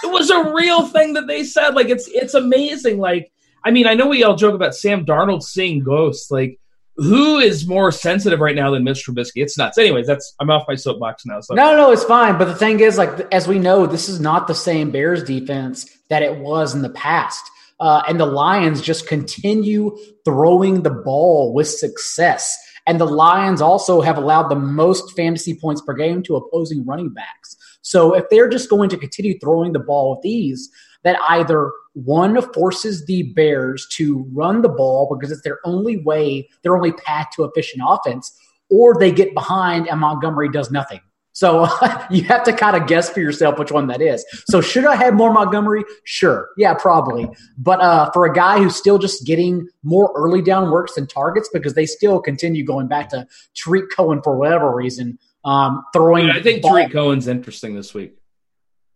It 0.02 0.10
was 0.10 0.30
a 0.30 0.54
real 0.54 0.86
thing 0.88 1.14
that 1.14 1.26
they 1.26 1.44
said. 1.44 1.74
Like 1.74 1.90
it's 1.90 2.08
it's 2.08 2.34
amazing. 2.34 2.98
Like 2.98 3.30
I 3.64 3.70
mean, 3.70 3.86
I 3.86 3.94
know 3.94 4.06
we 4.06 4.24
all 4.24 4.36
joke 4.36 4.54
about 4.54 4.74
Sam 4.74 5.04
Darnold 5.04 5.42
seeing 5.42 5.80
ghosts. 5.80 6.30
Like 6.30 6.58
who 6.98 7.38
is 7.38 7.66
more 7.66 7.92
sensitive 7.92 8.40
right 8.40 8.56
now 8.56 8.70
than 8.72 8.84
Mitch 8.84 9.06
Trubisky? 9.06 9.36
It's 9.36 9.56
nuts. 9.56 9.78
Anyways, 9.78 10.06
that's 10.06 10.34
I'm 10.40 10.50
off 10.50 10.64
my 10.68 10.74
soapbox 10.74 11.24
now. 11.24 11.40
So. 11.40 11.54
No, 11.54 11.76
no, 11.76 11.92
it's 11.92 12.04
fine. 12.04 12.36
But 12.36 12.46
the 12.46 12.54
thing 12.56 12.80
is, 12.80 12.98
like 12.98 13.10
as 13.32 13.46
we 13.46 13.58
know, 13.58 13.86
this 13.86 14.08
is 14.08 14.20
not 14.20 14.48
the 14.48 14.54
same 14.54 14.90
Bears 14.90 15.22
defense 15.22 15.88
that 16.10 16.22
it 16.22 16.38
was 16.38 16.74
in 16.74 16.82
the 16.82 16.90
past. 16.90 17.42
Uh, 17.80 18.02
and 18.08 18.18
the 18.18 18.26
Lions 18.26 18.82
just 18.82 19.06
continue 19.06 19.96
throwing 20.24 20.82
the 20.82 20.90
ball 20.90 21.54
with 21.54 21.68
success. 21.68 22.58
And 22.88 23.00
the 23.00 23.06
Lions 23.06 23.60
also 23.60 24.00
have 24.00 24.18
allowed 24.18 24.48
the 24.48 24.56
most 24.56 25.14
fantasy 25.14 25.54
points 25.54 25.80
per 25.80 25.94
game 25.94 26.22
to 26.24 26.34
opposing 26.34 26.84
running 26.84 27.10
backs. 27.10 27.56
So 27.82 28.14
if 28.14 28.24
they're 28.30 28.48
just 28.48 28.68
going 28.68 28.90
to 28.90 28.96
continue 28.96 29.38
throwing 29.38 29.72
the 29.72 29.78
ball 29.78 30.16
with 30.16 30.26
ease, 30.26 30.68
that 31.04 31.18
either 31.28 31.70
one 31.94 32.40
forces 32.52 33.04
the 33.06 33.24
Bears 33.34 33.86
to 33.92 34.26
run 34.32 34.62
the 34.62 34.68
ball 34.68 35.08
because 35.14 35.30
it's 35.32 35.42
their 35.42 35.58
only 35.64 35.96
way, 35.98 36.48
their 36.62 36.76
only 36.76 36.92
path 36.92 37.28
to 37.36 37.44
efficient 37.44 37.82
offense, 37.86 38.36
or 38.70 38.96
they 38.98 39.10
get 39.12 39.34
behind 39.34 39.88
and 39.88 40.00
Montgomery 40.00 40.48
does 40.50 40.70
nothing. 40.70 41.00
So 41.32 41.68
you 42.10 42.24
have 42.24 42.42
to 42.44 42.52
kind 42.52 42.76
of 42.76 42.88
guess 42.88 43.08
for 43.10 43.20
yourself 43.20 43.58
which 43.60 43.70
one 43.70 43.86
that 43.86 44.02
is. 44.02 44.24
So 44.48 44.60
should 44.60 44.84
I 44.84 44.96
have 44.96 45.14
more 45.14 45.32
Montgomery? 45.32 45.84
Sure. 46.04 46.48
Yeah, 46.56 46.74
probably. 46.74 47.28
But 47.56 47.80
uh, 47.80 48.10
for 48.12 48.24
a 48.26 48.32
guy 48.34 48.58
who's 48.58 48.74
still 48.74 48.98
just 48.98 49.24
getting 49.24 49.68
more 49.84 50.12
early 50.16 50.42
down 50.42 50.70
works 50.72 50.94
than 50.96 51.06
targets 51.06 51.48
because 51.52 51.74
they 51.74 51.86
still 51.86 52.20
continue 52.20 52.64
going 52.64 52.88
back 52.88 53.08
to 53.10 53.24
Tarik 53.54 53.84
Cohen 53.94 54.20
for 54.22 54.36
whatever 54.36 54.74
reason, 54.74 55.16
Um, 55.44 55.84
throwing. 55.92 56.26
Dude, 56.26 56.36
I 56.36 56.42
think 56.42 56.60
ball- 56.62 56.72
Tarik 56.72 56.90
Cohen's 56.92 57.28
interesting 57.28 57.76
this 57.76 57.94
week. 57.94 58.17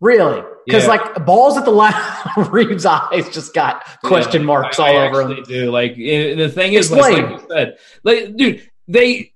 Really? 0.03 0.43
Because 0.67 0.83
Yeah. 0.83 0.91
like 0.91 1.25
balls 1.25 1.57
at 1.57 1.65
the 1.65 1.71
line, 1.71 1.95
Reeves' 2.51 2.85
eyes 2.85 3.29
just 3.31 3.55
got 3.55 3.85
question 4.03 4.43
Yeah, 4.43 4.47
marks 4.47 4.79
I, 4.81 4.91
all 4.91 4.99
I 4.99 5.07
over 5.09 5.23
him. 5.23 5.43
Do 5.45 5.71
like 5.71 5.93
eh, 5.93 6.35
the 6.35 6.49
thing 6.49 6.73
is, 6.75 6.91
like, 6.91 7.17
Explain. 7.17 7.31
like 7.33 7.41
you 7.41 7.49
said, 7.49 7.79
like, 8.03 8.37
dude, 8.37 8.71
they 8.89 9.33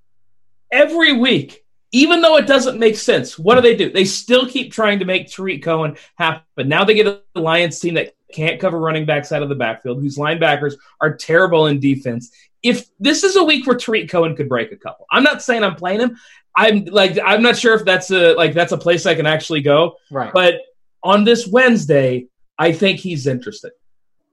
every 0.72 1.12
week, 1.12 1.64
even 1.92 2.20
though 2.20 2.36
it 2.36 2.48
doesn't 2.48 2.80
make 2.80 2.96
sense, 2.96 3.38
what 3.38 3.54
do 3.54 3.60
they 3.60 3.76
do? 3.76 3.90
They 3.92 4.04
still 4.04 4.46
keep 4.48 4.72
trying 4.72 4.98
to 4.98 5.04
make 5.04 5.30
Tarik 5.30 5.62
Cohen 5.62 5.96
happen. 6.16 6.68
Now 6.68 6.84
they 6.84 6.94
get 6.94 7.06
a 7.06 7.40
Lions 7.40 7.78
team 7.78 7.94
that 7.94 8.14
can't 8.34 8.60
cover 8.60 8.78
running 8.80 9.06
backs 9.06 9.30
out 9.30 9.44
of 9.44 9.48
the 9.48 9.54
backfield, 9.54 10.00
whose 10.00 10.18
linebackers 10.18 10.74
are 11.00 11.14
terrible 11.14 11.68
in 11.68 11.78
defense. 11.78 12.32
If 12.68 12.86
this 12.98 13.22
is 13.24 13.36
a 13.36 13.44
week 13.44 13.66
where 13.66 13.76
Tarik 13.76 14.08
Cohen 14.10 14.34
could 14.36 14.48
break 14.48 14.72
a 14.72 14.76
couple, 14.76 15.06
I'm 15.10 15.22
not 15.22 15.42
saying 15.42 15.62
I'm 15.64 15.76
playing 15.76 16.00
him. 16.00 16.16
I'm 16.56 16.84
like 16.86 17.18
I'm 17.24 17.42
not 17.42 17.56
sure 17.56 17.74
if 17.74 17.84
that's 17.84 18.10
a 18.10 18.34
like 18.34 18.54
that's 18.54 18.72
a 18.72 18.78
place 18.78 19.06
I 19.06 19.14
can 19.14 19.26
actually 19.26 19.60
go. 19.60 19.96
Right. 20.10 20.32
But 20.32 20.54
on 21.02 21.24
this 21.24 21.46
Wednesday, 21.46 22.26
I 22.58 22.72
think 22.72 22.98
he's 23.00 23.26
interested. 23.26 23.72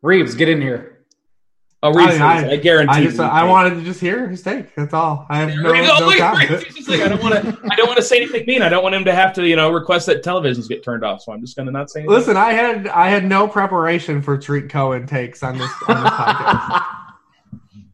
Reeves, 0.02 0.34
get 0.36 0.50
in 0.50 0.62
here. 0.62 0.90
Oh, 1.86 1.92
Reeves, 1.94 2.16
I- 2.22 2.46
I, 2.48 2.50
I 2.52 2.56
guarantee. 2.56 2.94
I 2.94 3.04
just 3.04 3.18
you. 3.18 3.24
I 3.24 3.44
wanted 3.44 3.76
to 3.76 3.82
just 3.82 4.00
hear 4.00 4.30
his 4.30 4.42
take. 4.42 4.74
That's 4.74 4.94
all. 4.94 5.26
I 5.30 5.40
have 5.40 5.50
no, 5.50 5.70
Reeves- 5.70 5.88
no 5.88 6.06
look 6.06 6.18
comment. 6.18 6.50
Reeves. 6.50 6.88
Like, 6.88 7.02
I 7.02 7.10
don't 7.10 7.22
want 7.22 7.36
to. 7.36 7.60
I 7.70 7.76
don't 7.76 7.88
want 7.88 7.98
to 7.98 8.04
say 8.04 8.18
anything 8.18 8.46
mean. 8.46 8.62
I 8.62 8.70
don't 8.70 8.84
want 8.84 8.96
him 8.96 9.04
to 9.04 9.14
have 9.14 9.34
to, 9.34 9.46
you 9.46 9.58
know, 9.58 9.70
request 9.70 10.06
that 10.06 10.24
televisions 10.24 10.70
get 10.70 10.82
turned 10.82 11.04
off. 11.04 11.22
So 11.24 11.34
I'm 11.34 11.42
just 11.42 11.58
going 11.58 11.66
to 11.66 11.74
not 11.74 11.90
say 11.90 12.00
anything. 12.00 12.16
Listen, 12.16 12.38
I 12.38 12.54
had 12.54 12.88
I 12.88 13.10
had 13.10 13.26
no 13.26 13.50
preparation 13.50 14.22
for 14.22 14.38
Tarik 14.38 14.70
Cohen 14.70 15.06
takes 15.06 15.44
on 15.44 15.58
this 15.58 15.70
on 15.90 16.02
this 16.04 16.12
podcast. 16.14 16.86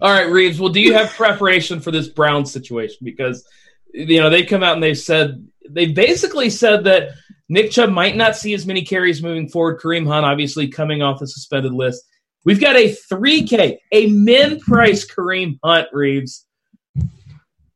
All 0.02 0.12
right, 0.12 0.30
Reeves. 0.30 0.60
Well, 0.60 0.72
do 0.72 0.80
you 0.80 0.94
have 0.94 1.10
preparation 1.12 1.82
for 1.82 1.92
this 1.92 2.08
Brown 2.08 2.46
situation? 2.46 3.00
Because 3.04 3.46
you 3.94 4.22
know 4.22 4.30
they 4.30 4.46
come 4.46 4.64
out 4.64 4.74
and 4.74 4.84
they've 4.84 4.98
said 4.98 5.46
they 5.70 5.88
basically 5.88 6.50
said 6.50 6.86
that 6.86 7.12
Nick 7.50 7.72
Chubb 7.72 7.90
might 7.90 8.16
not 8.16 8.36
see 8.36 8.54
as 8.54 8.66
many 8.66 8.84
carries 8.84 9.22
moving 9.22 9.50
forward. 9.50 9.82
Kareem 9.82 10.08
Hunt, 10.08 10.26
obviously, 10.26 10.68
coming 10.68 11.02
off 11.02 11.20
the 11.20 11.28
suspended 11.28 11.74
list. 11.74 12.04
We've 12.46 12.62
got 12.62 12.78
a 12.78 12.96
3K, 13.12 13.78
a 13.92 14.08
min 14.08 14.60
price 14.60 15.06
Kareem 15.06 15.60
Hunt, 15.64 15.90
Reeves. 15.92 16.46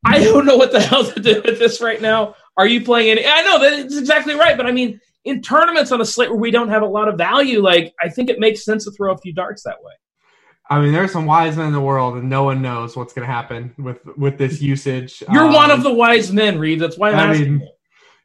I 0.06 0.24
don't 0.24 0.46
know 0.46 0.58
what 0.58 0.72
the 0.72 0.80
hell 0.82 1.06
to 1.06 1.20
do 1.20 1.42
with 1.44 1.60
this 1.60 1.82
right 1.82 2.02
now. 2.02 2.36
Are 2.56 2.68
you 2.68 2.84
playing 2.84 3.10
any? 3.10 3.26
I 3.26 3.42
know 3.42 3.60
that 3.60 3.74
it's 3.74 3.98
exactly 3.98 4.36
right, 4.36 4.56
but 4.56 4.66
I 4.66 4.72
mean, 4.72 5.00
in 5.26 5.42
tournaments 5.42 5.92
on 5.92 6.02
a 6.02 6.06
slate 6.06 6.30
where 6.30 6.40
we 6.40 6.52
don't 6.52 6.70
have 6.70 6.84
a 6.84 6.88
lot 6.88 7.08
of 7.08 7.18
value, 7.18 7.62
like 7.62 7.94
I 8.02 8.10
think 8.10 8.30
it 8.30 8.40
makes 8.40 8.64
sense 8.64 8.86
to 8.86 8.92
throw 8.92 9.14
a 9.14 9.18
few 9.18 9.34
darts 9.34 9.64
that 9.64 9.82
way. 9.82 9.94
I 10.70 10.80
mean, 10.80 10.94
there's 10.94 11.12
some 11.12 11.26
wise 11.26 11.58
men 11.58 11.68
in 11.68 11.74
the 11.74 11.82
world, 11.82 12.16
and 12.16 12.30
no 12.30 12.44
one 12.44 12.62
knows 12.62 12.96
what's 12.96 13.14
going 13.14 13.28
to 13.28 13.32
happen 13.34 13.74
with 13.78 14.00
with 14.18 14.38
this 14.38 14.62
usage. 14.62 15.22
You're 15.32 15.44
Um, 15.46 15.54
one 15.54 15.72
of 15.72 15.84
the 15.84 15.94
wise 15.94 16.32
men, 16.32 16.58
Reeves. 16.58 16.82
That's 16.82 16.98
why 16.98 17.12
I'm 17.12 17.16
I 17.20 17.24
asking. 17.32 17.52
mean, 17.52 17.60
you. 17.62 17.68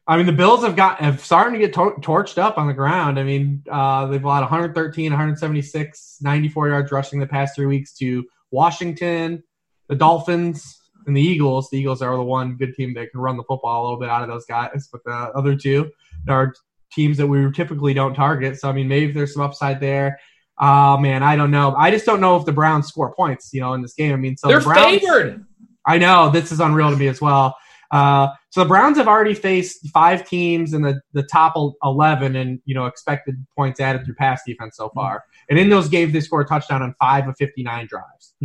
I 0.07 0.17
mean, 0.17 0.25
the 0.25 0.31
Bills 0.31 0.63
have 0.63 0.75
got 0.75 0.99
have 1.01 1.23
starting 1.23 1.53
to 1.53 1.59
get 1.59 1.73
tor- 1.73 1.97
torched 1.99 2.37
up 2.37 2.57
on 2.57 2.65
the 2.67 2.73
ground. 2.73 3.19
I 3.19 3.23
mean, 3.23 3.63
uh, 3.69 4.07
they've 4.07 4.23
allowed 4.23 4.41
113, 4.41 5.11
176, 5.11 6.17
94 6.21 6.69
yards 6.69 6.91
rushing 6.91 7.19
the 7.19 7.27
past 7.27 7.55
three 7.55 7.67
weeks 7.67 7.93
to 7.97 8.25
Washington, 8.51 9.43
the 9.87 9.95
Dolphins, 9.95 10.79
and 11.05 11.15
the 11.15 11.21
Eagles. 11.21 11.69
The 11.69 11.77
Eagles 11.77 12.01
are 12.01 12.15
the 12.15 12.23
one 12.23 12.55
good 12.55 12.73
team 12.73 12.93
that 12.95 13.11
can 13.11 13.19
run 13.19 13.37
the 13.37 13.43
football 13.43 13.81
a 13.81 13.83
little 13.83 13.99
bit 13.99 14.09
out 14.09 14.23
of 14.23 14.29
those 14.29 14.45
guys, 14.45 14.87
but 14.91 15.03
the 15.03 15.11
other 15.11 15.55
two 15.55 15.91
are 16.27 16.53
teams 16.91 17.17
that 17.17 17.27
we 17.27 17.51
typically 17.51 17.93
don't 17.93 18.15
target. 18.15 18.59
So 18.59 18.69
I 18.69 18.71
mean, 18.71 18.87
maybe 18.87 19.11
there's 19.11 19.33
some 19.33 19.43
upside 19.43 19.79
there. 19.79 20.19
Uh 20.59 20.97
man, 20.99 21.23
I 21.23 21.35
don't 21.35 21.51
know. 21.51 21.75
I 21.77 21.91
just 21.91 22.05
don't 22.05 22.19
know 22.19 22.35
if 22.37 22.45
the 22.45 22.51
Browns 22.51 22.87
score 22.87 23.13
points, 23.13 23.53
you 23.53 23.61
know, 23.61 23.73
in 23.73 23.81
this 23.81 23.93
game. 23.93 24.13
I 24.13 24.17
mean, 24.17 24.37
so 24.37 24.47
They're 24.47 24.59
the 24.59 24.65
Browns, 24.65 25.01
favored. 25.01 25.45
I 25.85 25.97
know 25.97 26.29
this 26.29 26.51
is 26.51 26.59
unreal 26.59 26.91
to 26.91 26.97
me 26.97 27.07
as 27.07 27.21
well. 27.21 27.55
Uh, 27.91 28.27
so 28.51 28.61
the 28.61 28.67
Browns 28.67 28.97
have 28.97 29.07
already 29.07 29.33
faced 29.33 29.87
five 29.89 30.27
teams 30.27 30.73
in 30.73 30.81
the, 30.81 31.01
the 31.13 31.23
top 31.23 31.53
eleven, 31.83 32.35
and 32.35 32.61
you 32.65 32.75
know 32.75 32.85
expected 32.85 33.45
points 33.55 33.79
added 33.79 34.05
through 34.05 34.15
pass 34.15 34.41
defense 34.45 34.75
so 34.77 34.89
far. 34.89 35.23
And 35.49 35.57
in 35.57 35.69
those 35.69 35.89
games, 35.89 36.13
they 36.13 36.21
scored 36.21 36.45
a 36.45 36.49
touchdown 36.49 36.81
on 36.81 36.93
five 36.99 37.27
of 37.27 37.35
fifty 37.37 37.63
nine 37.63 37.87
drives. 37.87 38.35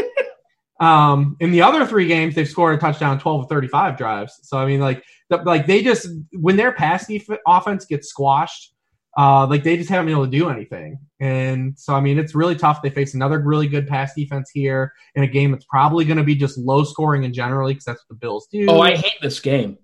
um, 0.80 1.36
in 1.40 1.52
the 1.52 1.62
other 1.62 1.86
three 1.86 2.06
games, 2.06 2.34
they've 2.34 2.48
scored 2.48 2.74
a 2.74 2.78
touchdown 2.78 3.12
on 3.12 3.18
twelve 3.18 3.44
of 3.44 3.48
thirty 3.48 3.68
five 3.68 3.96
drives. 3.96 4.38
So 4.42 4.58
I 4.58 4.66
mean, 4.66 4.80
like 4.80 5.02
the, 5.30 5.38
like 5.38 5.66
they 5.66 5.82
just 5.82 6.08
when 6.32 6.56
their 6.56 6.72
pass 6.72 7.06
def- 7.06 7.38
offense 7.46 7.86
gets 7.86 8.08
squashed, 8.08 8.71
uh, 9.16 9.46
like 9.46 9.62
they 9.62 9.76
just 9.76 9.90
haven't 9.90 10.06
been 10.06 10.14
able 10.14 10.24
to 10.24 10.30
do 10.30 10.48
anything. 10.48 10.98
And 11.20 11.78
so 11.78 11.94
I 11.94 12.00
mean, 12.00 12.18
it's 12.18 12.34
really 12.34 12.56
tough. 12.56 12.82
They 12.82 12.90
face 12.90 13.14
another 13.14 13.38
really 13.38 13.68
good 13.68 13.86
pass 13.86 14.14
defense 14.14 14.50
here 14.52 14.92
in 15.14 15.22
a 15.22 15.26
game 15.26 15.52
that's 15.52 15.66
probably 15.66 16.04
going 16.04 16.16
to 16.16 16.24
be 16.24 16.34
just 16.34 16.58
low 16.58 16.84
scoring 16.84 17.24
in 17.24 17.32
generally 17.32 17.74
because 17.74 17.84
that's 17.84 18.00
what 18.00 18.08
the 18.08 18.14
Bills 18.20 18.46
do. 18.50 18.66
Oh, 18.68 18.80
I 18.80 18.96
hate 18.96 19.20
this 19.20 19.40
game. 19.40 19.78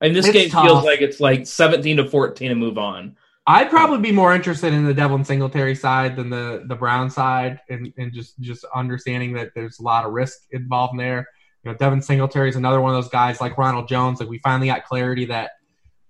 And 0.00 0.14
this 0.14 0.26
It's 0.26 0.34
game 0.34 0.50
tough. 0.50 0.66
feels 0.66 0.84
like 0.84 1.00
it's 1.00 1.20
like 1.20 1.46
17 1.46 1.96
to 1.96 2.08
14 2.10 2.50
and 2.50 2.60
move 2.60 2.76
on. 2.78 3.16
I'd 3.46 3.70
probably 3.70 3.98
be 3.98 4.12
more 4.12 4.34
interested 4.34 4.72
in 4.72 4.84
the 4.84 4.94
Devin 4.94 5.24
Singletary 5.24 5.74
side 5.74 6.16
than 6.16 6.30
the 6.30 6.64
the 6.66 6.74
Brown 6.74 7.10
side, 7.10 7.60
and, 7.68 7.92
and 7.98 8.12
just 8.12 8.38
just 8.40 8.64
understanding 8.74 9.34
that 9.34 9.50
there's 9.54 9.78
a 9.78 9.82
lot 9.82 10.06
of 10.06 10.12
risk 10.12 10.38
involved 10.52 10.92
in 10.92 10.98
there. 10.98 11.28
You 11.62 11.70
know, 11.70 11.76
Devin 11.76 12.00
Singletary 12.00 12.48
is 12.48 12.56
another 12.56 12.80
one 12.80 12.94
of 12.94 13.02
those 13.02 13.10
guys 13.10 13.40
like 13.40 13.58
Ronald 13.58 13.88
Jones. 13.88 14.20
Like 14.20 14.30
we 14.30 14.38
finally 14.38 14.68
got 14.68 14.84
clarity 14.84 15.26
that 15.26 15.52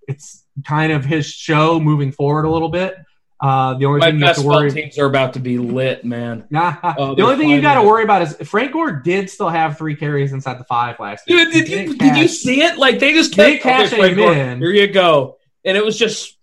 it's 0.07 0.45
kind 0.65 0.91
of 0.91 1.03
his 1.05 1.25
show 1.25 1.79
moving 1.79 2.11
forward 2.11 2.45
a 2.45 2.49
little 2.49 2.69
bit. 2.69 2.95
Uh, 3.41 3.73
the 3.73 3.85
only 3.85 3.99
My 3.99 4.07
thing 4.11 4.19
you 4.19 4.25
have 4.25 4.35
best 4.35 4.41
to 4.41 4.47
worry. 4.47 4.71
teams 4.71 4.97
are 4.97 5.05
about 5.05 5.33
to 5.33 5.39
be 5.39 5.57
lit, 5.57 6.05
man. 6.05 6.45
Nah, 6.49 6.75
Oh, 6.97 7.15
the 7.15 7.23
only 7.23 7.35
thing 7.37 7.49
you 7.49 7.61
got 7.61 7.75
to 7.81 7.83
worry 7.87 8.03
about 8.03 8.21
is 8.21 8.35
Frank 8.47 8.71
Gore 8.71 8.91
did 8.93 9.29
still 9.29 9.49
have 9.49 9.77
three 9.77 9.95
carries 9.95 10.31
inside 10.31 10.57
the 10.57 10.63
five 10.63 10.99
last 10.99 11.29
year. 11.29 11.43
Dude, 11.43 11.53
did 11.53 11.67
you 11.69 11.75
didn't 11.77 11.97
did 11.99 12.15
you 12.17 12.27
see 12.29 12.61
it? 12.61 12.77
Like 12.77 12.99
they 12.99 13.11
just 13.11 13.35
They 13.35 13.53
kept 13.57 13.63
cashed 13.63 13.93
okay, 13.93 14.01
Frank 14.01 14.15
Gore, 14.17 14.33
in. 14.33 14.59
Here 14.59 14.71
you 14.71 14.87
go. 14.87 15.37
And 15.65 15.77
it 15.77 15.83
was 15.83 15.97
just 15.99 16.37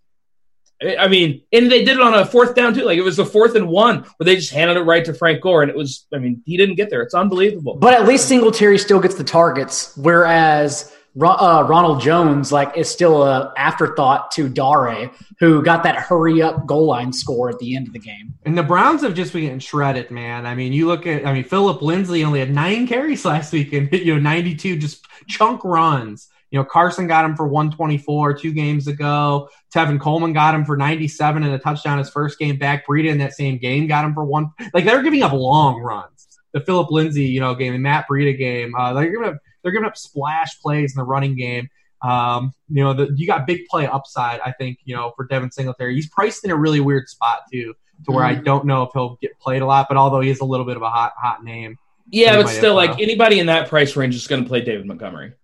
I 0.98 1.08
mean, 1.08 1.42
and 1.52 1.70
they 1.70 1.84
did 1.84 1.96
it 1.96 2.00
on 2.02 2.12
a 2.12 2.26
fourth 2.26 2.54
down 2.56 2.74
too. 2.74 2.82
Like 2.84 2.98
it 2.98 3.02
was 3.02 3.16
the 3.16 3.24
fourth 3.24 3.54
and 3.54 3.68
one 3.68 3.98
where 4.16 4.24
they 4.24 4.34
just 4.36 4.50
handed 4.52 4.76
it 4.76 4.80
right 4.82 5.04
to 5.04 5.14
Frank 5.14 5.40
Gore, 5.40 5.62
and 5.62 5.70
it 5.70 5.76
was. 5.76 6.06
I 6.12 6.18
mean, 6.18 6.42
he 6.44 6.56
didn't 6.56 6.74
get 6.74 6.90
there. 6.90 7.02
It's 7.02 7.14
unbelievable. 7.14 7.76
But 7.76 7.94
at 7.94 8.04
least 8.06 8.26
Singletary 8.26 8.78
still 8.78 8.98
gets 8.98 9.14
the 9.14 9.22
targets, 9.22 9.96
whereas 9.96 10.90
Ro- 10.90 10.91
uh, 11.20 11.66
Ronald 11.68 12.00
Jones 12.00 12.52
like 12.52 12.76
is 12.76 12.90
still 12.90 13.22
a 13.22 13.52
afterthought 13.56 14.30
to 14.32 14.48
Dare, 14.48 15.10
who 15.38 15.62
got 15.62 15.82
that 15.82 15.96
hurry 15.96 16.40
up 16.40 16.66
goal 16.66 16.86
line 16.86 17.12
score 17.12 17.50
at 17.50 17.58
the 17.58 17.76
end 17.76 17.86
of 17.86 17.92
the 17.92 17.98
game. 17.98 18.34
And 18.44 18.56
the 18.56 18.62
Browns 18.62 19.02
have 19.02 19.14
just 19.14 19.32
been 19.32 19.42
getting 19.42 19.58
shredded, 19.58 20.10
man. 20.10 20.46
I 20.46 20.54
mean, 20.54 20.72
you 20.72 20.86
look 20.86 21.06
at, 21.06 21.26
I 21.26 21.32
mean, 21.32 21.44
Philip 21.44 21.82
Lindsay 21.82 22.24
only 22.24 22.40
had 22.40 22.50
nine 22.50 22.86
carries 22.86 23.24
last 23.26 23.52
week 23.52 23.72
and 23.72 23.92
you 23.92 24.14
know 24.14 24.20
92 24.20 24.78
just 24.78 25.06
chunk 25.28 25.64
runs. 25.64 26.28
You 26.50 26.58
know, 26.58 26.66
Carson 26.66 27.06
got 27.06 27.24
him 27.24 27.34
for 27.34 27.46
124 27.46 28.34
two 28.34 28.52
games 28.52 28.86
ago. 28.86 29.48
Tevin 29.74 29.98
Coleman 29.98 30.34
got 30.34 30.54
him 30.54 30.66
for 30.66 30.76
97 30.76 31.42
and 31.42 31.54
a 31.54 31.58
touchdown 31.58 31.96
his 31.96 32.10
first 32.10 32.38
game 32.38 32.58
back. 32.58 32.86
Breida 32.86 33.08
in 33.08 33.18
that 33.18 33.32
same 33.32 33.56
game 33.56 33.86
got 33.86 34.04
him 34.04 34.12
for 34.12 34.24
one. 34.24 34.50
Like 34.74 34.84
they're 34.84 35.02
giving 35.02 35.22
up 35.22 35.32
long 35.32 35.80
runs. 35.80 36.28
The 36.52 36.60
Philip 36.60 36.90
Lindsay, 36.90 37.24
you 37.24 37.40
know, 37.40 37.54
game, 37.54 37.72
the 37.72 37.78
Matt 37.78 38.04
Breida 38.06 38.36
game, 38.36 38.74
uh, 38.74 38.92
they're 38.92 39.10
giving 39.10 39.28
up 39.28 39.38
they're 39.62 39.72
giving 39.72 39.86
up 39.86 39.96
splash 39.96 40.60
plays 40.60 40.94
in 40.94 40.98
the 41.00 41.04
running 41.04 41.36
game. 41.36 41.68
Um, 42.02 42.52
you 42.68 42.82
know, 42.82 42.94
the, 42.94 43.12
you 43.16 43.26
got 43.26 43.46
big 43.46 43.66
play 43.66 43.86
upside. 43.86 44.40
I 44.40 44.52
think 44.52 44.78
you 44.84 44.96
know 44.96 45.12
for 45.16 45.24
Devin 45.26 45.52
Singletary, 45.52 45.94
he's 45.94 46.08
priced 46.08 46.44
in 46.44 46.50
a 46.50 46.56
really 46.56 46.80
weird 46.80 47.08
spot 47.08 47.40
too, 47.52 47.74
to 48.06 48.12
where 48.12 48.24
I 48.24 48.34
don't 48.34 48.66
know 48.66 48.82
if 48.82 48.90
he'll 48.92 49.18
get 49.22 49.38
played 49.38 49.62
a 49.62 49.66
lot. 49.66 49.86
But 49.88 49.96
although 49.96 50.20
he 50.20 50.28
is 50.30 50.40
a 50.40 50.44
little 50.44 50.66
bit 50.66 50.76
of 50.76 50.82
a 50.82 50.90
hot 50.90 51.12
hot 51.16 51.44
name, 51.44 51.76
Yeah, 52.10 52.36
He 52.36 52.42
but 52.42 52.48
still, 52.48 52.74
like 52.74 52.98
anybody 53.00 53.38
in 53.38 53.46
that 53.46 53.68
price 53.68 53.94
range 53.94 54.16
is 54.16 54.26
going 54.26 54.42
to 54.42 54.48
play 54.48 54.62
David 54.62 54.84
Montgomery. 54.86 55.34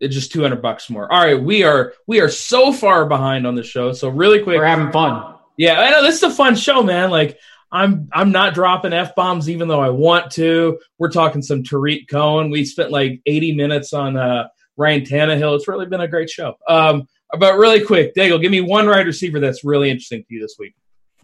It's 0.00 0.14
just 0.14 0.32
two 0.32 0.42
hundred 0.42 0.60
bucks 0.62 0.90
more. 0.90 1.10
All 1.12 1.22
right, 1.22 1.40
we 1.40 1.62
are 1.62 1.92
we 2.08 2.20
are 2.20 2.28
so 2.28 2.72
far 2.72 3.06
behind 3.06 3.46
on 3.46 3.54
the 3.54 3.62
show. 3.62 3.92
So 3.92 4.08
really 4.08 4.42
quick, 4.42 4.58
We're 4.58 4.66
having 4.66 4.90
fun. 4.90 5.36
yeah, 5.56 5.78
I 5.80 5.90
know 5.90 6.02
this 6.02 6.16
is 6.16 6.22
a 6.24 6.30
fun 6.30 6.56
show, 6.56 6.82
man. 6.82 7.10
Like 7.10 7.38
I'm 7.72 8.08
I'm 8.12 8.30
not 8.30 8.54
dropping 8.54 8.92
f 8.92 9.14
bombs 9.14 9.48
even 9.48 9.66
though 9.66 9.80
I 9.80 9.88
want 9.88 10.30
to. 10.32 10.78
We're 10.98 11.10
talking 11.10 11.42
some 11.42 11.62
Tarik 11.64 12.08
Cohen. 12.08 12.50
We 12.50 12.64
spent 12.64 12.90
like 12.90 13.20
80 13.26 13.54
minutes 13.54 13.92
on 13.92 14.16
uh, 14.16 14.48
Ryan 14.76 15.00
Tannehill. 15.02 15.56
It's 15.56 15.66
really 15.66 15.86
been 15.86 16.02
a 16.02 16.08
great 16.08 16.28
show. 16.28 16.54
Um, 16.68 17.08
but 17.38 17.56
really 17.56 17.82
quick, 17.84 18.14
Daigle, 18.14 18.40
give 18.40 18.52
me 18.52 18.60
one 18.60 18.86
wide 18.86 19.06
receiver 19.06 19.40
that's 19.40 19.64
really 19.64 19.90
interesting 19.90 20.22
to 20.22 20.34
you 20.34 20.40
this 20.40 20.56
week, 20.58 20.74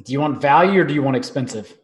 Do 0.03 0.13
you 0.13 0.21
want 0.21 0.41
value 0.41 0.81
or 0.81 0.85
do 0.85 0.95
you 0.95 1.03
want 1.03 1.17
expensive? 1.17 1.77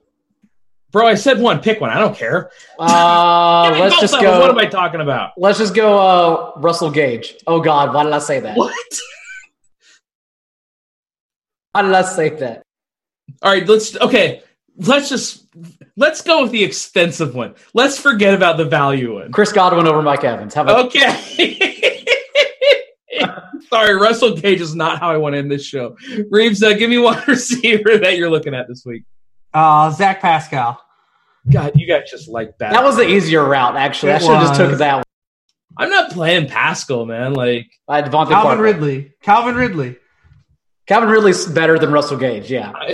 bro. 0.94 1.06
I 1.06 1.14
said 1.14 1.40
one, 1.40 1.60
pick 1.60 1.80
one. 1.82 1.90
I 1.90 1.98
don't 1.98 2.16
care. 2.16 2.50
Uh, 2.78 3.76
let's 3.78 4.00
just 4.00 4.14
them. 4.14 4.22
go. 4.22 4.40
What 4.40 4.48
am 4.48 4.58
I 4.58 4.64
talking 4.64 5.02
about? 5.02 5.32
Let's 5.36 5.58
just 5.58 5.74
go. 5.74 5.98
Uh, 5.98 6.52
Russell 6.56 6.90
Gage. 6.90 7.34
Oh 7.46 7.60
God, 7.60 7.92
why 7.92 8.04
did 8.04 8.12
I 8.14 8.20
say 8.20 8.40
that? 8.40 8.56
What? 8.56 8.74
Why 11.72 11.82
did 11.82 11.92
I 11.92 12.02
say 12.02 12.28
that? 12.28 12.62
All 13.42 13.50
right, 13.50 13.68
let's 13.68 13.96
okay. 13.96 14.44
Let's 14.76 15.08
just 15.08 15.46
let's 15.96 16.20
go 16.22 16.42
with 16.42 16.50
the 16.52 16.64
expensive 16.64 17.34
one. 17.34 17.54
Let's 17.74 17.98
forget 17.98 18.34
about 18.34 18.56
the 18.56 18.64
value 18.64 19.14
one. 19.14 19.30
Chris 19.30 19.52
Godwin 19.52 19.86
over 19.86 20.02
Mike 20.02 20.24
Evans. 20.24 20.52
How 20.54 20.62
about 20.62 20.86
Okay. 20.86 22.04
Sorry, 23.70 23.94
Russell 23.94 24.36
Gage 24.36 24.60
is 24.60 24.74
not 24.74 24.98
how 25.00 25.10
I 25.10 25.16
want 25.16 25.34
to 25.34 25.38
end 25.38 25.50
this 25.50 25.64
show. 25.64 25.96
Reeves, 26.30 26.62
uh, 26.62 26.74
give 26.74 26.90
me 26.90 26.98
one 26.98 27.20
receiver 27.28 27.98
that 27.98 28.16
you're 28.16 28.30
looking 28.30 28.54
at 28.54 28.68
this 28.68 28.84
week. 28.84 29.04
uh, 29.52 29.90
Zach 29.90 30.20
Pascal. 30.20 30.80
God, 31.50 31.72
you 31.74 31.86
guys 31.86 32.10
just 32.10 32.28
like 32.28 32.56
that. 32.58 32.72
that 32.72 32.82
was 32.84 32.96
the 32.96 33.06
easier 33.08 33.44
route? 33.44 33.76
Actually, 33.76 34.12
I 34.12 34.18
should 34.18 34.30
have 34.30 34.42
just 34.48 34.58
was. 34.60 34.70
took 34.70 34.78
that. 34.78 34.94
one. 34.96 35.04
I'm 35.76 35.90
not 35.90 36.12
playing 36.12 36.48
Pascal, 36.48 37.04
man. 37.04 37.34
Like 37.34 37.66
I 37.88 37.96
had 37.96 38.06
DeVante 38.06 38.28
Calvin 38.28 38.42
Parker. 38.42 38.62
Ridley. 38.62 39.12
Calvin 39.22 39.54
Ridley. 39.54 39.96
Calvin 40.86 41.08
Ridley's 41.08 41.46
better 41.46 41.78
than 41.78 41.92
Russell 41.92 42.16
Gage. 42.16 42.50
Yeah, 42.50 42.72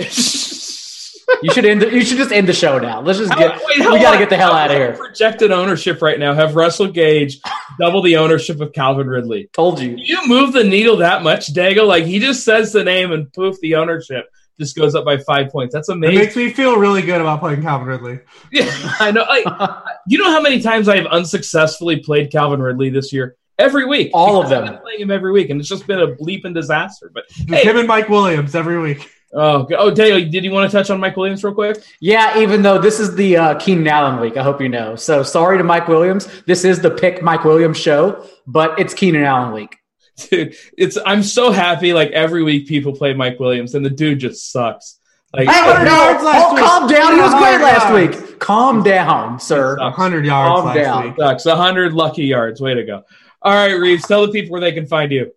you 1.41 1.51
should 1.53 1.65
end. 1.65 1.81
The, 1.81 1.91
you 1.91 2.01
should 2.01 2.17
just 2.17 2.31
end 2.31 2.47
the 2.47 2.53
show 2.53 2.79
now. 2.79 3.01
Let's 3.01 3.19
just 3.19 3.35
get. 3.37 3.59
Wait, 3.65 3.79
we 3.79 3.99
got 3.99 4.11
to 4.13 4.17
get 4.17 4.29
the 4.29 4.37
hell 4.37 4.53
out 4.53 4.71
of 4.71 4.77
here. 4.77 4.93
Projected 4.93 5.51
ownership 5.51 6.01
right 6.01 6.19
now 6.19 6.33
have 6.33 6.55
Russell 6.55 6.87
Gage 6.87 7.39
double 7.79 8.01
the 8.01 8.17
ownership 8.17 8.59
of 8.61 8.73
Calvin 8.73 9.07
Ridley. 9.07 9.49
Told 9.53 9.79
you. 9.79 9.95
You 9.97 10.19
move 10.27 10.53
the 10.53 10.63
needle 10.63 10.97
that 10.97 11.23
much, 11.23 11.53
Daigle? 11.53 11.87
Like 11.87 12.03
he 12.05 12.19
just 12.19 12.43
says 12.43 12.71
the 12.73 12.83
name 12.83 13.11
and 13.11 13.31
poof, 13.33 13.59
the 13.61 13.75
ownership 13.75 14.25
just 14.59 14.75
goes 14.75 14.93
up 14.93 15.03
by 15.05 15.17
five 15.17 15.49
points. 15.49 15.73
That's 15.73 15.89
amazing. 15.89 16.15
It 16.17 16.19
makes 16.19 16.35
me 16.35 16.51
feel 16.51 16.77
really 16.77 17.01
good 17.01 17.19
about 17.21 17.39
playing 17.39 17.61
Calvin 17.63 17.87
Ridley. 17.87 18.19
Yeah, 18.51 18.69
I 18.99 19.09
know. 19.11 19.21
Like, 19.23 19.45
you 20.07 20.17
know 20.19 20.29
how 20.29 20.41
many 20.41 20.61
times 20.61 20.87
I 20.89 20.97
have 20.97 21.07
unsuccessfully 21.07 22.01
played 22.01 22.31
Calvin 22.31 22.61
Ridley 22.61 22.89
this 22.89 23.11
year? 23.13 23.35
Every 23.57 23.85
week, 23.85 24.11
All 24.13 24.37
of 24.41 24.49
Because 24.49 24.51
I've 24.57 24.65
them. 24.65 24.73
been 24.75 24.81
playing 24.83 24.99
him 25.01 25.11
every 25.11 25.31
week, 25.31 25.49
and 25.49 25.59
it's 25.59 25.69
just 25.69 25.87
been 25.87 25.99
a 25.99 26.07
bleeping 26.07 26.53
disaster. 26.53 27.11
But 27.13 27.23
Hey. 27.47 27.63
him 27.63 27.77
and 27.77 27.87
Mike 27.87 28.09
Williams 28.09 28.53
every 28.55 28.79
week. 28.79 29.09
Oh, 29.33 29.65
g- 29.67 29.75
oh, 29.75 29.91
Daigle, 29.91 30.29
did 30.29 30.43
you 30.43 30.51
want 30.51 30.69
to 30.69 30.77
touch 30.77 30.89
on 30.89 30.99
Mike 30.99 31.15
Williams 31.15 31.43
real 31.43 31.53
quick? 31.53 31.77
Yeah, 32.01 32.39
even 32.39 32.61
though 32.61 32.77
this 32.77 32.99
is 32.99 33.15
the 33.15 33.37
uh, 33.37 33.59
Keenan 33.59 33.87
Allen 33.87 34.19
week, 34.19 34.35
I 34.37 34.43
hope 34.43 34.59
you 34.61 34.67
know. 34.69 34.95
So 34.95 35.23
sorry 35.23 35.57
to 35.57 35.63
Mike 35.63 35.87
Williams. 35.87 36.27
This 36.45 36.65
is 36.65 36.81
the 36.81 36.91
pick 36.91 37.21
Mike 37.23 37.45
Williams 37.45 37.77
show, 37.77 38.25
but 38.45 38.77
it's 38.79 38.93
Keenan 38.93 39.23
Allen 39.23 39.53
week. 39.53 39.77
Dude, 40.29 40.55
it's 40.77 40.97
I'm 41.05 41.23
so 41.23 41.51
happy. 41.51 41.93
Like 41.93 42.11
every 42.11 42.43
week, 42.43 42.67
people 42.67 42.93
play 42.93 43.13
Mike 43.13 43.39
Williams, 43.39 43.73
and 43.73 43.85
the 43.85 43.89
dude 43.89 44.19
just 44.19 44.51
sucks. 44.51 44.99
Like, 45.33 45.47
Hey, 45.47 45.53
Hundred 45.61 45.85
yards 45.89 46.23
last 46.25 46.45
oh, 46.49 46.53
week. 46.53 46.63
calm 46.65 46.87
down. 46.89 47.13
He 47.15 47.21
was 47.21 47.31
great 47.31 47.61
100 47.61 47.63
last 47.63 47.89
yards. 47.89 48.21
week. 48.29 48.39
Calm 48.39 48.83
down, 48.83 49.39
sir. 49.39 49.77
100 49.79 50.25
yards 50.25 50.49
Calm 50.59 50.65
last 50.65 50.75
down. 50.75 51.03
week. 51.05 51.15
sucks. 51.17 51.43
hundred 51.45 51.93
lucky 51.93 52.25
yards. 52.25 52.59
Way 52.59 52.73
to 52.73 52.83
go! 52.83 53.03
All 53.41 53.53
right, 53.53 53.71
Reeves, 53.73 54.05
tell 54.05 54.25
the 54.25 54.31
people 54.33 54.51
where 54.51 54.61
they 54.61 54.73
can 54.73 54.85
find 54.87 55.09
you. 55.09 55.31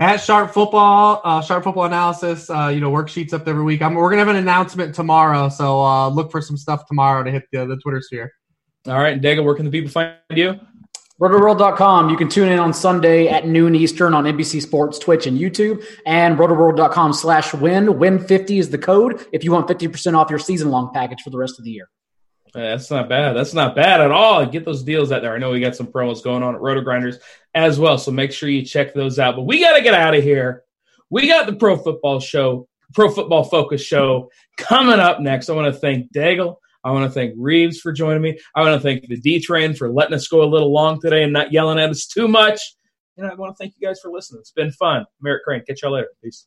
At 0.00 0.18
Sharp 0.18 0.52
Football, 0.52 1.20
uh, 1.24 1.42
Sharp 1.42 1.64
Football 1.64 1.86
Analysis, 1.86 2.48
uh, 2.50 2.68
you 2.68 2.80
know, 2.80 2.92
worksheets 2.92 3.32
up 3.32 3.48
every 3.48 3.64
week. 3.64 3.82
I'm, 3.82 3.94
we're 3.94 4.10
going 4.10 4.18
to 4.18 4.26
have 4.26 4.28
an 4.28 4.36
announcement 4.36 4.94
tomorrow, 4.94 5.48
so 5.48 5.80
uh, 5.84 6.08
look 6.08 6.30
for 6.30 6.40
some 6.40 6.56
stuff 6.56 6.86
tomorrow 6.86 7.24
to 7.24 7.32
hit 7.32 7.42
the, 7.50 7.66
the 7.66 7.76
Twitter 7.78 8.00
sphere. 8.00 8.32
All 8.86 8.94
right, 8.94 9.14
and 9.14 9.20
Daigle, 9.22 9.44
where 9.44 9.56
can 9.56 9.64
the 9.64 9.72
people 9.72 9.90
find 9.90 10.14
you? 10.30 10.54
RotoWorld.com. 11.20 12.10
You 12.10 12.16
can 12.16 12.28
tune 12.28 12.48
in 12.48 12.60
on 12.60 12.72
Sunday 12.72 13.26
at 13.26 13.44
noon 13.44 13.74
Eastern 13.74 14.14
on 14.14 14.22
NBC 14.22 14.62
Sports, 14.62 15.00
Twitch, 15.00 15.26
and 15.26 15.36
YouTube. 15.36 15.84
And 16.06 16.38
RotoWorld.com 16.38 17.12
slash 17.12 17.52
win. 17.54 17.86
Win50 17.86 18.60
is 18.60 18.70
the 18.70 18.78
code 18.78 19.26
if 19.32 19.42
you 19.42 19.50
want 19.50 19.66
50% 19.66 20.16
off 20.16 20.30
your 20.30 20.38
season 20.38 20.70
long 20.70 20.92
package 20.94 21.22
for 21.22 21.30
the 21.30 21.38
rest 21.38 21.58
of 21.58 21.64
the 21.64 21.72
year. 21.72 21.88
That's 22.54 22.90
not 22.90 23.08
bad. 23.08 23.34
That's 23.34 23.52
not 23.52 23.74
bad 23.74 24.00
at 24.00 24.10
all. 24.10 24.46
Get 24.46 24.64
those 24.64 24.82
deals 24.82 25.12
out 25.12 25.22
there. 25.22 25.34
I 25.34 25.38
know 25.38 25.50
we 25.50 25.60
got 25.60 25.76
some 25.76 25.88
promos 25.88 26.22
going 26.22 26.42
on 26.42 26.54
at 26.54 26.60
RotoGrinders 26.60 27.18
as 27.54 27.78
well, 27.78 27.98
so 27.98 28.10
make 28.10 28.32
sure 28.32 28.48
you 28.48 28.64
check 28.64 28.94
those 28.94 29.18
out. 29.18 29.36
But 29.36 29.42
we 29.42 29.60
got 29.60 29.76
to 29.76 29.82
get 29.82 29.94
out 29.94 30.14
of 30.14 30.22
here. 30.22 30.64
We 31.10 31.26
got 31.28 31.46
the 31.46 31.54
Pro 31.54 31.76
Football 31.76 32.20
Show, 32.20 32.68
Pro 32.94 33.10
Football 33.10 33.44
Focus 33.44 33.82
Show 33.82 34.30
coming 34.56 35.00
up 35.00 35.20
next. 35.20 35.48
I 35.48 35.54
want 35.54 35.72
to 35.72 35.80
thank 35.80 36.12
Daigle. 36.12 36.56
I 36.84 36.90
want 36.90 37.04
to 37.04 37.10
thank 37.10 37.34
Reeves 37.36 37.80
for 37.80 37.92
joining 37.92 38.22
me. 38.22 38.38
I 38.54 38.62
want 38.62 38.74
to 38.74 38.80
thank 38.80 39.06
the 39.06 39.16
D 39.16 39.40
Train 39.40 39.74
for 39.74 39.90
letting 39.90 40.14
us 40.14 40.28
go 40.28 40.42
a 40.42 40.44
little 40.44 40.72
long 40.72 41.00
today 41.00 41.22
and 41.22 41.32
not 41.32 41.52
yelling 41.52 41.78
at 41.78 41.90
us 41.90 42.06
too 42.06 42.28
much. 42.28 42.60
And 43.16 43.26
I 43.26 43.34
want 43.34 43.56
to 43.56 43.62
thank 43.62 43.74
you 43.76 43.86
guys 43.86 43.98
for 44.00 44.10
listening. 44.10 44.40
It's 44.40 44.52
been 44.52 44.70
fun. 44.70 45.04
Merrick 45.20 45.42
Crain, 45.44 45.62
catch 45.66 45.82
y'all 45.82 45.92
later. 45.92 46.08
Peace. 46.22 46.46